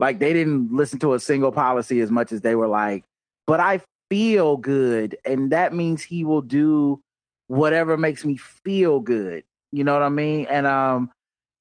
Like 0.00 0.18
they 0.18 0.32
didn't 0.32 0.72
listen 0.72 0.98
to 1.00 1.12
a 1.12 1.20
single 1.20 1.52
policy 1.52 2.00
as 2.00 2.10
much 2.10 2.32
as 2.32 2.40
they 2.40 2.54
were 2.54 2.68
like, 2.68 3.04
but 3.46 3.60
I 3.60 3.82
feel 4.08 4.56
good, 4.56 5.18
and 5.26 5.52
that 5.52 5.74
means 5.74 6.02
he 6.02 6.24
will 6.24 6.40
do 6.40 7.02
whatever 7.48 7.98
makes 7.98 8.24
me 8.24 8.36
feel 8.36 9.00
good. 9.00 9.44
You 9.72 9.84
know 9.84 9.92
what 9.92 10.02
I 10.02 10.08
mean? 10.08 10.46
And 10.48 10.66
um, 10.66 11.10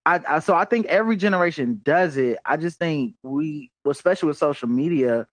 I, 0.05 0.21
I 0.27 0.39
so 0.39 0.55
I 0.55 0.63
think 0.63 0.85
every 0.85 1.17
generation 1.17 1.81
does 1.83 2.15
it. 2.15 2.37
I 2.45 2.55
just 2.55 2.79
think 2.79 3.15
we, 3.23 3.71
especially 3.85 4.27
with 4.27 4.37
social 4.37 4.69
media, 4.69 5.27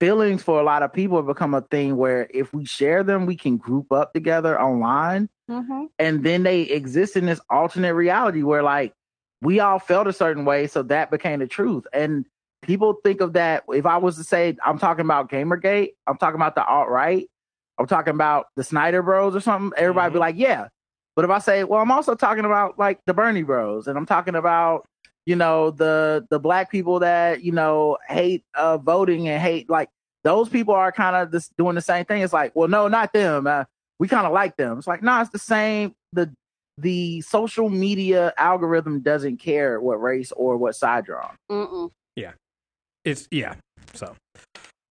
feelings 0.00 0.42
for 0.42 0.60
a 0.60 0.62
lot 0.62 0.82
of 0.82 0.92
people 0.92 1.16
have 1.16 1.26
become 1.26 1.54
a 1.54 1.62
thing 1.62 1.96
where 1.96 2.28
if 2.32 2.52
we 2.52 2.64
share 2.64 3.02
them, 3.02 3.26
we 3.26 3.36
can 3.36 3.56
group 3.56 3.92
up 3.92 4.12
together 4.12 4.60
online. 4.60 5.28
Mm-hmm. 5.50 5.86
and 5.98 6.24
then 6.24 6.42
they 6.42 6.60
exist 6.60 7.16
in 7.16 7.24
this 7.24 7.40
alternate 7.48 7.94
reality 7.94 8.42
where 8.42 8.62
like 8.62 8.92
we 9.40 9.60
all 9.60 9.78
felt 9.78 10.06
a 10.06 10.12
certain 10.12 10.44
way, 10.44 10.66
so 10.66 10.82
that 10.82 11.10
became 11.10 11.38
the 11.38 11.46
truth. 11.46 11.86
And 11.92 12.26
people 12.60 12.98
think 13.02 13.22
of 13.22 13.32
that. 13.32 13.64
If 13.68 13.86
I 13.86 13.96
was 13.96 14.16
to 14.16 14.24
say 14.24 14.56
I'm 14.64 14.78
talking 14.78 15.06
about 15.06 15.30
Gamergate, 15.30 15.92
I'm 16.06 16.18
talking 16.18 16.34
about 16.36 16.54
the 16.54 16.66
alt 16.66 16.88
right, 16.88 17.26
I'm 17.78 17.86
talking 17.86 18.14
about 18.14 18.48
the 18.56 18.64
Snyder 18.64 19.02
Bros 19.02 19.34
or 19.34 19.40
something. 19.40 19.72
Everybody 19.78 20.12
be 20.12 20.18
like, 20.18 20.36
yeah. 20.36 20.68
But 21.16 21.24
if 21.24 21.30
I 21.30 21.38
say, 21.38 21.64
well, 21.64 21.80
I'm 21.80 21.90
also 21.90 22.14
talking 22.14 22.44
about 22.44 22.78
like 22.78 23.00
the 23.06 23.14
Bernie 23.14 23.42
Bros, 23.42 23.86
and 23.86 23.96
I'm 23.96 24.06
talking 24.06 24.34
about 24.34 24.86
you 25.28 25.36
know 25.36 25.70
the 25.70 26.26
the 26.30 26.40
black 26.40 26.70
people 26.70 27.00
that 27.00 27.42
you 27.42 27.52
know 27.52 27.98
hate 28.08 28.44
uh 28.54 28.78
voting 28.78 29.28
and 29.28 29.42
hate 29.42 29.68
like 29.68 29.90
those 30.24 30.48
people 30.48 30.72
are 30.74 30.90
kind 30.90 31.14
of 31.14 31.30
just 31.30 31.56
doing 31.56 31.74
the 31.74 31.80
same 31.80 32.04
thing. 32.04 32.22
It's 32.22 32.32
like, 32.32 32.56
well, 32.56 32.68
no, 32.68 32.88
not 32.88 33.12
them. 33.12 33.46
Uh, 33.46 33.64
we 33.98 34.08
kind 34.08 34.26
of 34.26 34.32
like 34.32 34.56
them. 34.56 34.78
It's 34.78 34.86
like, 34.86 35.02
no, 35.02 35.20
it's 35.20 35.30
the 35.30 35.38
same. 35.38 35.94
The 36.12 36.32
the 36.78 37.20
social 37.20 37.68
media 37.68 38.32
algorithm 38.38 39.00
doesn't 39.00 39.36
care 39.36 39.80
what 39.80 40.00
race 40.00 40.32
or 40.32 40.56
what 40.56 40.74
side 40.74 41.06
you're 41.06 41.22
on. 41.22 41.36
Mm-mm. 41.50 41.90
It's 43.04 43.28
yeah. 43.30 43.54
So, 43.94 44.14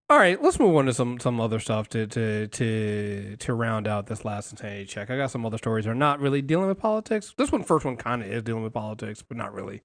all 0.09 0.17
right, 0.17 0.41
let's 0.41 0.59
move 0.59 0.75
on 0.75 0.85
to 0.85 0.93
some 0.93 1.19
some 1.19 1.39
other 1.39 1.59
stuff 1.59 1.89
to 1.89 2.07
to 2.07 2.47
to 2.47 3.35
to 3.37 3.53
round 3.53 3.87
out 3.87 4.07
this 4.07 4.23
last 4.25 4.51
insanity 4.51 4.85
check. 4.85 5.09
I 5.09 5.17
got 5.17 5.31
some 5.31 5.45
other 5.45 5.57
stories 5.57 5.85
that 5.85 5.91
are 5.91 5.95
not 5.95 6.19
really 6.19 6.41
dealing 6.41 6.67
with 6.67 6.79
politics. 6.79 7.33
This 7.37 7.51
one, 7.51 7.63
first 7.63 7.85
one, 7.85 7.97
kind 7.97 8.23
of 8.23 8.31
is 8.31 8.43
dealing 8.43 8.63
with 8.63 8.73
politics, 8.73 9.23
but 9.27 9.37
not 9.37 9.53
really. 9.53 9.81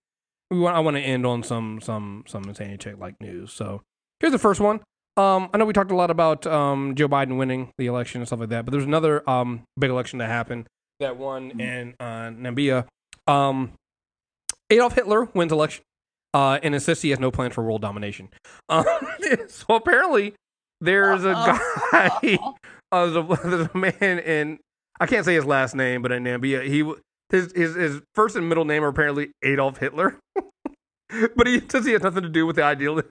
We 0.53 0.61
want 0.61 0.76
I 0.76 0.80
want 0.80 0.96
to 0.96 1.03
end 1.03 1.24
on 1.24 1.42
some 1.42 1.80
some 1.80 2.24
some 2.26 2.44
insanity 2.44 2.76
check 2.78 2.98
like 2.98 3.20
news. 3.20 3.53
So 3.53 3.82
here's 4.20 4.32
the 4.32 4.38
first 4.38 4.61
one. 4.61 4.80
Um, 5.16 5.50
I 5.53 5.59
know 5.59 5.64
we 5.64 5.72
talked 5.72 5.90
a 5.90 5.96
lot 5.96 6.11
about 6.11 6.46
um 6.46 6.94
Joe 6.94 7.09
Biden 7.09 7.38
winning 7.38 7.72
the 7.78 7.86
election 7.86 8.20
and 8.20 8.28
stuff 8.28 8.40
like 8.40 8.50
that, 8.50 8.64
but 8.64 8.72
there's 8.72 8.84
another 8.84 9.28
um 9.28 9.62
big 9.78 9.90
election 9.90 10.18
that 10.18 10.28
happened 10.28 10.66
that 11.00 11.16
won 11.16 11.59
in 11.61 11.94
uh, 11.98 12.30
Namibia. 12.30 12.86
Um, 13.26 13.72
Adolf 14.70 14.94
Hitler 14.94 15.24
wins 15.34 15.53
election 15.53 15.82
uh, 16.34 16.59
and 16.62 16.74
insists 16.74 17.03
he 17.03 17.11
has 17.11 17.18
no 17.18 17.30
plans 17.30 17.55
for 17.55 17.62
world 17.62 17.82
domination. 17.82 18.28
Um, 18.68 18.84
so 19.48 19.74
apparently, 19.74 20.34
there's 20.80 21.24
a 21.24 21.32
guy, 21.32 21.59
uh, 21.92 22.53
there's, 23.07 23.16
a, 23.16 23.38
there's 23.44 23.68
a 23.74 23.78
man 23.78 24.18
in 24.18 24.59
I 25.00 25.07
can't 25.07 25.24
say 25.24 25.34
his 25.34 25.44
last 25.44 25.74
name, 25.74 26.03
but 26.03 26.12
in 26.12 26.24
Namibia, 26.24 26.64
he 26.66 26.82
his 27.33 27.53
his 27.57 27.74
his 27.74 28.01
first 28.14 28.37
and 28.37 28.49
middle 28.49 28.64
name 28.64 28.85
are 28.85 28.89
apparently 28.89 29.33
Adolf 29.43 29.78
Hitler. 29.78 30.20
but 31.37 31.47
he 31.47 31.61
says 31.68 31.85
he 31.85 31.93
has 31.93 32.03
nothing 32.03 32.22
to 32.22 32.28
do 32.28 32.47
with 32.47 32.57
the 32.57 32.62
ideal 32.62 33.03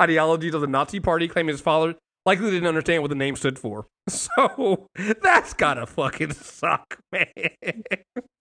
ideologies 0.00 0.54
of 0.54 0.62
the 0.62 0.66
Nazi 0.66 1.00
Party. 1.00 1.28
Claiming 1.28 1.52
his 1.52 1.60
father 1.60 1.94
likely 2.24 2.50
didn't 2.50 2.66
understand 2.68 3.02
what 3.02 3.08
the 3.10 3.14
name 3.14 3.36
stood 3.36 3.58
for. 3.58 3.86
So 4.08 4.86
that's 5.22 5.52
gotta 5.52 5.84
fucking 5.86 6.32
suck, 6.32 6.98
man. 7.12 7.26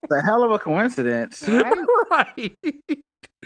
The 0.10 0.22
hell 0.24 0.42
of 0.44 0.52
a 0.52 0.60
coincidence. 0.60 1.44
right. 1.46 2.56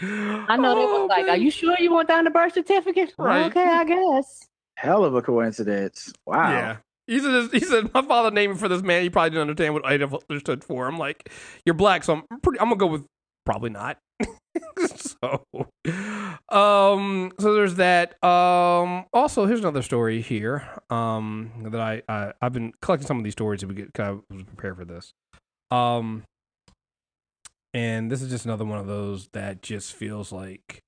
I 0.00 0.56
know 0.56 0.74
they 0.76 0.84
Oh, 0.84 1.00
was 1.02 1.08
like, 1.08 1.26
"Are 1.28 1.36
you 1.36 1.50
sure 1.50 1.74
you 1.80 1.90
want 1.92 2.06
down 2.06 2.22
the 2.24 2.30
birth 2.30 2.54
certificate?" 2.54 3.12
Right. 3.18 3.46
Okay, 3.46 3.64
I 3.64 3.84
guess. 3.84 4.46
Hell 4.76 5.04
of 5.04 5.14
a 5.16 5.22
coincidence. 5.22 6.12
Wow. 6.26 6.50
Yeah. 6.52 6.76
He 7.06 7.18
said, 7.18 7.50
he 7.52 7.60
said, 7.60 7.92
my 7.92 8.02
father 8.02 8.30
named 8.30 8.54
me 8.54 8.58
for 8.58 8.68
this 8.68 8.82
man. 8.82 9.02
He 9.02 9.10
probably 9.10 9.30
didn't 9.30 9.42
understand 9.42 9.74
what 9.74 9.90
Adolf 9.90 10.12
Hitler 10.12 10.38
stood 10.40 10.64
for. 10.64 10.86
I'm 10.86 10.98
like, 10.98 11.30
you're 11.66 11.74
black, 11.74 12.04
so 12.04 12.14
I'm 12.30 12.40
pretty, 12.40 12.60
I'm 12.60 12.66
gonna 12.68 12.76
go 12.76 12.86
with 12.86 13.04
probably 13.44 13.70
not. 13.70 13.98
so, 14.96 15.44
um, 16.48 17.32
so 17.38 17.54
there's 17.54 17.74
that. 17.76 18.22
Um, 18.24 19.06
also, 19.12 19.46
here's 19.46 19.60
another 19.60 19.82
story 19.82 20.20
here. 20.20 20.66
Um, 20.90 21.68
that 21.70 21.80
I, 21.80 22.02
I 22.08 22.32
I've 22.40 22.52
been 22.52 22.72
collecting 22.80 23.06
some 23.06 23.18
of 23.18 23.24
these 23.24 23.32
stories 23.32 23.60
that 23.60 23.66
we 23.66 23.74
get 23.74 23.92
kind 23.94 24.10
of 24.10 24.22
was 24.30 24.44
prepared 24.44 24.76
for 24.76 24.84
this. 24.84 25.12
Um, 25.70 26.22
and 27.74 28.10
this 28.10 28.22
is 28.22 28.28
just 28.30 28.44
another 28.44 28.64
one 28.64 28.78
of 28.78 28.86
those 28.86 29.28
that 29.32 29.62
just 29.62 29.94
feels 29.94 30.30
like 30.30 30.82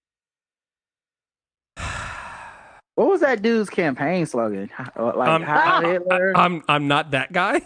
What 2.96 3.08
was 3.08 3.20
that 3.22 3.42
dude's 3.42 3.68
campaign 3.70 4.24
slogan? 4.26 4.70
Uh, 4.96 5.12
Like 5.16 5.28
Um, 5.28 5.42
Heil 5.42 5.86
I- 5.86 5.90
Hitler, 5.92 6.32
I'm 6.36 6.62
I'm 6.68 6.86
not 6.88 7.10
that 7.12 7.32
guy. 7.32 7.60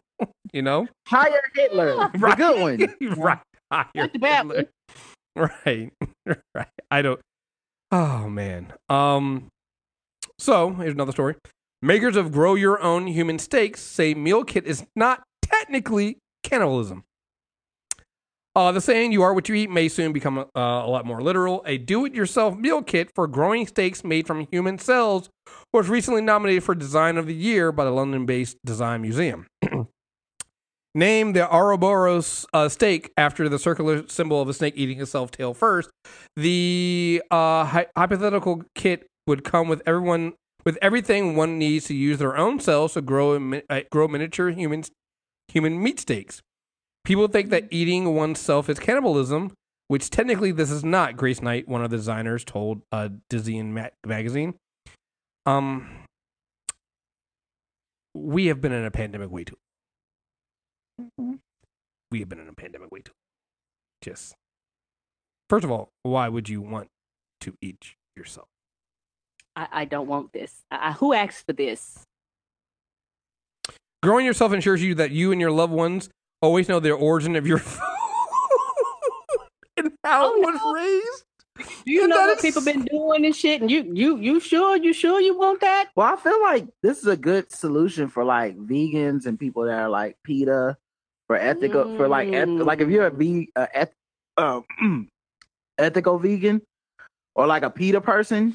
you 0.52 0.62
know, 0.62 0.86
hire 1.06 1.40
Hitler, 1.54 2.10
the 2.12 2.18
Right. 2.18 2.36
good 2.36 2.60
one. 2.60 3.16
right? 3.18 3.38
Higher 3.72 3.86
Not 3.94 4.12
the 4.12 4.18
bad 4.18 4.46
Hitler. 4.46 4.64
Right, 5.36 5.92
right. 6.54 6.66
I 6.90 7.02
don't. 7.02 7.20
Oh 7.92 8.28
man. 8.28 8.72
Um. 8.88 9.48
So 10.38 10.70
here's 10.74 10.94
another 10.94 11.12
story. 11.12 11.34
Makers 11.82 12.16
of 12.16 12.32
Grow 12.32 12.54
Your 12.54 12.80
Own 12.82 13.06
Human 13.08 13.38
Steaks 13.38 13.80
say 13.80 14.14
meal 14.14 14.42
kit 14.44 14.66
is 14.66 14.84
not 14.96 15.22
technically 15.42 16.18
cannibalism. 16.42 17.04
Uh, 18.58 18.72
the 18.72 18.80
saying 18.80 19.12
"you 19.12 19.22
are 19.22 19.32
what 19.32 19.48
you 19.48 19.54
eat" 19.54 19.70
may 19.70 19.88
soon 19.88 20.12
become 20.12 20.36
uh, 20.36 20.44
a 20.56 20.90
lot 20.90 21.06
more 21.06 21.22
literal. 21.22 21.62
A 21.64 21.78
do-it-yourself 21.78 22.58
meal 22.58 22.82
kit 22.82 23.08
for 23.14 23.28
growing 23.28 23.68
steaks 23.68 24.02
made 24.02 24.26
from 24.26 24.48
human 24.50 24.80
cells 24.80 25.30
was 25.72 25.88
recently 25.88 26.22
nominated 26.22 26.64
for 26.64 26.74
Design 26.74 27.18
of 27.18 27.26
the 27.26 27.34
Year 27.36 27.70
by 27.70 27.84
the 27.84 27.92
London-based 27.92 28.56
Design 28.64 29.00
Museum. 29.02 29.46
Named 30.96 31.36
the 31.36 31.48
Ouroboros 31.48 32.46
uh, 32.52 32.68
steak 32.68 33.12
after 33.16 33.48
the 33.48 33.60
circular 33.60 34.08
symbol 34.08 34.42
of 34.42 34.48
a 34.48 34.54
snake 34.54 34.74
eating 34.76 35.00
itself 35.00 35.30
tail 35.30 35.54
first, 35.54 35.88
the 36.34 37.22
uh, 37.30 37.64
hy- 37.64 37.86
hypothetical 37.96 38.64
kit 38.74 39.06
would 39.28 39.44
come 39.44 39.68
with 39.68 39.82
everyone 39.86 40.32
with 40.66 40.76
everything 40.82 41.36
one 41.36 41.60
needs 41.60 41.84
to 41.86 41.94
use 41.94 42.18
their 42.18 42.36
own 42.36 42.58
cells 42.58 42.94
to 42.94 43.02
grow 43.02 43.36
a 43.36 43.62
uh, 43.70 43.82
grow 43.92 44.08
miniature 44.08 44.50
human 44.50 44.82
human 45.46 45.80
meat 45.80 46.00
steaks. 46.00 46.42
People 47.04 47.28
think 47.28 47.50
that 47.50 47.64
eating 47.70 48.14
oneself 48.14 48.68
is 48.68 48.78
cannibalism, 48.78 49.52
which 49.88 50.10
technically 50.10 50.52
this 50.52 50.70
is 50.70 50.84
not. 50.84 51.16
Grace 51.16 51.40
Knight, 51.40 51.66
one 51.68 51.82
of 51.82 51.90
the 51.90 51.96
designers, 51.96 52.44
told 52.44 52.82
uh, 52.92 53.08
Disney 53.30 53.58
and 53.58 53.74
Ma- 53.74 53.88
magazine. 54.04 54.54
Um, 55.46 55.88
we 58.14 58.46
have 58.46 58.60
been 58.60 58.72
in 58.72 58.84
a 58.84 58.90
pandemic 58.90 59.30
way 59.30 59.44
too. 59.44 59.56
We 62.10 62.18
have 62.20 62.28
been 62.28 62.40
in 62.40 62.48
a 62.48 62.52
pandemic 62.52 62.90
way 62.92 63.00
too. 63.00 63.12
Just 64.02 64.34
first 65.48 65.64
of 65.64 65.70
all, 65.70 65.88
why 66.02 66.28
would 66.28 66.48
you 66.48 66.60
want 66.60 66.88
to 67.40 67.54
eat 67.62 67.94
yourself? 68.16 68.48
I, 69.56 69.68
I 69.72 69.84
don't 69.86 70.08
want 70.08 70.32
this. 70.32 70.62
I- 70.70 70.92
who 70.92 71.12
asked 71.14 71.46
for 71.46 71.52
this? 71.54 72.00
Growing 74.02 74.26
yourself 74.26 74.52
ensures 74.52 74.82
you 74.82 74.94
that 74.96 75.10
you 75.10 75.32
and 75.32 75.40
your 75.40 75.50
loved 75.50 75.72
ones 75.72 76.08
always 76.40 76.68
know 76.68 76.80
the 76.80 76.92
origin 76.92 77.36
of 77.36 77.46
your 77.46 77.58
food 77.58 77.82
and 79.76 79.92
how 80.04 80.32
Oh, 80.32 80.36
it 80.36 80.46
was 80.46 80.60
no. 80.62 80.72
raised. 80.72 81.24
Do 81.84 81.92
you 81.92 82.02
And 82.02 82.10
know 82.10 82.16
that 82.18 82.26
what 82.28 82.36
is- 82.38 82.42
people 82.42 82.62
been 82.62 82.84
doing 82.84 83.24
and 83.24 83.34
shit? 83.34 83.60
And 83.60 83.70
you, 83.70 83.90
you, 83.92 84.16
you 84.18 84.40
sure? 84.40 84.76
You 84.76 84.92
sure 84.92 85.20
you 85.20 85.36
want 85.36 85.60
that? 85.60 85.88
Well, 85.96 86.12
I 86.12 86.16
feel 86.16 86.40
like 86.40 86.66
this 86.82 86.98
is 86.98 87.06
a 87.06 87.16
good 87.16 87.50
solution 87.50 88.08
for 88.08 88.24
like 88.24 88.56
vegans 88.56 89.26
and 89.26 89.38
people 89.38 89.64
that 89.64 89.78
are 89.78 89.88
like 89.88 90.16
PETA 90.24 90.76
for 91.26 91.36
ethical 91.36 91.96
for 91.96 92.06
like 92.08 92.28
eth- 92.28 92.48
Mm. 92.48 92.64
like 92.64 92.80
if 92.80 92.88
you're 92.88 93.06
a 93.06 93.10
ve- 93.10 93.50
uh, 93.56 93.66
eth- 93.74 93.92
um, 94.36 94.64
ethical 95.78 96.18
vegan 96.18 96.62
or 97.34 97.46
like 97.46 97.64
a 97.64 97.70
PETA 97.70 98.00
person, 98.00 98.54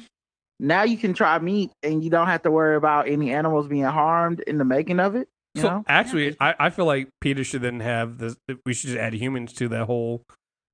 now 0.58 0.82
you 0.84 0.96
can 0.96 1.12
try 1.14 1.38
meat 1.38 1.70
and 1.82 2.02
you 2.02 2.08
don't 2.10 2.26
have 2.26 2.42
to 2.42 2.50
worry 2.50 2.76
about 2.76 3.06
any 3.08 3.32
animals 3.32 3.68
being 3.68 3.84
harmed 3.84 4.40
in 4.40 4.56
the 4.56 4.64
making 4.64 4.98
of 4.98 5.14
it. 5.14 5.28
You 5.54 5.62
so 5.62 5.68
know? 5.68 5.84
actually, 5.86 6.36
I, 6.40 6.54
I 6.58 6.70
feel 6.70 6.84
like 6.84 7.08
PETA 7.20 7.44
should 7.44 7.62
then 7.62 7.80
have 7.80 8.18
this. 8.18 8.36
We 8.66 8.74
should 8.74 8.90
just 8.90 8.98
add 8.98 9.14
humans 9.14 9.52
to 9.54 9.68
that 9.68 9.86
whole 9.86 10.24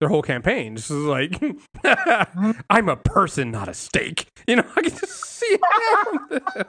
their 0.00 0.08
whole 0.08 0.22
campaign. 0.22 0.74
This 0.74 0.90
is 0.90 1.04
like, 1.04 1.40
I'm 2.70 2.88
a 2.88 2.96
person, 2.96 3.50
not 3.50 3.68
a 3.68 3.74
steak. 3.74 4.26
You 4.46 4.56
know, 4.56 4.64
I 4.76 4.80
can 4.80 4.90
just 4.90 5.24
see 5.24 5.58
it. 5.60 6.42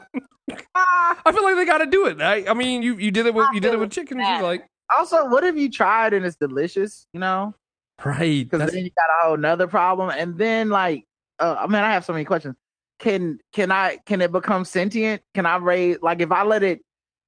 I 0.86 1.32
feel 1.32 1.44
like 1.44 1.56
they 1.56 1.66
got 1.66 1.80
to 1.80 1.86
do 1.86 2.08
it. 2.08 2.22
I, 2.22 2.46
I 2.50 2.54
mean, 2.54 2.82
you 2.82 2.98
you 2.98 3.12
did 3.12 3.26
it 3.26 3.34
with 3.34 3.48
you 3.54 3.62
did 3.62 3.74
it 3.74 3.80
with 3.80 3.92
chicken. 3.92 4.18
She's 4.20 4.42
like, 4.42 4.68
Also, 4.96 5.28
what 5.30 5.44
have 5.44 5.58
you 5.58 5.70
tried 5.70 6.14
and 6.14 6.26
it's 6.26 6.36
delicious? 6.36 7.08
You 7.14 7.22
know, 7.22 7.56
right? 8.04 8.50
because 8.50 8.72
then 8.72 8.84
you 8.84 8.92
got 8.92 9.10
a 9.24 9.28
whole 9.28 9.38
nother 9.38 9.68
problem. 9.68 10.10
And 10.10 10.38
then 10.38 10.70
like, 10.70 11.06
uh, 11.40 11.56
I 11.58 11.68
mean, 11.68 11.76
I 11.76 11.94
have 11.94 12.04
so 12.04 12.12
many 12.14 12.26
questions. 12.26 12.56
Can 13.00 13.40
can 13.54 13.72
I 13.72 13.98
can 14.06 14.22
it 14.22 14.32
become 14.32 14.66
sentient? 14.66 15.22
Can 15.34 15.46
I 15.46 15.56
raise 15.56 15.98
like 16.02 16.20
if 16.20 16.32
I 16.32 16.44
let 16.44 16.64
it, 16.64 16.80
if 16.80 16.82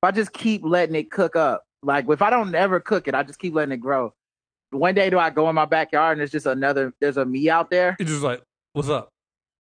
I 0.03 0.11
just 0.11 0.33
keep 0.33 0.61
letting 0.63 0.95
it 0.95 1.11
cook 1.11 1.35
up, 1.35 1.63
like 1.81 2.09
if 2.09 2.21
I 2.21 2.29
don't 2.29 2.53
ever 2.55 2.79
cook 2.79 3.07
it, 3.07 3.15
I 3.15 3.23
just 3.23 3.39
keep 3.39 3.53
letting 3.53 3.71
it 3.73 3.77
grow. 3.77 4.13
One 4.71 4.95
day, 4.95 5.09
do 5.09 5.19
I 5.19 5.29
go 5.29 5.49
in 5.49 5.55
my 5.55 5.65
backyard 5.65 6.13
and 6.13 6.19
there's 6.21 6.31
just 6.31 6.45
another 6.45 6.93
there's 6.99 7.17
a 7.17 7.25
me 7.25 7.49
out 7.49 7.69
there? 7.69 7.95
It's 7.99 8.09
just 8.09 8.23
like, 8.23 8.41
what's 8.73 8.89
up? 8.89 9.09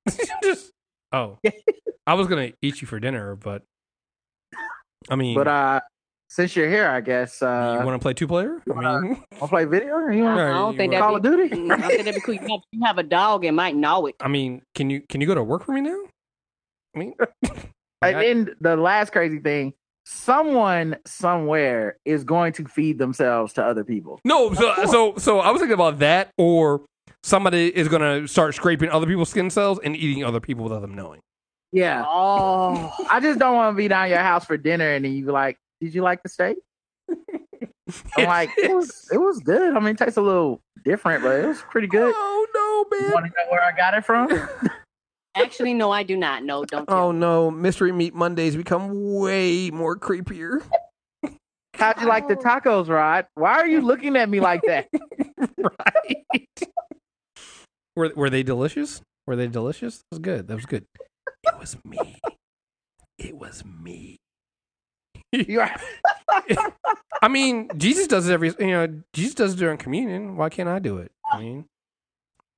just 0.43 0.71
oh, 1.11 1.37
I 2.07 2.13
was 2.15 2.27
gonna 2.27 2.51
eat 2.61 2.81
you 2.81 2.87
for 2.87 2.99
dinner, 2.99 3.35
but 3.35 3.63
I 5.09 5.15
mean, 5.15 5.35
But 5.35 5.47
uh, 5.47 5.79
since 6.29 6.55
you're 6.55 6.69
here, 6.69 6.87
I 6.87 7.01
guess 7.01 7.41
uh, 7.41 7.77
you 7.79 7.85
want 7.85 7.99
to 7.99 8.03
play 8.03 8.13
two 8.13 8.27
player? 8.27 8.61
I 8.75 8.99
mean, 9.01 9.23
I'll 9.41 9.47
play 9.47 9.65
video. 9.65 9.93
Or 9.93 10.11
you 10.11 10.23
I 10.23 10.27
want 10.27 10.37
Right, 10.39 10.51
don't 10.51 10.77
think 10.77 10.93
you 10.93 10.97
that 10.97 11.03
Call 11.03 11.15
of 11.15 11.21
Duty? 11.21 11.43
I 11.53 11.77
don't 11.77 11.79
think 11.91 12.05
that'd 12.05 12.15
be 12.15 12.21
cool. 12.21 12.33
You 12.33 12.41
have, 12.49 12.59
you 12.71 12.85
have 12.85 12.97
a 12.97 13.03
dog 13.03 13.45
and 13.45 13.55
might 13.55 13.75
know 13.75 14.07
it. 14.07 14.15
I 14.19 14.27
mean, 14.27 14.61
can 14.73 14.89
you 14.89 15.01
can 15.07 15.21
you 15.21 15.27
go 15.27 15.35
to 15.35 15.43
work 15.43 15.65
for 15.65 15.73
me 15.73 15.81
now? 15.81 15.99
I 16.95 16.99
mean, 16.99 17.13
And 17.43 17.61
I- 18.01 18.13
then 18.13 18.55
the 18.61 18.75
last 18.75 19.11
crazy 19.11 19.39
thing, 19.39 19.73
someone 20.05 20.95
somewhere 21.05 21.97
is 22.05 22.23
going 22.23 22.53
to 22.53 22.65
feed 22.65 22.97
themselves 22.97 23.53
to 23.53 23.63
other 23.63 23.83
people. 23.83 24.19
No, 24.25 24.53
so 24.53 24.73
so 24.85 25.13
so 25.17 25.39
I 25.39 25.51
was 25.51 25.59
thinking 25.61 25.73
about 25.73 25.99
that, 25.99 26.29
or 26.37 26.81
somebody 27.23 27.75
is 27.75 27.87
gonna 27.87 28.27
start 28.27 28.55
scraping 28.55 28.89
other 28.89 29.05
people's 29.07 29.29
skin 29.29 29.49
cells 29.49 29.79
and 29.83 29.95
eating 29.95 30.23
other 30.23 30.39
people 30.39 30.63
without 30.63 30.81
them 30.81 30.95
knowing. 30.95 31.21
Yeah. 31.71 32.03
Oh, 32.05 32.93
I 33.09 33.19
just 33.19 33.39
don't 33.39 33.55
want 33.55 33.73
to 33.73 33.77
be 33.77 33.87
down 33.87 34.09
your 34.09 34.19
house 34.19 34.45
for 34.45 34.57
dinner 34.57 34.91
and 34.93 35.03
then 35.05 35.13
you 35.13 35.25
like, 35.31 35.57
"Did 35.81 35.95
you 35.95 36.01
like 36.03 36.21
the 36.21 36.29
steak?" 36.29 36.57
I'm 38.17 38.25
like, 38.25 38.49
"It 38.57 38.73
was 38.73 39.09
it 39.11 39.17
was 39.17 39.39
good. 39.39 39.75
I 39.75 39.79
mean, 39.79 39.89
it 39.89 39.97
tastes 39.97 40.17
a 40.17 40.21
little 40.21 40.61
different, 40.85 41.23
but 41.23 41.39
it 41.39 41.47
was 41.47 41.61
pretty 41.71 41.87
good." 41.87 42.13
Oh 42.15 42.47
no, 42.91 42.97
You 42.97 43.03
man! 43.05 43.11
want 43.13 43.25
to 43.25 43.31
know 43.31 43.51
where 43.51 43.63
I 43.63 43.71
got 43.75 43.93
it 43.95 44.05
from? 44.05 44.29
actually, 45.35 45.73
no, 45.73 45.91
I 45.91 46.03
do 46.03 46.17
not. 46.17 46.43
No, 46.43 46.65
don't. 46.65 46.87
Tell 46.87 46.97
Oh 46.97 47.11
no, 47.11 47.51
mystery 47.51 47.91
meat 47.91 48.13
Mondays 48.13 48.55
become 48.55 49.13
way 49.15 49.69
more 49.71 49.97
creepier. 49.97 50.61
How'd 51.75 51.99
you 52.01 52.07
like 52.07 52.27
the 52.27 52.35
tacos, 52.35 52.87
Rod? 52.87 53.25
Why 53.35 53.53
are 53.53 53.67
you 53.67 53.81
looking 53.81 54.15
at 54.15 54.29
me 54.29 54.39
like 54.39 54.61
that? 54.67 54.87
right? 55.57 56.67
Were 57.95 58.11
were 58.15 58.29
they 58.29 58.43
delicious? 58.43 59.01
Were 59.27 59.35
they 59.35 59.47
delicious? 59.47 59.97
That 59.97 60.05
was 60.11 60.19
good. 60.19 60.47
That 60.47 60.55
was 60.55 60.65
good. 60.65 60.85
It 61.43 61.59
was 61.59 61.77
me. 61.83 62.19
It 63.17 63.35
was 63.35 63.63
me. 63.65 64.17
You 65.31 65.61
are, 65.61 65.75
I 67.21 67.27
mean, 67.27 67.69
Jesus 67.77 68.05
does 68.07 68.29
it 68.29 68.33
every. 68.33 68.53
You 68.59 68.67
know, 68.67 69.01
Jesus 69.13 69.33
does 69.33 69.53
it 69.53 69.57
during 69.57 69.77
communion. 69.79 70.37
Why 70.37 70.49
can't 70.49 70.69
I 70.69 70.77
do 70.79 70.97
it? 70.99 71.11
I 71.31 71.39
mean, 71.39 71.65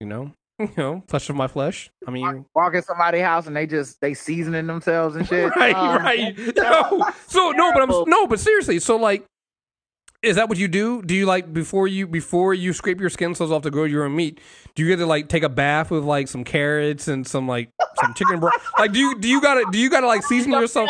you 0.01 0.07
know, 0.07 0.31
you 0.59 0.69
know, 0.77 1.03
flesh 1.07 1.29
of 1.29 1.35
my 1.35 1.47
flesh. 1.47 1.89
I 2.07 2.11
mean, 2.11 2.45
walk 2.55 2.73
in 2.75 2.81
somebody's 2.81 3.23
house 3.23 3.47
and 3.47 3.55
they 3.55 3.67
just 3.67 3.99
they 3.99 4.13
seasoning 4.13 4.67
themselves 4.67 5.15
and 5.15 5.27
shit. 5.27 5.53
right, 5.55 5.75
Oh, 5.75 5.97
right. 5.97 6.55
No, 6.55 7.11
so 7.27 7.51
no, 7.51 7.73
but 7.73 7.81
I'm 7.81 8.09
no, 8.09 8.27
but 8.27 8.39
seriously. 8.39 8.79
So 8.79 8.95
like, 8.95 9.25
is 10.21 10.37
that 10.37 10.47
what 10.47 10.57
you 10.57 10.67
do? 10.67 11.01
Do 11.01 11.13
you 11.13 11.25
like 11.25 11.51
before 11.53 11.87
you 11.87 12.07
before 12.07 12.53
you 12.53 12.71
scrape 12.73 12.99
your 13.01 13.09
skin 13.09 13.35
cells 13.35 13.51
off 13.51 13.63
to 13.63 13.71
grow 13.71 13.83
your 13.83 14.05
own 14.05 14.15
meat? 14.15 14.39
Do 14.75 14.83
you 14.83 14.89
get 14.89 14.97
to 14.97 15.05
like 15.05 15.27
take 15.27 15.43
a 15.43 15.49
bath 15.49 15.91
with 15.91 16.03
like 16.03 16.27
some 16.29 16.43
carrots 16.43 17.07
and 17.07 17.27
some 17.27 17.47
like 17.47 17.69
some 18.01 18.13
chicken 18.13 18.39
broth? 18.39 18.53
Like, 18.79 18.93
do 18.93 18.99
you 18.99 19.19
do 19.19 19.27
you 19.27 19.41
gotta 19.41 19.65
do 19.71 19.77
you 19.77 19.89
gotta 19.89 20.07
like 20.07 20.23
season 20.23 20.51
yourself? 20.51 20.89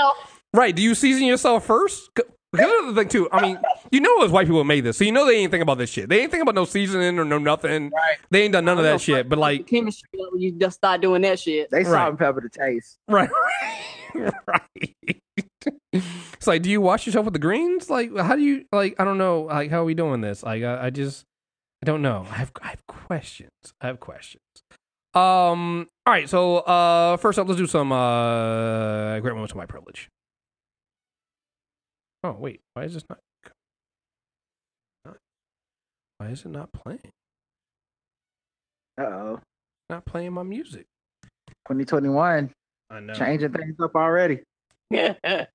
Right? 0.53 0.75
Do 0.75 0.81
you 0.81 0.95
season 0.95 1.23
yourself 1.25 1.65
first? 1.65 2.11
'Cause 2.57 2.65
another 2.81 3.01
thing 3.01 3.09
too. 3.09 3.29
I 3.31 3.41
mean, 3.41 3.59
you 3.91 3.99
know 3.99 4.19
those 4.21 4.31
white 4.31 4.47
people 4.47 4.63
made 4.63 4.81
this, 4.81 4.97
so 4.97 5.03
you 5.03 5.11
know 5.11 5.25
they 5.25 5.37
ain't 5.37 5.51
think 5.51 5.61
about 5.63 5.77
this 5.77 5.89
shit. 5.89 6.09
They 6.09 6.21
ain't 6.21 6.31
think 6.31 6.41
about 6.43 6.55
no 6.55 6.65
seasoning 6.65 7.17
or 7.19 7.25
no 7.25 7.37
nothing. 7.37 7.89
Right. 7.91 8.17
They 8.31 8.43
ain't 8.43 8.53
done 8.53 8.65
none 8.65 8.77
of 8.77 8.83
that 8.83 9.01
shit. 9.01 9.27
But 9.29 9.37
like, 9.39 9.67
chemistry 9.67 10.09
when 10.13 10.41
you 10.41 10.51
just 10.51 10.77
start 10.77 11.01
doing 11.01 11.21
that 11.23 11.39
shit. 11.39 11.69
They 11.71 11.83
salt 11.83 11.93
Right. 11.95 12.09
and 12.09 12.19
pepper 12.19 12.41
the 12.41 12.49
taste. 12.49 12.97
Right. 13.07 13.29
right. 14.47 14.95
it's 15.93 16.47
like, 16.47 16.61
do 16.61 16.69
you 16.69 16.79
wash 16.81 17.05
yourself 17.05 17.25
with 17.25 17.33
the 17.33 17.39
greens? 17.39 17.89
Like, 17.89 18.15
how 18.17 18.35
do 18.35 18.41
you 18.41 18.65
like? 18.71 18.95
I 18.99 19.03
don't 19.03 19.17
know. 19.17 19.41
Like, 19.43 19.69
how 19.71 19.81
are 19.81 19.85
we 19.85 19.93
doing 19.93 20.21
this? 20.21 20.43
Like, 20.43 20.63
I, 20.63 20.85
I 20.85 20.89
just, 20.89 21.25
I 21.83 21.85
don't 21.85 22.01
know. 22.01 22.25
I 22.29 22.35
have, 22.35 22.51
I 22.61 22.67
have 22.69 22.85
questions. 22.87 23.51
I 23.81 23.87
have 23.87 23.99
questions. 23.99 24.41
Um. 25.13 25.87
All 26.05 26.13
right. 26.13 26.29
So, 26.29 26.57
uh, 26.57 27.17
first 27.17 27.39
up, 27.39 27.47
let's 27.47 27.57
do 27.57 27.67
some 27.67 27.91
uh 27.91 29.19
great 29.21 29.33
moments 29.33 29.53
of 29.53 29.57
my 29.57 29.65
privilege. 29.65 30.09
Oh 32.25 32.35
wait, 32.39 32.59
why 32.73 32.85
is 32.85 32.95
this 32.95 33.03
not? 33.07 33.19
Why 36.17 36.29
is 36.29 36.43
it 36.43 36.49
not 36.49 36.71
playing? 36.73 37.11
Uh 38.99 39.03
oh. 39.03 39.39
Not 39.91 40.05
playing 40.05 40.33
my 40.33 40.41
music. 40.41 40.87
2021. 41.67 42.51
I 42.89 42.99
know. 42.99 43.13
Changing 43.13 43.51
things 43.51 43.75
up 43.79 43.93
already. 43.95 44.39
I 44.91 44.97
know. 44.97 45.45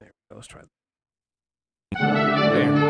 There 0.00 0.02
we 0.02 0.06
go. 0.30 0.36
Let's 0.36 0.46
try. 0.46 0.62
that. 0.62 0.68
There. 2.54 2.88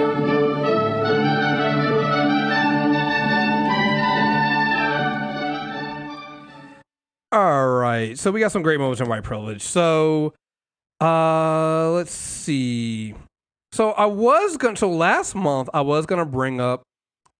All 7.32 7.68
right. 7.68 8.16
So 8.16 8.30
we 8.30 8.38
got 8.38 8.52
some 8.52 8.62
great 8.62 8.78
moments 8.78 9.00
in 9.00 9.08
white 9.08 9.24
privilege. 9.24 9.62
So 9.62 10.34
uh 11.00 11.90
let's 11.92 12.12
see. 12.12 13.14
So 13.72 13.90
I 13.92 14.06
was 14.06 14.56
going 14.56 14.74
to 14.74 14.78
so 14.80 14.90
last 14.90 15.34
month 15.34 15.68
I 15.74 15.80
was 15.82 16.06
gonna 16.06 16.24
bring 16.26 16.60
up 16.60 16.82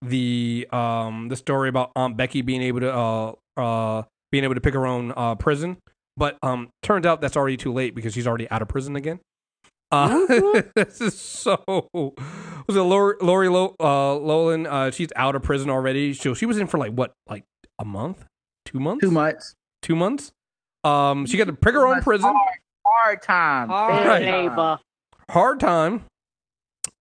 the 0.02 0.68
um 0.70 1.28
the 1.28 1.36
story 1.36 1.68
about 1.68 1.90
Aunt 1.96 2.16
Becky 2.16 2.42
being 2.42 2.62
able 2.62 2.80
to 2.80 2.94
uh 2.94 3.32
uh 3.56 4.02
being 4.30 4.44
able 4.44 4.54
to 4.54 4.60
pick 4.60 4.74
her 4.74 4.86
own 4.86 5.12
uh 5.16 5.34
prison. 5.34 5.78
But 6.16 6.38
um 6.42 6.68
turns 6.82 7.06
out 7.06 7.20
that's 7.20 7.36
already 7.36 7.56
too 7.56 7.72
late 7.72 7.94
because 7.94 8.14
she's 8.14 8.26
already 8.26 8.48
out 8.50 8.62
of 8.62 8.68
prison 8.68 8.94
again. 8.96 9.20
Uh, 9.90 10.18
this 10.76 11.00
is 11.00 11.18
so. 11.18 11.64
Was 11.66 12.76
it 12.76 12.80
Lori, 12.82 13.14
Lori 13.22 13.48
Lo, 13.48 13.74
uh, 13.80 14.16
Lolan? 14.18 14.66
Uh, 14.66 14.90
she's 14.90 15.08
out 15.16 15.34
of 15.34 15.42
prison 15.42 15.70
already. 15.70 16.12
So 16.12 16.34
she 16.34 16.44
was 16.44 16.58
in 16.58 16.66
for 16.66 16.76
like 16.76 16.92
what, 16.92 17.12
like 17.26 17.44
a 17.78 17.86
month, 17.86 18.26
two 18.66 18.80
months, 18.80 19.00
Two 19.00 19.10
months. 19.10 19.54
two 19.80 19.96
months. 19.96 20.30
Um, 20.84 21.24
she 21.24 21.38
got 21.38 21.46
to 21.46 21.54
pick 21.54 21.72
her 21.72 21.86
own 21.86 22.02
prison. 22.02 22.30
Hard, 22.30 22.58
hard 23.02 23.22
time. 23.22 23.68
Hard 23.68 24.06
Right. 24.06 24.22
labor. 24.24 24.78
hard 25.30 25.60
time. 25.60 26.04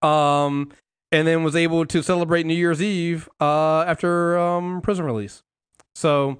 Um, 0.02 0.70
and 1.10 1.26
then 1.26 1.42
was 1.42 1.56
able 1.56 1.86
to 1.86 2.02
celebrate 2.02 2.44
New 2.46 2.54
Year's 2.54 2.82
Eve 2.82 3.28
uh, 3.40 3.80
after 3.82 4.38
um, 4.38 4.80
prison 4.82 5.04
release. 5.04 5.42
So, 5.94 6.38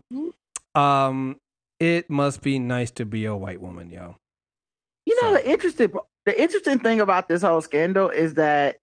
um, 0.75 1.37
it 1.81 2.11
must 2.11 2.43
be 2.43 2.59
nice 2.59 2.91
to 2.93 3.05
be 3.07 3.25
a 3.25 3.35
white 3.35 3.61
woman, 3.61 3.91
yo. 3.91 4.17
You 5.07 5.15
know 5.23 5.29
So- 5.31 5.35
the 5.35 5.51
interesting 5.51 5.93
the 6.27 6.41
interesting 6.41 6.79
thing 6.81 7.01
about 7.01 7.29
this 7.29 7.41
whole 7.41 7.63
scandal 7.63 8.11
is 8.11 8.35
that 8.35 8.77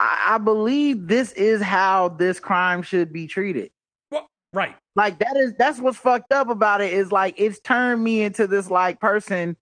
I, 0.00 0.34
I 0.34 0.38
believe 0.38 1.06
this 1.06 1.32
is 1.32 1.60
how 1.60 2.08
this 2.08 2.40
crime 2.40 2.80
should 2.82 3.12
be 3.12 3.26
treated. 3.26 3.70
Well, 4.10 4.26
right. 4.54 4.74
Like 4.96 5.18
that 5.18 5.36
is 5.36 5.52
that's 5.58 5.78
what's 5.78 5.98
fucked 5.98 6.32
up 6.32 6.48
about 6.48 6.80
it 6.80 6.94
is 6.94 7.12
like 7.12 7.34
it's 7.36 7.60
turned 7.60 8.02
me 8.02 8.22
into 8.22 8.46
this 8.46 8.70
like 8.70 9.00
person 9.00 9.56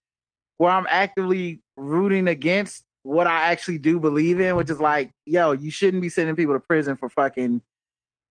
where 0.60 0.70
I'm 0.70 0.86
actively 0.90 1.62
rooting 1.78 2.28
against 2.28 2.84
what 3.02 3.26
I 3.26 3.50
actually 3.50 3.78
do 3.78 3.98
believe 3.98 4.40
in, 4.40 4.56
which 4.56 4.68
is 4.68 4.78
like, 4.78 5.10
yo, 5.24 5.52
you 5.52 5.70
shouldn't 5.70 6.02
be 6.02 6.10
sending 6.10 6.36
people 6.36 6.52
to 6.52 6.60
prison 6.60 6.98
for 6.98 7.08
fucking 7.08 7.62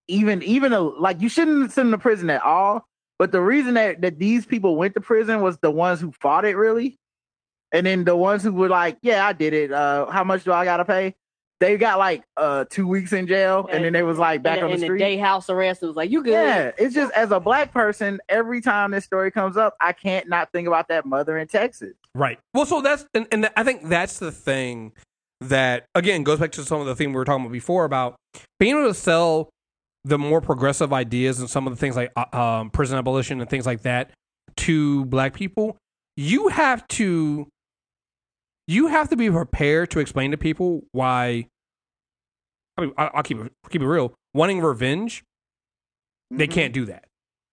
even 0.06 0.40
even 0.44 0.72
a, 0.72 0.78
like 0.78 1.20
you 1.20 1.28
shouldn't 1.28 1.72
send 1.72 1.88
them 1.88 1.98
to 1.98 2.00
prison 2.00 2.30
at 2.30 2.40
all. 2.42 2.86
But 3.18 3.32
the 3.32 3.40
reason 3.40 3.74
that 3.74 4.02
that 4.02 4.20
these 4.20 4.46
people 4.46 4.76
went 4.76 4.94
to 4.94 5.00
prison 5.00 5.40
was 5.40 5.58
the 5.58 5.72
ones 5.72 6.00
who 6.00 6.12
fought 6.12 6.44
it 6.44 6.56
really, 6.56 7.00
and 7.72 7.84
then 7.84 8.04
the 8.04 8.14
ones 8.14 8.44
who 8.44 8.52
were 8.52 8.68
like, 8.68 8.98
yeah, 9.02 9.26
I 9.26 9.32
did 9.32 9.52
it. 9.52 9.72
Uh, 9.72 10.06
how 10.08 10.22
much 10.22 10.44
do 10.44 10.52
I 10.52 10.64
gotta 10.64 10.84
pay? 10.84 11.16
They 11.60 11.76
got 11.76 11.98
like 11.98 12.24
uh 12.38 12.64
two 12.70 12.88
weeks 12.88 13.12
in 13.12 13.26
jail, 13.26 13.68
and 13.70 13.84
then 13.84 13.92
they 13.92 14.02
was 14.02 14.18
like 14.18 14.42
back 14.42 14.58
in, 14.58 14.64
on 14.64 14.70
the 14.70 14.76
in 14.76 14.82
street. 14.82 14.98
day 14.98 15.16
house 15.18 15.50
arrest. 15.50 15.82
It 15.82 15.86
was 15.86 15.96
like 15.96 16.10
you 16.10 16.22
good. 16.22 16.32
Yeah, 16.32 16.72
it's 16.78 16.94
just 16.94 17.12
as 17.12 17.30
a 17.30 17.38
black 17.38 17.72
person, 17.72 18.18
every 18.30 18.62
time 18.62 18.92
this 18.92 19.04
story 19.04 19.30
comes 19.30 19.58
up, 19.58 19.76
I 19.80 19.92
can't 19.92 20.28
not 20.28 20.50
think 20.52 20.66
about 20.66 20.88
that 20.88 21.04
mother 21.04 21.36
in 21.38 21.48
Texas. 21.48 21.92
Right. 22.14 22.38
Well, 22.54 22.64
so 22.64 22.80
that's 22.80 23.04
and, 23.14 23.26
and 23.30 23.50
I 23.56 23.62
think 23.62 23.88
that's 23.88 24.18
the 24.18 24.32
thing 24.32 24.92
that 25.42 25.84
again 25.94 26.22
goes 26.22 26.38
back 26.38 26.52
to 26.52 26.64
some 26.64 26.80
of 26.80 26.86
the 26.86 26.96
theme 26.96 27.12
we 27.12 27.16
were 27.16 27.24
talking 27.24 27.44
about 27.44 27.52
before 27.52 27.84
about 27.84 28.16
being 28.58 28.76
able 28.76 28.88
to 28.88 28.94
sell 28.94 29.50
the 30.04 30.18
more 30.18 30.40
progressive 30.40 30.92
ideas 30.92 31.40
and 31.40 31.50
some 31.50 31.66
of 31.66 31.74
the 31.74 31.76
things 31.76 31.94
like 31.94 32.10
uh, 32.16 32.36
um, 32.36 32.70
prison 32.70 32.98
abolition 32.98 33.40
and 33.40 33.50
things 33.50 33.66
like 33.66 33.82
that 33.82 34.10
to 34.56 35.04
black 35.06 35.34
people. 35.34 35.76
You 36.16 36.48
have 36.48 36.86
to 36.88 37.48
you 38.70 38.86
have 38.88 39.08
to 39.10 39.16
be 39.16 39.30
prepared 39.30 39.90
to 39.90 39.98
explain 40.00 40.30
to 40.30 40.36
people 40.36 40.82
why. 40.92 41.46
I 42.76 42.82
mean, 42.82 42.92
I, 42.96 43.10
I'll 43.14 43.22
keep 43.22 43.38
it 43.38 43.52
keep 43.70 43.82
it 43.82 43.86
real. 43.86 44.14
Wanting 44.34 44.60
revenge, 44.60 45.22
they 46.30 46.46
Mhm. 46.46 46.52
can't 46.52 46.72
do 46.74 46.84
that 46.86 47.04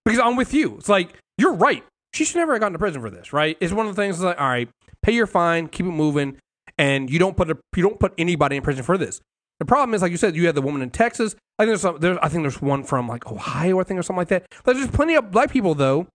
because 0.06 0.20
I'm 0.20 0.36
with 0.36 0.54
you. 0.54 0.76
It's 0.78 0.90
like 0.90 1.14
you're 1.38 1.54
right. 1.54 1.84
She 2.14 2.24
should 2.26 2.38
never 2.38 2.54
have 2.54 2.62
gotten 2.62 2.74
to 2.74 2.80
prison 2.80 3.02
for 3.02 3.10
this, 3.10 3.34
right? 3.34 3.58
It's 3.60 3.74
one 3.74 3.88
of 3.88 3.96
the 3.96 4.02
things 4.02 4.20
like, 4.22 4.40
all 4.40 4.48
right, 4.48 4.70
pay 5.04 5.12
your 5.14 5.28
fine, 5.28 5.68
keep 5.68 5.86
it 5.86 5.90
moving, 5.92 6.38
and 6.78 7.10
you 7.10 7.20
don't 7.20 7.36
put 7.36 7.50
a, 7.52 7.58
you 7.76 7.84
don't 7.84 8.00
put 8.00 8.14
anybody 8.18 8.56
in 8.56 8.64
prison 8.64 8.84
for 8.84 8.98
this. 8.98 9.20
The 9.60 9.66
problem 9.66 9.94
is, 9.96 10.02
like 10.02 10.12
you 10.12 10.18
said, 10.18 10.36
you 10.36 10.46
had 10.46 10.56
the 10.56 10.62
woman 10.62 10.82
in 10.82 10.90
Texas. 10.92 11.36
I 11.60 11.64
think 11.64 11.72
there's 11.72 11.82
some, 11.82 11.98
there's, 12.00 12.18
I 12.22 12.30
think 12.30 12.44
there's 12.44 12.62
one 12.62 12.84
from 12.84 13.08
like 13.08 13.26
Ohio, 13.32 13.80
I 13.80 13.84
think, 13.84 14.00
or 14.00 14.04
something 14.04 14.20
like 14.20 14.28
that. 14.30 14.46
But 14.64 14.76
there's 14.76 14.88
plenty 14.90 15.16
of 15.16 15.32
black 15.32 15.52
people 15.52 15.74
though 15.76 16.08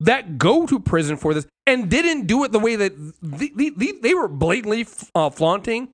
that 0.00 0.38
go 0.38 0.66
to 0.66 0.80
prison 0.80 1.16
for 1.16 1.34
this 1.34 1.46
and 1.66 1.90
didn't 1.90 2.26
do 2.26 2.42
it 2.44 2.52
the 2.52 2.58
way 2.58 2.76
that 2.76 2.96
the, 3.22 3.52
the, 3.54 3.72
the, 3.76 3.98
they 4.02 4.14
were 4.14 4.28
blatantly 4.28 4.86
uh, 5.14 5.30
flaunting 5.30 5.88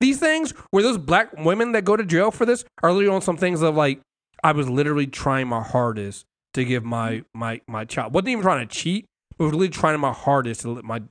these 0.00 0.18
things. 0.18 0.52
Where 0.70 0.82
those 0.82 0.98
black 0.98 1.32
women 1.38 1.72
that 1.72 1.84
go 1.84 1.96
to 1.96 2.04
jail 2.04 2.30
for 2.30 2.44
this 2.44 2.64
are 2.82 2.92
literally 2.92 3.14
on 3.14 3.22
some 3.22 3.36
things 3.36 3.62
of 3.62 3.76
like, 3.76 4.00
I 4.42 4.52
was 4.52 4.68
literally 4.68 5.06
trying 5.06 5.48
my 5.48 5.62
hardest 5.62 6.24
to 6.54 6.64
give 6.64 6.84
my 6.84 7.24
my 7.32 7.60
my 7.66 7.84
child 7.84 8.12
wasn't 8.12 8.28
even 8.28 8.42
trying 8.42 8.66
to 8.66 8.74
cheat, 8.74 9.06
but 9.38 9.44
was 9.44 9.52
literally 9.52 9.68
trying 9.70 9.98
my 10.00 10.12
hardest 10.12 10.62
to 10.62 10.72
let 10.72 10.84
my 10.84 11.02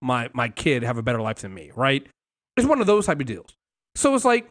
my 0.00 0.30
my 0.32 0.48
kid 0.48 0.82
have 0.82 0.96
a 0.96 1.02
better 1.02 1.20
life 1.20 1.40
than 1.40 1.52
me. 1.54 1.70
Right? 1.76 2.06
It's 2.56 2.66
one 2.66 2.80
of 2.80 2.86
those 2.86 3.06
type 3.06 3.20
of 3.20 3.26
deals. 3.26 3.54
So 3.94 4.14
it's 4.14 4.24
like 4.24 4.48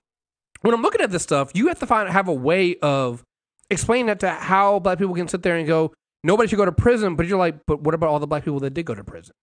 when 0.62 0.74
I'm 0.74 0.82
looking 0.82 1.02
at 1.02 1.12
this 1.12 1.24
stuff, 1.24 1.52
you 1.54 1.68
have 1.68 1.80
to 1.80 1.88
find 1.88 2.10
have 2.10 2.28
a 2.28 2.34
way 2.34 2.76
of 2.78 3.24
explaining 3.70 4.08
that 4.08 4.20
to 4.22 4.30
how 4.30 4.80
black 4.80 5.00
people 5.00 5.16
can 5.16 5.28
sit 5.28 5.44
there 5.44 5.58
and 5.58 5.68
go, 5.68 5.94
nobody 6.24 6.50
should 6.50 6.58
go 6.58 6.66
to 6.66 6.72
prison. 6.72 7.16
But 7.16 7.28
you're 7.28 7.38
like, 7.38 7.60
but 7.66 7.82
what 7.82 7.94
about 7.94 8.10
all 8.10 8.20
the 8.20 8.28
black 8.28 8.46
people 8.46 8.60
that 8.62 8.74
did 8.74 8.86
go 8.86 8.96
to 8.96 9.04
prison? 9.04 9.34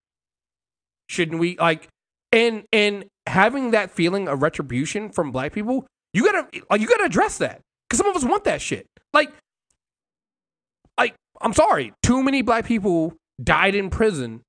Shouldn't 1.08 1.38
we 1.38 1.56
like 1.58 1.88
and 2.32 2.64
and 2.72 3.06
having 3.26 3.70
that 3.70 3.90
feeling 3.90 4.28
of 4.28 4.42
retribution 4.42 5.10
from 5.10 5.30
black 5.30 5.52
people? 5.52 5.86
You 6.12 6.24
gotta 6.24 6.48
like 6.70 6.80
you 6.80 6.86
gotta 6.86 7.04
address 7.04 7.38
that 7.38 7.60
because 7.88 7.98
some 7.98 8.08
of 8.08 8.16
us 8.16 8.24
want 8.24 8.44
that 8.44 8.60
shit. 8.60 8.86
Like, 9.12 9.32
like 10.98 11.14
I'm 11.40 11.52
sorry, 11.52 11.92
too 12.02 12.22
many 12.22 12.42
black 12.42 12.66
people 12.66 13.14
died 13.42 13.74
in 13.74 13.90
prison 13.90 14.42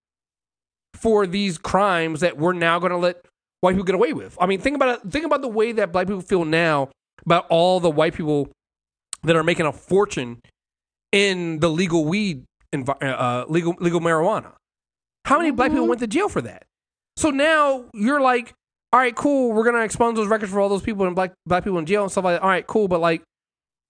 for 0.94 1.28
these 1.28 1.58
crimes 1.58 2.22
that 2.22 2.38
we're 2.38 2.54
now 2.54 2.80
to 2.80 2.98
let 2.98 3.26
white 3.62 3.74
people 3.74 3.86
get 3.86 3.96
away 3.96 4.14
with. 4.14 4.38
I 4.40 4.46
mean, 4.46 4.60
think 4.60 4.76
about 4.76 5.06
it. 5.06 5.12
Think 5.12 5.26
about 5.26 5.42
the 5.42 5.48
way 5.48 5.72
that 5.74 5.92
black 5.92 6.08
people 6.08 6.22
feel 6.22 6.46
now 6.46 6.90
about 7.26 7.46
all 7.50 7.80
the 7.80 7.90
white 7.90 8.14
people 8.14 8.50
that 9.24 9.36
are 9.36 9.44
making 9.44 9.66
a 9.66 9.72
fortune 9.72 10.42
in 11.12 11.60
the 11.60 11.70
legal 11.70 12.06
weed, 12.06 12.44
envi- 12.74 13.02
uh, 13.02 13.46
legal 13.48 13.76
legal 13.80 14.00
marijuana. 14.00 14.54
How 15.26 15.38
many 15.38 15.52
black 15.52 15.72
people 15.72 15.88
went 15.88 16.00
to 16.02 16.08
jail 16.08 16.30
for 16.30 16.42
that? 16.42 16.64
So 17.18 17.30
now 17.32 17.86
you're 17.94 18.22
like, 18.22 18.54
all 18.94 19.00
right, 19.00 19.16
cool. 19.16 19.52
We're 19.52 19.64
gonna 19.66 19.84
expunge 19.84 20.16
those 20.16 20.28
records 20.28 20.52
for 20.52 20.60
all 20.60 20.70
those 20.70 20.82
people 20.84 21.06
and 21.06 21.16
black 21.16 21.34
black 21.46 21.64
people 21.64 21.80
in 21.80 21.86
jail 21.86 22.04
and 22.04 22.12
stuff 22.12 22.24
like 22.24 22.36
that. 22.36 22.42
All 22.44 22.50
right, 22.50 22.66
cool. 22.66 22.88
But 22.88 23.02
like, 23.02 23.24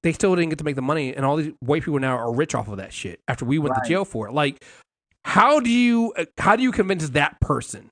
they 0.03 0.13
still 0.13 0.35
didn't 0.35 0.49
get 0.49 0.59
to 0.59 0.63
make 0.63 0.75
the 0.75 0.81
money, 0.81 1.15
and 1.15 1.25
all 1.25 1.35
these 1.37 1.53
white 1.59 1.83
people 1.83 1.99
now 1.99 2.17
are 2.17 2.33
rich 2.33 2.55
off 2.55 2.67
of 2.67 2.77
that 2.77 2.93
shit 2.93 3.19
after 3.27 3.45
we 3.45 3.59
went 3.59 3.75
Right. 3.75 3.83
to 3.83 3.89
jail 3.89 4.05
for 4.05 4.27
it. 4.27 4.33
Like, 4.33 4.63
how 5.25 5.59
do 5.59 5.69
you 5.69 6.13
uh, 6.17 6.25
how 6.37 6.55
do 6.55 6.63
you 6.63 6.71
convince 6.71 7.09
that 7.09 7.39
person 7.41 7.89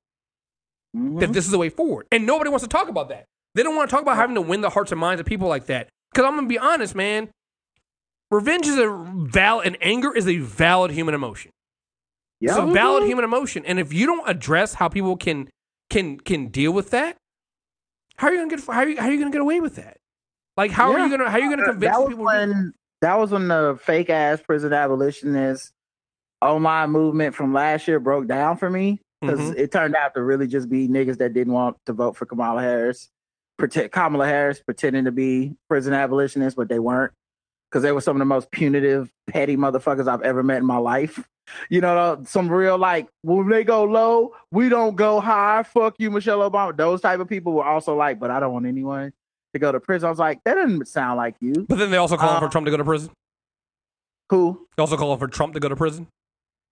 Mhm. 0.95 1.19
that 1.19 1.33
this 1.33 1.45
is 1.45 1.51
the 1.51 1.57
way 1.57 1.69
forward? 1.69 2.07
And 2.11 2.25
nobody 2.25 2.49
wants 2.49 2.63
to 2.63 2.69
talk 2.69 2.87
about 2.89 3.09
that. 3.09 3.25
They 3.55 3.63
don't 3.63 3.75
want 3.75 3.89
to 3.89 3.93
talk 3.93 4.01
about 4.01 4.15
having 4.17 4.35
to 4.35 4.41
win 4.41 4.61
the 4.61 4.69
hearts 4.69 4.91
and 4.91 4.99
minds 4.99 5.19
of 5.19 5.25
people 5.25 5.47
like 5.47 5.65
that. 5.67 5.89
Because 6.11 6.25
I'm 6.25 6.35
gonna 6.35 6.47
be 6.47 6.57
honest, 6.59 6.95
man. 6.95 7.29
Revenge 8.31 8.67
is 8.67 8.77
a 8.77 8.89
valid, 9.15 9.67
and 9.67 9.77
anger 9.81 10.13
is 10.15 10.27
a 10.27 10.37
valid 10.37 10.91
human 10.91 11.13
emotion. 11.13 11.51
It's 12.41 12.55
a 12.55 12.65
valid 12.65 13.03
human 13.03 13.23
emotion, 13.23 13.65
and 13.65 13.79
if 13.79 13.93
you 13.93 14.05
don't 14.05 14.27
address 14.27 14.73
how 14.73 14.89
people 14.89 15.15
can 15.17 15.49
can 15.89 16.19
can 16.19 16.47
deal 16.47 16.71
with 16.71 16.91
that, 16.91 17.15
how 18.17 18.27
are 18.27 18.33
you 18.33 18.39
gonna 18.39 18.49
get 18.55 18.65
how 18.65 18.73
are 18.81 18.87
you, 18.87 18.97
how 18.99 19.07
are 19.07 19.11
you 19.11 19.19
gonna 19.19 19.31
get 19.31 19.41
away 19.41 19.59
with 19.59 19.75
that? 19.75 19.97
Like 20.57 20.71
how 20.71 20.91
are 20.91 20.99
you 20.99 21.09
gonna 21.09 21.29
how 21.29 21.37
are 21.37 21.41
you 21.41 21.49
gonna 21.49 21.63
convince 21.65 21.93
that 21.95 21.99
was 22.01 22.09
people? 22.09 22.25
when 22.25 22.73
that 23.01 23.17
was 23.17 23.31
when 23.31 23.47
the 23.47 23.79
fake 23.81 24.09
ass 24.09 24.41
prison 24.41 24.73
abolitionist 24.73 25.71
online 26.41 26.91
movement 26.91 27.35
from 27.35 27.53
last 27.53 27.87
year 27.87 27.99
broke 27.99 28.27
down 28.27 28.57
for 28.57 28.69
me 28.69 28.99
because 29.21 29.39
Mhm. 29.39 29.57
it 29.57 29.71
turned 29.71 29.95
out 29.95 30.13
to 30.15 30.21
really 30.23 30.47
just 30.47 30.69
be 30.69 30.87
niggas 30.87 31.17
that 31.17 31.33
didn't 31.33 31.53
want 31.53 31.77
to 31.85 31.93
vote 31.93 32.15
for 32.17 32.25
Kamala 32.25 32.61
Harris, 32.61 33.09
pretend 33.57 33.91
Kamala 33.91 34.27
Harris 34.27 34.61
pretending 34.61 35.05
to 35.05 35.11
be 35.11 35.55
prison 35.69 35.93
abolitionists, 35.93 36.55
but 36.55 36.67
they 36.69 36.79
weren't 36.79 37.13
because 37.69 37.83
they 37.83 37.91
were 37.91 38.01
some 38.01 38.15
of 38.15 38.19
the 38.19 38.25
most 38.25 38.51
punitive, 38.51 39.11
petty 39.27 39.57
motherfuckers 39.57 40.07
I've 40.07 40.21
ever 40.21 40.43
met 40.43 40.57
in 40.57 40.65
my 40.65 40.77
life. 40.77 41.27
You 41.69 41.79
know, 41.81 42.23
some 42.25 42.49
real 42.49 42.77
like 42.77 43.07
when 43.21 43.49
they 43.49 43.63
go 43.63 43.83
low, 43.83 44.33
we 44.51 44.67
don't 44.67 44.95
go 44.95 45.19
high. 45.19 45.61
Fuck 45.63 45.95
you, 45.99 46.09
Michelle 46.09 46.39
Obama. 46.49 46.75
Those 46.75 47.01
type 47.01 47.19
of 47.19 47.27
people 47.29 47.53
were 47.53 47.63
also 47.65 47.95
like, 47.95 48.19
but 48.19 48.31
I 48.31 48.39
don't 48.39 48.51
want 48.53 48.65
anyone 48.65 49.13
to 49.53 49.59
go 49.59 49.71
to 49.71 49.79
prison. 49.79 50.07
I 50.07 50.09
was 50.09 50.17
like, 50.19 50.39
that 50.45 50.55
doesn't 50.55 50.87
sound 50.87 51.17
like 51.17 51.35
you. 51.41 51.65
but 51.69 51.77
then 51.77 51.91
they 51.91 51.97
also 51.97 52.17
calling 52.17 52.39
for 52.39 52.45
Um, 52.45 52.51
Trump 52.51 52.65
to 52.65 52.71
go 52.71 52.77
to 52.77 52.83
prison. 52.83 53.11
Who? 54.31 54.67
They 54.75 54.81
also 54.81 54.97
calling 54.97 55.19
for 55.19 55.27
Trump 55.27 55.53
to 55.53 55.59
go 55.59 55.69
to 55.69 55.75
prison. 55.75 56.07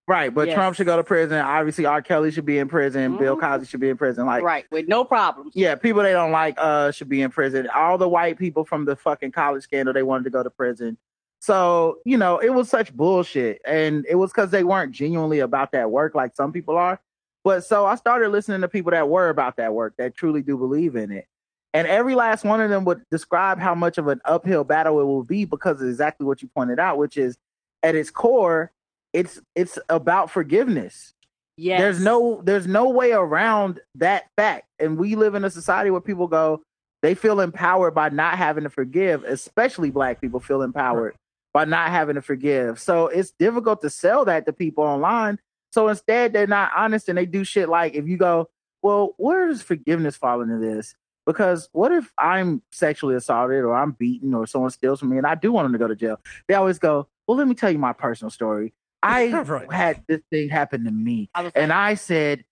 Right, 0.08 0.34
but 0.34 0.48
Yes. 0.48 0.56
Trump 0.56 0.76
should 0.76 0.86
go 0.86 0.98
to 0.98 1.04
prison. 1.04 1.38
Obviously, 1.40 1.86
R. 1.86 2.02
Kelly 2.02 2.30
should 2.32 2.46
be 2.46 2.58
in 2.58 2.68
prison. 2.68 3.16
Bill 3.18 3.38
Mhm. 3.38 3.40
Cosby 3.40 3.66
should 3.68 3.80
be 3.80 3.90
in 3.90 3.96
prison. 3.96 4.26
Like, 4.26 4.44
right, 4.44 4.66
with 4.70 4.88
no 4.90 5.06
problems. 5.06 5.54
yeah, 5.56 5.76
people 5.76 6.04
they 6.04 6.12
don't 6.12 6.32
like 6.34 6.56
uh 6.58 6.92
should 6.92 7.08
be 7.08 7.22
in 7.22 7.32
prison. 7.32 7.68
All 7.74 7.98
the 7.98 8.10
white 8.10 8.38
people 8.38 8.66
from 8.66 8.84
the 8.86 8.96
fucking 8.98 9.32
college 9.32 9.64
scandal, 9.64 9.94
they 9.94 10.04
wanted 10.04 10.26
to 10.26 10.30
go 10.30 10.44
to 10.44 10.50
prison. 10.50 10.98
So 11.40 12.00
you 12.06 12.18
know, 12.18 12.38
it 12.40 12.50
was 12.50 12.70
such 12.70 12.94
bullshit, 12.94 13.62
and 13.66 14.06
it 14.10 14.16
was 14.16 14.32
because 14.32 14.52
they 14.52 14.64
weren't 14.66 14.92
genuinely 14.92 15.40
about 15.40 15.72
that 15.72 15.90
work 15.90 16.16
like 16.16 16.36
some 16.36 16.52
people 16.52 16.76
are. 16.76 17.00
But 17.46 17.64
so 17.66 17.86
I 17.86 17.96
started 17.96 18.30
listening 18.30 18.62
to 18.62 18.68
people 18.68 18.92
that 18.92 19.08
were 19.10 19.30
about 19.30 19.56
that 19.58 19.74
work, 19.74 19.96
that 19.98 20.16
truly 20.16 20.42
do 20.42 20.58
believe 20.58 20.96
in 20.98 21.12
it. 21.12 21.28
And 21.74 21.88
every 21.88 22.14
last 22.16 22.44
one 22.46 22.62
of 22.62 22.70
them 22.70 22.86
would 22.86 23.02
describe 23.10 23.58
how 23.60 23.74
much 23.74 23.98
of 23.98 24.08
an 24.08 24.22
uphill 24.26 24.64
battle 24.64 25.00
it 25.00 25.06
will 25.06 25.24
be 25.24 25.44
because 25.46 25.82
of 25.82 25.88
exactly 25.88 26.26
what 26.26 26.42
you 26.42 26.50
pointed 26.56 26.80
out, 26.80 26.98
which 26.98 27.18
is 27.18 27.38
at 27.82 27.96
its 27.96 28.12
core, 28.12 28.72
it's 29.14 29.40
it's 29.56 29.80
about 29.90 30.32
forgiveness. 30.32 31.14
Yes. 31.56 31.80
There's 31.80 32.02
no 32.02 32.42
there's 32.44 32.68
no 32.68 32.90
way 32.90 33.12
around 33.12 33.80
that 33.96 34.26
fact. 34.36 34.66
And 34.80 34.98
we 34.98 35.16
live 35.16 35.36
in 35.36 35.46
a 35.46 35.50
society 35.50 35.92
where 35.92 36.02
people 36.02 36.28
go, 36.28 36.62
they 37.02 37.14
feel 37.14 37.40
empowered 37.40 37.94
by 37.94 38.10
not 38.10 38.38
having 38.38 38.64
to 38.64 38.70
forgive, 38.70 39.24
especially 39.24 39.92
black 39.92 40.20
people 40.20 40.40
feel 40.40 40.64
empowered 40.64 41.16
by 41.54 41.66
not 41.66 41.92
having 41.92 42.16
to 42.16 42.22
forgive. 42.22 42.80
So 42.80 43.08
it's 43.08 43.32
difficult 43.38 43.82
to 43.82 43.90
sell 43.90 44.26
that 44.26 44.46
to 44.48 44.54
people 44.54 44.84
online. 44.84 45.40
So 45.72 45.88
instead 45.88 46.34
they're 46.34 46.48
not 46.48 46.72
honest 46.76 47.08
and 47.08 47.18
they 47.18 47.28
do 47.28 47.44
shit 47.44 47.70
like 47.70 47.94
if 47.94 48.08
you 48.08 48.18
go, 48.18 48.50
Well, 48.82 49.14
where 49.18 49.48
does 49.48 49.62
forgiveness 49.62 50.16
fall 50.16 50.42
into 50.42 50.58
this? 50.58 50.96
Because 51.26 51.70
what 51.72 51.92
if 51.92 52.12
I'm 52.18 52.64
sexually 52.72 53.16
assaulted 53.16 53.64
or 53.64 53.76
I'm 53.76 53.92
beaten 53.92 54.34
or 54.34 54.46
someone 54.46 54.72
steals 54.72 55.00
from 55.00 55.10
me 55.10 55.18
and 55.18 55.28
I 55.28 55.36
do 55.36 55.52
want 55.52 55.66
them 55.66 55.74
to 55.74 55.80
go 55.80 55.88
to 55.88 55.96
jail? 55.96 56.20
They 56.48 56.56
always 56.56 56.80
go, 56.80 57.08
Well, 57.28 57.38
let 57.38 57.48
me 57.48 57.54
tell 57.54 57.72
you 57.72 57.78
my 57.78 57.94
personal 57.94 58.32
story. 58.32 58.74
I 59.04 59.30
Right. 59.48 59.72
had 59.72 60.04
this 60.08 60.22
thing 60.32 60.50
happen 60.50 60.86
to 60.86 60.92
me. 60.92 61.30
I 61.36 61.42
was 61.44 61.52
And 61.56 61.72
I 61.72 61.94
said, 61.96 62.44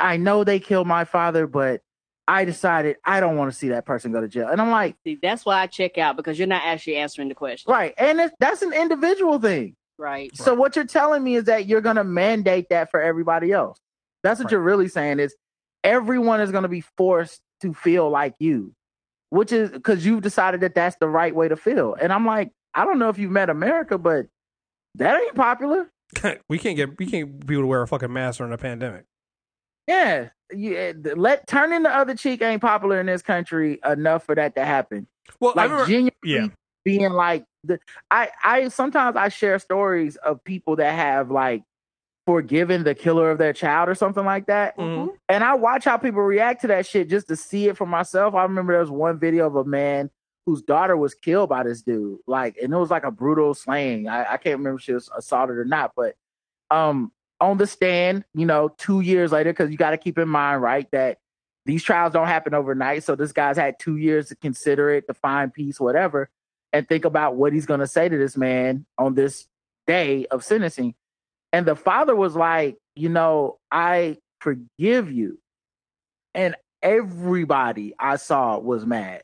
I 0.00 0.16
know 0.16 0.42
they 0.42 0.58
killed 0.58 0.86
my 0.88 1.04
father, 1.04 1.46
but 1.46 1.82
I 2.26 2.44
decided 2.44 2.96
I 3.04 3.20
don't 3.20 3.36
want 3.36 3.52
to 3.52 3.56
see 3.56 3.68
that 3.68 3.86
person 3.86 4.10
go 4.12 4.20
to 4.20 4.28
jail. 4.28 4.48
And 4.48 4.60
I'm 4.60 4.70
like, 4.70 4.96
See, 5.04 5.18
that's 5.22 5.46
why 5.46 5.60
I 5.62 5.66
check 5.66 5.96
out 5.98 6.16
because 6.16 6.38
you're 6.38 6.48
not 6.48 6.62
actually 6.64 6.96
answering 6.96 7.28
the 7.28 7.34
question. 7.34 7.70
right. 7.72 7.94
And 7.96 8.18
it, 8.20 8.32
that's 8.40 8.62
an 8.62 8.72
individual 8.72 9.38
thing. 9.38 9.76
Right. 9.98 10.34
So 10.36 10.54
what 10.54 10.76
you're 10.76 10.84
telling 10.84 11.22
me 11.24 11.36
is 11.36 11.44
that 11.44 11.66
you're 11.66 11.80
going 11.80 11.96
to 11.96 12.04
mandate 12.04 12.68
that 12.70 12.90
for 12.90 13.00
everybody 13.00 13.50
else. 13.52 13.78
That's 14.22 14.38
what 14.40 14.46
Right. 14.46 14.52
you're 14.52 14.60
really 14.62 14.88
saying 14.88 15.20
is 15.20 15.34
everyone 15.84 16.40
is 16.40 16.50
going 16.50 16.62
to 16.64 16.68
be 16.68 16.82
forced 16.96 17.40
to 17.62 17.72
feel 17.74 18.08
like 18.10 18.34
you, 18.38 18.74
which 19.30 19.50
is 19.52 19.70
because 19.70 20.04
you've 20.04 20.22
decided 20.22 20.60
that 20.60 20.74
that's 20.74 20.96
the 21.00 21.08
right 21.08 21.34
way 21.34 21.48
to 21.48 21.56
feel. 21.56 21.94
And 22.00 22.12
I'm 22.12 22.26
like, 22.26 22.50
I 22.74 22.84
don't 22.84 22.98
know 22.98 23.08
if 23.08 23.18
you've 23.18 23.30
met 23.32 23.48
America, 23.50 23.96
but 23.98 24.26
that 24.96 25.20
ain't 25.20 25.34
popular. 25.34 25.90
we 26.48 26.58
can't 26.58 26.76
get 26.76 26.98
we 26.98 27.06
can't 27.06 27.38
get 27.38 27.46
people 27.46 27.62
to 27.62 27.66
wear 27.66 27.82
a 27.82 27.88
fucking 27.88 28.12
mask 28.12 28.38
during 28.38 28.52
a 28.52 28.58
pandemic. 28.58 29.04
Yeah, 29.86 30.28
yeah. 30.52 30.92
Let 31.16 31.46
turning 31.46 31.82
the 31.82 31.94
other 31.94 32.14
cheek 32.14 32.42
ain't 32.42 32.60
popular 32.60 33.00
in 33.00 33.06
this 33.06 33.22
country 33.22 33.78
enough 33.84 34.24
for 34.24 34.34
that 34.34 34.54
to 34.56 34.64
happen. 34.64 35.06
Well, 35.40 35.52
Like 35.56 35.70
remember, 35.70 35.86
genuinely 35.86 36.12
yeah. 36.24 36.46
being 36.84 37.12
like 37.12 37.44
the 37.64 37.80
I 38.10 38.30
I 38.42 38.68
sometimes 38.68 39.16
I 39.16 39.28
share 39.28 39.58
stories 39.58 40.16
of 40.16 40.42
people 40.44 40.76
that 40.76 40.94
have 40.94 41.30
like 41.30 41.62
forgiven 42.26 42.84
the 42.84 42.94
killer 42.94 43.30
of 43.30 43.38
their 43.38 43.54
child 43.54 43.88
or 43.88 43.94
something 43.94 44.24
like 44.24 44.46
that. 44.46 44.76
Mhm. 44.76 45.08
And 45.30 45.42
I 45.42 45.54
watch 45.54 45.86
how 45.86 45.96
people 45.96 46.20
react 46.20 46.60
to 46.60 46.66
that 46.66 46.84
shit 46.86 47.08
just 47.08 47.28
to 47.28 47.36
see 47.36 47.68
it 47.68 47.76
for 47.78 47.86
myself. 47.86 48.34
I 48.34 48.42
remember 48.42 48.74
there 48.74 48.80
was 48.80 48.90
one 48.90 49.18
video 49.18 49.46
of 49.46 49.56
a 49.56 49.64
man 49.64 50.10
whose 50.48 50.62
daughter 50.62 50.96
was 50.96 51.14
killed 51.14 51.50
by 51.50 51.62
this 51.62 51.82
dude. 51.82 52.20
Like, 52.26 52.56
and 52.56 52.72
it 52.72 52.76
was 52.76 52.90
like 52.90 53.04
a 53.04 53.10
brutal 53.10 53.52
slaying. 53.52 54.08
I, 54.08 54.22
I 54.22 54.36
can't 54.38 54.56
remember 54.56 54.78
if 54.78 54.82
she 54.82 54.94
was 54.94 55.10
assaulted 55.14 55.58
or 55.58 55.66
not, 55.66 55.92
but 55.94 56.16
um 56.70 57.12
on 57.38 57.58
the 57.58 57.66
stand, 57.66 58.24
you 58.34 58.46
know, 58.46 58.70
two 58.78 59.00
years 59.00 59.30
later, 59.30 59.52
because 59.52 59.70
you 59.70 59.76
got 59.76 59.90
to 59.90 59.98
keep 59.98 60.18
in 60.18 60.28
mind, 60.28 60.62
right, 60.62 60.90
that 60.90 61.18
these 61.66 61.84
trials 61.84 62.14
don't 62.14 62.26
happen 62.26 62.54
overnight. 62.54 63.04
So 63.04 63.14
this 63.14 63.30
guy's 63.30 63.58
had 63.58 63.78
two 63.78 63.96
years 63.96 64.28
to 64.28 64.36
consider 64.36 64.88
it, 64.88 65.06
to 65.06 65.12
find 65.12 65.52
peace, 65.52 65.78
whatever, 65.78 66.30
and 66.72 66.88
think 66.88 67.04
about 67.04 67.36
what 67.36 67.52
he's 67.52 67.66
gonna 67.66 67.86
say 67.86 68.08
to 68.08 68.16
this 68.16 68.38
man 68.38 68.86
on 68.96 69.14
this 69.14 69.46
day 69.86 70.24
of 70.30 70.42
sentencing. 70.42 70.94
And 71.52 71.66
the 71.66 71.76
father 71.76 72.16
was 72.16 72.34
like, 72.34 72.78
you 72.96 73.10
know, 73.10 73.58
I 73.70 74.16
forgive 74.40 75.12
you. 75.12 75.40
And 76.34 76.56
everybody 76.82 77.92
I 77.98 78.16
saw 78.16 78.58
was 78.58 78.86
mad. 78.86 79.22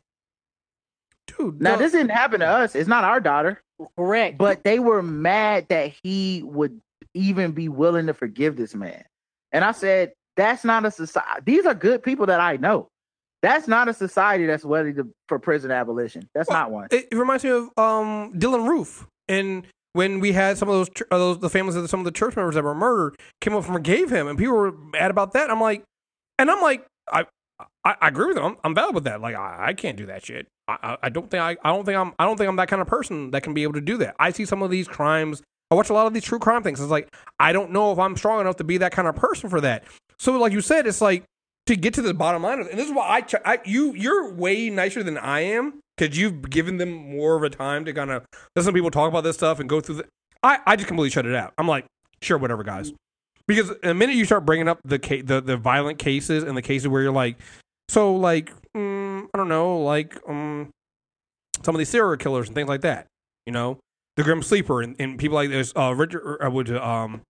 Dude. 1.27 1.61
Now, 1.61 1.73
no- 1.73 1.79
this 1.79 1.93
didn't 1.93 2.11
happen 2.11 2.41
to 2.41 2.47
us. 2.47 2.75
It's 2.75 2.89
not 2.89 3.05
our 3.05 3.21
daughter, 3.21 3.61
Correct. 3.97 4.39
but 4.39 4.63
they 4.65 4.79
were 4.79 5.03
mad 5.03 5.67
that 5.69 5.93
he 6.03 6.43
would 6.45 6.81
even 7.15 7.53
be 7.53 7.69
willing 7.69 8.07
to 8.07 8.15
forgive 8.15 8.57
this 8.57 8.75
man. 8.75 9.05
And 9.53 9.65
I 9.65 9.73
said, 9.73 10.13
that's 10.37 10.65
not 10.65 10.85
a 10.85 10.91
society. 10.91 11.41
These 11.45 11.65
are 11.67 11.75
good 11.75 12.03
people 12.03 12.27
that 12.27 12.41
I 12.41 12.57
know. 12.57 12.89
That's 13.43 13.69
not 13.69 13.89
a 13.89 13.95
society 13.95 14.47
that's 14.47 14.65
ready 14.65 14.93
to, 14.95 15.09
for 15.29 15.39
prison 15.39 15.71
abolition. 15.71 16.29
That's 16.35 16.49
Well, 16.49 16.59
not 16.59 16.71
one. 16.71 16.89
It, 16.91 17.09
it 17.13 17.17
reminds 17.17 17.45
me 17.45 17.51
of 17.51 17.65
um, 17.77 18.33
Dylann 18.35 18.67
Roof, 18.67 19.07
and 19.29 19.67
when 19.93 20.19
we 20.19 20.33
had 20.33 20.57
some 20.59 20.69
of 20.69 20.75
those, 20.75 20.89
uh, 21.11 21.19
those 21.19 21.39
the 21.39 21.51
families 21.51 21.77
of 21.77 21.89
some 21.91 22.01
of 22.01 22.05
the 22.05 22.11
church 22.11 22.35
members 22.37 22.55
that 22.57 22.65
were 22.65 22.75
murdered 22.75 23.17
came 23.41 23.53
up 23.55 23.65
and 23.65 23.73
forgave 23.75 24.11
him, 24.11 24.27
and 24.29 24.39
people 24.39 24.55
were 24.55 24.73
mad 24.73 25.11
about 25.11 25.35
that. 25.35 25.51
I'm 25.51 25.61
like, 25.61 25.85
and 26.39 26.51
I'm 26.51 26.63
like, 26.63 26.87
I 27.13 27.27
I, 27.85 27.97
I 28.01 28.09
agree 28.09 28.27
with 28.27 28.37
them. 28.37 28.45
I'm, 28.45 28.57
I'm 28.65 28.75
valid 28.75 28.95
with 28.95 29.05
that. 29.05 29.21
Like, 29.21 29.35
I, 29.35 29.67
I 29.69 29.75
can't 29.75 29.97
do 29.97 30.07
that 30.07 30.25
shit. 30.25 30.47
I, 30.67 30.97
I, 31.03 31.09
don't 31.11 31.31
think 31.31 31.43
I, 31.43 31.57
I 31.63 31.71
don't 31.73 31.85
think 31.85 31.99
I'm 31.99 32.15
I 32.19 32.25
don't 32.25 32.39
think 32.39 32.49
I'm 32.49 32.57
that 32.57 32.69
kind 32.69 32.81
of 32.81 32.89
person 32.89 33.31
that 33.33 33.43
can 33.43 33.53
be 33.53 33.63
able 33.65 33.75
to 33.75 33.83
do 33.83 33.99
that. 33.99 34.17
I 34.19 34.31
see 34.31 34.47
some 34.47 34.63
of 34.63 34.71
these 34.71 34.89
crimes. 34.89 35.43
I 35.71 35.75
watch 35.75 35.91
a 35.91 35.93
lot 35.93 36.07
of 36.07 36.15
these 36.15 36.25
true 36.25 36.39
crime 36.39 36.63
things. 36.63 36.81
It's 36.81 36.91
like 36.91 37.09
I 37.39 37.53
don't 37.53 37.71
know 37.71 37.93
if 37.93 37.99
I'm 37.99 38.17
strong 38.17 38.41
enough 38.41 38.57
to 38.57 38.65
be 38.65 38.79
that 38.79 38.93
kind 38.93 39.07
of 39.09 39.15
person 39.17 39.51
for 39.51 39.61
that. 39.61 39.85
So, 40.19 40.39
like 40.39 40.53
you 40.53 40.63
said, 40.63 40.87
it's 40.87 41.01
like 41.03 41.25
to 41.67 41.77
get 41.77 41.93
to 41.95 42.03
the 42.03 42.15
bottom 42.15 42.43
line 42.43 42.61
of. 42.61 42.69
And 42.69 42.79
this 42.79 42.89
is 42.89 42.95
why 42.95 43.09
I, 43.09 43.21
ch- 43.21 43.35
I 43.45 43.59
you 43.65 43.93
you're 43.95 44.33
way 44.33 44.71
nicer 44.71 45.03
than 45.03 45.19
I 45.19 45.41
am 45.41 45.81
because 45.99 46.17
you've 46.17 46.49
given 46.49 46.79
them 46.79 46.91
more 46.91 47.37
of 47.37 47.43
a 47.43 47.51
time 47.51 47.85
to 47.85 47.93
kind 47.93 48.11
of 48.11 48.25
listen 48.57 48.73
to 48.73 48.77
people 48.77 48.91
talk 48.91 49.09
about 49.11 49.25
this 49.25 49.37
stuff 49.37 49.61
and 49.61 49.69
go 49.69 49.83
through 49.83 49.97
the. 49.97 50.07
I 50.43 50.61
I 50.67 50.77
just 50.77 50.89
completely 50.89 51.11
shut 51.11 51.27
it 51.27 51.35
out. 51.35 51.53
I'm 51.59 51.69
like, 51.69 51.85
sure, 52.23 52.39
whatever, 52.39 52.63
guys. 52.65 52.93
because 53.47 53.71
the 53.83 53.93
minute 53.93 54.17
you 54.17 54.25
start 54.25 54.47
bringing 54.47 54.69
up 54.69 54.79
the 54.85 54.99
ca- 54.99 55.23
the 55.23 55.43
the 55.43 55.57
violent 55.59 55.99
cases 55.99 56.43
and 56.45 56.57
the 56.57 56.63
cases 56.63 56.89
where 56.89 57.03
you're 57.03 57.13
like, 57.13 57.37
so 57.89 58.15
like 58.15 58.53
mm, 58.77 59.27
I 59.33 59.39
don't 59.39 59.49
know, 59.49 59.79
like 59.79 60.19
um, 60.29 60.71
some 61.63 61.75
of 61.75 61.79
these 61.79 61.89
serial 61.89 62.17
killers 62.17 62.49
and 62.49 62.55
things 62.55 62.69
like 62.69 62.83
that, 62.83 63.07
you 63.47 63.53
know, 63.53 63.79
the 64.17 64.23
Grim 64.23 64.43
Sleeper 64.43 64.83
and, 64.83 64.97
and 64.99 65.19
people 65.19 65.35
like 65.35 65.51
this. 65.51 65.73
Uh, 65.77 65.95
Richard, 65.95 66.39
uh, 66.45 66.51
would 66.51 66.71
um, 66.77 67.23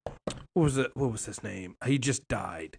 what 0.55 0.63
was 0.63 0.77
it? 0.77 0.91
What 0.95 1.13
was 1.13 1.27
his 1.27 1.43
name? 1.43 1.77
He 1.87 1.99
just 1.99 2.27
died. 2.29 2.79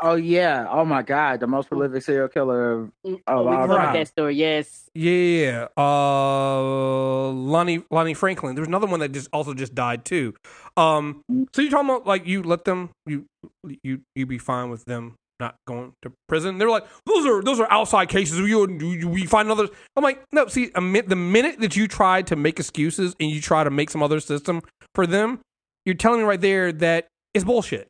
Oh 0.00 0.16
yeah. 0.16 0.66
Oh 0.68 0.84
my 0.84 1.02
God. 1.02 1.38
The 1.40 1.46
most 1.46 1.68
prolific 1.68 2.02
serial 2.02 2.28
killer 2.28 2.72
of, 2.72 2.92
of 3.04 3.20
all 3.26 3.44
we 3.44 3.56
heard 3.56 3.94
that 3.94 4.08
story. 4.08 4.34
Yes. 4.34 4.90
Yeah, 4.94 5.68
uh, 5.76 7.28
Lonnie 7.30 7.84
Lonnie 7.90 8.14
Franklin. 8.14 8.56
There's 8.56 8.66
another 8.66 8.88
one 8.88 9.00
that 9.00 9.12
just 9.12 9.28
also 9.32 9.54
just 9.54 9.74
died 9.74 10.04
too. 10.04 10.34
Um, 10.76 11.22
so 11.52 11.62
you're 11.62 11.70
talking 11.70 11.90
about 11.90 12.06
like 12.06 12.26
you 12.26 12.42
let 12.42 12.64
them 12.64 12.90
you 13.06 13.26
you 13.82 14.00
you 14.16 14.26
be 14.26 14.38
fine 14.38 14.68
with 14.68 14.84
them 14.84 15.14
not 15.40 15.56
going 15.66 15.92
to 16.02 16.12
prison? 16.28 16.58
They're 16.58 16.70
like 16.70 16.86
those 17.06 17.26
are 17.26 17.42
those 17.42 17.60
are 17.60 17.70
outside 17.70 18.08
cases. 18.08 18.38
You 18.38 18.68
you 18.78 19.08
we 19.08 19.26
find 19.26 19.50
others. 19.50 19.70
I'm 19.96 20.04
like 20.04 20.22
no. 20.32 20.46
See, 20.46 20.70
the 20.74 20.80
minute 20.80 21.60
that 21.60 21.76
you 21.76 21.88
try 21.88 22.22
to 22.22 22.36
make 22.36 22.58
excuses 22.58 23.14
and 23.20 23.30
you 23.30 23.40
try 23.40 23.64
to 23.64 23.70
make 23.70 23.90
some 23.90 24.02
other 24.02 24.20
system 24.20 24.62
for 24.94 25.06
them, 25.06 25.40
you're 25.84 25.94
telling 25.94 26.20
me 26.20 26.26
right 26.26 26.40
there 26.40 26.72
that 26.72 27.06
it's 27.32 27.44
bullshit. 27.44 27.88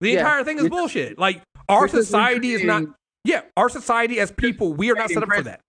The 0.00 0.10
Yeah, 0.10 0.18
entire 0.18 0.44
thing 0.44 0.58
is 0.58 0.68
bullshit. 0.68 1.18
Like 1.18 1.42
our 1.68 1.88
society 1.88 2.50
is 2.50 2.64
not. 2.64 2.84
Yeah, 3.24 3.40
our 3.56 3.70
society 3.70 4.20
as 4.20 4.30
people, 4.30 4.74
we 4.74 4.90
are 4.90 4.94
not 4.94 5.08
set 5.10 5.22
up 5.22 5.30
for 5.32 5.42
that. 5.42 5.60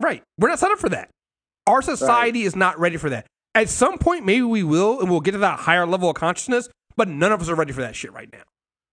Right. 0.00 0.22
We're 0.38 0.48
not 0.48 0.58
set 0.58 0.70
up 0.70 0.78
for 0.78 0.88
that. 0.90 1.10
Our 1.66 1.82
society 1.82 2.42
is 2.42 2.56
not 2.56 2.78
ready 2.78 2.96
for 2.96 3.10
that. 3.10 3.26
At 3.54 3.68
some 3.68 3.98
point, 3.98 4.24
maybe 4.24 4.42
we 4.42 4.62
will, 4.62 5.00
and 5.00 5.10
we'll 5.10 5.20
get 5.20 5.32
to 5.32 5.38
that 5.38 5.60
higher 5.60 5.86
level 5.86 6.08
of 6.08 6.14
consciousness, 6.16 6.68
but 6.96 7.08
none 7.08 7.32
of 7.32 7.40
us 7.40 7.48
are 7.48 7.54
ready 7.54 7.72
for 7.72 7.80
that 7.80 7.96
shit 7.96 8.12
right 8.12 8.28
now. 8.32 8.42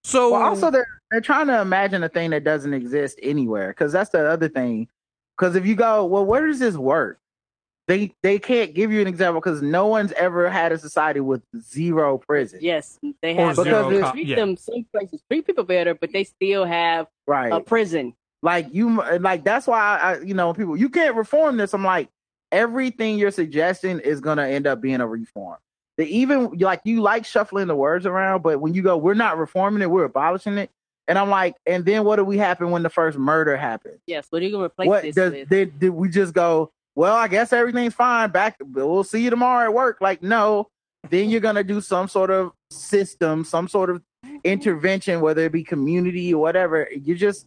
So, 0.08 0.32
Well, 0.32 0.42
also 0.42 0.72
they're 0.72 0.88
they're 1.12 1.22
trying 1.22 1.48
to 1.48 1.60
imagine 1.62 2.02
a 2.04 2.10
thing 2.10 2.30
that 2.32 2.44
doesn't 2.44 2.74
exist 2.74 3.20
anywhere 3.22 3.70
because 3.70 3.92
that's 3.92 4.10
the 4.10 4.30
other 4.30 4.48
thing. 4.48 4.88
Because 5.38 5.56
if 5.56 5.66
you 5.66 5.76
go, 5.76 6.06
well, 6.06 6.26
where 6.26 6.48
does 6.48 6.60
this 6.60 6.76
work? 6.78 7.20
They 7.88 8.14
they 8.24 8.40
can't 8.40 8.74
give 8.74 8.92
you 8.92 9.02
an 9.02 9.08
example 9.08 9.40
because 9.42 9.62
no 9.62 9.88
one's 9.88 10.12
ever 10.14 10.50
had 10.50 10.72
a 10.72 10.78
society 10.78 11.20
with 11.20 11.42
zero 11.60 12.18
prison. 12.18 12.60
Yes, 12.62 13.00
they 13.22 13.38
Or 13.38 13.48
have 13.48 13.56
zero 13.58 13.90
they 13.90 14.12
treat 14.12 14.28
yeah. 14.28 14.36
them 14.38 14.58
some 14.58 14.86
places 14.94 15.22
treat 15.30 15.46
people 15.46 15.64
better, 15.64 15.94
but 15.94 16.12
they 16.14 16.24
still 16.24 16.64
have 16.66 17.08
Right. 17.26 17.52
a 17.52 17.60
prison. 17.60 18.14
like 18.44 18.68
you 18.72 19.02
like 19.20 19.44
that's 19.44 19.68
why 19.68 19.80
I 20.02 20.20
you 20.20 20.34
know 20.34 20.54
people 20.54 20.78
you 20.78 20.90
can't 20.90 21.16
reform 21.16 21.58
this. 21.58 21.74
I'm 21.74 21.84
like 21.84 22.10
everything 22.52 23.18
you're 23.18 23.32
suggesting 23.32 24.00
is 24.00 24.22
gonna 24.22 24.48
end 24.48 24.68
up 24.68 24.80
being 24.82 25.02
a 25.02 25.08
reform. 25.08 25.58
The 25.98 26.06
even 26.06 26.52
like 26.60 26.82
you 26.84 27.02
like 27.02 27.26
shuffling 27.26 27.68
the 27.68 27.76
words 27.76 28.06
around, 28.06 28.44
but 28.44 28.62
when 28.62 28.74
you 28.74 28.82
go, 28.82 28.98
we're 28.98 29.16
not 29.16 29.38
reforming 29.38 29.82
it, 29.82 29.90
we're 29.90 30.06
abolishing 30.06 30.58
it. 30.58 30.70
And 31.08 31.18
I'm 31.18 31.30
like, 31.30 31.56
and 31.66 31.86
then 31.86 32.04
what 32.04 32.18
do 32.18 32.26
we 32.26 32.38
happen 32.38 32.70
when 32.70 32.84
the 32.84 32.90
first 32.90 33.18
murder 33.18 33.56
happened? 33.58 34.00
Yes, 34.06 34.28
what 34.30 34.42
are 34.42 34.46
you 34.46 34.52
gonna 34.52 34.66
replace 34.66 34.88
what 34.88 35.04
this 35.04 35.16
does 35.16 35.32
with? 35.32 35.50
did, 35.50 35.80
did 35.80 35.90
we 35.90 36.10
just 36.10 36.34
go 36.34 36.72
well 36.98 37.16
i 37.16 37.28
guess 37.30 37.54
everything's 37.54 37.94
fine 37.94 38.30
back 38.30 38.58
we'll 38.60 39.04
see 39.04 39.24
you 39.24 39.30
tomorrow 39.30 39.66
at 39.66 39.74
work 39.74 40.00
like 40.02 40.22
no 40.22 40.68
then 41.10 41.30
you're 41.30 41.40
gonna 41.40 41.64
do 41.64 41.80
some 41.80 42.10
sort 42.10 42.32
of 42.32 42.52
system 42.72 43.46
some 43.46 43.68
sort 43.68 43.90
of 43.90 44.02
intervention 44.44 45.22
whether 45.22 45.46
it 45.46 45.52
be 45.52 45.64
community 45.64 46.34
or 46.34 46.42
whatever 46.42 46.90
you're 47.04 47.16
just 47.16 47.46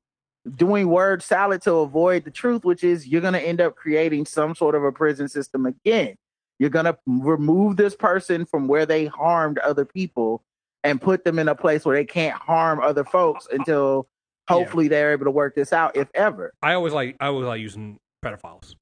doing 0.56 0.88
word 0.88 1.22
salad 1.22 1.60
to 1.60 1.74
avoid 1.74 2.24
the 2.24 2.30
truth 2.30 2.64
which 2.64 2.84
is 2.84 3.06
you're 3.06 3.20
gonna 3.20 3.38
end 3.38 3.60
up 3.60 3.74
creating 3.74 4.24
some 4.24 4.54
sort 4.54 4.74
of 4.74 4.84
a 4.84 4.92
prison 4.92 5.28
system 5.28 5.66
again 5.66 6.14
you're 6.60 6.70
gonna 6.70 6.96
remove 7.06 7.76
this 7.76 7.96
person 7.96 8.46
from 8.46 8.68
where 8.68 8.86
they 8.86 9.06
harmed 9.06 9.58
other 9.58 9.84
people 9.84 10.44
and 10.84 11.00
put 11.00 11.24
them 11.24 11.40
in 11.40 11.48
a 11.48 11.54
place 11.54 11.84
where 11.84 11.96
they 11.96 12.04
can't 12.04 12.40
harm 12.40 12.78
other 12.78 13.04
folks 13.04 13.48
until 13.50 14.06
hopefully 14.48 14.86
they're 14.86 15.12
able 15.12 15.24
to 15.24 15.30
work 15.30 15.56
this 15.56 15.72
out 15.72 15.96
if 15.96 16.08
ever 16.14 16.52
I 16.62 16.74
always 16.74 16.92
like 16.92 17.16
I 17.18 17.26
always 17.26 17.46
like 17.46 17.60
using 17.60 17.98
pedophiles. 18.24 18.74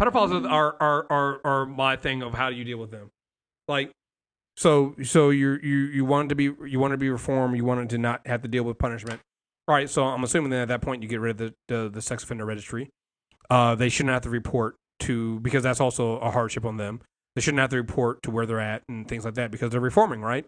Pedophiles 0.00 0.48
are 0.48 0.76
are 0.80 1.06
are 1.10 1.40
are 1.44 1.66
my 1.66 1.96
thing 1.96 2.22
of 2.22 2.34
how 2.34 2.50
do 2.50 2.56
you 2.56 2.64
deal 2.64 2.78
with 2.78 2.90
them. 2.90 3.10
Like, 3.66 3.90
so 4.56 4.94
so 5.02 5.30
you 5.30 5.58
you 5.62 5.76
you 5.76 6.04
wanted 6.04 6.28
to 6.30 6.34
be 6.36 6.44
you 6.66 6.78
wanted 6.78 6.94
to 6.94 6.98
be 6.98 7.10
reformed. 7.10 7.56
You 7.56 7.64
wanted 7.64 7.90
to 7.90 7.98
not 7.98 8.26
have 8.26 8.42
to 8.42 8.48
deal 8.48 8.62
with 8.62 8.78
punishment. 8.78 9.20
All 9.66 9.74
right. 9.74 9.90
So 9.90 10.04
I'm 10.04 10.22
assuming 10.22 10.50
that 10.50 10.62
at 10.62 10.68
that 10.68 10.82
point 10.82 11.02
you 11.02 11.08
get 11.08 11.20
rid 11.20 11.32
of 11.32 11.38
the 11.38 11.54
the, 11.74 11.88
the 11.90 12.02
sex 12.02 12.22
offender 12.22 12.44
registry. 12.44 12.90
Uh, 13.50 13.74
they 13.74 13.88
shouldn't 13.88 14.12
have 14.12 14.22
to 14.22 14.30
report 14.30 14.76
to 15.00 15.40
because 15.40 15.62
that's 15.62 15.80
also 15.80 16.18
a 16.18 16.30
hardship 16.30 16.64
on 16.64 16.76
them. 16.76 17.00
They 17.34 17.40
shouldn't 17.42 17.60
have 17.60 17.70
to 17.70 17.76
report 17.76 18.22
to 18.24 18.30
where 18.30 18.46
they're 18.46 18.60
at 18.60 18.82
and 18.88 19.06
things 19.06 19.24
like 19.24 19.34
that 19.34 19.50
because 19.50 19.70
they're 19.70 19.80
reforming, 19.80 20.20
right? 20.22 20.44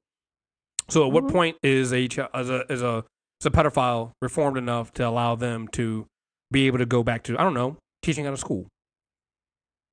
So 0.89 1.07
at 1.07 1.13
what 1.13 1.29
point 1.29 1.57
is 1.63 1.93
a 1.93 2.09
as 2.35 2.51
a 2.51 2.65
as 2.69 2.83
a 2.83 3.05
as 3.41 3.47
a 3.47 3.51
pedophile 3.51 4.11
reformed 4.21 4.57
enough 4.57 4.93
to 4.95 5.07
allow 5.07 5.35
them 5.37 5.69
to 5.69 6.07
be 6.51 6.67
able 6.67 6.79
to 6.79 6.87
go 6.87 7.03
back 7.03 7.23
to 7.25 7.39
I 7.39 7.43
don't 7.45 7.55
know 7.55 7.77
teaching 8.03 8.27
out 8.27 8.33
of 8.33 8.39
school? 8.41 8.67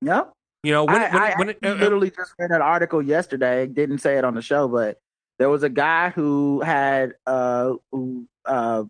Yeah, 0.02 0.24
You 0.64 0.72
know, 0.74 0.86
when, 0.86 0.96
I, 1.02 1.06
it- 1.06 1.14
when, 1.14 1.22
I 1.22 1.34
when 1.38 1.50
it, 1.50 1.56
actually 1.58 1.70
uh, 1.70 1.74
uh, 1.74 1.78
literally 1.78 2.12
just 2.12 2.34
read 2.40 2.52
an 2.52 2.62
article 2.62 3.02
yesterday. 3.02 3.66
Didn't 3.68 3.98
say 4.00 4.18
it 4.18 4.24
on 4.24 4.36
the 4.36 4.42
show, 4.42 4.68
but 4.68 4.98
there 5.40 5.50
was 5.50 5.64
a 5.64 5.70
guy 5.70 6.10
who 6.10 6.62
had 6.62 7.14
uh, 7.26 7.74
who, 7.92 8.28
uh, 8.46 8.84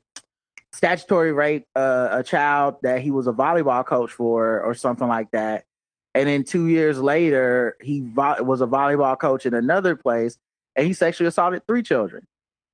statutory 0.71 1.31
rape 1.31 1.65
uh, 1.75 2.09
a 2.11 2.23
child 2.23 2.75
that 2.83 3.01
he 3.01 3.11
was 3.11 3.27
a 3.27 3.33
volleyball 3.33 3.85
coach 3.85 4.11
for, 4.11 4.61
or 4.61 4.73
something 4.73 5.07
like 5.07 5.31
that. 5.31 5.65
And 6.13 6.27
then 6.27 6.43
two 6.43 6.67
years 6.67 6.99
later, 6.99 7.77
he 7.81 8.01
vo- 8.01 8.41
was 8.43 8.61
a 8.61 8.67
volleyball 8.67 9.19
coach 9.19 9.45
in 9.45 9.53
another 9.53 9.95
place, 9.95 10.37
and 10.75 10.87
he 10.87 10.93
sexually 10.93 11.27
assaulted 11.27 11.65
three 11.67 11.83
children. 11.83 12.25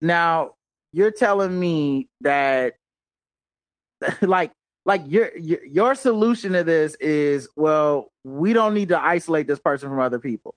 Now 0.01 0.51
you're 0.91 1.11
telling 1.11 1.59
me 1.59 2.07
that, 2.21 2.75
like, 4.21 4.51
like 4.85 5.01
your, 5.07 5.35
your 5.37 5.95
solution 5.95 6.53
to 6.53 6.63
this 6.63 6.95
is 6.95 7.47
well 7.55 8.11
we 8.23 8.53
don't 8.53 8.73
need 8.73 8.89
to 8.89 9.01
isolate 9.01 9.47
this 9.47 9.59
person 9.59 9.89
from 9.89 9.99
other 9.99 10.19
people 10.19 10.55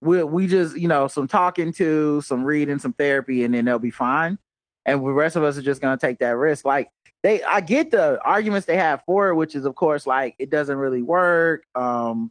we 0.00 0.22
we 0.22 0.46
just 0.46 0.76
you 0.76 0.88
know 0.88 1.08
some 1.08 1.28
talking 1.28 1.72
to 1.72 2.20
some 2.22 2.44
reading 2.44 2.78
some 2.78 2.92
therapy 2.92 3.44
and 3.44 3.54
then 3.54 3.64
they'll 3.64 3.78
be 3.78 3.90
fine 3.90 4.38
and 4.86 5.04
the 5.04 5.12
rest 5.12 5.36
of 5.36 5.42
us 5.42 5.58
are 5.58 5.62
just 5.62 5.80
going 5.80 5.96
to 5.96 6.06
take 6.06 6.18
that 6.18 6.36
risk 6.36 6.64
like 6.64 6.90
they 7.22 7.42
i 7.42 7.60
get 7.60 7.90
the 7.90 8.20
arguments 8.24 8.66
they 8.66 8.76
have 8.76 9.02
for 9.04 9.28
it 9.28 9.34
which 9.34 9.54
is 9.54 9.64
of 9.64 9.74
course 9.74 10.06
like 10.06 10.34
it 10.38 10.50
doesn't 10.50 10.78
really 10.78 11.02
work 11.02 11.64
um 11.74 12.30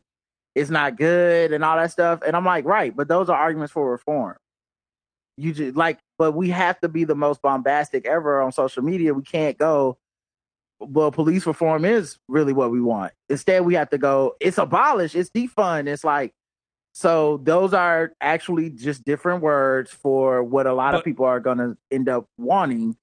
it's 0.56 0.70
not 0.70 0.98
good 0.98 1.54
and 1.54 1.64
all 1.64 1.78
that 1.78 1.92
stuff 1.92 2.22
and 2.26 2.36
i'm 2.36 2.46
like 2.46 2.66
right 2.66 2.96
but 2.96 3.08
those 3.08 3.30
are 3.30 3.38
arguments 3.38 3.72
for 3.72 3.90
reform 3.90 4.36
you 5.38 5.54
just 5.54 5.76
like 5.76 6.00
but 6.18 6.34
we 6.34 6.50
have 6.50 6.80
to 6.80 6.90
be 6.90 7.04
the 7.04 7.16
most 7.16 7.42
bombastic 7.42 8.06
ever 8.06 8.42
on 8.42 8.52
social 8.52 8.84
media 8.84 9.14
we 9.14 9.24
can't 9.24 9.58
go 9.58 9.98
well, 10.80 11.12
police 11.12 11.46
reform 11.46 11.86
is 11.86 12.18
really 12.28 12.54
what 12.54 12.72
we 12.72 12.82
want. 12.82 13.14
Instead, 13.30 13.66
we 13.66 13.74
have 13.74 13.90
to 13.90 13.98
go, 13.98 14.36
it's 14.40 14.58
abolished, 14.58 15.16
it's 15.16 15.30
defund. 15.30 15.88
It's 15.88 16.04
like, 16.04 16.34
so 16.94 17.38
those 17.44 17.74
are 17.74 18.14
actually 18.22 18.70
just 18.70 19.04
different 19.06 19.42
words 19.42 19.92
for 19.92 20.44
what 20.44 20.68
a 20.68 20.74
lot 20.74 20.92
But- 20.94 21.00
of 21.00 21.04
people 21.06 21.26
are 21.26 21.40
going 21.40 21.58
to 21.60 21.78
end 21.92 22.10
up 22.10 22.28
wanting, 22.38 22.98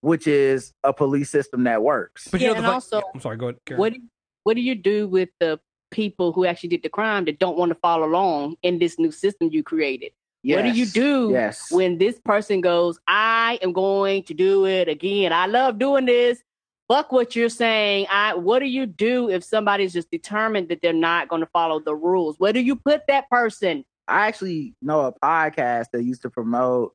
which 0.00 0.26
is 0.26 0.72
a 0.82 0.92
police 0.92 1.30
system 1.30 1.64
that 1.64 1.82
works. 1.82 2.28
but 2.30 2.40
Yeah, 2.40 2.48
you 2.48 2.54
know, 2.54 2.54
the 2.54 2.58
and 2.58 2.66
thing- 2.66 2.74
also, 2.74 3.02
I'm 3.14 3.20
sorry. 3.20 3.36
Go 3.36 3.46
ahead. 3.48 3.60
Karen. 3.66 3.78
What 3.80 3.92
do, 3.94 4.00
what 4.44 4.54
do 4.54 4.62
you 4.62 4.74
do 4.74 5.06
with 5.08 5.28
the 5.40 5.60
people 5.90 6.32
who 6.32 6.44
actually 6.44 6.68
did 6.70 6.82
the 6.82 6.88
crime 6.88 7.24
that 7.26 7.38
don't 7.38 7.56
want 7.56 7.70
to 7.70 7.74
follow 7.76 8.06
along 8.06 8.56
in 8.62 8.78
this 8.78 8.98
new 8.98 9.10
system 9.12 9.48
you 9.52 9.62
created? 9.62 10.12
What 10.44 10.62
do 10.62 10.70
you 10.70 10.86
do 10.86 11.30
Yes. 11.32 11.72
when 11.72 11.98
this 11.98 12.20
person 12.20 12.60
goes, 12.60 13.00
I 13.08 13.58
am 13.62 13.72
going 13.72 14.22
to 14.24 14.34
do 14.34 14.64
it 14.64 14.86
again. 14.88 15.32
I 15.32 15.46
love 15.46 15.78
doing 15.78 16.04
this. 16.06 16.40
Fuck 16.88 17.10
what 17.10 17.34
you're 17.34 17.48
saying. 17.48 18.06
I 18.10 18.34
what 18.34 18.60
do 18.60 18.66
you 18.66 18.86
do 18.86 19.28
if 19.28 19.42
somebody's 19.42 19.92
just 19.92 20.10
determined 20.10 20.68
that 20.68 20.82
they're 20.82 20.92
not 20.92 21.28
going 21.28 21.40
to 21.40 21.48
follow 21.52 21.80
the 21.80 21.94
rules? 21.94 22.36
Where 22.38 22.52
do 22.52 22.60
you 22.60 22.76
put 22.76 23.02
that 23.08 23.28
person? 23.28 23.84
I 24.06 24.28
actually 24.28 24.74
know 24.80 25.00
a 25.00 25.12
podcast 25.12 25.86
that 25.92 26.04
used 26.04 26.22
to 26.22 26.30
promote. 26.30 26.94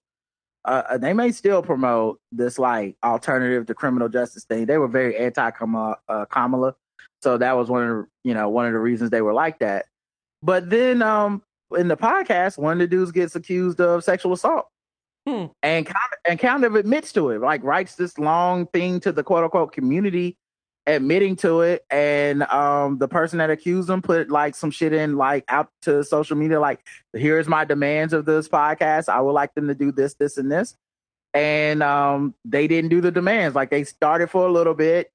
Uh, 0.63 0.83
uh, 0.91 0.97
they 0.97 1.11
may 1.11 1.31
still 1.31 1.61
promote 1.61 2.19
this 2.31 2.57
like 2.57 2.95
alternative 3.03 3.65
to 3.65 3.73
criminal 3.73 4.07
justice 4.07 4.45
thing. 4.45 4.65
They 4.65 4.77
were 4.77 4.87
very 4.87 5.17
anti 5.17 5.49
uh, 5.49 6.25
Kamala, 6.25 6.75
so 7.21 7.37
that 7.37 7.57
was 7.57 7.69
one 7.69 7.83
of 7.83 7.97
the, 7.97 8.07
you 8.23 8.33
know 8.33 8.47
one 8.47 8.67
of 8.67 8.73
the 8.73 8.79
reasons 8.79 9.09
they 9.09 9.21
were 9.21 9.33
like 9.33 9.59
that. 9.59 9.87
But 10.41 10.69
then 10.69 11.01
um 11.01 11.43
in 11.77 11.89
the 11.89 11.97
podcast, 11.97 12.57
one 12.57 12.73
of 12.73 12.79
the 12.79 12.87
dudes 12.87 13.11
gets 13.11 13.35
accused 13.35 13.81
of 13.81 14.03
sexual 14.03 14.33
assault. 14.33 14.70
Hmm. 15.27 15.45
And 15.61 15.85
kind 15.85 15.95
of, 15.95 16.19
and 16.25 16.39
kind 16.39 16.63
of 16.63 16.75
admits 16.75 17.13
to 17.13 17.29
it, 17.29 17.41
like 17.41 17.63
writes 17.63 17.95
this 17.95 18.17
long 18.17 18.65
thing 18.67 18.99
to 19.01 19.11
the 19.11 19.23
quote 19.23 19.43
unquote 19.43 19.71
community, 19.71 20.37
admitting 20.87 21.35
to 21.37 21.61
it. 21.61 21.85
And 21.91 22.43
um, 22.43 22.97
the 22.97 23.07
person 23.07 23.37
that 23.37 23.51
accused 23.51 23.89
him 23.89 24.01
put 24.01 24.31
like 24.31 24.55
some 24.55 24.71
shit 24.71 24.93
in 24.93 25.17
like 25.17 25.45
out 25.47 25.69
to 25.83 26.03
social 26.03 26.37
media, 26.37 26.59
like 26.59 26.79
here's 27.13 27.47
my 27.47 27.65
demands 27.65 28.13
of 28.13 28.25
this 28.25 28.47
podcast. 28.47 29.09
I 29.09 29.21
would 29.21 29.33
like 29.33 29.53
them 29.53 29.67
to 29.67 29.75
do 29.75 29.91
this, 29.91 30.15
this, 30.15 30.37
and 30.37 30.51
this. 30.51 30.75
And 31.33 31.83
um, 31.83 32.33
they 32.43 32.67
didn't 32.67 32.89
do 32.89 32.99
the 32.99 33.11
demands. 33.11 33.55
Like 33.55 33.69
they 33.69 33.83
started 33.83 34.29
for 34.29 34.47
a 34.47 34.51
little 34.51 34.73
bit, 34.73 35.11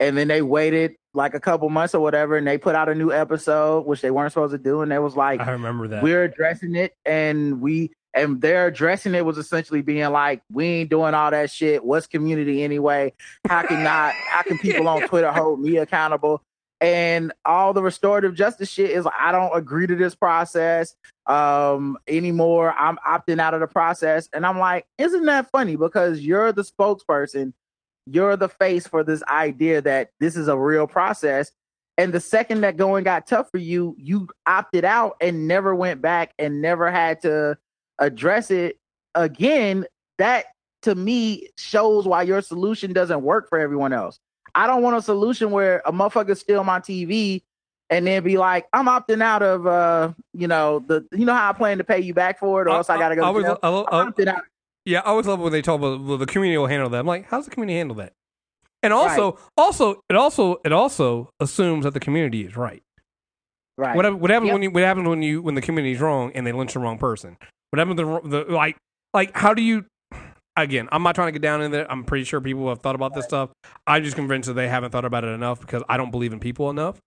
and 0.00 0.16
then 0.16 0.26
they 0.28 0.42
waited 0.42 0.96
like 1.14 1.34
a 1.34 1.40
couple 1.40 1.68
months 1.68 1.94
or 1.94 2.00
whatever, 2.00 2.36
and 2.36 2.46
they 2.46 2.58
put 2.58 2.74
out 2.74 2.88
a 2.88 2.94
new 2.94 3.12
episode, 3.12 3.86
which 3.86 4.00
they 4.00 4.10
weren't 4.10 4.32
supposed 4.32 4.52
to 4.52 4.58
do. 4.58 4.80
And 4.80 4.90
they 4.90 4.98
was 4.98 5.14
like, 5.14 5.40
I 5.40 5.52
remember 5.52 5.86
that. 5.88 6.02
we're 6.02 6.24
addressing 6.24 6.74
it 6.74 6.96
and 7.04 7.60
we 7.60 7.92
and 8.14 8.40
their 8.40 8.66
addressing 8.66 9.14
it 9.14 9.24
was 9.24 9.38
essentially 9.38 9.82
being 9.82 10.10
like, 10.10 10.42
"We 10.50 10.66
ain't 10.66 10.90
doing 10.90 11.14
all 11.14 11.30
that 11.30 11.50
shit. 11.50 11.84
What's 11.84 12.06
community 12.06 12.62
anyway? 12.62 13.12
How 13.48 13.62
can 13.62 13.82
not? 13.84 14.14
How 14.14 14.42
can 14.42 14.58
people 14.58 14.88
on 14.88 15.08
Twitter 15.08 15.32
hold 15.32 15.60
me 15.60 15.78
accountable?" 15.78 16.42
And 16.80 17.32
all 17.44 17.72
the 17.72 17.82
restorative 17.82 18.34
justice 18.34 18.68
shit 18.68 18.90
is, 18.90 19.06
I 19.16 19.30
don't 19.30 19.56
agree 19.56 19.86
to 19.86 19.94
this 19.94 20.16
process 20.16 20.96
um 21.26 21.96
anymore. 22.08 22.74
I'm 22.76 22.98
opting 23.06 23.38
out 23.38 23.54
of 23.54 23.60
the 23.60 23.68
process, 23.68 24.28
and 24.32 24.44
I'm 24.44 24.58
like, 24.58 24.86
isn't 24.98 25.24
that 25.26 25.48
funny? 25.50 25.76
Because 25.76 26.20
you're 26.20 26.52
the 26.52 26.64
spokesperson, 26.64 27.52
you're 28.06 28.36
the 28.36 28.48
face 28.48 28.86
for 28.86 29.04
this 29.04 29.22
idea 29.28 29.80
that 29.82 30.10
this 30.18 30.36
is 30.36 30.48
a 30.48 30.58
real 30.58 30.86
process. 30.86 31.52
And 31.98 32.12
the 32.12 32.20
second 32.20 32.62
that 32.62 32.76
going 32.76 33.04
got 33.04 33.26
tough 33.26 33.50
for 33.50 33.58
you, 33.58 33.94
you 33.98 34.26
opted 34.46 34.84
out 34.84 35.16
and 35.20 35.46
never 35.46 35.74
went 35.74 36.00
back 36.00 36.32
and 36.38 36.62
never 36.62 36.90
had 36.90 37.20
to 37.22 37.58
address 37.98 38.50
it 38.50 38.78
again. 39.14 39.86
That 40.18 40.46
to 40.82 40.94
me 40.94 41.48
shows 41.56 42.06
why 42.06 42.22
your 42.22 42.42
solution 42.42 42.92
doesn't 42.92 43.22
work 43.22 43.48
for 43.48 43.58
everyone 43.58 43.92
else. 43.92 44.18
I 44.54 44.66
don't 44.66 44.82
want 44.82 44.96
a 44.96 45.02
solution 45.02 45.50
where 45.50 45.82
a 45.86 45.92
motherfucker 45.92 46.36
steal 46.36 46.62
my 46.64 46.80
TV 46.80 47.42
and 47.88 48.06
then 48.06 48.22
be 48.22 48.36
like, 48.38 48.66
I'm 48.72 48.86
opting 48.86 49.22
out 49.22 49.42
of 49.42 49.66
uh, 49.66 50.12
you 50.34 50.48
know, 50.48 50.84
the 50.86 51.06
you 51.12 51.24
know 51.24 51.34
how 51.34 51.50
I 51.50 51.52
plan 51.52 51.78
to 51.78 51.84
pay 51.84 52.00
you 52.00 52.14
back 52.14 52.38
for 52.38 52.62
it, 52.62 52.66
or 52.68 52.70
else 52.70 52.90
I, 52.90 52.98
gotta 52.98 53.16
go. 53.16 53.22
I 53.22 53.32
to 53.32 53.32
was-? 53.32 53.58
I 53.62 53.68
opting 53.68 54.28
out. 54.28 54.42
Yeah, 54.84 55.00
I 55.00 55.10
always 55.10 55.26
love 55.26 55.40
when 55.40 55.52
they 55.52 55.62
talk 55.62 55.78
about 55.78 56.02
well, 56.02 56.18
the 56.18 56.26
community 56.26 56.58
will 56.58 56.66
handle 56.66 56.90
that. 56.90 56.98
I'm 56.98 57.06
like, 57.06 57.26
how's 57.26 57.44
the 57.44 57.50
community 57.50 57.78
handle 57.78 57.96
that? 57.96 58.14
And 58.82 58.92
also, 58.92 59.38
also, 59.56 60.02
it 60.08 60.16
also, 60.16 60.60
it 60.64 60.72
also 60.72 61.30
assumes 61.38 61.84
that 61.84 61.94
the 61.94 62.00
community 62.00 62.44
is 62.44 62.56
right. 62.56 62.82
Right. 63.78 63.94
What, 63.94 64.18
what 64.18 64.30
happens 64.30 64.48
Yep. 64.48 64.54
when 64.54 64.62
you 64.62 64.70
what 64.70 64.82
happens 64.82 65.08
when 65.08 65.22
you 65.22 65.40
when 65.40 65.54
the 65.54 65.62
community 65.62 65.92
is 65.94 66.00
wrong 66.00 66.32
and 66.34 66.46
they 66.46 66.52
lynch 66.52 66.74
the 66.74 66.80
wrong 66.80 66.98
person? 66.98 67.36
What 67.72 67.78
happens 67.78 67.96
the, 67.96 68.44
the 68.44 68.52
like 68.52 68.76
like 69.14 69.34
how 69.34 69.54
do 69.54 69.62
you 69.62 69.86
again? 70.58 70.90
I'm 70.92 71.02
not 71.02 71.14
trying 71.14 71.28
to 71.28 71.32
get 71.32 71.40
down 71.40 71.62
in 71.62 71.70
there. 71.70 71.90
I'm 71.90 72.04
pretty 72.04 72.24
sure 72.24 72.38
people 72.38 72.68
have 72.68 72.80
thought 72.80 72.94
about 72.94 73.14
this 73.14 73.24
stuff. 73.24 73.48
I'm 73.86 74.04
just 74.04 74.14
convinced 74.14 74.46
that 74.48 74.54
they 74.54 74.68
haven't 74.68 74.90
thought 74.90 75.06
about 75.06 75.24
it 75.24 75.28
enough 75.28 75.58
because 75.60 75.82
I 75.88 75.96
don't 75.96 76.10
believe 76.10 76.34
in 76.34 76.38
people 76.38 76.68
enough. 76.68 76.98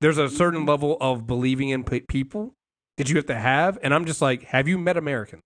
There's 0.00 0.16
a 0.16 0.30
certain 0.30 0.60
Mm-hmm. 0.60 0.70
level 0.70 0.96
of 1.02 1.26
believing 1.26 1.68
in 1.68 1.84
people 1.84 2.54
that 2.96 3.10
you 3.10 3.16
have 3.16 3.26
to 3.26 3.34
have, 3.34 3.78
and 3.82 3.92
I'm 3.92 4.06
just 4.06 4.22
like, 4.22 4.44
have 4.44 4.66
you 4.66 4.78
met 4.78 4.96
Americans? 4.96 5.42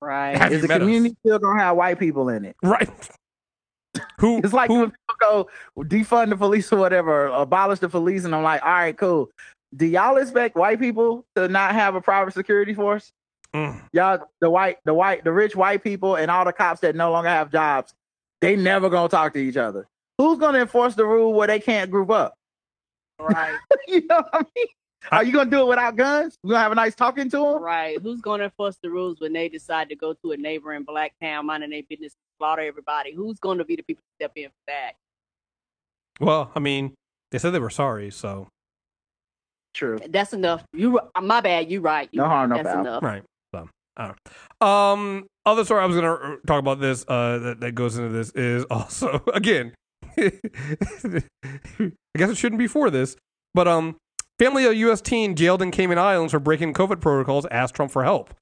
Right. 0.00 0.36
Have 0.36 0.52
Is 0.52 0.62
the 0.62 0.68
met 0.68 0.80
us? 0.80 0.86
community 0.86 1.16
still 1.26 1.40
gonna 1.40 1.60
have 1.60 1.76
white 1.76 1.98
people 1.98 2.28
in 2.28 2.44
it? 2.44 2.54
Right. 2.62 2.88
Who? 4.20 4.38
It's 4.38 4.52
like 4.52 4.70
when 4.70 4.92
people 4.92 5.16
go 5.18 5.48
defund 5.78 6.28
the 6.28 6.36
police 6.36 6.72
or 6.72 6.76
whatever, 6.78 7.28
or 7.28 7.42
abolish 7.42 7.80
the 7.80 7.88
police, 7.88 8.24
and 8.24 8.34
I'm 8.36 8.44
like, 8.44 8.62
all 8.62 8.70
right, 8.70 8.96
cool. 8.96 9.30
Do 9.76 9.84
y'all 9.86 10.16
expect 10.16 10.54
white 10.54 10.78
people 10.78 11.24
to 11.34 11.48
not 11.48 11.72
have 11.72 11.96
a 11.96 12.00
private 12.00 12.34
security 12.34 12.74
force? 12.74 13.10
Mm. 13.54 13.82
Y'all, 13.92 14.20
the 14.40 14.50
white, 14.50 14.76
the 14.84 14.94
white, 14.94 15.24
the 15.24 15.32
rich 15.32 15.56
white 15.56 15.82
people, 15.82 16.16
and 16.16 16.30
all 16.30 16.44
the 16.44 16.52
cops 16.52 16.80
that 16.80 16.94
no 16.94 17.10
longer 17.10 17.30
have 17.30 17.50
jobs, 17.50 17.94
they 18.40 18.56
never 18.56 18.90
gonna 18.90 19.08
talk 19.08 19.32
to 19.34 19.38
each 19.38 19.56
other. 19.56 19.86
Who's 20.18 20.38
gonna 20.38 20.58
enforce 20.60 20.94
the 20.94 21.06
rule 21.06 21.32
where 21.32 21.46
they 21.46 21.60
can't 21.60 21.90
group 21.90 22.10
up? 22.10 22.34
Right. 23.18 23.56
you 23.88 24.06
know 24.06 24.16
what 24.16 24.28
I 24.32 24.42
mean? 24.54 24.66
Are 25.10 25.24
you 25.24 25.32
gonna 25.32 25.50
do 25.50 25.60
it 25.62 25.68
without 25.68 25.96
guns? 25.96 26.36
We 26.42 26.50
gonna 26.50 26.62
have 26.62 26.72
a 26.72 26.74
nice 26.74 26.94
talking 26.94 27.30
to 27.30 27.38
them? 27.38 27.62
Right. 27.62 28.00
Who's 28.02 28.20
going 28.20 28.40
to 28.40 28.44
enforce 28.44 28.76
the 28.82 28.90
rules 28.90 29.20
when 29.20 29.32
they 29.32 29.48
decide 29.48 29.88
to 29.88 29.96
go 29.96 30.12
to 30.12 30.32
a 30.32 30.36
neighboring 30.36 30.82
black 30.82 31.14
town, 31.22 31.46
minding 31.46 31.70
their 31.70 31.82
business, 31.88 32.14
slaughter 32.36 32.62
everybody? 32.62 33.14
Who's 33.14 33.38
going 33.38 33.58
to 33.58 33.64
be 33.64 33.76
the 33.76 33.82
people 33.82 34.02
to 34.02 34.24
step 34.24 34.32
in 34.36 34.48
for 34.48 34.52
that? 34.66 34.92
Well, 36.20 36.50
I 36.54 36.58
mean, 36.58 36.94
they 37.30 37.38
said 37.38 37.50
they 37.50 37.60
were 37.60 37.70
sorry, 37.70 38.10
so 38.10 38.48
True. 39.74 40.00
That's 40.08 40.32
enough. 40.32 40.64
You, 40.72 40.98
my 41.22 41.40
bad. 41.40 41.70
You 41.70 41.80
right. 41.80 42.08
You 42.10 42.20
No 42.20 42.26
harm, 42.26 42.50
no 42.50 42.56
That's 42.56 42.68
foul. 42.68 42.80
enough. 42.80 43.02
right. 43.02 43.22
Um, 44.60 45.26
other 45.44 45.64
story 45.64 45.82
I 45.82 45.86
was 45.86 45.96
gonna 45.96 46.14
uh, 46.14 46.36
talk 46.46 46.58
about 46.58 46.80
this 46.80 47.04
uh 47.08 47.38
that, 47.38 47.60
that 47.60 47.72
goes 47.72 47.96
into 47.96 48.10
this 48.10 48.30
is 48.30 48.64
also 48.70 49.22
again. 49.34 49.74
I 50.18 51.22
guess 52.16 52.30
it 52.30 52.36
shouldn't 52.36 52.58
be 52.58 52.66
for 52.66 52.90
this, 52.90 53.16
but 53.54 53.68
um, 53.68 53.96
family 54.38 54.64
of 54.64 54.74
U.S. 54.74 55.00
teen 55.00 55.36
jailed 55.36 55.62
in 55.62 55.70
Cayman 55.70 55.98
Islands 55.98 56.32
for 56.32 56.40
breaking 56.40 56.74
COVID 56.74 57.00
protocols 57.00 57.46
asked 57.50 57.74
Trump 57.74 57.92
for 57.92 58.02
help. 58.02 58.34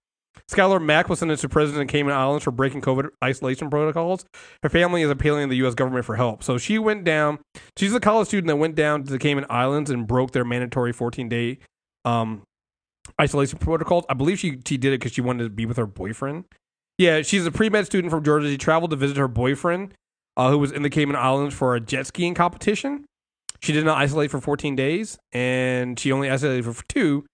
Skylar 0.50 0.82
Mack 0.82 1.08
was 1.08 1.18
sentenced 1.18 1.42
to 1.42 1.48
prison 1.48 1.80
in 1.80 1.88
Cayman 1.88 2.14
Islands 2.14 2.44
for 2.44 2.50
breaking 2.50 2.80
COVID 2.80 3.08
isolation 3.22 3.68
protocols. 3.68 4.24
Her 4.62 4.68
family 4.68 5.02
is 5.02 5.10
appealing 5.10 5.48
to 5.48 5.50
the 5.50 5.56
U.S. 5.58 5.74
government 5.74 6.04
for 6.04 6.16
help. 6.16 6.42
So 6.42 6.56
she 6.56 6.78
went 6.78 7.04
down. 7.04 7.38
She's 7.76 7.94
a 7.94 8.00
college 8.00 8.28
student 8.28 8.48
that 8.48 8.56
went 8.56 8.74
down 8.74 9.02
to 9.04 9.10
the 9.10 9.18
Cayman 9.18 9.46
Islands 9.50 9.90
and 9.90 10.06
broke 10.06 10.32
their 10.32 10.44
mandatory 10.44 10.92
14 10.92 11.28
day 11.28 11.58
um, 12.04 12.42
isolation 13.20 13.58
protocols. 13.58 14.04
I 14.08 14.14
believe 14.14 14.38
she 14.38 14.60
she 14.66 14.76
did 14.76 14.92
it 14.92 15.00
because 15.00 15.12
she 15.12 15.20
wanted 15.20 15.44
to 15.44 15.50
be 15.50 15.66
with 15.66 15.76
her 15.76 15.86
boyfriend. 15.86 16.44
Yeah, 16.98 17.22
she's 17.22 17.46
a 17.46 17.50
pre 17.50 17.68
med 17.68 17.86
student 17.86 18.10
from 18.10 18.24
Georgia. 18.24 18.48
She 18.48 18.58
traveled 18.58 18.90
to 18.90 18.96
visit 18.96 19.16
her 19.16 19.28
boyfriend, 19.28 19.94
uh, 20.36 20.50
who 20.50 20.58
was 20.58 20.72
in 20.72 20.82
the 20.82 20.90
Cayman 20.90 21.16
Islands 21.16 21.54
for 21.54 21.74
a 21.74 21.80
jet 21.80 22.06
skiing 22.06 22.34
competition. 22.34 23.04
She 23.60 23.72
did 23.72 23.84
not 23.84 23.98
isolate 23.98 24.30
for 24.30 24.40
14 24.40 24.76
days, 24.76 25.18
and 25.32 25.98
she 25.98 26.12
only 26.12 26.30
isolated 26.30 26.64
for 26.64 26.84
two. 26.88 27.24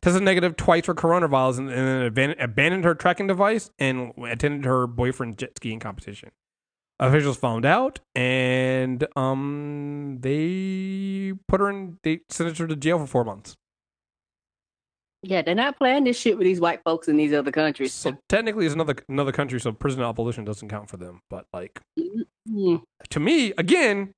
Tested 0.00 0.22
negative 0.22 0.56
twice 0.56 0.84
for 0.84 0.94
coronavirus, 0.94 1.58
and, 1.58 1.70
and 1.70 1.88
then 1.88 2.12
aban- 2.12 2.42
abandoned 2.42 2.84
her 2.84 2.94
tracking 2.94 3.26
device 3.26 3.70
and 3.80 4.12
attended 4.24 4.64
her 4.64 4.86
boyfriend's 4.86 5.36
jet 5.36 5.56
skiing 5.56 5.80
competition. 5.80 6.30
Officials 7.00 7.36
found 7.36 7.64
out, 7.64 8.00
and 8.14 9.06
um, 9.16 10.18
they 10.20 11.32
put 11.48 11.60
her 11.60 11.70
in. 11.70 11.98
They 12.02 12.20
sentenced 12.28 12.60
her 12.60 12.66
to 12.66 12.76
jail 12.76 12.98
for 12.98 13.06
four 13.06 13.24
months. 13.24 13.56
Yeah, 15.22 15.42
they're 15.42 15.54
not 15.54 15.76
playing 15.78 16.04
this 16.04 16.18
shit 16.18 16.38
with 16.38 16.44
these 16.44 16.60
white 16.60 16.80
folks 16.84 17.08
in 17.08 17.16
these 17.16 17.32
other 17.32 17.50
countries. 17.50 17.92
So 17.92 18.16
technically, 18.28 18.66
it's 18.66 18.74
another 18.74 18.94
another 19.08 19.32
country, 19.32 19.58
so 19.60 19.72
prison 19.72 20.02
abolition 20.02 20.44
doesn't 20.44 20.68
count 20.68 20.88
for 20.88 20.96
them. 20.96 21.20
But 21.28 21.46
like 21.52 21.80
Mm. 22.48 22.82
to 23.10 23.20
me, 23.20 23.52
again, 23.58 24.12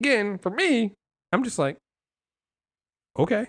again 0.00 0.38
for 0.38 0.50
me, 0.50 0.92
I'm 1.32 1.44
just 1.44 1.58
like, 1.58 1.76
okay, 3.18 3.46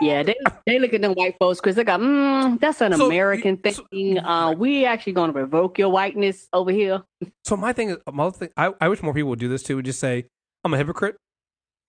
Yeah, 0.00 0.22
they 0.22 0.34
they 0.66 0.78
look 0.78 0.94
at 0.94 1.02
them 1.02 1.12
white 1.12 1.36
folks 1.38 1.60
because 1.60 1.76
they 1.76 1.84
got, 1.84 2.00
mm, 2.00 2.58
that's 2.60 2.80
an 2.80 2.94
So, 2.94 3.06
American 3.06 3.58
thing. 3.58 4.18
uh, 4.18 4.54
we 4.56 4.86
actually 4.86 5.12
going 5.12 5.32
to 5.32 5.38
revoke 5.38 5.78
your 5.78 5.90
whiteness 5.90 6.48
over 6.54 6.70
here. 6.70 7.02
So 7.44 7.56
my 7.56 7.72
thing 7.74 7.90
is, 7.90 7.96
my 8.10 8.30
thing, 8.30 8.48
I, 8.56 8.72
I 8.80 8.88
wish 8.88 9.02
more 9.02 9.12
people 9.12 9.28
would 9.30 9.38
do 9.40 9.48
this 9.48 9.62
too. 9.62 9.76
Would 9.76 9.84
just 9.84 10.00
say, 10.00 10.24
I'm 10.64 10.72
a 10.72 10.78
hypocrite. 10.78 11.16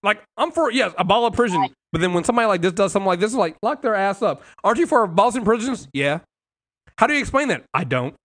Like 0.04 0.24
I'm 0.38 0.52
for 0.52 0.72
yes, 0.72 0.94
a 0.98 1.04
ball 1.04 1.26
abolish 1.26 1.36
prison, 1.36 1.68
but 1.92 2.02
then 2.02 2.14
when 2.14 2.24
somebody 2.24 2.48
like 2.48 2.62
this 2.62 2.74
does 2.74 2.92
something 2.92 3.08
like 3.08 3.20
this, 3.20 3.34
like 3.34 3.56
lock 3.62 3.82
their 3.82 3.96
ass 3.96 4.22
up. 4.22 4.44
Aren't 4.64 4.80
you 4.80 4.88
for 4.88 5.06
balls 5.08 5.36
abolishing 5.36 5.46
prisons? 5.46 5.88
Yeah. 5.94 6.20
How 6.98 7.08
do 7.08 7.14
you 7.14 7.20
explain 7.20 7.50
that? 7.50 7.64
I 7.74 7.84
don't. 7.84 8.16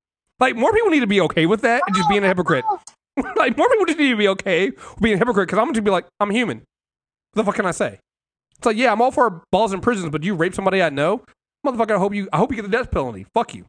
Like 0.41 0.57
more 0.57 0.73
people 0.73 0.91
need 0.91 1.01
to 1.01 1.07
be 1.07 1.21
okay 1.23 1.47
with 1.47 1.63
that 1.63 1.83
and 1.87 1.97
just 1.97 2.09
being 2.09 2.25
a 2.25 2.29
hypocrite. 2.29 2.65
Oh, 2.69 2.81
like 3.37 3.57
more 3.57 3.69
people 3.69 3.87
just 3.87 3.99
need 3.99 4.11
to 4.11 4.17
be 4.17 4.29
okay 4.29 4.71
with 4.71 5.01
being 5.01 5.15
a 5.15 5.19
hypocrite 5.19 5.49
because 5.49 5.59
I'm 5.59 5.67
going 5.67 5.75
to 5.75 5.83
be 5.83 5.91
like 5.91 6.07
I'm 6.21 6.31
human. 6.31 6.59
What 7.33 7.43
the 7.43 7.45
fuck 7.45 7.57
can 7.57 7.67
I 7.67 7.73
say? 7.73 8.01
It's 8.57 8.65
like 8.65 8.77
yeah, 8.77 8.93
I'm 8.93 9.03
all 9.03 9.11
for 9.11 9.27
abolishing 9.27 9.81
prisons, 9.81 10.11
but 10.11 10.23
you 10.23 10.35
rape 10.35 10.55
somebody 10.55 10.83
I 10.83 10.89
know, 10.89 11.25
motherfucker. 11.65 11.97
I 11.97 11.99
hope 11.99 12.15
you. 12.15 12.29
I 12.33 12.39
hope 12.39 12.51
you 12.51 12.57
get 12.57 12.63
the 12.63 12.69
death 12.69 12.91
penalty. 12.91 13.27
Fuck 13.35 13.55
you. 13.55 13.67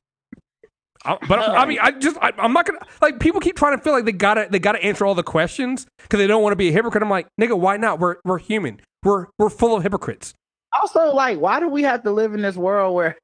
I, 1.05 1.17
but 1.27 1.39
I 1.39 1.65
mean, 1.65 1.79
I 1.81 1.91
just 1.91 2.17
I, 2.21 2.33
I'm 2.37 2.53
not 2.53 2.65
gonna 2.65 2.79
like 3.01 3.19
people 3.19 3.39
keep 3.39 3.55
trying 3.55 3.77
to 3.77 3.83
feel 3.83 3.93
like 3.93 4.05
they 4.05 4.11
gotta 4.11 4.47
they 4.49 4.59
gotta 4.59 4.83
answer 4.83 5.05
all 5.05 5.15
the 5.15 5.23
questions 5.23 5.85
because 6.01 6.17
they 6.17 6.27
don't 6.27 6.43
want 6.43 6.51
to 6.51 6.57
be 6.57 6.69
a 6.69 6.71
hypocrite. 6.71 7.03
I'm 7.03 7.09
like, 7.09 7.27
nigga, 7.39 7.57
why 7.57 7.77
not? 7.77 7.99
We're 7.99 8.17
we're 8.25 8.39
human. 8.39 8.81
We're 9.03 9.27
we're 9.37 9.49
full 9.49 9.75
of 9.75 9.83
hypocrites. 9.83 10.33
Also, 10.81 11.13
like, 11.13 11.39
why 11.39 11.59
do 11.59 11.69
we 11.69 11.83
have 11.83 12.03
to 12.03 12.11
live 12.11 12.33
in 12.33 12.41
this 12.41 12.55
world 12.55 12.95
where? 12.95 13.17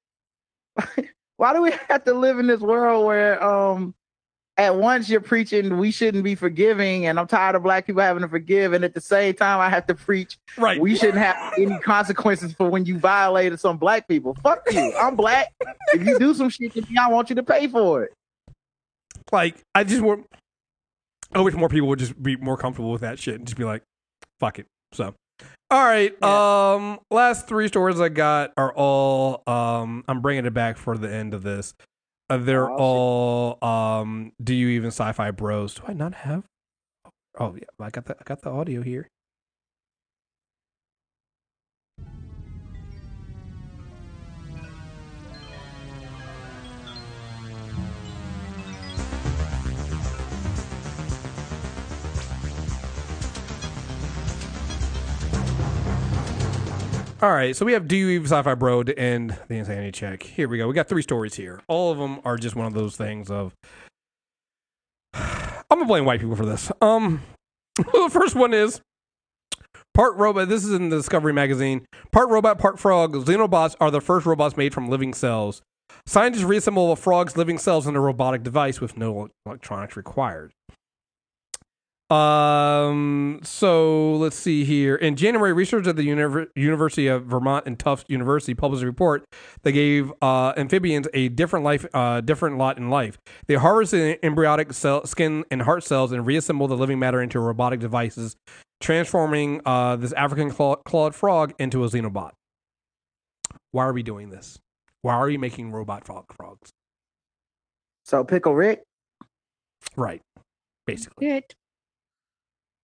why 1.38 1.54
do 1.54 1.62
we 1.62 1.72
have 1.90 2.04
to 2.06 2.14
live 2.14 2.40
in 2.40 2.48
this 2.48 2.62
world 2.62 3.06
where, 3.06 3.44
um, 3.44 3.94
at 4.58 4.76
once 4.76 5.10
you're 5.10 5.22
preaching 5.22 5.78
we 5.78 5.92
shouldn't 5.92 6.24
be 6.24 6.36
forgiving, 6.36 7.08
and 7.08 7.20
I'm 7.20 7.28
tired 7.28 7.56
of 7.56 7.64
black 7.64 7.86
people 7.88 8.02
having 8.02 8.22
to 8.22 8.30
forgive, 8.30 8.74
and 8.74 8.84
at 8.84 8.94
the 8.94 9.02
same 9.02 9.34
time 9.34 9.60
I 9.60 9.70
have 9.70 9.88
to 9.88 9.96
preach 9.96 10.38
right 10.58 10.80
we 10.80 10.96
shouldn't 10.96 11.18
have 11.18 11.54
any 11.58 11.80
consequences 11.80 12.54
for 12.54 12.70
when 12.70 12.86
you 12.86 12.98
violated 13.00 13.60
some 13.60 13.78
black 13.78 14.08
people. 14.08 14.36
Fuck 14.44 14.66
you. 14.72 14.94
I'm 15.00 15.16
black. 15.16 15.54
if 15.94 16.06
you 16.06 16.20
do 16.20 16.34
some 16.34 16.50
shit 16.50 16.74
to 16.74 16.82
me, 16.82 16.98
I 17.00 17.08
want 17.10 17.30
you 17.30 17.36
to 17.36 17.44
pay 17.44 17.68
for 17.68 18.04
it. 18.04 18.14
Like 19.32 19.58
I 19.74 19.84
just 19.84 20.02
want. 20.02 20.28
I 21.34 21.42
wish 21.42 21.56
more 21.56 21.70
people 21.70 21.88
would 21.88 22.00
just 22.00 22.22
be 22.22 22.36
more 22.36 22.58
comfortable 22.58 22.92
with 22.92 23.02
that 23.02 23.18
shit 23.18 23.36
and 23.36 23.48
just 23.48 23.58
be 23.58 23.64
like, 23.64 23.82
fuck 24.40 24.60
it. 24.60 24.68
So. 24.92 25.16
All 25.72 25.84
right. 25.84 26.22
Um, 26.22 27.00
last 27.10 27.48
three 27.48 27.68
stories 27.68 28.00
I 28.00 28.10
got 28.10 28.52
are 28.56 28.72
all. 28.72 29.42
Um, 29.48 30.04
I'm 30.08 30.22
bringing 30.22 30.46
it 30.46 30.54
back 30.54 30.78
for 30.78 30.96
the 30.96 31.12
end 31.12 31.34
of 31.34 31.42
this. 31.42 31.74
Uh, 32.34 32.38
they're 32.38 32.72
all. 32.72 33.64
Um, 33.64 34.32
do 34.44 34.56
you 34.56 34.70
even 34.70 34.88
sci-fi 34.88 35.30
bros? 35.30 35.76
Do 35.76 35.84
I 35.88 35.94
not 35.94 36.16
have? 36.16 36.44
Oh 37.40 37.56
yeah, 37.56 37.66
I 37.80 37.90
got 37.92 38.06
the 38.06 38.16
I 38.20 38.24
got 38.24 38.42
the 38.42 38.50
audio 38.50 38.82
here. 38.82 39.10
All 57.24 57.32
right, 57.32 57.56
so 57.56 57.66
we 57.66 57.72
have 57.72 57.88
Do 57.88 57.96
You 57.96 58.10
Even 58.10 58.28
Sci-Fi 58.28 58.54
Bro 58.56 58.84
to 58.84 59.00
end 59.00 59.40
the 59.48 59.56
insanity 59.56 59.94
check. 59.94 60.24
Here 60.24 60.50
we 60.50 60.58
go. 60.58 60.68
We 60.68 60.74
got 60.74 60.90
three 60.90 61.02
stories 61.02 61.36
here. 61.36 61.62
All 61.70 61.90
of 61.90 61.98
them 61.98 62.20
are 62.26 62.36
just 62.36 62.54
one 62.54 62.68
of 62.68 62.74
those 62.74 62.98
things 62.98 63.32
of. 63.32 63.56
I'm 65.14 65.64
gonna 65.70 65.86
blame 65.86 66.04
white 66.04 66.20
people 66.20 66.36
for 66.36 66.46
this. 66.46 66.70
Um, 66.82 67.22
the 67.78 68.10
first 68.12 68.36
one 68.36 68.54
is 68.54 68.82
part 69.94 70.18
robot. 70.18 70.50
This 70.50 70.66
is 70.66 70.74
in 70.74 70.90
the 70.90 70.98
Discovery 70.98 71.32
magazine. 71.32 71.86
Part 72.12 72.28
robot, 72.28 72.60
part 72.60 72.78
frog. 72.78 73.14
Xenobots 73.14 73.78
are 73.80 73.90
the 73.90 74.02
first 74.02 74.26
robots 74.26 74.58
made 74.58 74.74
from 74.74 74.90
living 74.90 75.14
cells. 75.14 75.62
Scientists 76.06 76.44
reassemble 76.44 76.92
a 76.92 76.98
frog's 76.98 77.38
living 77.38 77.58
cells 77.58 77.88
in 77.88 77.96
a 77.96 78.02
robotic 78.02 78.44
device 78.44 78.82
with 78.82 78.98
no 78.98 79.30
electronics 79.46 79.96
required. 79.96 80.52
Um. 82.14 83.40
So 83.44 84.16
let's 84.16 84.36
see 84.36 84.64
here. 84.66 84.96
In 84.96 85.16
January, 85.16 85.52
researchers 85.54 85.88
at 85.88 85.96
the 85.96 86.08
Univer- 86.08 86.48
University 86.56 87.08
of 87.08 87.26
Vermont 87.26 87.66
and 87.66 87.80
Tufts 87.80 88.06
University 88.08 88.54
published 88.54 88.84
a 88.84 88.86
report 88.86 89.26
that 89.64 89.72
gave 89.72 90.14
uh, 90.22 90.54
amphibians 90.56 91.08
a 91.14 91.30
different 91.30 91.66
life, 91.66 91.86
uh, 91.94 92.22
different 92.22 92.58
lot 92.58 92.78
in 92.78 92.90
life. 92.90 93.18
They 93.48 93.56
harvested 93.56 94.20
embryonic 94.22 94.74
cell, 94.74 95.06
skin 95.06 95.44
and 95.50 95.64
heart 95.64 95.84
cells 95.84 96.12
and 96.12 96.26
reassembled 96.26 96.70
the 96.70 96.78
living 96.78 97.00
matter 97.00 97.22
into 97.22 97.40
robotic 97.40 97.80
devices, 97.80 98.36
transforming 98.80 99.62
uh, 99.66 99.96
this 99.96 100.14
African 100.14 100.52
claw- 100.52 100.76
clawed 100.76 101.16
frog 101.16 101.54
into 101.58 101.84
a 101.84 101.88
xenobot. 101.88 102.32
Why 103.72 103.86
are 103.86 103.94
we 103.94 104.04
doing 104.04 104.30
this? 104.30 104.60
Why 105.02 105.16
are 105.16 105.26
we 105.26 105.38
making 105.38 105.72
robot 105.72 106.06
frog 106.06 106.26
frogs? 106.32 106.70
So 108.06 108.24
Pickle 108.24 108.54
Rick. 108.54 108.84
Right. 109.96 110.22
Basically. 110.86 111.28
It. 111.28 111.56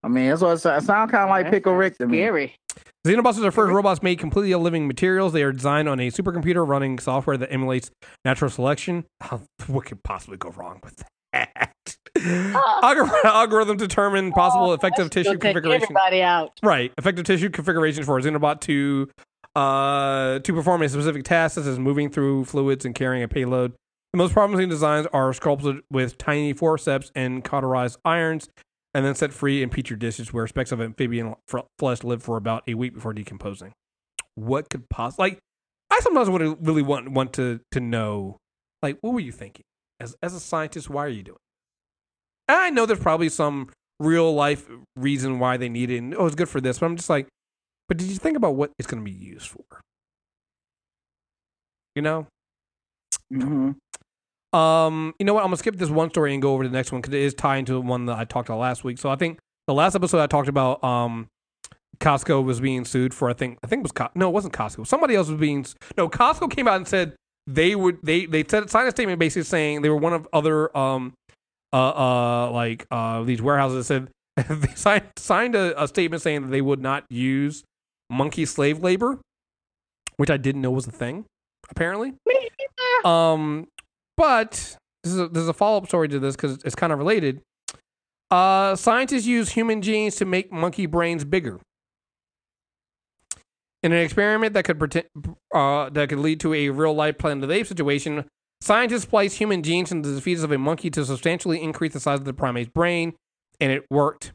I 0.02 0.08
mean, 0.08 0.28
that's 0.30 0.40
what 0.42 0.52
it 0.54 0.58
sounds 0.60 1.10
kind 1.10 1.24
of 1.24 1.28
like 1.28 1.50
Pickle 1.50 1.74
Rick 1.74 1.98
to 1.98 2.06
me. 2.06 2.18
Scary. 2.18 2.54
Xenobots 3.06 3.38
are 3.38 3.42
the 3.42 3.50
first 3.50 3.72
robots 3.72 4.02
made 4.02 4.18
completely 4.18 4.52
of 4.52 4.60
living 4.62 4.86
materials. 4.86 5.32
They 5.32 5.42
are 5.42 5.52
designed 5.52 5.88
on 5.88 6.00
a 6.00 6.10
supercomputer 6.10 6.66
running 6.66 6.98
software 6.98 7.36
that 7.36 7.52
emulates 7.52 7.90
natural 8.24 8.50
selection. 8.50 9.04
How, 9.20 9.40
what 9.66 9.86
could 9.86 10.02
possibly 10.02 10.36
go 10.36 10.50
wrong 10.50 10.80
with 10.82 11.02
that? 11.32 11.72
Algor- 12.18 13.24
algorithm 13.24 13.76
determine 13.76 14.32
possible 14.32 14.72
effective 14.74 15.10
tissue 15.10 15.28
Gonna 15.30 15.38
take 15.38 15.42
configuration. 15.54 15.82
everybody 15.84 16.22
out. 16.22 16.58
Right, 16.62 16.92
effective 16.98 17.24
tissue 17.24 17.48
configurations 17.50 18.04
for 18.06 18.18
a 18.18 18.22
Xenobot 18.22 18.60
to 18.62 19.08
uh, 19.56 20.38
to 20.40 20.52
perform 20.52 20.82
a 20.82 20.88
specific 20.88 21.24
task, 21.24 21.54
such 21.56 21.64
as 21.66 21.78
moving 21.78 22.10
through 22.10 22.44
fluids 22.44 22.84
and 22.84 22.94
carrying 22.94 23.22
a 23.22 23.28
payload. 23.28 23.72
The 24.12 24.18
most 24.18 24.32
promising 24.32 24.68
designs 24.68 25.06
are 25.12 25.32
sculpted 25.32 25.80
with 25.90 26.18
tiny 26.18 26.52
forceps 26.52 27.10
and 27.14 27.44
cauterized 27.44 27.96
irons, 28.04 28.48
and 28.94 29.04
then 29.04 29.14
set 29.14 29.32
free 29.32 29.62
in 29.62 29.70
petri 29.70 29.96
dishes 29.96 30.32
where 30.32 30.46
specks 30.46 30.72
of 30.72 30.80
amphibian 30.80 31.34
flesh 31.78 32.02
live 32.02 32.22
for 32.22 32.36
about 32.36 32.64
a 32.66 32.74
week 32.74 32.94
before 32.94 33.12
decomposing. 33.12 33.72
What 34.34 34.68
could 34.68 34.88
possibly 34.88 35.30
like? 35.30 35.38
I 35.90 35.98
sometimes 36.00 36.30
would 36.30 36.66
really 36.66 36.82
want 36.82 37.10
want 37.10 37.32
to 37.34 37.60
to 37.72 37.80
know, 37.80 38.38
like, 38.82 38.98
what 39.00 39.12
were 39.12 39.20
you 39.20 39.32
thinking 39.32 39.64
as 39.98 40.16
as 40.22 40.34
a 40.34 40.40
scientist? 40.40 40.88
Why 40.88 41.04
are 41.04 41.08
you 41.08 41.22
doing? 41.22 41.36
it? 41.36 42.52
And 42.52 42.60
I 42.60 42.70
know 42.70 42.86
there's 42.86 43.00
probably 43.00 43.28
some 43.28 43.70
real 43.98 44.34
life 44.34 44.68
reason 44.96 45.38
why 45.38 45.56
they 45.56 45.68
need 45.68 45.90
it. 45.90 45.98
And, 45.98 46.14
oh, 46.14 46.26
it's 46.26 46.34
good 46.34 46.48
for 46.48 46.60
this, 46.60 46.78
but 46.78 46.86
I'm 46.86 46.96
just 46.96 47.10
like, 47.10 47.28
but 47.88 47.96
did 47.96 48.08
you 48.08 48.16
think 48.16 48.36
about 48.36 48.54
what 48.54 48.72
it's 48.78 48.88
going 48.88 49.04
to 49.04 49.08
be 49.08 49.16
used 49.16 49.48
for? 49.48 49.64
You 51.94 52.02
know, 52.02 52.26
hmm 53.30 53.72
um, 54.52 55.14
you 55.18 55.24
know 55.26 55.34
what? 55.34 55.40
I'm 55.40 55.48
gonna 55.48 55.56
skip 55.56 55.76
this 55.76 55.90
one 55.90 56.10
story 56.10 56.32
and 56.32 56.42
go 56.42 56.52
over 56.54 56.64
to 56.64 56.68
the 56.68 56.76
next 56.76 56.92
one 56.92 57.00
because 57.00 57.14
it 57.14 57.20
is 57.20 57.34
tied 57.34 57.58
into 57.58 57.72
the 57.72 57.80
one 57.80 58.06
that 58.06 58.18
I 58.18 58.24
talked 58.24 58.48
about 58.48 58.58
last 58.58 58.84
week. 58.84 58.98
So 58.98 59.08
I 59.08 59.16
think 59.16 59.38
the 59.66 59.74
last 59.74 59.94
episode 59.94 60.20
I 60.20 60.26
talked 60.26 60.48
about 60.48 60.82
um, 60.82 61.28
Costco 62.00 62.44
was 62.44 62.60
being 62.60 62.84
sued 62.84 63.14
for 63.14 63.30
I 63.30 63.32
think 63.32 63.58
I 63.62 63.66
think 63.66 63.80
it 63.80 63.84
was 63.84 63.92
Co- 63.92 64.10
no, 64.14 64.28
it 64.28 64.32
wasn't 64.32 64.54
Costco. 64.54 64.86
Somebody 64.86 65.14
else 65.14 65.28
was 65.28 65.38
being 65.38 65.64
no. 65.96 66.08
Costco 66.08 66.50
came 66.50 66.66
out 66.66 66.76
and 66.76 66.88
said 66.88 67.14
they 67.46 67.74
would 67.74 67.98
they 68.02 68.26
they 68.26 68.44
said 68.44 68.68
signed 68.70 68.88
a 68.88 68.90
statement 68.90 69.18
basically 69.18 69.44
saying 69.44 69.82
they 69.82 69.88
were 69.88 69.96
one 69.96 70.12
of 70.12 70.28
other 70.32 70.76
um 70.76 71.12
uh 71.72 71.90
uh 71.90 72.50
like 72.50 72.86
uh 72.90 73.22
these 73.22 73.40
warehouses 73.40 73.86
that 73.86 74.08
said 74.36 74.48
they 74.60 74.74
signed 74.74 75.04
signed 75.16 75.54
a, 75.54 75.80
a 75.80 75.86
statement 75.86 76.22
saying 76.22 76.42
that 76.42 76.48
they 76.48 76.60
would 76.60 76.80
not 76.80 77.04
use 77.08 77.62
monkey 78.08 78.44
slave 78.44 78.82
labor, 78.82 79.20
which 80.16 80.30
I 80.30 80.36
didn't 80.36 80.62
know 80.62 80.70
was 80.70 80.86
a 80.86 80.92
thing 80.92 81.26
apparently. 81.70 82.14
Um, 83.04 83.68
but 84.20 84.76
this 85.02 85.14
is 85.14 85.18
a, 85.18 85.28
there's 85.28 85.48
a 85.48 85.54
follow 85.54 85.78
up 85.78 85.86
story 85.86 86.06
to 86.06 86.18
this 86.18 86.36
because 86.36 86.58
it's 86.62 86.74
kind 86.74 86.92
of 86.92 86.98
related. 86.98 87.40
Uh, 88.30 88.76
scientists 88.76 89.24
use 89.24 89.48
human 89.48 89.80
genes 89.80 90.16
to 90.16 90.26
make 90.26 90.52
monkey 90.52 90.84
brains 90.84 91.24
bigger. 91.24 91.58
In 93.82 93.92
an 93.92 93.98
experiment 93.98 94.52
that 94.52 94.66
could 94.66 94.78
pretend, 94.78 95.06
uh, 95.54 95.88
that 95.88 96.10
could 96.10 96.18
lead 96.18 96.38
to 96.40 96.52
a 96.52 96.68
real 96.68 96.92
life 96.92 97.16
Planet 97.16 97.44
of 97.44 97.48
the 97.48 97.54
Apes 97.54 97.70
situation, 97.70 98.26
scientists 98.60 99.04
spliced 99.04 99.38
human 99.38 99.62
genes 99.62 99.90
into 99.90 100.10
the 100.10 100.20
fetus 100.20 100.44
of 100.44 100.52
a 100.52 100.58
monkey 100.58 100.90
to 100.90 101.04
substantially 101.06 101.62
increase 101.62 101.94
the 101.94 102.00
size 102.00 102.18
of 102.18 102.26
the 102.26 102.34
primate's 102.34 102.68
brain, 102.68 103.14
and 103.58 103.72
it 103.72 103.86
worked. 103.90 104.32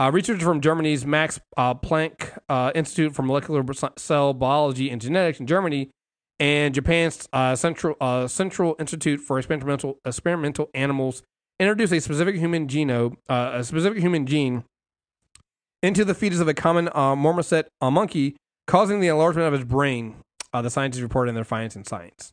Uh, 0.00 0.10
researchers 0.12 0.42
from 0.42 0.60
Germany's 0.60 1.06
Max 1.06 1.38
uh, 1.56 1.74
Planck 1.74 2.36
uh, 2.48 2.72
Institute 2.74 3.14
for 3.14 3.22
Molecular 3.22 3.64
Cell 3.96 4.34
Biology 4.34 4.90
and 4.90 5.00
Genetics 5.00 5.38
in 5.38 5.46
Germany 5.46 5.90
and 6.40 6.74
Japan's 6.74 7.28
uh, 7.32 7.54
Central 7.56 7.96
uh, 8.00 8.26
Central 8.28 8.76
Institute 8.78 9.20
for 9.20 9.38
Experimental 9.38 9.98
Experimental 10.04 10.70
Animals 10.74 11.22
introduced 11.60 11.92
a 11.92 12.00
specific 12.00 12.36
human 12.36 12.68
genome, 12.68 13.16
uh, 13.28 13.50
a 13.54 13.64
specific 13.64 13.98
human 13.98 14.26
gene, 14.26 14.64
into 15.82 16.04
the 16.04 16.14
fetus 16.14 16.40
of 16.40 16.48
a 16.48 16.54
common 16.54 16.88
uh, 16.94 17.16
marmoset 17.16 17.68
uh, 17.80 17.90
monkey, 17.90 18.36
causing 18.66 19.00
the 19.00 19.08
enlargement 19.08 19.48
of 19.48 19.54
its 19.54 19.64
brain. 19.64 20.16
Uh, 20.52 20.62
the 20.62 20.70
scientists 20.70 21.02
reported 21.02 21.28
in 21.30 21.34
their 21.34 21.44
findings 21.44 21.76
in 21.76 21.84
Science. 21.84 22.32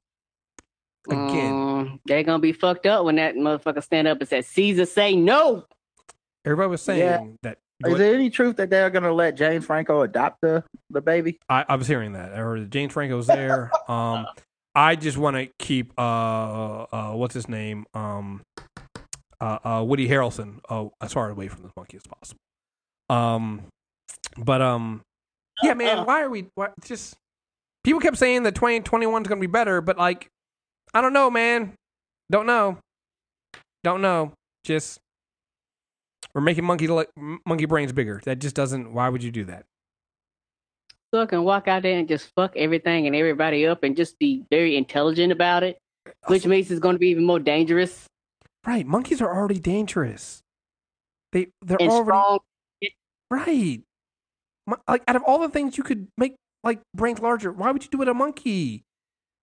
Again, 1.08 1.54
Mm, 1.54 2.00
they're 2.06 2.24
gonna 2.24 2.40
be 2.40 2.54
fucked 2.54 2.86
up 2.88 3.06
when 3.06 3.16
that 3.18 3.36
motherfucker 3.36 3.84
stand 3.84 4.08
up 4.08 4.20
and 4.20 4.28
say, 4.30 4.42
"Caesar 4.42 4.86
say 4.86 5.16
no." 5.16 5.66
everybody 6.46 6.70
was 6.70 6.82
saying 6.82 7.00
Yeah. 7.00 7.24
that. 7.42 7.58
Is 7.84 7.98
there 7.98 8.14
any 8.14 8.30
truth 8.30 8.56
that 8.58 8.70
they're 8.70 8.90
gonna 8.90 9.12
let 9.12 9.36
James 9.36 9.66
Franco 9.66 10.02
adopt 10.02 10.42
the 10.42 10.64
the 10.90 11.02
baby? 11.02 11.40
I, 11.50 11.66
I 11.68 11.76
was 11.76 11.88
hearing 11.88 12.14
that. 12.14 12.32
I 12.32 12.38
heard 12.38 12.72
James 12.72 12.94
Franco 12.94 13.18
was 13.18 13.28
there. 13.28 13.72
Um, 13.88 14.26
I 14.74 14.96
just 14.96 15.18
want 15.18 15.38
to 15.38 15.48
keep 15.60 15.94
uh, 15.98 16.84
uh, 16.84 17.12
what's 17.14 17.34
his 17.34 17.48
name, 17.48 17.86
um, 17.94 18.42
uh, 19.40 19.60
uh, 19.64 19.84
Woody 19.88 20.10
Harrelson, 20.10 20.60
uh, 20.68 20.88
as 21.02 21.14
far 21.14 21.30
away 21.30 21.48
from 21.48 21.64
this 21.64 21.72
monkey 21.78 21.98
as 21.98 22.04
possible. 22.04 22.40
Um, 23.10 23.62
but 24.38 24.62
um, 24.62 25.02
yeah, 25.64 25.76
man, 25.76 26.06
why 26.06 26.24
are 26.24 26.30
we? 26.30 26.48
Why, 26.56 26.70
just 26.84 27.16
people 27.84 28.02
kept 28.02 28.18
saying 28.18 28.44
that 28.44 28.56
twenty 28.56 28.82
twenty 28.82 29.06
one 29.06 29.22
is 29.22 29.28
gonna 29.28 29.40
be 29.40 29.48
better, 29.48 29.82
but 29.82 29.98
like, 29.98 30.28
I 30.94 31.02
don't 31.02 31.14
know, 31.14 31.30
man. 31.30 31.74
Don't 32.32 32.48
know. 32.48 32.80
Don't 33.84 34.02
know. 34.02 34.34
Just 34.64 35.00
we're 36.36 36.42
making 36.42 36.66
monkey 36.66 36.88
le- 36.88 37.08
monkey 37.46 37.66
brains 37.66 37.92
bigger. 37.94 38.22
That 38.26 38.40
just 38.40 38.56
doesn't. 38.56 38.94
Why 38.94 39.10
would 39.10 39.24
you 39.24 39.32
do 39.32 39.46
that? 39.46 39.66
Suck 41.14 41.32
and 41.32 41.46
walk 41.46 41.68
out 41.68 41.84
there 41.84 41.98
and 41.98 42.08
just 42.08 42.30
fuck 42.36 42.56
everything 42.58 43.08
and 43.08 43.16
everybody 43.16 43.66
up 43.66 43.84
and 43.84 43.96
just 43.96 44.20
be 44.20 44.44
very 44.52 44.76
intelligent 44.76 45.32
about 45.32 45.64
it, 45.64 45.78
oh, 46.08 46.12
which 46.28 46.46
makes 46.46 46.70
it's 46.70 46.80
going 46.80 46.96
to 46.96 47.00
be 47.00 47.08
even 47.10 47.24
more 47.24 47.40
dangerous 47.40 48.06
Right, 48.66 48.86
monkeys 48.86 49.22
are 49.22 49.34
already 49.34 49.60
dangerous. 49.60 50.42
They 51.32 51.48
they're 51.62 51.80
and 51.80 51.92
already 51.92 52.06
strong. 52.08 52.40
right. 53.30 53.82
Like 54.88 55.04
out 55.08 55.16
of 55.16 55.24
all 55.24 55.40
the 55.40 55.50
things 55.50 55.78
you 55.78 55.84
could 55.84 56.08
make 56.18 56.36
like 56.64 56.82
brains 56.96 57.20
larger, 57.20 57.52
why 57.52 57.72
would 57.72 57.84
you 57.84 57.90
do 57.92 58.02
it 58.02 58.08
a 58.08 58.14
monkey? 58.14 58.84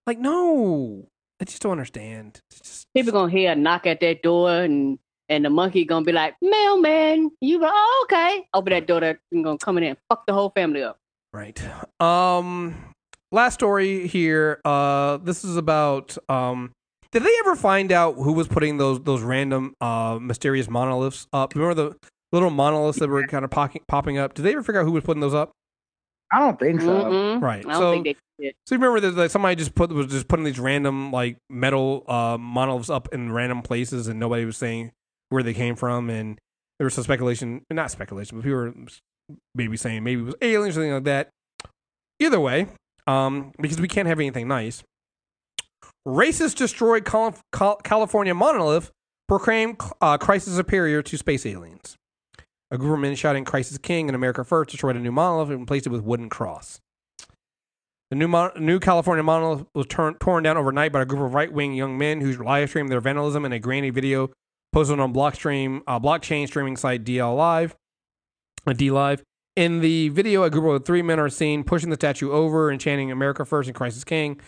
Like 0.05 0.19
no, 0.19 1.07
I 1.39 1.45
just 1.45 1.61
don't 1.61 1.71
understand. 1.71 2.41
Just 2.51 2.87
People 2.93 3.13
gonna 3.13 3.31
hear 3.31 3.51
a 3.53 3.55
knock 3.55 3.87
at 3.87 4.01
that 4.01 4.21
door 4.23 4.51
and 4.63 4.99
and 5.29 5.45
the 5.45 5.49
monkey 5.49 5.85
gonna 5.85 6.05
be 6.05 6.11
like, 6.11 6.35
"Mailman," 6.41 7.31
you 7.41 7.59
go, 7.59 7.69
oh, 7.71 8.05
"Okay." 8.05 8.47
Open 8.53 8.71
that 8.71 8.87
door, 8.87 8.99
that 8.99 9.17
gonna 9.33 9.57
come 9.57 9.77
in 9.77 9.83
and 9.83 9.97
fuck 10.09 10.25
the 10.25 10.33
whole 10.33 10.49
family 10.51 10.83
up. 10.83 10.97
right. 11.33 11.61
Um, 11.99 12.75
last 13.31 13.55
story 13.55 14.07
here. 14.07 14.59
Uh, 14.65 15.17
this 15.17 15.43
is 15.43 15.57
about 15.57 16.17
um. 16.29 16.71
Did 17.11 17.23
they 17.23 17.35
ever 17.41 17.55
find 17.55 17.91
out 17.91 18.15
who 18.15 18.33
was 18.33 18.47
putting 18.47 18.77
those 18.77 18.99
those 19.01 19.21
random 19.21 19.75
uh 19.79 20.17
mysterious 20.19 20.69
monoliths 20.69 21.27
up? 21.31 21.53
Remember 21.53 21.73
the 21.75 21.95
little 22.31 22.49
monoliths 22.49 22.99
that 22.99 23.09
were 23.09 23.25
kind 23.27 23.45
of 23.45 23.51
popping 23.51 23.83
popping 23.87 24.17
up? 24.17 24.33
Did 24.33 24.43
they 24.43 24.53
ever 24.53 24.63
figure 24.63 24.81
out 24.81 24.85
who 24.85 24.91
was 24.91 25.03
putting 25.03 25.21
those 25.21 25.35
up? 25.35 25.51
I 26.31 26.39
don't 26.39 26.59
think 26.59 26.81
so. 26.81 26.87
Mm-mm. 26.87 27.41
Right. 27.41 27.63
I 27.67 27.73
don't 27.73 27.79
so 27.79 27.91
think 27.91 28.03
they. 28.05 28.15
So 28.65 28.75
you 28.75 28.81
remember 28.81 28.99
that 28.99 29.15
like 29.15 29.29
somebody 29.29 29.55
just 29.55 29.75
put 29.75 29.91
was 29.91 30.07
just 30.07 30.27
putting 30.27 30.43
these 30.43 30.59
random 30.59 31.11
like 31.11 31.37
metal 31.49 32.03
uh, 32.07 32.37
monoliths 32.39 32.89
up 32.89 33.13
in 33.13 33.31
random 33.31 33.61
places, 33.61 34.07
and 34.07 34.19
nobody 34.19 34.43
was 34.43 34.57
saying 34.57 34.91
where 35.33 35.43
they 35.43 35.53
came 35.53 35.75
from, 35.75 36.09
and 36.09 36.39
there 36.77 36.85
was 36.85 36.93
some 36.93 37.03
speculation, 37.03 37.63
not 37.71 37.89
speculation, 37.89 38.37
but 38.37 38.43
people 38.43 38.59
were 38.59 38.73
maybe 39.55 39.75
saying 39.75 40.03
maybe 40.03 40.21
it 40.21 40.25
was 40.25 40.35
aliens 40.41 40.77
or 40.77 40.81
something 40.81 40.93
like 40.93 41.03
that. 41.05 41.29
Either 42.19 42.39
way, 42.39 42.67
um, 43.07 43.51
because 43.59 43.81
we 43.81 43.87
can't 43.87 44.07
have 44.07 44.19
anything 44.19 44.47
nice. 44.47 44.83
Racists 46.07 46.55
destroyed 46.55 47.03
Cal- 47.03 47.35
Cal- 47.51 47.77
California 47.77 48.35
monolith, 48.35 48.91
proclaim 49.27 49.75
uh, 50.01 50.17
Christ 50.17 50.47
is 50.47 50.55
superior 50.55 51.01
to 51.01 51.17
space 51.17 51.45
aliens. 51.45 51.95
A 52.69 52.77
group 52.77 52.93
of 52.93 52.99
men 52.99 53.15
shouting 53.15 53.43
"Christ 53.43 53.71
is 53.71 53.77
King" 53.79 54.09
and 54.09 54.15
"America 54.15 54.43
First 54.43 54.69
destroyed 54.69 54.95
a 54.95 54.99
new 54.99 55.11
monolith 55.11 55.49
and 55.49 55.61
replaced 55.61 55.87
it 55.87 55.89
with 55.91 56.03
wooden 56.03 56.29
cross. 56.29 56.79
The 58.11 58.17
new 58.17 58.27
mon- 58.27 58.51
new 58.59 58.79
California 58.79 59.23
monolith 59.23 59.65
was 59.73 59.87
turn- 59.87 60.15
torn 60.15 60.43
down 60.43 60.57
overnight 60.57 60.91
by 60.91 61.01
a 61.01 61.05
group 61.05 61.21
of 61.21 61.33
right 61.33 61.51
wing 61.51 61.73
young 61.73 61.97
men 61.97 62.21
who 62.21 62.31
live 62.43 62.69
streamed 62.69 62.89
their 62.89 63.01
vandalism 63.01 63.45
in 63.45 63.51
a 63.51 63.59
grainy 63.59 63.89
video 63.89 64.29
posted 64.73 64.99
on 64.99 65.13
blockstream 65.13 65.81
uh, 65.87 65.99
blockchain 65.99 66.47
streaming 66.47 66.75
site 66.75 67.03
DL 67.03 67.37
Live, 67.37 67.75
uh, 68.67 68.73
D 68.73 68.91
Live. 68.91 69.23
In 69.55 69.81
the 69.81 70.09
video, 70.09 70.43
a 70.43 70.49
group 70.49 70.65
of 70.65 70.83
three 70.83 71.03
men 71.03 71.19
are 71.19 71.29
seen 71.29 71.63
pushing 71.63 71.91
the 71.91 71.95
statue 71.95 72.31
over 72.31 72.69
and 72.69 72.81
chanting 72.81 73.11
"America 73.11 73.45
First 73.45 73.69
and 73.69 73.75
Christ 73.75 73.97
is 73.97 74.03
King." 74.03 74.41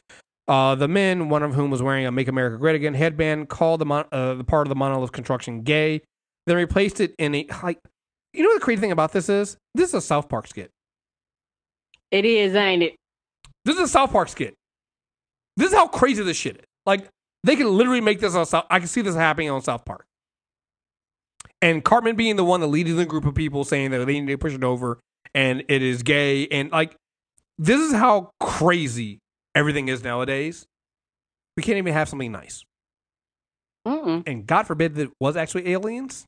Uh, 0.47 0.75
the 0.75 0.87
men, 0.87 1.29
one 1.29 1.41
of 1.41 1.53
whom 1.53 1.71
was 1.71 1.81
wearing 1.81 2.05
a 2.05 2.11
"Make 2.11 2.27
America 2.27 2.57
Great 2.57 2.75
Again" 2.75 2.95
headband, 2.95 3.49
called 3.49 3.81
the 3.81 3.85
mon- 3.85 4.07
uh, 4.11 4.33
the 4.33 4.43
part 4.43 4.67
of 4.67 4.69
the 4.69 4.75
monolith 4.75 5.11
construction 5.11 5.61
gay. 5.61 6.01
Then 6.47 6.57
replaced 6.57 6.99
it 6.99 7.13
in 7.17 7.35
a 7.35 7.47
like. 7.63 7.79
You 8.33 8.43
know 8.43 8.49
what 8.49 8.59
the 8.59 8.65
crazy 8.65 8.81
thing 8.81 8.91
about 8.91 9.13
this 9.13 9.29
is? 9.29 9.55
This 9.75 9.89
is 9.89 9.95
a 9.95 10.01
South 10.01 10.27
Park 10.27 10.47
skit. 10.47 10.69
It 12.11 12.25
is, 12.25 12.53
ain't 12.53 12.83
it? 12.83 12.95
This 13.63 13.75
is 13.75 13.83
a 13.83 13.87
South 13.87 14.11
Park 14.11 14.29
skit. 14.29 14.55
This 15.57 15.69
is 15.71 15.73
how 15.73 15.87
crazy 15.87 16.21
this 16.23 16.37
shit 16.37 16.57
is. 16.57 16.65
Like 16.85 17.07
they 17.43 17.55
can 17.55 17.69
literally 17.69 18.01
make 18.01 18.19
this 18.19 18.35
on 18.35 18.45
South. 18.45 18.65
I 18.69 18.79
can 18.79 18.87
see 18.87 19.01
this 19.01 19.15
happening 19.15 19.49
on 19.49 19.61
South 19.61 19.85
Park. 19.85 20.05
And 21.65 21.83
Cartman 21.83 22.15
being 22.15 22.35
the 22.35 22.45
one 22.45 22.59
that 22.59 22.67
leading 22.67 22.95
the 22.95 23.05
group 23.05 23.25
of 23.25 23.33
people 23.33 23.63
saying 23.63 23.89
that 23.89 24.05
they 24.05 24.19
need 24.19 24.27
to 24.27 24.37
push 24.37 24.53
it 24.53 24.63
over 24.63 24.99
and 25.33 25.63
it 25.67 25.81
is 25.81 26.03
gay 26.03 26.45
and 26.47 26.71
like 26.71 26.95
this 27.57 27.81
is 27.81 27.91
how 27.91 28.29
crazy 28.39 29.17
everything 29.55 29.87
is 29.87 30.03
nowadays. 30.03 30.67
We 31.57 31.63
can't 31.63 31.79
even 31.79 31.93
have 31.93 32.07
something 32.07 32.31
nice. 32.31 32.63
Mm-mm. 33.87 34.27
And 34.27 34.45
God 34.45 34.67
forbid 34.67 34.93
that 34.93 35.03
it 35.05 35.11
was 35.19 35.35
actually 35.35 35.69
aliens. 35.71 36.25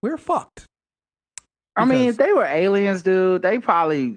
We're 0.00 0.16
fucked. 0.16 0.64
I 1.76 1.84
mean, 1.84 2.08
if 2.08 2.16
they 2.16 2.32
were 2.32 2.46
aliens, 2.46 3.02
dude, 3.02 3.42
they 3.42 3.58
probably 3.58 4.16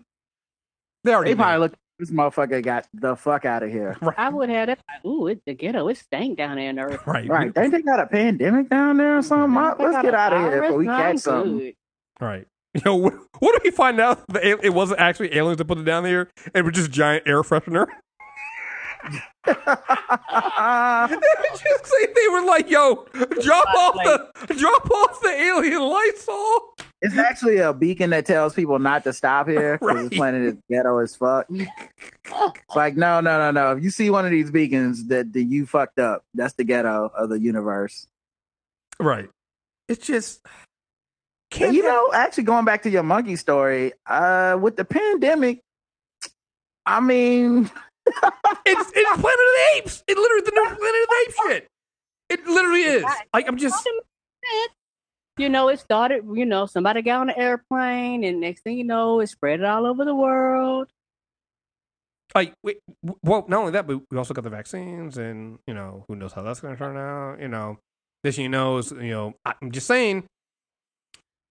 They 1.03 1.13
already 1.13 1.31
they 1.31 1.35
probably 1.35 1.67
knew. 1.67 1.73
Look 1.99 2.07
this 2.07 2.15
motherfucker 2.15 2.63
got 2.63 2.87
the 2.93 3.15
fuck 3.15 3.45
out 3.45 3.63
of 3.63 3.69
here. 3.69 3.97
I 4.17 4.29
would 4.29 4.49
have 4.49 4.67
that. 4.67 4.79
Like, 4.87 5.05
Ooh, 5.05 5.27
it's 5.27 5.41
the 5.45 5.53
ghetto. 5.53 5.87
It 5.87 5.97
stank 5.97 6.37
down 6.37 6.57
there 6.57 6.69
in 6.69 6.75
the 6.77 6.83
earth. 6.83 7.05
right. 7.05 7.27
Right? 7.27 7.53
Think 7.53 7.73
they 7.73 7.81
got 7.81 7.99
a 7.99 8.07
pandemic 8.07 8.69
down 8.69 8.97
there 8.97 9.17
or 9.17 9.21
something? 9.21 9.57
I 9.57 9.75
Let's 9.77 10.01
get 10.03 10.13
out 10.13 10.33
of 10.33 10.41
here 10.41 10.61
before 10.61 10.77
we 10.77 10.85
catch 10.85 11.19
something. 11.19 11.73
Right. 12.19 12.47
Yo, 12.85 12.95
what, 12.95 13.13
what 13.39 13.55
if 13.55 13.63
we 13.63 13.71
find 13.71 13.99
out 13.99 14.27
that 14.27 14.45
it 14.45 14.59
it 14.63 14.69
wasn't 14.69 14.99
actually 14.99 15.35
aliens 15.35 15.57
that 15.57 15.65
put 15.65 15.79
it 15.79 15.85
down 15.85 16.03
there 16.03 16.29
it 16.53 16.63
was 16.63 16.75
just 16.75 16.91
giant 16.91 17.27
air 17.27 17.41
freshener? 17.41 17.87
just 19.47 19.57
say 21.85 22.05
they 22.13 22.27
were 22.31 22.45
like, 22.45 22.69
"Yo, 22.69 23.07
drop 23.41 23.67
off 23.69 23.95
the 23.95 24.53
drop 24.53 24.91
off 24.91 25.19
the 25.21 25.29
alien 25.29 25.81
Lysol." 25.81 26.75
It's 27.01 27.17
actually 27.17 27.57
a 27.57 27.71
beacon 27.73 28.09
that 28.09 28.25
tells 28.25 28.53
people 28.53 28.77
not 28.79 29.03
to 29.05 29.13
stop 29.13 29.47
here 29.49 29.77
because 29.77 29.95
Right. 29.95 30.09
this 30.09 30.17
planet 30.17 30.41
is 30.43 30.55
ghetto 30.69 30.97
as 30.99 31.15
fuck. 31.15 31.45
It's 31.49 31.69
like, 32.75 32.97
no, 32.97 33.21
no, 33.21 33.37
no, 33.39 33.51
no. 33.51 33.71
If 33.77 33.83
you 33.83 33.89
see 33.89 34.09
one 34.09 34.25
of 34.25 34.31
these 34.31 34.51
beacons, 34.51 35.07
that 35.07 35.31
that 35.33 35.43
you 35.43 35.65
fucked 35.65 35.99
up. 35.99 36.23
That's 36.33 36.53
the 36.55 36.63
ghetto 36.65 37.09
of 37.15 37.29
the 37.29 37.39
universe. 37.39 38.05
Right. 38.99 39.29
It's 39.87 40.05
just 40.05 40.45
can't 41.51 41.73
you 41.73 41.81
know, 41.83 42.11
actually 42.13 42.43
going 42.43 42.65
back 42.65 42.83
to 42.83 42.89
your 42.89 43.01
monkey 43.03 43.35
story, 43.35 43.93
uh, 44.05 44.57
with 44.61 44.75
the 44.75 44.85
pandemic, 44.85 45.61
I 46.85 46.99
mean, 46.99 47.71
it's 48.05 48.91
it's 48.95 49.21
Planet 49.21 49.23
of 49.23 49.23
the 49.23 49.77
Apes. 49.77 50.03
It 50.07 50.17
literally 50.17 50.41
the 50.45 50.51
new 50.53 50.63
Planet 50.63 50.79
of 50.79 51.07
the 51.09 51.15
Apes 51.25 51.35
shit. 51.47 51.67
It 52.29 52.45
literally 52.45 52.81
is. 52.83 53.03
Like 53.33 53.47
I'm 53.47 53.57
just 53.57 53.87
You 55.39 55.47
know, 55.47 55.69
it 55.69 55.79
started. 55.79 56.25
You 56.33 56.45
know, 56.45 56.65
somebody 56.65 57.01
got 57.01 57.21
on 57.21 57.29
an 57.29 57.39
airplane, 57.39 58.25
and 58.25 58.41
next 58.41 58.61
thing 58.61 58.77
you 58.77 58.83
know, 58.83 59.21
it 59.21 59.27
spread 59.27 59.61
it 59.61 59.65
all 59.65 59.85
over 59.85 60.03
the 60.03 60.13
world. 60.13 60.89
like 62.35 62.53
well, 63.23 63.45
not 63.47 63.59
only 63.59 63.71
that, 63.71 63.87
but 63.87 64.01
we 64.11 64.17
also 64.17 64.33
got 64.33 64.43
the 64.43 64.49
vaccines, 64.49 65.17
and 65.17 65.59
you 65.65 65.73
know 65.73 66.03
who 66.09 66.17
knows 66.17 66.33
how 66.33 66.41
that's 66.41 66.59
going 66.59 66.75
to 66.75 66.77
turn 66.77 66.97
out. 66.97 67.39
You 67.39 67.47
know, 67.47 67.77
this 68.21 68.37
you 68.37 68.49
know 68.49 68.79
is 68.79 68.91
you 68.91 69.11
know 69.11 69.33
I'm 69.45 69.71
just 69.71 69.87
saying. 69.87 70.25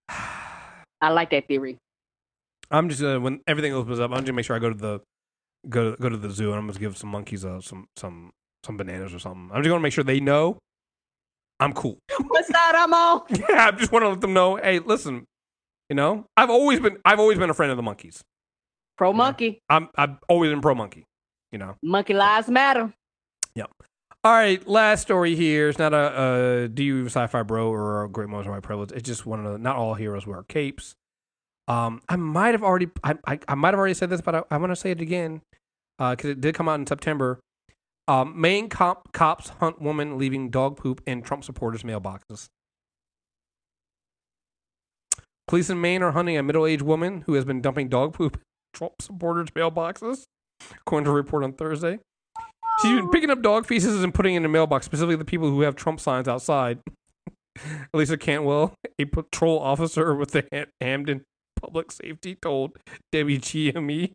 I 0.09 1.09
like 1.09 1.31
that 1.31 1.47
theory. 1.47 1.79
I'm 2.69 2.89
just 2.89 3.01
uh, 3.01 3.17
when 3.17 3.41
everything 3.47 3.73
opens 3.73 3.99
up, 3.99 4.11
I'm 4.11 4.23
just 4.23 4.35
make 4.35 4.45
sure 4.45 4.55
I 4.55 4.59
go 4.59 4.69
to 4.69 4.77
the 4.77 4.99
go 5.67 5.91
to 5.91 5.97
go 5.97 6.09
to 6.09 6.17
the 6.17 6.29
zoo 6.29 6.51
and 6.51 6.59
I'm 6.59 6.67
gonna 6.67 6.77
give 6.77 6.95
some 6.95 7.09
monkeys 7.09 7.43
uh, 7.43 7.59
some 7.59 7.87
some 7.95 8.29
some 8.63 8.77
bananas 8.77 9.15
or 9.15 9.19
something. 9.19 9.49
I'm 9.51 9.63
just 9.63 9.71
gonna 9.71 9.81
make 9.81 9.93
sure 9.93 10.03
they 10.03 10.19
know 10.19 10.59
I'm 11.59 11.73
cool. 11.73 11.99
What's 12.27 12.47
that 12.49 12.73
I'm 12.75 12.93
on? 12.93 13.21
yeah, 13.29 13.67
I 13.67 13.71
just 13.71 13.91
want 13.91 14.03
to 14.03 14.09
let 14.09 14.21
them 14.21 14.33
know. 14.33 14.55
Hey, 14.55 14.79
listen, 14.79 15.25
you 15.89 15.95
know, 15.95 16.25
I've 16.37 16.49
always 16.49 16.79
been 16.79 16.97
I've 17.03 17.19
always 17.19 17.37
been 17.37 17.49
a 17.49 17.53
friend 17.53 17.71
of 17.71 17.77
the 17.77 17.83
monkeys. 17.83 18.23
Pro 18.97 19.13
monkey. 19.13 19.61
I'm 19.69 19.89
I've 19.95 20.17
always 20.27 20.51
been 20.51 20.61
pro 20.61 20.75
monkey. 20.75 21.05
You 21.51 21.59
know. 21.59 21.75
Monkey 21.81 22.13
lives 22.13 22.47
matter. 22.47 22.93
Yep. 23.55 23.71
All 24.23 24.33
right, 24.33 24.65
last 24.67 25.01
story 25.01 25.35
here. 25.35 25.69
It's 25.69 25.79
not 25.79 25.93
a, 25.93 26.63
a 26.63 26.67
do 26.67 26.83
you 26.83 27.05
sci-fi 27.05 27.43
bro 27.43 27.69
or 27.69 28.03
a 28.03 28.09
great 28.09 28.27
moments 28.27 28.47
of 28.47 28.53
my 28.53 28.59
privilege. 28.59 28.91
It's 28.91 29.07
just 29.07 29.25
one 29.25 29.45
of 29.45 29.51
the 29.51 29.57
not 29.57 29.77
all 29.77 29.93
heroes 29.93 30.27
wear 30.27 30.43
capes. 30.43 30.95
Um, 31.67 32.01
I 32.09 32.15
might 32.17 32.53
have 32.53 32.63
already 32.63 32.87
I 33.03 33.15
I, 33.25 33.39
I 33.47 33.55
might 33.55 33.69
have 33.69 33.79
already 33.79 33.93
said 33.93 34.09
this, 34.09 34.21
but 34.21 34.35
I, 34.35 34.43
I 34.51 34.57
want 34.57 34.71
to 34.71 34.75
say 34.75 34.91
it 34.91 35.01
again 35.01 35.41
because 35.97 36.29
it 36.31 36.41
did 36.41 36.55
come 36.55 36.69
out 36.69 36.79
in 36.79 36.87
September. 36.87 37.39
Um, 38.09 38.41
Maine 38.41 38.69
cop 38.69 39.13
cops 39.13 39.49
hunt 39.59 39.79
woman 39.79 40.17
leaving 40.17 40.49
dog 40.49 40.77
poop 40.77 40.99
in 41.05 41.21
Trump 41.21 41.43
supporters' 41.43 41.83
mailboxes. 41.83 42.47
Police 45.47 45.69
in 45.69 45.79
Maine 45.79 46.01
are 46.01 46.13
hunting 46.13 46.35
a 46.35 46.41
middle-aged 46.41 46.81
woman 46.81 47.21
who 47.27 47.35
has 47.35 47.45
been 47.45 47.61
dumping 47.61 47.87
dog 47.87 48.13
poop 48.13 48.37
in 48.37 48.41
Trump 48.73 48.93
supporters' 48.99 49.51
mailboxes, 49.51 50.23
according 50.81 51.05
to 51.05 51.11
a 51.11 51.13
report 51.13 51.43
on 51.43 51.53
Thursday. 51.53 51.99
She's 52.81 52.95
been 52.95 53.11
picking 53.11 53.29
up 53.29 53.43
dog 53.43 53.67
feces 53.67 54.03
and 54.03 54.11
putting 54.11 54.33
it 54.33 54.37
in 54.37 54.45
a 54.45 54.49
mailbox, 54.49 54.87
specifically 54.87 55.15
the 55.15 55.23
people 55.23 55.51
who 55.51 55.61
have 55.61 55.75
Trump 55.75 55.99
signs 55.99 56.27
outside. 56.27 56.79
Elisa 57.93 58.17
Cantwell, 58.17 58.73
a 58.97 59.05
patrol 59.05 59.59
officer 59.59 60.15
with 60.15 60.31
the 60.31 60.45
Ham- 60.51 60.71
Hampden 60.81 61.25
Public 61.61 61.91
Safety, 61.91 62.33
told 62.33 62.75
WGME. 63.13 64.13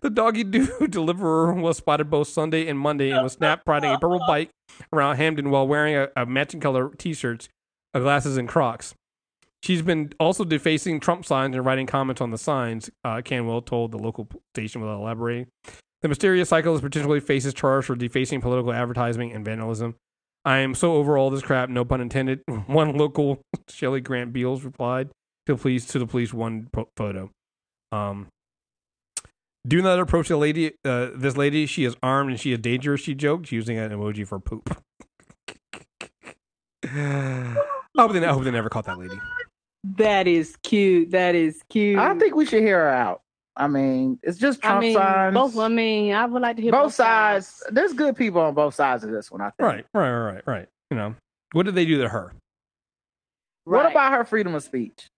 The 0.00 0.10
doggy 0.10 0.44
doo 0.44 0.86
deliverer 0.90 1.52
was 1.52 1.78
spotted 1.78 2.10
both 2.10 2.28
Sunday 2.28 2.68
and 2.68 2.78
Monday 2.78 3.10
and 3.10 3.22
was 3.22 3.34
snapped 3.34 3.66
riding 3.66 3.90
a 3.90 3.98
purple 3.98 4.20
bike 4.26 4.50
around 4.92 5.16
Hampden 5.16 5.50
while 5.50 5.66
wearing 5.66 5.96
a, 5.96 6.08
a 6.16 6.26
matching 6.26 6.60
color 6.60 6.90
t-shirts, 6.96 7.48
uh, 7.94 8.00
glasses, 8.00 8.36
and 8.36 8.48
Crocs. 8.48 8.94
She's 9.62 9.82
been 9.82 10.12
also 10.18 10.44
defacing 10.44 10.98
Trump 10.98 11.24
signs 11.24 11.54
and 11.54 11.64
writing 11.64 11.86
comments 11.86 12.20
on 12.20 12.30
the 12.30 12.38
signs. 12.38 12.90
Uh, 13.04 13.22
Cantwell 13.22 13.62
told 13.62 13.92
the 13.92 13.98
local 13.98 14.28
station 14.54 14.80
without 14.80 14.98
elaborating. 14.98 15.46
The 16.02 16.08
mysterious 16.08 16.48
cyclist 16.48 16.82
potentially 16.82 17.20
faces 17.20 17.54
charge 17.54 17.84
for 17.84 17.94
defacing 17.94 18.40
political 18.40 18.72
advertising 18.72 19.32
and 19.32 19.44
vandalism. 19.44 19.94
I 20.44 20.58
am 20.58 20.74
so 20.74 20.94
over 20.94 21.16
all 21.16 21.30
this 21.30 21.42
crap, 21.42 21.68
no 21.68 21.84
pun 21.84 22.00
intended. 22.00 22.42
One 22.66 22.96
local 22.96 23.40
Shelley 23.68 24.00
Grant 24.00 24.32
Beals 24.32 24.64
replied 24.64 25.10
to 25.46 25.54
the 25.54 25.56
police 25.56 25.86
to 25.86 26.00
the 26.00 26.06
police 26.06 26.34
one 26.34 26.68
po- 26.72 26.88
photo. 26.96 27.30
Um, 27.92 28.26
do 29.66 29.82
not 29.82 29.98
approach 29.98 30.28
the 30.28 30.36
lady. 30.36 30.72
Uh, 30.84 31.08
this 31.14 31.36
lady, 31.36 31.66
she 31.66 31.84
is 31.84 31.96
armed 32.02 32.30
and 32.30 32.40
she 32.40 32.52
is 32.52 32.58
dangerous. 32.58 33.00
She 33.00 33.14
joked, 33.14 33.52
using 33.52 33.78
an 33.78 33.90
emoji 33.90 34.26
for 34.26 34.40
poop. 34.40 34.82
I 36.84 37.56
hope 37.96 38.12
they, 38.12 38.24
I 38.24 38.32
hope 38.32 38.44
they 38.44 38.50
never 38.50 38.68
caught 38.68 38.86
that 38.86 38.98
lady. 38.98 39.18
That 39.96 40.26
is 40.26 40.56
cute. 40.62 41.10
That 41.10 41.34
is 41.34 41.62
cute. 41.68 41.98
I 41.98 42.18
think 42.18 42.34
we 42.34 42.46
should 42.46 42.62
hear 42.62 42.78
her 42.78 42.88
out. 42.88 43.22
I 43.56 43.68
mean, 43.68 44.18
it's 44.22 44.38
just 44.38 44.62
Trump 44.62 44.78
I 44.78 44.80
mean, 44.80 44.94
signs. 44.94 45.34
both. 45.34 45.58
I 45.58 45.68
mean, 45.68 46.14
I 46.14 46.24
would 46.24 46.40
like 46.40 46.56
to 46.56 46.62
hear 46.62 46.72
both 46.72 46.94
sides. 46.94 47.62
There's 47.70 47.92
good 47.92 48.16
people 48.16 48.40
on 48.40 48.54
both 48.54 48.74
sides 48.74 49.04
of 49.04 49.10
this 49.10 49.30
one. 49.30 49.42
I 49.42 49.50
think. 49.50 49.60
Right, 49.60 49.84
right, 49.94 50.10
right, 50.10 50.32
right, 50.32 50.42
right. 50.46 50.68
You 50.90 50.96
know, 50.96 51.14
what 51.52 51.66
did 51.66 51.74
they 51.74 51.84
do 51.84 52.00
to 52.00 52.08
her? 52.08 52.32
What 53.64 53.90
about 53.90 54.12
her 54.12 54.24
freedom 54.24 54.54
of 54.54 54.62
speech? 54.62 55.08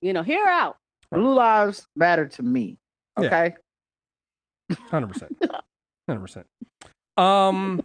You 0.00 0.12
know, 0.12 0.22
hear 0.22 0.44
her 0.44 0.50
out. 0.50 0.76
Blue 1.10 1.34
lives 1.34 1.86
matter 1.94 2.26
to 2.26 2.42
me. 2.42 2.78
Yeah. 3.20 3.50
Hundred 4.90 5.08
percent. 5.08 5.36
Hundred 6.08 6.20
percent. 6.20 6.46
Um. 7.16 7.82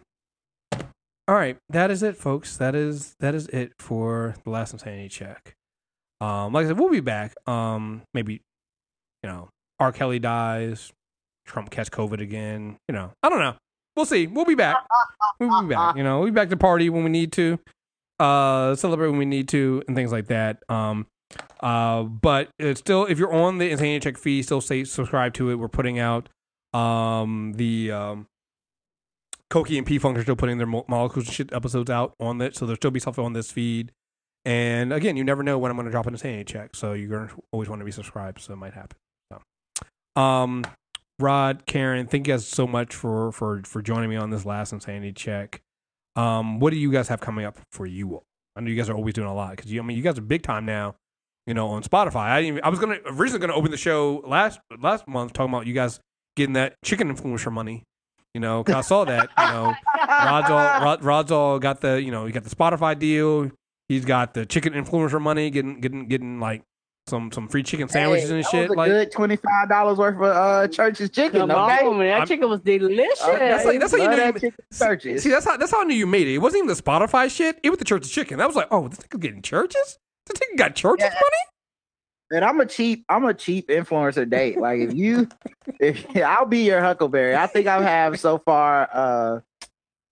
All 1.30 1.36
right, 1.36 1.58
that 1.70 1.92
is 1.92 2.04
it, 2.04 2.16
folks. 2.16 2.56
That 2.58 2.74
is 2.74 3.16
that 3.20 3.36
is 3.36 3.48
it 3.50 3.74
for 3.80 4.36
the 4.46 4.50
last 4.50 4.72
insanity 4.72 5.10
check. 5.10 5.56
Um, 6.22 6.54
like 6.54 6.66
I 6.66 6.70
said, 6.70 6.80
we'll 6.80 6.90
be 6.90 7.02
back. 7.02 7.36
Um, 7.46 8.04
maybe 8.14 8.42
you 9.24 9.30
know, 9.30 9.50
R. 9.80 9.92
Kelly 9.92 10.20
dies, 10.20 10.92
Trump 11.46 11.70
catch 11.70 11.92
COVID 11.92 12.22
again. 12.22 12.78
You 12.88 12.96
know, 12.96 13.12
I 13.22 13.30
don't 13.30 13.40
know. 13.40 13.56
We'll 13.96 14.06
see. 14.06 14.28
We'll 14.28 14.46
be 14.46 14.56
back. 14.56 14.78
We'll 15.40 15.64
be 15.64 15.74
back. 15.74 15.98
You 15.98 16.04
know, 16.04 16.20
we'll 16.20 16.28
be 16.28 16.32
back 16.32 16.50
to 16.50 16.58
party 16.58 16.90
when 16.90 17.04
we 17.04 17.10
need 17.10 17.32
to, 17.34 17.60
uh, 18.20 18.76
celebrate 18.76 19.10
when 19.10 19.18
we 19.18 19.26
need 19.26 19.48
to, 19.50 19.84
and 19.88 19.96
things 19.98 20.12
like 20.12 20.28
that. 20.28 20.62
Um, 20.70 21.08
uh, 21.60 22.04
but 22.04 22.50
it's 22.60 22.80
still, 22.80 23.06
if 23.06 23.18
you're 23.18 23.34
on 23.34 23.58
the 23.58 23.70
Insanity 23.70 24.00
Check 24.00 24.18
feed, 24.18 24.44
still 24.44 24.62
say 24.62 24.84
subscribe 24.84 25.34
to 25.34 25.50
it. 25.50 25.56
We're 25.56 25.68
putting 25.68 25.98
out 26.00 26.30
um 26.78 27.54
the 27.54 27.92
um 27.92 28.28
Koki 29.50 29.78
and 29.78 29.88
P 29.88 29.98
Funk 29.98 30.18
are 30.18 30.24
still 30.24 30.36
putting 30.36 30.58
their 30.58 30.68
molecules 30.68 31.28
and 31.28 31.34
shit 31.34 31.54
episodes 31.54 31.90
out 31.90 32.14
on 32.20 32.42
it, 32.42 32.56
so 32.56 32.66
there'll 32.66 32.76
still 32.76 32.92
be 32.92 33.00
stuff 33.00 33.18
on 33.18 33.34
this 33.34 33.52
feed. 33.52 33.92
And 34.44 34.92
again, 34.92 35.18
you 35.18 35.24
never 35.24 35.44
know 35.44 35.58
when 35.58 35.72
I'm 35.72 35.78
going 35.78 35.86
to 35.86 35.92
drop 35.92 36.06
an 36.08 36.14
insanity 36.14 36.44
check, 36.46 36.76
so 36.76 36.94
you're 36.94 37.10
going 37.10 37.28
to 37.30 37.36
always 37.52 37.70
want 37.70 37.80
to 37.80 37.86
be 37.86 37.92
subscribed, 37.92 38.42
so 38.42 38.54
it 38.54 38.58
might 38.58 38.74
happen. 38.74 38.98
So, 39.32 40.22
um, 40.22 40.66
Rod, 41.20 41.66
Karen, 41.66 42.08
thank 42.08 42.28
you 42.28 42.34
guys 42.34 42.48
so 42.48 42.68
much 42.68 42.94
for 42.94 43.32
for 43.32 43.62
for 43.64 43.82
joining 43.82 44.10
me 44.10 44.18
on 44.18 44.30
this 44.30 44.46
last 44.46 44.74
insanity 44.74 45.14
check. 45.14 45.62
Um, 46.16 46.60
what 46.60 46.72
do 46.72 46.78
you 46.78 46.92
guys 46.92 47.08
have 47.08 47.22
coming 47.22 47.46
up 47.46 47.58
for 47.72 47.86
you 47.86 48.14
all? 48.14 48.24
I 48.56 48.62
know 48.62 48.70
you 48.70 48.76
guys 48.76 48.90
are 48.90 48.96
always 48.96 49.14
doing 49.14 49.28
a 49.28 49.34
lot 49.34 49.52
because 49.52 49.72
you. 49.72 49.80
I 49.80 49.84
mean, 49.84 49.98
you 49.98 50.04
guys 50.04 50.18
are 50.18 50.22
big 50.22 50.44
time 50.44 50.66
now. 50.66 50.96
You 51.46 51.54
know, 51.54 51.70
on 51.70 51.82
Spotify. 51.84 52.26
I 52.26 52.42
even, 52.42 52.62
I 52.64 52.70
was 52.70 52.80
gonna 52.80 53.00
originally 53.06 53.40
gonna 53.40 53.54
open 53.54 53.72
the 53.72 53.78
show 53.78 54.22
last 54.26 54.60
last 54.80 55.08
month 55.08 55.32
talking 55.32 55.54
about 55.54 55.66
you 55.66 55.74
guys 55.74 56.02
getting 56.38 56.54
that 56.54 56.76
chicken 56.86 57.14
influencer 57.14 57.52
money. 57.52 57.84
You 58.34 58.40
know, 58.42 58.64
'cause 58.64 58.76
I 58.76 58.82
saw 58.82 59.04
that. 59.06 59.30
You 59.38 59.46
know, 59.46 59.74
Rod's 60.08 60.50
all 60.50 60.58
Rod, 60.58 61.04
Rod's 61.04 61.32
all 61.32 61.60
got 61.60 61.82
the 61.82 62.02
you 62.02 62.12
know 62.12 62.26
he 62.26 62.32
got 62.32 62.44
the 62.46 62.56
Spotify 62.56 62.98
deal. 62.98 63.52
He's 63.90 64.06
got 64.06 64.34
the 64.34 64.46
chicken 64.46 64.74
influencer 64.74 65.20
money, 65.22 65.50
getting 65.50 65.82
getting 65.82 66.08
getting 66.08 66.40
like 66.40 66.62
some 67.08 67.32
some 67.32 67.48
free 67.48 67.64
chicken 67.64 67.88
sandwiches 67.88 68.30
Hey, 68.30 68.36
and 68.36 68.44
that 68.44 68.50
shit. 68.52 68.70
Was 68.70 68.76
a 68.76 68.78
Like 68.78 68.92
good 68.92 69.12
twenty 69.12 69.38
five 69.38 69.70
dollars 69.70 69.98
worth 69.98 70.16
of 70.18 70.22
uh, 70.24 70.68
church's 70.68 71.10
chicken. 71.10 71.40
Come 71.48 71.52
okay? 71.52 71.86
on, 71.88 71.98
man. 71.98 72.10
That 72.10 72.18
I'm- 72.20 72.28
chicken 72.28 72.50
was 72.50 72.60
delicious. 72.60 73.20
that's 73.22 73.66
like 73.66 73.80
that's 73.80 73.94
how 73.94 73.98
you 73.98 74.04
Love 74.04 74.18
know 74.18 74.32
that 74.32 74.34
you, 74.44 74.50
chicken 74.52 74.66
churches. 74.78 75.24
See, 75.24 75.30
that's 75.30 75.46
how 75.46 75.58
that's 75.58 75.72
how 75.72 75.82
I 75.82 75.86
knew 75.86 75.96
you 75.96 76.06
made 76.06 76.28
it. 76.28 76.36
It 76.36 76.40
wasn't 76.40 76.66
even 76.66 76.76
the 76.76 76.82
Spotify 76.82 77.32
shit. 77.32 77.60
It 77.64 77.70
was 77.70 77.80
the 77.80 77.86
church's 77.86 78.12
chicken. 78.12 78.38
That 78.38 78.46
was 78.48 78.56
like, 78.58 78.68
oh, 78.72 78.88
this 78.90 79.00
nigga 79.00 79.20
getting 79.20 79.42
churches. 79.42 79.98
This 80.28 80.38
nigga 80.38 80.58
got 80.58 80.76
churches 80.76 81.06
Yeah. 81.12 81.20
And 82.32 82.44
I'm 82.44 82.60
a 82.60 82.66
cheap, 82.66 83.06
I'm 83.08 83.26
a 83.26 83.34
cheap 83.34 83.70
influencer 83.70 84.30
date. 84.30 84.60
Like 84.60 84.80
if 84.80 84.94
you, 84.94 85.30
if 85.80 86.06
I'll 86.18 86.46
be 86.46 86.60
your 86.66 86.82
Huckleberry. 86.82 87.36
I 87.36 87.48
think 87.48 87.68
I 87.68 87.82
have 87.82 88.20
so 88.20 88.38
far 88.38 88.90
uh 88.92 89.40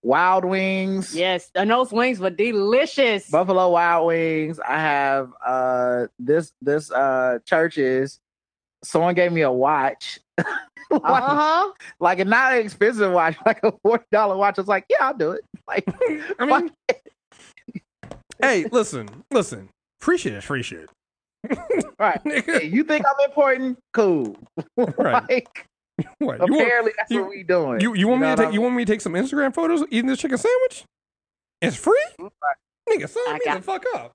Wild 0.02 0.44
Wings, 0.44 1.14
Yes, 1.16 1.50
and 1.56 1.68
those 1.70 1.90
wings 1.92 2.20
were 2.20 2.30
delicious. 2.30 3.28
Buffalo 3.28 3.70
Wild 3.70 4.06
Wings. 4.06 4.60
I 4.60 4.78
have 4.80 5.32
uh 5.44 6.06
this 6.18 6.52
this 6.62 6.90
uh 6.92 7.38
churches. 7.44 8.20
Someone 8.84 9.14
gave 9.14 9.32
me 9.32 9.40
a 9.42 9.50
watch. 9.50 10.20
like, 10.38 11.02
Uh-huh. 11.02 11.72
like 11.98 12.20
a 12.20 12.24
not 12.24 12.52
an 12.52 12.60
expensive 12.60 13.10
watch, 13.12 13.36
like 13.44 13.60
a 13.64 13.72
forty 13.82 14.04
dollar 14.12 14.36
watch. 14.36 14.58
I 14.58 14.60
was 14.60 14.68
like, 14.68 14.84
yeah, 14.88 14.98
I'll 15.00 15.14
do 15.16 15.32
it. 15.32 15.40
Like, 15.68 15.84
I 16.38 16.46
mean, 16.46 16.70
hey, 18.40 18.66
listen, 18.70 19.08
listen. 19.32 19.68
Free 20.00 20.16
shit 20.16 20.34
is 20.34 20.44
free 20.44 20.62
shit. 20.62 20.88
right? 21.98 22.22
Nigga. 22.24 22.60
Hey, 22.60 22.66
you 22.66 22.84
think 22.84 23.04
I'm 23.06 23.24
important? 23.28 23.78
Cool. 23.92 24.36
Right. 24.76 25.28
like, 25.28 25.66
What, 26.18 26.40
you 26.46 26.52
want, 26.52 26.62
apparently, 26.62 26.92
that's 26.96 27.10
you- 27.10 27.20
what 27.22 27.30
we 27.30 27.42
doing. 27.42 27.80
you, 27.80 27.94
you 27.94 28.06
want 28.08 28.20
me 28.20 28.26
know 28.28 28.36
to 28.36 28.42
what 28.42 28.46
take 28.48 28.54
you 28.54 28.60
want 28.60 28.74
me 28.74 28.84
to 28.84 28.92
take 28.92 29.00
some 29.00 29.14
Instagram 29.14 29.54
photos 29.54 29.82
eating 29.90 30.06
this 30.06 30.18
chicken 30.18 30.36
sandwich? 30.38 30.84
It's 31.62 31.76
free? 31.76 31.98
Nigga, 32.88 33.08
sign 33.08 33.22
I 33.28 33.32
me 33.34 33.40
got- 33.44 33.56
the 33.56 33.62
fuck 33.62 33.84
up. 33.94 34.12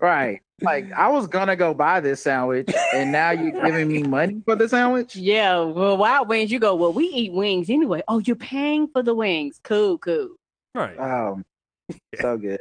Right. 0.00 0.40
Like 0.60 0.92
I 0.92 1.08
was 1.08 1.26
gonna 1.26 1.56
go 1.56 1.72
buy 1.72 2.00
this 2.00 2.22
sandwich, 2.22 2.68
and 2.94 3.10
now 3.10 3.30
you're 3.30 3.52
giving 3.64 3.88
me 3.88 4.02
money 4.02 4.42
for 4.44 4.54
the 4.54 4.68
sandwich. 4.68 5.16
Yeah, 5.16 5.60
well, 5.60 5.96
wild 5.96 6.28
wings. 6.28 6.50
You 6.52 6.58
go. 6.58 6.74
Well, 6.74 6.92
we 6.92 7.04
eat 7.06 7.32
wings 7.32 7.70
anyway. 7.70 8.02
Oh, 8.06 8.18
you're 8.18 8.36
paying 8.36 8.86
for 8.88 9.02
the 9.02 9.14
wings. 9.14 9.58
Cool, 9.64 9.98
cool. 9.98 10.30
Right. 10.74 10.98
Um, 10.98 11.44
so 12.20 12.36
good. 12.36 12.58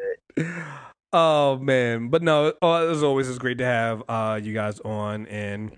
Oh 1.13 1.57
man, 1.57 2.09
but 2.09 2.21
no, 2.21 2.53
uh, 2.61 2.88
as 2.88 3.01
always, 3.01 3.29
it's 3.29 3.38
great 3.38 3.59
to 3.59 3.65
have 3.65 4.03
uh, 4.09 4.39
you 4.41 4.53
guys 4.53 4.79
on, 4.81 5.25
and 5.27 5.71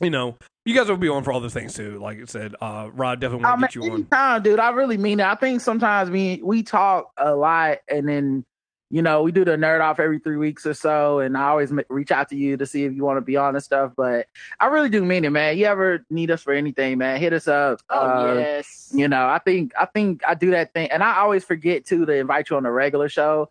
you 0.00 0.10
know, 0.10 0.36
you 0.66 0.74
guys 0.74 0.88
will 0.88 0.98
be 0.98 1.08
on 1.08 1.24
for 1.24 1.32
other 1.32 1.48
things 1.48 1.74
too. 1.74 1.98
Like 1.98 2.20
I 2.20 2.24
said, 2.26 2.54
uh, 2.60 2.90
Rod 2.92 3.20
definitely 3.20 3.46
Oh 3.46 3.50
want 3.50 3.60
to 3.62 3.66
get 3.66 3.74
you 3.74 3.82
on. 3.84 3.96
anytime, 4.00 4.42
dude. 4.42 4.60
I 4.60 4.70
really 4.70 4.98
mean 4.98 5.20
it. 5.20 5.26
I 5.26 5.34
think 5.34 5.62
sometimes 5.62 6.10
we 6.10 6.40
we 6.44 6.62
talk 6.62 7.10
a 7.16 7.34
lot, 7.34 7.78
and 7.88 8.06
then 8.06 8.44
you 8.90 9.00
know 9.00 9.22
we 9.22 9.32
do 9.32 9.46
the 9.46 9.52
nerd 9.52 9.80
off 9.80 9.98
every 9.98 10.18
three 10.18 10.36
weeks 10.36 10.66
or 10.66 10.74
so, 10.74 11.20
and 11.20 11.38
I 11.38 11.48
always 11.48 11.72
ma- 11.72 11.82
reach 11.88 12.10
out 12.10 12.28
to 12.28 12.36
you 12.36 12.58
to 12.58 12.66
see 12.66 12.84
if 12.84 12.92
you 12.92 13.02
want 13.02 13.16
to 13.16 13.22
be 13.22 13.38
on 13.38 13.54
and 13.54 13.64
stuff. 13.64 13.92
But 13.96 14.26
I 14.58 14.66
really 14.66 14.90
do 14.90 15.02
mean 15.02 15.24
it, 15.24 15.30
man. 15.30 15.56
You 15.56 15.64
ever 15.66 16.04
need 16.10 16.30
us 16.30 16.42
for 16.42 16.52
anything, 16.52 16.98
man? 16.98 17.18
Hit 17.18 17.32
us 17.32 17.48
up. 17.48 17.80
Oh 17.88 17.98
Uh, 17.98 18.34
yes. 18.34 18.92
You 18.94 19.08
know, 19.08 19.26
I 19.26 19.38
think 19.38 19.72
I 19.80 19.86
think 19.86 20.20
I 20.28 20.34
do 20.34 20.50
that 20.50 20.74
thing, 20.74 20.90
and 20.90 21.02
I 21.02 21.20
always 21.20 21.44
forget 21.44 21.86
too 21.86 22.04
to 22.04 22.12
invite 22.12 22.50
you 22.50 22.56
on 22.58 22.66
a 22.66 22.72
regular 22.72 23.08
show 23.08 23.48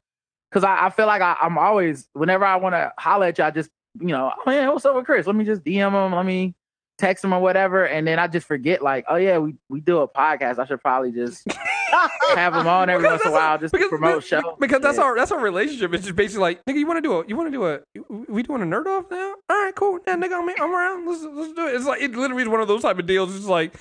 because 0.49 0.63
I, 0.63 0.87
I 0.87 0.89
feel 0.89 1.07
like 1.07 1.21
I, 1.21 1.37
I'm 1.41 1.57
always 1.57 2.07
whenever 2.13 2.45
I 2.45 2.55
want 2.57 2.73
to 2.75 2.91
holler 2.97 3.27
at 3.27 3.37
you, 3.37 3.43
I 3.43 3.51
just 3.51 3.69
you 3.99 4.07
know, 4.07 4.31
oh 4.45 4.51
yeah, 4.51 4.69
what's 4.69 4.85
up 4.85 4.95
with 4.95 5.05
Chris? 5.05 5.25
Let 5.27 5.35
me 5.35 5.45
just 5.45 5.63
DM 5.63 5.91
him, 5.91 6.15
let 6.15 6.25
me 6.25 6.55
text 6.97 7.23
him 7.23 7.33
or 7.33 7.39
whatever, 7.39 7.85
and 7.85 8.05
then 8.07 8.19
I 8.19 8.27
just 8.27 8.45
forget 8.47 8.81
like, 8.81 9.05
oh 9.09 9.15
yeah, 9.15 9.37
we 9.37 9.55
we 9.69 9.79
do 9.81 9.99
a 9.99 10.07
podcast. 10.07 10.59
I 10.59 10.65
should 10.65 10.81
probably 10.81 11.11
just 11.11 11.43
have 12.35 12.53
him 12.53 12.67
on 12.67 12.89
every 12.89 13.07
once 13.07 13.21
in 13.23 13.29
a 13.29 13.33
while 13.33 13.57
just 13.57 13.71
because, 13.71 13.87
to 13.87 13.97
promote 13.97 14.23
show. 14.23 14.55
Because 14.59 14.81
that's 14.81 14.97
Yeah. 14.97 15.03
our 15.05 15.15
that's 15.15 15.31
our 15.31 15.39
relationship. 15.39 15.93
It's 15.93 16.03
just 16.03 16.15
basically 16.15 16.41
like, 16.41 16.65
nigga, 16.65 16.77
you 16.77 16.87
want 16.87 16.97
to 16.97 17.01
do 17.01 17.19
a 17.19 17.25
you 17.27 17.35
want 17.35 17.47
to 17.47 17.51
do 17.51 17.65
a 17.65 17.79
we 18.31 18.43
doing 18.43 18.61
a 18.61 18.65
nerd 18.65 18.85
off 18.85 19.05
now? 19.09 19.35
All 19.49 19.63
right, 19.63 19.75
cool. 19.75 19.99
Yeah, 20.07 20.15
nigga, 20.15 20.33
I'm, 20.33 20.49
I'm 20.49 20.73
around. 20.75 21.07
Let's 21.07 21.23
let's 21.23 21.53
do 21.53 21.67
it. 21.67 21.75
It's 21.75 21.85
like 21.85 22.01
it 22.01 22.11
literally 22.15 22.43
is 22.43 22.49
one 22.49 22.61
of 22.61 22.67
those 22.67 22.81
type 22.83 22.99
of 22.99 23.05
deals. 23.05 23.35
It's 23.35 23.45
like, 23.45 23.75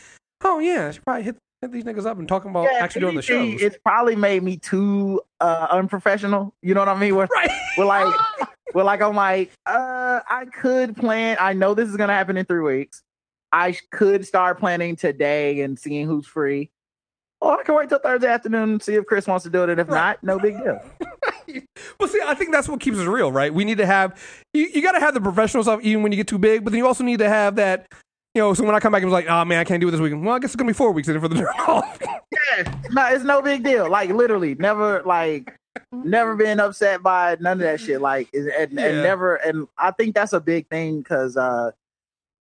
oh 0.44 0.58
yeah, 0.58 0.88
I 0.88 0.90
should 0.92 1.04
probably 1.04 1.24
hit 1.24 1.36
these 1.66 1.84
niggas 1.84 2.06
up 2.06 2.18
and 2.18 2.28
talking 2.28 2.50
about 2.50 2.68
Yeah, 2.72 2.78
actually 2.80 3.00
doing 3.00 3.16
the 3.16 3.22
shows. 3.22 3.60
It's 3.60 3.76
probably 3.84 4.14
made 4.14 4.42
me 4.42 4.56
too 4.58 5.20
uh, 5.40 5.66
unprofessional. 5.70 6.54
You 6.62 6.74
know 6.74 6.80
what 6.80 6.88
I 6.88 6.98
mean? 6.98 7.16
Where, 7.16 7.28
Right. 7.34 7.50
we're 7.76 7.84
like, 7.84 8.14
we're 8.74 8.84
like, 8.84 9.02
I'm 9.02 9.16
like, 9.16 9.50
uh, 9.66 10.20
I 10.28 10.44
could 10.46 10.96
plan. 10.96 11.36
I 11.40 11.54
know 11.54 11.74
this 11.74 11.88
is 11.88 11.96
gonna 11.96 12.12
happen 12.14 12.36
in 12.36 12.44
three 12.46 12.60
weeks. 12.62 13.02
I 13.50 13.76
could 13.90 14.24
start 14.26 14.60
planning 14.60 14.94
today 14.94 15.62
and 15.62 15.78
seeing 15.78 16.06
who's 16.06 16.26
free. 16.26 16.70
Or 17.40 17.58
I 17.60 17.62
can 17.62 17.74
wait 17.76 17.88
till 17.88 17.98
Thursday 18.00 18.28
afternoon 18.28 18.70
and 18.70 18.82
see 18.82 18.94
if 18.94 19.06
Chris 19.06 19.26
wants 19.26 19.44
to 19.44 19.50
do 19.50 19.62
it, 19.62 19.70
and 19.70 19.80
if 19.80 19.88
not, 19.88 20.22
no 20.22 20.38
big 20.38 20.56
deal. 20.58 20.80
Well, 21.98 22.08
see, 22.10 22.20
I 22.24 22.34
think 22.34 22.52
that's 22.52 22.68
what 22.68 22.78
keeps 22.78 22.98
us 22.98 23.06
real, 23.06 23.32
right? 23.32 23.52
We 23.52 23.64
need 23.64 23.78
to 23.78 23.86
have 23.86 24.20
you. 24.52 24.66
You 24.66 24.82
got 24.82 24.92
to 24.92 25.00
have 25.00 25.14
the 25.14 25.20
professional 25.20 25.62
stuff 25.62 25.80
even 25.82 26.02
when 26.02 26.12
you 26.12 26.16
get 26.16 26.26
too 26.28 26.36
big, 26.38 26.62
but 26.62 26.72
then 26.72 26.78
you 26.78 26.86
also 26.86 27.02
need 27.04 27.20
to 27.20 27.28
have 27.28 27.56
that. 27.56 27.86
You 28.34 28.42
know, 28.42 28.54
so 28.54 28.64
when 28.64 28.74
I 28.74 28.80
come 28.80 28.92
back 28.92 29.02
and 29.02 29.10
was 29.10 29.12
like, 29.24 29.28
oh 29.28 29.44
man, 29.44 29.58
I 29.58 29.64
can't 29.64 29.80
do 29.80 29.88
it 29.88 29.90
this 29.90 30.00
weekend. 30.00 30.24
Well, 30.24 30.34
I 30.34 30.38
guess 30.38 30.50
it's 30.50 30.56
gonna 30.56 30.68
be 30.70 30.74
four 30.74 30.92
weeks 30.92 31.08
then 31.08 31.20
for 31.20 31.28
the 31.28 31.34
nerd 31.42 31.68
off. 31.68 31.98
Yeah, 32.02 32.72
no, 32.90 33.06
it's 33.06 33.24
no 33.24 33.42
big 33.42 33.64
deal. 33.64 33.90
Like 33.90 34.10
literally, 34.10 34.54
never 34.54 35.02
like 35.04 35.54
never 35.92 36.36
been 36.36 36.60
upset 36.60 37.02
by 37.02 37.36
none 37.40 37.52
of 37.52 37.58
that 37.60 37.80
shit. 37.80 38.00
Like 38.00 38.28
and, 38.32 38.48
and, 38.48 38.72
Yeah. 38.72 38.86
and 38.86 39.02
never. 39.02 39.36
And 39.36 39.66
I 39.78 39.90
think 39.92 40.14
that's 40.14 40.32
a 40.32 40.40
big 40.40 40.68
thing 40.68 40.98
because 41.00 41.36
uh, 41.36 41.70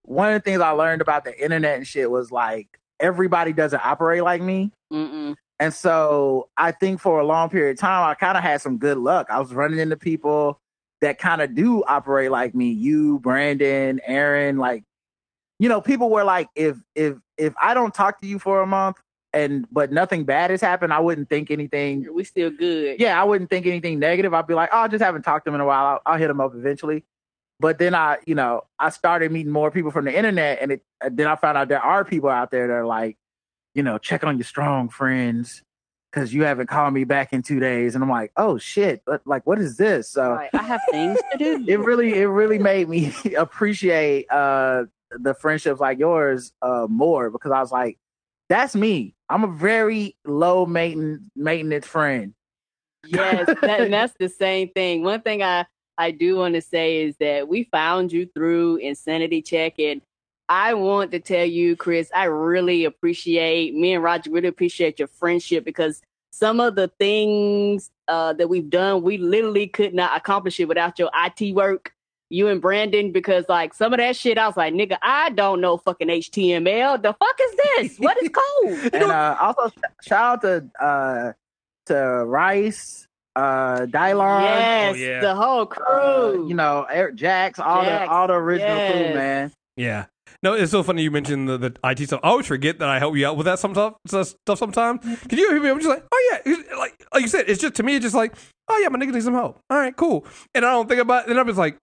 one 0.04 0.34
of 0.34 0.42
the 0.44 0.50
things 0.50 0.62
I 0.62 0.70
learned 0.72 1.02
about 1.02 1.24
the 1.24 1.42
internet 1.42 1.78
and 1.78 1.88
shit 1.88 2.12
was 2.12 2.32
like 2.32 2.68
everybody 3.00 3.54
doesn't 3.54 3.84
operate 3.84 4.24
like 4.24 4.42
me. 4.42 4.72
Mm-mm. 4.92 5.36
And 5.60 5.74
so 5.74 6.50
I 6.58 6.72
think 6.72 7.00
for 7.00 7.20
a 7.20 7.26
long 7.26 7.50
period 7.50 7.72
of 7.72 7.80
time, 7.80 8.08
I 8.08 8.14
kind 8.14 8.38
of 8.38 8.44
had 8.44 8.62
some 8.62 8.78
good 8.78 8.98
luck. 8.98 9.28
I 9.30 9.40
was 9.40 9.54
running 9.54 9.80
into 9.80 9.98
people 9.98 10.60
that 11.02 11.18
kind 11.18 11.42
of 11.42 11.56
do 11.56 11.84
operate 11.88 12.30
like 12.32 12.54
me. 12.54 12.70
You, 12.72 13.20
Brandon, 13.20 14.00
Aaron, 14.06 14.58
like, 14.58 14.84
you 15.60 15.70
know, 15.70 15.82
people 15.82 16.10
were 16.10 16.24
like, 16.24 16.50
if 16.56 16.78
if 16.96 17.16
if 17.38 17.54
I 17.62 17.74
don't 17.74 17.94
talk 17.94 18.22
to 18.22 18.28
you 18.28 18.40
for 18.40 18.62
a 18.62 18.68
month 18.68 18.98
and 19.34 19.68
but 19.72 19.92
nothing 19.92 20.24
bad 20.24 20.52
has 20.52 20.62
happened, 20.62 20.94
I 20.94 21.00
wouldn't 21.00 21.30
think 21.30 21.52
anything. 21.52 22.08
We 22.14 22.24
still 22.24 22.50
good. 22.52 23.00
Yeah, 23.00 23.20
I 23.20 23.24
wouldn't 23.24 23.50
think 23.50 23.66
anything 23.66 24.00
negative. 24.00 24.34
I'd 24.34 24.48
be 24.48 24.54
like, 24.54 24.70
oh, 24.72 24.80
I 24.80 24.88
just 24.88 25.04
haven't 25.04 25.24
talked 25.24 25.46
to 25.46 25.52
them 25.52 25.56
in 25.56 25.62
a 25.62 25.66
while. 25.66 25.86
I'll, 25.86 26.02
I'll 26.14 26.18
hit 26.20 26.28
them 26.28 26.40
up 26.42 26.54
eventually. 26.56 27.04
But 27.60 27.80
then 27.80 27.96
I, 27.96 28.18
you 28.28 28.36
know, 28.36 28.66
I 28.78 28.90
started 28.92 29.32
meeting 29.32 29.52
more 29.52 29.72
people 29.72 29.90
from 29.90 30.06
the 30.06 30.16
internet, 30.16 30.60
and 30.62 30.72
it 30.74 30.84
then 31.10 31.26
I 31.28 31.36
found 31.36 31.58
out 31.58 31.68
there 31.70 31.82
are 31.82 32.06
people 32.06 32.30
out 32.30 32.52
there 32.52 32.68
that 32.68 32.74
are 32.74 32.86
like, 32.86 33.18
you 33.74 33.82
know, 33.82 33.98
check 33.98 34.24
on 34.24 34.38
your 34.38 34.44
strong 34.46 34.90
friends 34.90 35.64
because 36.12 36.34
you 36.34 36.44
haven't 36.44 36.68
called 36.68 36.94
me 36.94 37.04
back 37.04 37.34
in 37.34 37.42
two 37.42 37.60
days, 37.60 37.96
and 37.96 38.04
I'm 38.04 38.12
like, 38.12 38.32
oh 38.38 38.60
shit, 38.60 39.02
but 39.08 39.22
like, 39.26 39.48
what 39.48 39.58
is 39.60 39.76
this? 39.78 40.08
So 40.08 40.34
Right. 40.34 40.50
I 40.54 40.62
have 40.62 40.82
things 40.92 41.18
to 41.32 41.38
do. 41.40 41.66
it 41.68 41.80
really, 41.80 42.14
it 42.20 42.26
really 42.28 42.60
made 42.60 42.88
me 42.90 43.12
appreciate 43.38 44.30
uh 44.32 44.84
the 45.12 45.34
friendships 45.34 45.80
like 45.80 46.00
yours 46.00 46.52
uh 46.62 46.88
more 46.90 47.30
because 47.30 47.52
I 47.52 47.60
was 47.60 47.72
like, 47.72 47.98
that's 48.50 48.76
me. 48.76 49.16
I'm 49.30 49.44
a 49.44 49.48
very 49.48 50.16
low 50.26 50.66
maintenance 50.66 51.24
maintenance 51.36 51.86
friend. 51.86 52.34
yes, 53.06 53.46
that, 53.62 53.82
and 53.82 53.94
that's 53.94 54.14
the 54.20 54.30
same 54.30 54.70
thing. 54.70 55.04
One 55.04 55.22
thing 55.22 55.44
I 55.44 55.66
I 55.98 56.12
do 56.12 56.38
want 56.38 56.56
to 56.56 56.62
say 56.62 57.04
is 57.04 57.16
that 57.20 57.48
we 57.48 57.64
found 57.72 58.12
you 58.12 58.30
through 58.36 58.78
Insanity 58.78 59.42
Check, 59.42 59.80
and 59.80 60.02
I 60.50 60.76
want 60.76 61.12
to 61.12 61.20
tell 61.20 61.46
you, 61.46 61.76
Chris, 61.76 62.10
I 62.16 62.26
really 62.26 62.86
appreciate 62.86 63.76
me 63.76 63.94
and 63.94 64.04
Roger 64.04 64.32
really 64.32 64.48
appreciate 64.48 65.00
your 65.00 65.10
friendship 65.10 65.66
because 65.66 66.02
some 66.32 66.60
of 66.60 66.76
the 66.76 66.88
things 67.00 67.90
uh, 68.08 68.34
that 68.34 68.48
we've 68.48 68.70
done, 68.70 69.02
we 69.02 69.18
literally 69.18 69.68
could 69.68 69.94
not 69.94 70.16
accomplish 70.16 70.60
it 70.60 70.68
without 70.68 71.00
your 71.00 71.10
IT 71.16 71.54
work. 71.54 71.94
You 72.30 72.48
and 72.50 72.62
Brandon, 72.62 73.12
because 73.12 73.46
like 73.48 73.74
some 73.74 73.94
of 73.94 74.00
that 74.00 74.16
shit, 74.16 74.38
I 74.38 74.48
was 74.48 74.58
like, 74.58 74.74
nigga, 74.74 74.98
I 75.02 75.30
don't 75.30 75.62
know 75.62 75.78
fucking 75.78 76.08
HTML. 76.10 77.02
The 77.02 77.14
fuck 77.14 77.40
is 77.42 77.56
this? 77.56 77.98
What 78.00 78.22
is 78.22 78.30
code? 78.30 78.94
And 78.94 79.12
uh, 79.12 79.38
also 79.40 79.72
shout 80.02 80.22
out 80.34 80.42
to 80.42 80.70
uh 80.84 81.32
to 81.88 81.96
Rice, 82.26 83.08
uh 83.36 83.86
Dylon, 83.86 84.42
yes, 84.42 84.94
Oh, 84.94 84.98
yeah. 84.98 85.20
the 85.22 85.36
whole 85.36 85.62
uh, 85.62 85.66
crew. 85.66 86.48
you 86.50 86.54
know, 86.54 86.86
Eric 86.92 87.16
Jax, 87.16 87.60
all 87.60 87.84
Jax, 87.84 88.08
the 88.08 88.12
all 88.12 88.28
the 88.28 88.34
original 88.34 88.92
crew, 88.92 89.14
man. 89.16 89.52
Yeah. 89.78 90.06
No, 90.44 90.54
it's 90.54 90.72
so 90.72 90.84
funny 90.84 91.02
you 91.04 91.10
mentioned 91.12 91.48
the, 91.48 91.58
the 91.58 91.76
IT 91.86 92.06
stuff. 92.08 92.20
I 92.22 92.28
always 92.30 92.46
forget 92.46 92.78
that 92.80 92.90
I 92.90 93.00
help 93.00 93.16
you 93.16 93.26
out 93.26 93.38
with 93.38 93.46
that 93.46 93.58
some 93.60 93.74
stuff, 93.74 93.94
stuff 94.08 94.60
sometimes. 94.60 95.02
Can 95.30 95.38
you 95.40 95.50
hear 95.50 95.62
me? 95.62 95.70
I'm 95.70 95.78
just 95.80 95.88
like, 95.90 96.04
oh 96.12 96.40
yeah, 96.46 96.54
like 96.78 97.02
like 97.14 97.22
you 97.22 97.28
said, 97.30 97.46
it's 97.48 97.62
just 97.62 97.76
to 97.76 97.84
me, 97.84 97.96
it's 97.96 98.04
just 98.04 98.14
like, 98.16 98.36
oh 98.68 98.78
yeah, 98.80 98.90
my 98.90 99.00
nigga 99.00 99.14
needs 99.14 99.26
some 99.26 99.34
help. 99.34 99.60
All 99.70 99.78
right, 99.78 99.96
cool. 99.96 100.26
And 100.54 100.66
I 100.66 100.72
don't 100.72 100.88
think 100.90 101.00
about, 101.02 101.24
it. 101.26 101.32
and 101.32 101.40
I'm 101.40 101.48
just 101.48 101.58
like, 101.58 101.78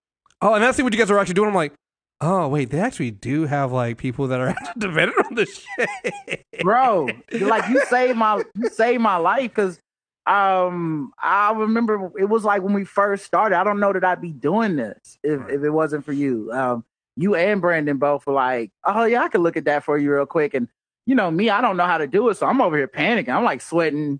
oh, 0.44 0.54
and 0.54 0.62
that's 0.62 0.80
what 0.80 0.92
you 0.92 0.98
guys 0.98 1.10
are 1.10 1.18
actually 1.18 1.34
doing. 1.34 1.48
I'm 1.48 1.54
like, 1.54 1.72
oh 2.20 2.46
wait, 2.48 2.70
they 2.70 2.78
actually 2.78 3.10
do 3.10 3.46
have 3.46 3.72
like 3.72 3.98
people 3.98 4.28
that 4.28 4.40
are 4.40 4.48
actually 4.50 4.80
dependent 4.80 5.26
on 5.26 5.34
this 5.34 5.64
shit. 5.78 6.44
bro. 6.62 7.08
Like 7.32 7.68
you 7.68 7.84
saved 7.86 8.16
my 8.16 8.42
you 8.54 8.68
saved 8.68 9.00
my 9.02 9.16
life 9.16 9.50
because 9.50 9.80
um 10.26 11.12
I 11.22 11.52
remember 11.52 12.10
it 12.18 12.24
was 12.26 12.44
like 12.44 12.62
when 12.62 12.72
we 12.72 12.84
first 12.84 13.24
started. 13.24 13.56
I 13.58 13.64
don't 13.64 13.80
know 13.80 13.92
that 13.92 14.04
I'd 14.04 14.20
be 14.22 14.32
doing 14.32 14.76
this 14.76 15.18
if 15.22 15.40
if 15.48 15.62
it 15.62 15.70
wasn't 15.70 16.04
for 16.04 16.12
you. 16.12 16.50
Um, 16.52 16.84
you 17.16 17.34
and 17.34 17.60
Brandon 17.60 17.96
both 17.98 18.26
were 18.26 18.32
like, 18.32 18.70
oh 18.84 19.04
yeah, 19.04 19.22
I 19.22 19.28
could 19.28 19.40
look 19.42 19.56
at 19.56 19.64
that 19.66 19.84
for 19.84 19.98
you 19.98 20.12
real 20.12 20.26
quick. 20.26 20.54
And 20.54 20.68
you 21.06 21.14
know 21.14 21.30
me, 21.30 21.50
I 21.50 21.60
don't 21.60 21.76
know 21.76 21.84
how 21.86 21.98
to 21.98 22.06
do 22.06 22.28
it, 22.30 22.36
so 22.36 22.46
I'm 22.46 22.60
over 22.60 22.76
here 22.76 22.88
panicking. 22.88 23.28
I'm 23.28 23.44
like 23.44 23.60
sweating, 23.60 24.18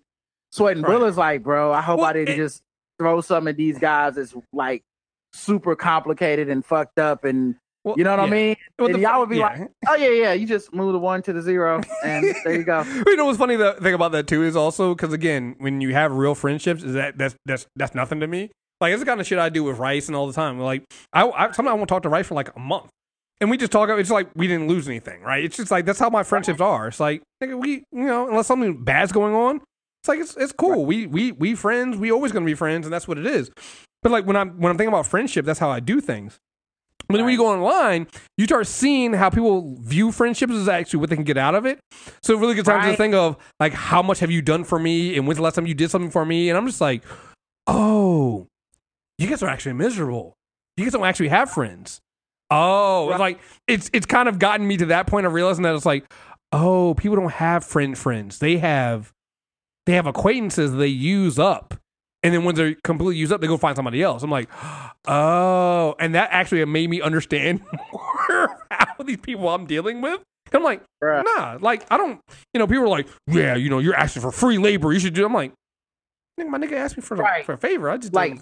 sweating 0.53 0.83
Right. 0.83 0.93
bullets. 0.93 1.17
Like, 1.17 1.43
bro, 1.43 1.73
I 1.73 1.81
hope 1.81 1.99
Well, 2.01 2.07
I 2.09 2.13
didn't 2.13 2.35
it- 2.35 2.37
just 2.37 2.63
throw 2.99 3.21
some 3.23 3.49
of 3.49 3.57
these 3.57 3.79
guys 3.79 4.15
that's 4.17 4.35
like 4.53 4.85
super 5.35 5.77
complicated 5.77 6.49
and 6.49 6.65
fucked 6.65 6.99
up 6.99 7.25
and. 7.25 7.57
Well, 7.83 7.97
You 7.99 8.05
know 8.05 8.13
what 8.13 8.21
I 8.21 8.31
mean? 8.31 8.57
Well, 8.79 8.87
and 8.87 8.95
the 8.95 9.01
y'all 9.01 9.21
would 9.21 9.29
be 9.29 9.37
yeah. 9.37 9.59
like, 9.61 9.71
"Oh 9.87 9.95
yeah, 9.95 10.09
yeah." 10.09 10.33
You 10.33 10.47
just 10.47 10.73
move 10.73 10.95
the 10.95 10.99
one 10.99 11.21
to 11.25 11.35
the 11.35 11.43
zero, 11.43 11.83
and 12.03 12.35
there 12.43 12.55
you 12.55 12.65
go. 12.65 12.83
you 12.83 13.15
know 13.15 13.27
what's 13.27 13.37
funny 13.37 13.57
the 13.57 13.75
thing 13.75 13.93
about 13.93 14.13
that 14.13 14.27
too 14.27 14.43
is 14.43 14.57
also 14.57 14.95
because 14.95 15.13
again 15.13 15.55
when 15.59 15.83
you 15.83 15.93
have 15.93 16.11
real 16.11 16.35
friendships 16.35 16.83
is 16.83 16.95
that 16.95 17.19
that's 17.19 17.37
that's 17.45 17.67
that's 17.77 17.95
nothing 17.95 18.21
to 18.21 18.27
me 18.27 18.51
like 18.81 18.93
it's 18.93 19.01
the 19.01 19.07
kind 19.07 19.21
of 19.21 19.27
shit 19.27 19.39
i 19.39 19.51
do 19.51 19.63
with 19.65 19.79
rice 19.79 20.07
and 20.07 20.17
all 20.17 20.27
the 20.27 20.33
time 20.33 20.59
like 20.59 20.83
i, 21.13 21.29
I 21.29 21.53
sometimes 21.53 21.69
i 21.69 21.75
won't 21.75 21.89
talk 21.89 22.03
to 22.05 22.09
rice 22.09 22.27
for 22.27 22.35
like 22.35 22.55
a 22.57 22.59
month 22.59 22.89
and 23.41 23.51
we 23.51 23.57
just 23.57 23.73
talk 23.73 23.91
it's 23.91 24.11
like 24.11 24.29
we 24.35 24.47
didn't 24.47 24.69
lose 24.69 24.89
anything 24.89 25.21
right 25.23 25.45
it's 25.45 25.57
just 25.57 25.71
like 25.71 25.85
that's 25.85 25.99
how 25.99 26.11
my 26.11 26.23
friendships 26.23 26.61
are 26.61 26.89
it's 26.89 27.01
like 27.01 27.23
nigga, 27.43 27.61
we 27.61 27.85
you 27.93 28.07
know 28.07 28.29
unless 28.29 28.47
something 28.47 28.83
bad's 28.83 29.13
going 29.13 29.35
on 29.35 29.57
it's 29.57 30.09
like 30.09 30.19
it's, 30.21 30.37
it's 30.37 30.53
cool 30.53 30.85
we 30.87 31.07
we 31.07 31.33
we 31.33 31.55
friends 31.55 31.97
we 31.97 32.11
always 32.11 32.33
gonna 32.33 32.47
be 32.47 32.55
friends 32.55 32.87
and 32.87 32.93
that's 32.93 33.07
what 33.09 33.19
it 33.19 33.27
is 33.27 33.51
but 34.05 34.13
like 34.13 34.25
when 34.27 34.37
i'm 34.37 34.51
when 34.61 34.71
i'm 34.71 34.77
thinking 34.79 34.93
about 34.95 35.07
friendship 35.07 35.45
that's 35.45 35.59
how 35.59 35.71
i 35.71 35.81
do 35.81 36.01
things 36.01 36.39
but 37.09 37.17
then 37.17 37.27
when 37.27 37.33
you 37.33 37.39
go 37.39 37.49
online, 37.49 38.07
you 38.39 38.47
start 38.47 38.67
seeing 38.67 39.13
how 39.13 39.29
people 39.29 39.77
view 39.79 40.11
friendships 40.11 40.55
as 40.55 40.71
actually 40.71 41.01
what 41.01 41.11
they 41.11 41.17
can 41.17 41.25
get 41.27 41.37
out 41.37 41.55
of 41.55 41.67
it. 41.67 41.79
So 42.23 42.33
it 42.33 42.41
really 42.41 42.55
gets 42.55 42.67
down 42.67 42.81
to 42.81 42.87
the 42.87 42.91
Right. 42.93 42.97
thing 42.97 43.15
of 43.15 43.37
like, 43.61 43.75
how 43.75 44.01
much 44.01 44.21
have 44.21 44.31
you 44.31 44.41
done 44.41 44.65
for 44.65 44.79
me, 44.79 45.15
and 45.15 45.27
when's 45.27 45.37
the 45.37 45.43
last 45.43 45.57
time 45.57 45.67
you 45.67 45.75
did 45.75 45.91
something 45.91 46.11
for 46.11 46.25
me? 46.25 46.49
And 46.49 46.57
I'm 46.57 46.67
just 46.67 46.81
like, 46.81 47.03
oh, 47.67 48.47
you 49.19 49.29
guys 49.29 49.43
are 49.43 49.49
actually 49.51 49.75
miserable. 49.75 50.35
You 50.79 50.85
guys 50.85 50.95
don't 50.95 51.05
actually 51.05 51.29
have 51.29 51.51
friends. 51.51 52.01
Oh, 52.51 53.11
it's 53.11 53.21
like 53.21 53.39
it's 53.69 53.91
it's 53.93 54.07
kind 54.07 54.27
of 54.27 54.39
gotten 54.39 54.67
me 54.67 54.79
to 54.79 54.87
that 54.87 55.07
point 55.07 55.27
of 55.27 55.35
realizing 55.35 55.63
that 55.65 55.75
it's 55.75 55.85
like, 55.87 56.11
oh, 56.53 56.95
people 56.95 57.17
don't 57.17 57.33
have 57.33 57.65
friend 57.65 57.99
friends. 57.99 58.39
They 58.39 58.57
have 58.57 59.13
they 59.85 59.93
have 59.93 60.07
acquaintances 60.07 60.73
they 60.73 60.87
use 60.87 61.39
up. 61.39 61.75
And 62.25 62.33
then 62.35 62.43
when 62.45 62.55
they're 62.55 62.75
completely 62.83 63.17
used 63.17 63.33
up, 63.33 63.41
they 63.43 63.47
go 63.47 63.59
find 63.59 63.77
somebody 63.77 64.03
else. 64.03 64.23
I'm 64.23 64.31
like, 64.31 64.49
oh, 65.07 65.95
and 66.01 66.15
that 66.15 66.31
actually 66.33 66.65
made 66.65 66.89
me 66.89 67.01
understand 67.03 67.61
more 67.93 68.57
how 68.71 69.03
these 69.05 69.19
people 69.19 69.49
I'm 69.49 69.67
dealing 69.67 70.01
with. 70.01 70.21
I'm 70.53 70.63
like, 70.63 70.83
Bruh. 71.03 71.25
nah, 71.25 71.59
like 71.61 71.85
I 71.91 71.97
don't, 71.97 72.21
you 72.53 72.59
know, 72.61 72.67
people 72.67 72.85
are 72.85 72.89
like, 72.89 73.09
yeah, 73.27 73.57
you 73.57 73.69
know, 73.69 73.79
you're 73.79 73.95
asking 73.95 74.23
for 74.23 74.31
free 74.33 74.57
labor. 74.59 74.93
You 74.93 75.01
should 75.01 75.13
do. 75.15 75.27
I'm 75.27 75.35
like, 75.35 75.53
nigga, 76.41 76.49
my 76.49 76.59
nigga 76.59 76.73
asked 76.73 76.97
me 76.97 77.03
for, 77.03 77.17
Right. 77.17 77.45
for 77.45 77.53
a 77.53 77.59
favor. 77.59 77.91
I 77.91 77.97
just 77.99 78.15
Like, 78.15 78.41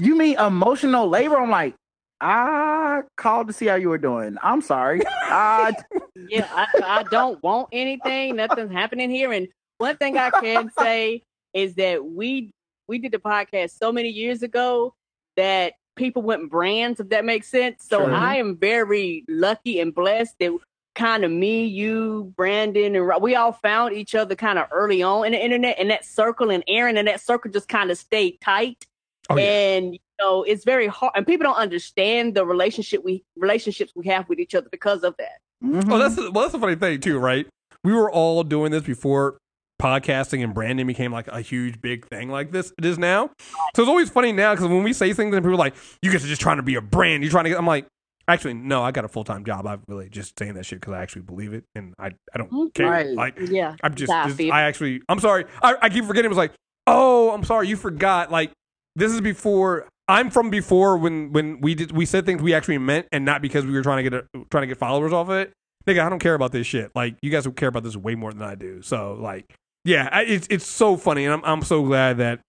you 0.00 0.16
mean 0.16 0.38
emotional 0.38 1.08
labor? 1.08 1.36
I'm 1.36 1.50
like, 1.50 1.74
I 2.20 3.02
called 3.16 3.48
to 3.48 3.52
see 3.52 3.66
how 3.66 3.74
you 3.74 3.88
were 3.88 3.98
doing. 3.98 4.38
I'm 4.42 4.60
sorry. 4.62 5.00
I 5.06 5.74
yeah, 6.28 6.48
I, 6.54 6.66
I 6.84 7.02
don't 7.04 7.42
want 7.42 7.68
anything. 7.72 8.36
Nothing's 8.36 8.70
happening 8.72 9.10
here. 9.10 9.32
And 9.32 9.48
one 9.78 9.96
thing 9.96 10.16
I 10.16 10.30
can 10.30 10.70
say 10.78 11.22
is 11.52 11.74
that 11.74 12.04
we 12.04 12.52
we 12.88 12.98
did 12.98 13.12
the 13.12 13.18
podcast 13.18 13.78
so 13.78 13.92
many 13.92 14.08
years 14.08 14.42
ago 14.42 14.94
that 15.36 15.74
people 15.96 16.22
went 16.22 16.50
brands, 16.50 17.00
if 17.00 17.08
that 17.10 17.24
makes 17.24 17.48
sense. 17.48 17.84
So 17.88 18.00
Sure. 18.00 18.14
I 18.14 18.36
am 18.36 18.56
very 18.56 19.24
lucky 19.28 19.80
and 19.80 19.94
blessed 19.94 20.36
that 20.40 20.56
kind 20.94 21.24
of 21.24 21.30
me, 21.30 21.64
you, 21.64 22.32
Brandon, 22.36 22.94
and 22.96 23.06
Ro- 23.06 23.18
we 23.18 23.34
all 23.34 23.52
found 23.52 23.94
each 23.94 24.14
other 24.14 24.34
kind 24.34 24.58
of 24.58 24.66
early 24.70 25.02
on 25.02 25.26
in 25.26 25.32
the 25.32 25.42
internet, 25.42 25.76
and 25.78 25.90
that 25.90 26.04
circle 26.04 26.50
and 26.50 26.62
Aaron, 26.68 26.96
and 26.96 27.08
that 27.08 27.20
circle 27.20 27.50
just 27.50 27.68
kind 27.68 27.90
of 27.90 27.98
stayed 27.98 28.38
tight. 28.40 28.86
Oh, 29.30 29.36
yeah. 29.36 29.44
And 29.44 29.94
you 29.94 30.00
know, 30.20 30.42
it's 30.42 30.64
very 30.64 30.86
hard, 30.86 31.12
and 31.14 31.26
people 31.26 31.44
don't 31.44 31.56
understand 31.56 32.34
the 32.34 32.44
relationship 32.44 33.02
we 33.04 33.24
relationships 33.36 33.92
we 33.94 34.06
have 34.08 34.28
with 34.28 34.38
each 34.38 34.54
other 34.54 34.68
because 34.70 35.02
of 35.04 35.14
that. 35.18 35.38
Oh, 35.64 35.98
that's 35.98 36.16
well, 36.16 36.32
that's 36.32 36.54
a 36.54 36.58
funny 36.58 36.74
thing 36.76 37.00
too, 37.00 37.18
right? 37.18 37.46
We 37.84 37.92
were 37.92 38.10
all 38.10 38.42
doing 38.44 38.72
this 38.72 38.82
before 38.84 39.38
podcasting 39.82 40.44
and 40.44 40.54
branding 40.54 40.86
became 40.86 41.12
like 41.12 41.26
a 41.28 41.40
huge 41.40 41.80
big 41.80 42.06
thing 42.06 42.28
like 42.28 42.52
this 42.52 42.72
it 42.78 42.84
is 42.84 42.98
now. 42.98 43.30
So 43.74 43.82
it's 43.82 43.88
always 43.88 44.08
funny 44.08 44.32
now 44.32 44.54
because 44.54 44.68
when 44.68 44.84
we 44.84 44.92
say 44.92 45.12
things 45.12 45.34
and 45.34 45.44
people 45.44 45.54
are 45.54 45.56
like, 45.56 45.74
"You 46.00 46.12
guys 46.12 46.24
are 46.24 46.28
just 46.28 46.40
trying 46.40 46.58
to 46.58 46.62
be 46.62 46.76
a 46.76 46.80
brand. 46.80 47.22
You're 47.22 47.32
trying 47.32 47.44
to 47.44 47.50
get." 47.50 47.58
I'm 47.58 47.66
like, 47.66 47.86
actually, 48.28 48.54
no, 48.54 48.82
I 48.82 48.92
got 48.92 49.04
a 49.04 49.08
full 49.08 49.24
time 49.24 49.44
job. 49.44 49.66
I'm 49.66 49.82
really 49.88 50.08
just 50.08 50.38
saying 50.38 50.54
that 50.54 50.66
shit 50.66 50.80
because 50.80 50.94
I 50.94 51.02
actually 51.02 51.22
believe 51.22 51.52
it 51.52 51.64
and 51.74 51.94
I 51.98 52.12
I 52.34 52.38
don't 52.38 52.50
mm-hmm. 52.50 52.68
care. 52.74 52.90
Right. 52.90 53.08
Like 53.08 53.38
Yeah, 53.38 53.76
I'm 53.82 53.94
just, 53.94 54.12
I 54.12 54.28
just- 54.28 54.40
I 54.40 54.62
actually 54.62 55.02
I'm 55.08 55.20
sorry. 55.20 55.44
I, 55.62 55.76
I 55.82 55.88
keep 55.88 56.04
forgetting. 56.04 56.26
It 56.26 56.28
was 56.28 56.38
like, 56.38 56.52
oh, 56.86 57.32
I'm 57.32 57.44
sorry, 57.44 57.68
you 57.68 57.76
forgot. 57.76 58.30
Like 58.30 58.52
this 58.96 59.12
is 59.12 59.20
before. 59.20 59.88
I'm 60.08 60.30
from 60.30 60.50
before 60.50 60.98
when 60.98 61.32
when 61.32 61.60
we 61.60 61.74
did 61.74 61.92
we 61.92 62.06
said 62.06 62.26
things 62.26 62.42
we 62.42 62.54
actually 62.54 62.78
meant 62.78 63.06
and 63.12 63.24
not 63.24 63.40
because 63.40 63.64
we 63.64 63.72
were 63.72 63.82
trying 63.82 64.04
to 64.04 64.10
get 64.10 64.14
a, 64.14 64.44
trying 64.50 64.62
to 64.62 64.66
get 64.66 64.76
followers 64.76 65.12
off 65.12 65.28
of 65.28 65.36
it. 65.36 65.52
Nigga, 65.86 66.04
I 66.04 66.08
don't 66.08 66.18
care 66.18 66.34
about 66.34 66.52
this 66.52 66.66
shit. 66.66 66.90
Like 66.94 67.16
you 67.22 67.30
guys 67.30 67.46
care 67.56 67.68
about 67.68 67.82
this 67.82 67.96
way 67.96 68.14
more 68.14 68.32
than 68.32 68.42
I 68.42 68.54
do. 68.54 68.82
So 68.82 69.14
like, 69.14 69.52
yeah, 69.84 70.08
I, 70.12 70.22
it's 70.24 70.46
it's 70.50 70.66
so 70.66 70.96
funny, 70.96 71.24
and 71.24 71.34
I'm 71.34 71.44
I'm 71.44 71.62
so 71.62 71.82
glad 71.84 72.18
that 72.18 72.40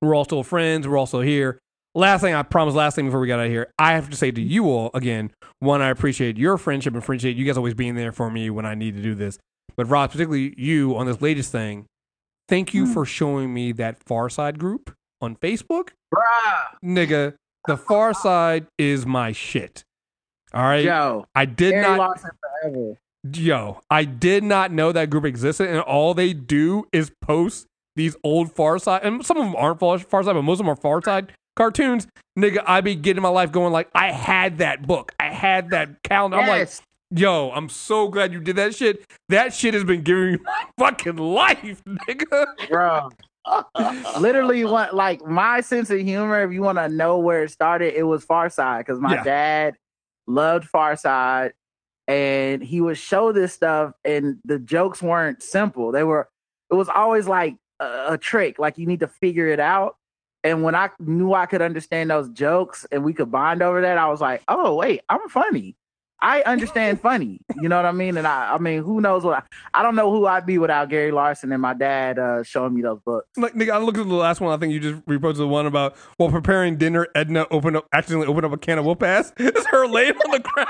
we're 0.00 0.14
all 0.14 0.24
still 0.24 0.42
friends. 0.42 0.86
We're 0.86 0.98
also 0.98 1.20
here. 1.20 1.58
Last 1.94 2.22
thing 2.22 2.34
I 2.34 2.42
promise. 2.42 2.74
Last 2.74 2.94
thing 2.94 3.06
before 3.06 3.20
we 3.20 3.28
got 3.28 3.38
out 3.38 3.46
of 3.46 3.50
here, 3.52 3.72
I 3.78 3.92
have 3.92 4.08
to 4.10 4.16
say 4.16 4.30
to 4.30 4.40
you 4.40 4.70
all 4.70 4.90
again. 4.94 5.30
One, 5.58 5.82
I 5.82 5.90
appreciate 5.90 6.38
your 6.38 6.56
friendship 6.58 6.94
and 6.94 7.02
appreciate 7.02 7.36
you 7.36 7.44
guys 7.44 7.56
always 7.56 7.74
being 7.74 7.94
there 7.94 8.12
for 8.12 8.30
me 8.30 8.50
when 8.50 8.64
I 8.64 8.74
need 8.74 8.96
to 8.96 9.02
do 9.02 9.14
this. 9.14 9.38
But 9.76 9.88
Rob, 9.88 10.10
particularly 10.10 10.54
you 10.56 10.96
on 10.96 11.06
this 11.06 11.20
latest 11.20 11.52
thing, 11.52 11.86
thank 12.48 12.74
you 12.74 12.86
hmm. 12.86 12.92
for 12.92 13.04
showing 13.04 13.52
me 13.52 13.72
that 13.72 14.02
Far 14.04 14.28
Side 14.28 14.58
group 14.58 14.94
on 15.20 15.36
Facebook. 15.36 15.90
bruh, 16.14 16.76
Nigga, 16.84 17.34
the 17.66 17.76
Far 17.76 18.14
Side 18.14 18.66
is 18.78 19.06
my 19.06 19.32
shit. 19.32 19.84
All 20.54 20.62
right. 20.62 20.84
Joe. 20.84 21.26
I 21.34 21.44
did 21.44 21.72
Gary 21.72 21.96
not. 21.96 22.18
Yo, 23.32 23.80
I 23.88 24.04
did 24.04 24.42
not 24.42 24.72
know 24.72 24.90
that 24.90 25.08
group 25.10 25.24
existed, 25.24 25.68
and 25.68 25.78
all 25.80 26.12
they 26.12 26.32
do 26.32 26.86
is 26.92 27.12
post 27.20 27.66
these 27.94 28.16
old 28.24 28.52
Far 28.52 28.78
Side, 28.80 29.02
and 29.04 29.24
some 29.24 29.36
of 29.36 29.44
them 29.44 29.54
aren't 29.56 29.78
Far, 29.78 29.98
Far 30.00 30.24
Side, 30.24 30.32
but 30.34 30.42
most 30.42 30.54
of 30.54 30.66
them 30.66 30.70
are 30.70 30.76
Far 30.76 31.00
Side 31.02 31.32
cartoons. 31.54 32.08
Nigga, 32.36 32.64
I 32.66 32.80
be 32.80 32.96
getting 32.96 33.22
my 33.22 33.28
life 33.28 33.52
going 33.52 33.72
like 33.72 33.88
I 33.94 34.10
had 34.10 34.58
that 34.58 34.86
book, 34.86 35.12
I 35.20 35.26
had 35.30 35.70
that 35.70 36.02
calendar. 36.02 36.38
I'm 36.38 36.48
like, 36.48 36.68
yo, 37.10 37.50
I'm 37.52 37.68
so 37.68 38.08
glad 38.08 38.32
you 38.32 38.40
did 38.40 38.56
that 38.56 38.74
shit. 38.74 39.04
That 39.28 39.54
shit 39.54 39.74
has 39.74 39.84
been 39.84 40.02
giving 40.02 40.32
me 40.32 40.38
my 40.42 40.64
fucking 40.90 41.16
life, 41.18 41.80
nigga. 41.86 42.46
bro. 42.68 43.08
Literally, 44.18 44.64
what 44.64 44.94
like 44.96 45.24
my 45.24 45.60
sense 45.60 45.90
of 45.90 46.00
humor. 46.00 46.42
If 46.42 46.52
you 46.52 46.62
want 46.62 46.78
to 46.78 46.88
know 46.88 47.18
where 47.18 47.44
it 47.44 47.50
started, 47.50 47.94
it 47.94 48.02
was 48.04 48.24
Far 48.24 48.50
Side 48.50 48.78
because 48.84 48.98
my 48.98 49.14
Yeah. 49.14 49.22
dad 49.22 49.74
loved 50.26 50.64
Far 50.66 50.96
Side, 50.96 51.52
and 52.08 52.62
he 52.62 52.80
would 52.80 52.98
show 52.98 53.32
this 53.32 53.52
stuff, 53.52 53.92
and 54.04 54.38
the 54.44 54.58
jokes 54.58 55.02
weren't 55.02 55.42
simple. 55.42 55.92
They 55.92 56.04
were. 56.04 56.28
It 56.70 56.74
was 56.74 56.88
always 56.88 57.28
like 57.28 57.56
a, 57.80 58.12
a 58.14 58.18
trick. 58.18 58.58
Like 58.58 58.78
you 58.78 58.86
need 58.86 59.00
to 59.00 59.08
figure 59.08 59.48
it 59.48 59.60
out. 59.60 59.96
And 60.44 60.62
when 60.62 60.74
I 60.74 60.90
knew 60.98 61.34
I 61.34 61.46
could 61.46 61.62
understand 61.62 62.10
those 62.10 62.28
jokes 62.30 62.84
and 62.90 63.04
we 63.04 63.12
could 63.12 63.30
bond 63.30 63.62
over 63.62 63.80
that, 63.82 63.98
I 63.98 64.08
was 64.08 64.20
like, 64.20 64.42
oh 64.48 64.74
wait, 64.74 65.02
I'm 65.08 65.28
funny. 65.28 65.76
I 66.22 66.42
understand 66.42 67.00
funny. 67.00 67.40
You 67.60 67.68
know 67.68 67.74
what 67.76 67.84
I 67.84 67.90
mean? 67.90 68.16
And 68.16 68.28
I, 68.28 68.54
I 68.54 68.58
mean, 68.58 68.82
who 68.84 69.00
knows 69.00 69.24
what? 69.24 69.44
I, 69.74 69.80
I 69.80 69.82
don't 69.82 69.96
know 69.96 70.12
who 70.12 70.26
I'd 70.26 70.46
be 70.46 70.56
without 70.56 70.88
Gary 70.88 71.10
Larson 71.10 71.50
and 71.50 71.60
my 71.60 71.74
dad 71.74 72.16
uh, 72.18 72.44
showing 72.44 72.74
me 72.74 72.82
those 72.82 73.00
books. 73.04 73.26
Like, 73.36 73.54
nigga, 73.54 73.70
I 73.70 73.78
looked 73.78 73.98
at 73.98 74.08
the 74.08 74.14
last 74.14 74.40
one. 74.40 74.54
I 74.54 74.56
think 74.56 74.72
you 74.72 74.78
just 74.78 75.04
reposted 75.06 75.38
the 75.38 75.48
one 75.48 75.66
about 75.66 75.96
while 76.18 76.30
preparing 76.30 76.76
dinner, 76.76 77.08
Edna 77.16 77.46
opened 77.50 77.76
up, 77.76 77.88
accidentally 77.92 78.28
opened 78.28 78.46
up 78.46 78.52
a 78.52 78.56
can 78.56 78.78
of 78.78 78.84
whoop 78.84 79.02
ass. 79.02 79.32
It's 79.54 79.66
her 79.66 79.86
laying 79.86 80.14
on 80.14 80.30
the 80.30 80.38
ground. 80.38 80.68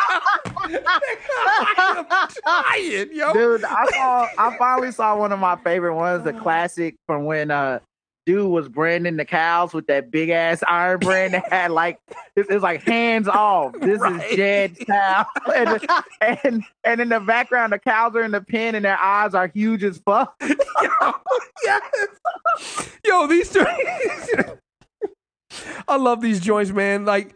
Dying, 2.45 3.11
yo. 3.13 3.33
Dude, 3.33 3.65
I 3.65 3.87
saw 3.91 4.29
I 4.39 4.57
finally 4.57 4.91
saw 4.91 5.17
one 5.17 5.31
of 5.33 5.39
my 5.39 5.57
favorite 5.57 5.95
ones, 5.95 6.25
the 6.25 6.33
classic 6.33 6.97
from 7.07 7.27
when 7.27 7.51
uh 7.51 7.81
dude 8.27 8.49
was 8.51 8.69
branding 8.69 9.17
the 9.17 9.25
cows 9.25 9.73
with 9.75 9.87
that 9.89 10.11
big 10.11 10.29
ass 10.31 10.63
iron 10.69 10.99
brand 11.01 11.35
that 11.35 11.51
had 11.53 11.71
like 11.71 11.99
it 12.37 12.49
was 12.49 12.63
like 12.63 12.83
hands 12.83 13.29
off. 13.29 13.73
This 13.81 14.01
Right. 14.01 14.25
is 14.31 14.37
Jed's 14.37 14.79
cow. 14.85 15.27
And, 15.55 15.81
and 16.45 16.65
and 16.85 17.01
in 17.01 17.09
the 17.09 17.21
background 17.21 17.73
the 17.73 17.79
cows 17.79 18.15
are 18.17 18.23
in 18.23 18.31
the 18.31 18.41
pen 18.41 18.75
and 18.75 18.85
their 18.85 18.99
eyes 18.99 19.35
are 19.35 19.49
huge 19.49 19.83
as 19.85 19.99
fuck. 19.99 20.35
yo, 20.43 21.13
yes. 21.65 21.83
Yo, 23.05 23.27
these 23.27 23.51
two. 23.51 23.65
I 25.87 25.97
love 25.97 26.21
these 26.21 26.41
joints, 26.41 26.71
man. 26.71 27.05
Like, 27.05 27.35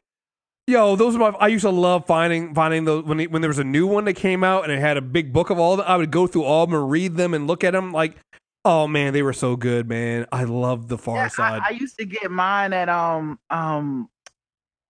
yo, 0.67 0.97
those 0.97 1.15
are 1.17 1.19
my. 1.19 1.29
I 1.39 1.49
used 1.49 1.65
to 1.65 1.71
love 1.71 2.07
finding 2.07 2.55
finding 2.55 2.85
those 2.85 3.05
when 3.05 3.21
it- 3.21 3.31
when 3.31 3.43
there 3.43 3.49
was 3.51 3.59
a 3.59 3.65
new 3.65 3.87
one 3.87 4.05
that 4.07 4.15
came 4.15 4.43
out 4.43 4.65
and 4.65 4.73
it 4.73 4.79
had 4.81 4.97
a 4.97 5.03
big 5.03 5.33
book 5.33 5.51
of 5.51 5.59
all. 5.59 5.77
The, 5.77 5.83
I 5.89 5.97
would 5.97 6.11
go 6.11 6.27
through 6.27 6.45
all 6.45 6.65
of 6.65 6.71
them 6.71 6.81
and 6.81 6.91
read 6.91 7.17
them 7.17 7.35
and 7.35 7.47
look 7.47 7.63
at 7.65 7.73
them. 7.73 7.93
Like, 7.93 8.17
oh 8.67 8.89
man, 8.89 9.13
they 9.13 9.23
were 9.23 9.33
so 9.33 9.57
good, 9.57 9.89
man. 9.89 10.27
I 10.33 10.45
love 10.45 10.89
the 10.89 10.99
Far 10.99 11.17
Yeah, 11.17 11.29
Side. 11.29 11.63
I, 11.65 11.69
I 11.69 11.71
used 11.71 11.97
to 11.99 12.05
get 12.05 12.31
mine 12.31 12.73
at 12.73 12.89
um 12.89 13.39
um 13.49 14.11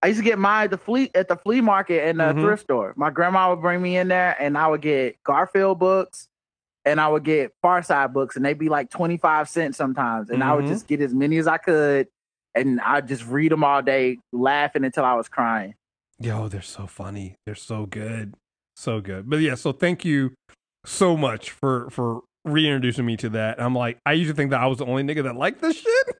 I 0.03 0.09
used 0.09 0.19
to 0.21 0.25
get 0.25 0.39
mine 0.39 0.65
at 0.65 0.71
the 0.71 0.79
flea 0.79 1.11
at 1.15 1.29
the 1.29 1.37
flea 1.37 1.61
market 1.61 2.07
and 2.09 2.19
the 2.19 2.35
Mhm. 2.35 2.41
thrift 2.41 2.63
store. 2.65 2.95
My 2.97 3.11
grandma 3.11 3.51
would 3.51 3.61
bring 3.61 3.83
me 3.83 3.97
in 3.97 4.09
there, 4.09 4.35
and 4.41 4.57
I 4.57 4.67
would 4.67 4.81
get 4.83 5.23
Garfield 5.25 5.79
books, 5.79 6.29
and 6.85 7.01
I 7.01 7.09
would 7.09 7.25
get 7.25 7.53
Far 7.63 7.83
Side 7.83 8.13
books, 8.13 8.37
and 8.37 8.45
they'd 8.45 8.59
be 8.59 8.69
like 8.69 8.89
twenty 8.91 9.17
five 9.19 9.49
cents 9.49 9.77
sometimes. 9.77 10.31
And 10.31 10.43
I 10.43 10.55
would 10.55 10.65
Mhm. 10.65 10.69
just 10.69 10.87
get 10.89 11.01
as 11.01 11.13
many 11.13 11.37
as 11.39 11.47
I 11.47 11.59
could, 11.59 12.09
and 12.55 12.81
I'd 12.81 13.09
just 13.09 13.27
read 13.27 13.53
them 13.53 13.63
all 13.65 13.83
day, 13.83 14.19
laughing 14.33 14.85
until 14.85 15.05
I 15.05 15.15
was 15.15 15.29
crying. 15.29 15.75
Yo, 16.19 16.49
they're 16.49 16.63
so 16.63 16.87
funny. 16.87 17.37
They're 17.45 17.55
so 17.55 17.85
good. 17.85 18.35
So 18.75 19.01
good. 19.03 19.29
But 19.29 19.41
yeah, 19.41 19.55
so 19.55 19.73
thank 19.73 20.05
you 20.05 20.33
so 20.85 21.17
much 21.17 21.51
for 21.51 21.91
for 21.91 22.23
reintroducing 22.47 23.05
me 23.05 23.17
to 23.19 23.29
that. 23.31 23.61
I'm 23.61 23.75
like, 23.75 23.99
I 24.07 24.13
used 24.13 24.31
to 24.31 24.35
think 24.35 24.51
that 24.51 24.61
I 24.61 24.67
was 24.67 24.79
the 24.79 24.87
only 24.87 25.03
nigga 25.03 25.25
that 25.25 25.37
liked 25.37 25.61
this 25.61 25.77
shit. 25.77 26.17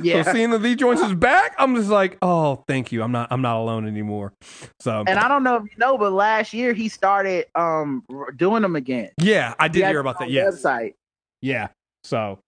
Yeah. 0.00 0.22
So 0.22 0.32
seeing 0.32 0.50
that 0.50 0.58
these 0.58 0.76
joints 0.76 1.02
is 1.02 1.14
back, 1.14 1.54
I'm 1.58 1.74
just 1.74 1.88
like, 1.88 2.18
oh, 2.22 2.62
thank 2.68 2.92
you. 2.92 3.02
I'm 3.02 3.10
not 3.12 3.28
I'm 3.32 3.42
not 3.42 3.56
alone 3.56 3.88
anymore. 3.88 4.32
So 4.80 5.02
And 5.06 5.18
I 5.18 5.26
don't 5.26 5.42
know 5.42 5.56
if 5.56 5.64
you 5.64 5.76
know, 5.78 5.98
but 5.98 6.12
last 6.12 6.52
year 6.52 6.72
he 6.72 6.88
started 6.88 7.46
um 7.54 8.04
doing 8.36 8.62
them 8.62 8.76
again. 8.76 9.10
yeah, 9.20 9.54
I 9.58 9.68
did 9.68 9.82
He 9.84 9.88
hear 9.88 10.00
about 10.00 10.18
that. 10.20 10.30
Yes. 10.30 10.62
Website. 10.62 10.94
Yeah. 11.40 11.68
So, 12.04 12.38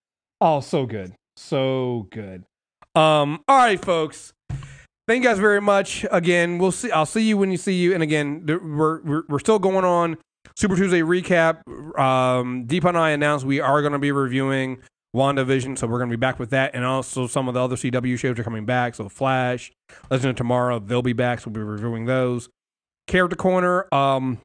oh, 0.41 0.61
so 0.61 0.87
good. 0.87 1.15
So 1.37 2.07
good. 2.11 2.45
Um, 2.95 3.43
all 3.49 3.57
right, 3.59 3.83
folks. 3.85 4.33
Thank 5.09 5.23
you 5.25 5.29
guys 5.31 5.39
very 5.39 5.61
much. 5.61 6.05
Again, 6.13 6.59
we'll 6.59 6.71
see. 6.73 6.91
I'll 6.91 7.07
see 7.07 7.23
you 7.23 7.37
when 7.39 7.51
you 7.51 7.57
see 7.57 7.75
you. 7.75 7.95
And 7.95 8.03
again, 8.03 8.45
we're 8.47 9.01
we're, 9.03 9.23
we're 9.29 9.39
still 9.39 9.59
going 9.59 9.85
on 9.85 10.19
Super 10.59 10.75
Tuesday 10.75 11.03
recap. 11.03 11.61
Um, 11.97 12.65
Deep 12.67 12.83
and 12.83 12.99
I 12.99 13.11
announced 13.11 13.47
we 13.47 13.61
are 13.61 13.81
going 13.81 13.93
to 13.93 13.99
be 14.01 14.11
reviewing 14.11 14.79
WandaVision, 15.15 15.79
so 15.79 15.87
we're 15.87 15.99
going 15.99 16.11
to 16.11 16.17
be 16.17 16.21
back 16.21 16.41
with 16.41 16.51
that, 16.51 16.75
and 16.75 16.85
also 16.85 17.29
some 17.29 17.47
of 17.47 17.55
the 17.55 17.63
other 17.63 17.77
CW 17.77 18.19
shows 18.19 18.37
are 18.41 18.43
coming 18.43 18.67
back. 18.67 18.97
So 18.97 19.09
Flash, 19.09 19.71
Legend 20.11 20.31
of 20.31 20.37
Tomorrow, 20.37 20.81
they'll 20.81 21.01
be 21.01 21.13
back. 21.13 21.39
So 21.39 21.49
we'll 21.49 21.65
be 21.65 21.71
reviewing 21.71 22.07
those. 22.07 22.49
Character 23.07 23.37
Corner. 23.37 23.87
Um, 23.95 24.39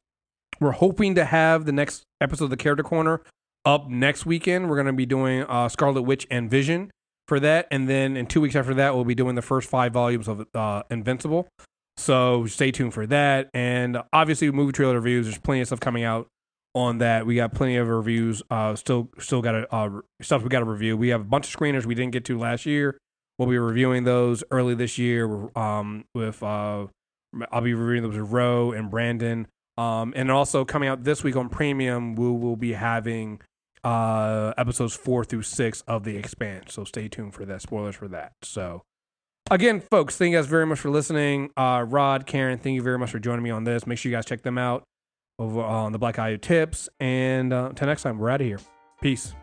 we're 0.59 0.73
hoping 0.73 1.15
to 1.15 1.25
have 1.25 1.65
the 1.65 1.71
next 1.71 2.03
episode 2.21 2.43
of 2.43 2.51
the 2.51 2.57
Character 2.57 2.83
Corner 2.83 3.21
up 3.65 3.89
next 3.89 4.23
weekend. 4.23 4.69
We're 4.69 4.75
going 4.75 4.85
to 4.85 4.93
be 4.93 5.07
doing 5.07 5.45
uh, 5.49 5.67
Scarlet 5.67 6.03
Witch 6.03 6.27
and 6.29 6.47
Vision 6.47 6.91
for 7.27 7.39
that, 7.39 7.67
and 7.71 7.89
then 7.89 8.17
in 8.17 8.27
two 8.27 8.39
weeks 8.39 8.55
after 8.55 8.75
that, 8.75 8.93
we'll 8.93 9.03
be 9.03 9.15
doing 9.15 9.33
the 9.33 9.41
first 9.41 9.67
five 9.67 9.93
volumes 9.93 10.27
of 10.27 10.45
uh, 10.53 10.83
Invincible. 10.91 11.47
So 11.97 12.47
stay 12.47 12.71
tuned 12.71 12.93
for 12.93 13.05
that, 13.07 13.49
and 13.53 14.01
obviously 14.11 14.49
movie 14.51 14.71
trailer 14.71 14.95
reviews. 14.95 15.25
There's 15.25 15.37
plenty 15.37 15.61
of 15.61 15.67
stuff 15.67 15.79
coming 15.79 16.03
out 16.03 16.27
on 16.73 16.97
that. 16.97 17.25
We 17.25 17.35
got 17.35 17.53
plenty 17.53 17.75
of 17.77 17.87
reviews. 17.87 18.41
Uh, 18.49 18.75
still, 18.75 19.09
still 19.19 19.41
got 19.41 19.55
a, 19.55 19.73
uh, 19.73 20.01
stuff 20.21 20.41
we 20.41 20.49
got 20.49 20.59
to 20.59 20.65
review. 20.65 20.97
We 20.97 21.09
have 21.09 21.21
a 21.21 21.25
bunch 21.25 21.47
of 21.47 21.59
screeners 21.59 21.85
we 21.85 21.95
didn't 21.95 22.11
get 22.11 22.25
to 22.25 22.37
last 22.37 22.65
year. 22.65 22.97
We'll 23.37 23.49
be 23.49 23.57
reviewing 23.57 24.03
those 24.03 24.43
early 24.51 24.75
this 24.75 24.97
year. 24.97 25.49
Um, 25.55 26.05
with 26.15 26.41
uh, 26.41 26.87
I'll 27.51 27.61
be 27.61 27.73
reviewing 27.73 28.03
those 28.03 28.19
with 28.19 28.31
Roe 28.31 28.71
and 28.71 28.89
Brandon. 28.89 29.47
Um, 29.77 30.13
and 30.15 30.31
also 30.31 30.65
coming 30.65 30.89
out 30.89 31.03
this 31.03 31.23
week 31.23 31.35
on 31.35 31.49
Premium, 31.49 32.15
we 32.15 32.29
will 32.29 32.55
be 32.55 32.73
having 32.73 33.41
uh, 33.83 34.53
episodes 34.57 34.95
four 34.95 35.23
through 35.25 35.41
six 35.43 35.81
of 35.87 36.03
The 36.03 36.15
Expanse. 36.15 36.73
So 36.73 36.83
stay 36.83 37.07
tuned 37.07 37.33
for 37.33 37.45
that. 37.45 37.61
Spoilers 37.61 37.95
for 37.95 38.07
that. 38.09 38.33
So 38.43 38.83
again, 39.51 39.79
folks, 39.79 40.17
thank 40.17 40.31
you 40.31 40.37
guys 40.37 40.47
very 40.47 40.65
much 40.65 40.79
for 40.79 40.89
listening. 40.89 41.51
Uh, 41.57 41.85
Rod, 41.87 42.25
Karen, 42.25 42.57
thank 42.57 42.75
you 42.75 42.81
very 42.81 42.97
much 42.97 43.11
for 43.11 43.19
joining 43.19 43.43
me 43.43 43.49
on 43.49 43.63
this. 43.63 43.85
Make 43.87 43.97
sure 43.97 44.11
you 44.11 44.17
guys 44.17 44.25
check 44.25 44.41
them 44.41 44.57
out 44.57 44.83
over 45.39 45.61
on 45.61 45.91
the 45.91 45.99
Black 45.99 46.19
Eye 46.19 46.35
Tips. 46.37 46.89
And 46.99 47.53
uh, 47.53 47.67
until 47.69 47.87
next 47.87 48.03
time, 48.03 48.17
we're 48.17 48.29
out 48.29 48.41
of 48.41 48.47
here. 48.47 48.59
Peace. 49.01 49.33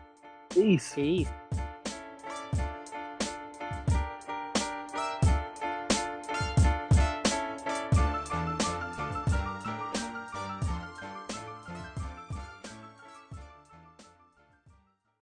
Peace. 0.49 0.93
Peace. 0.93 1.29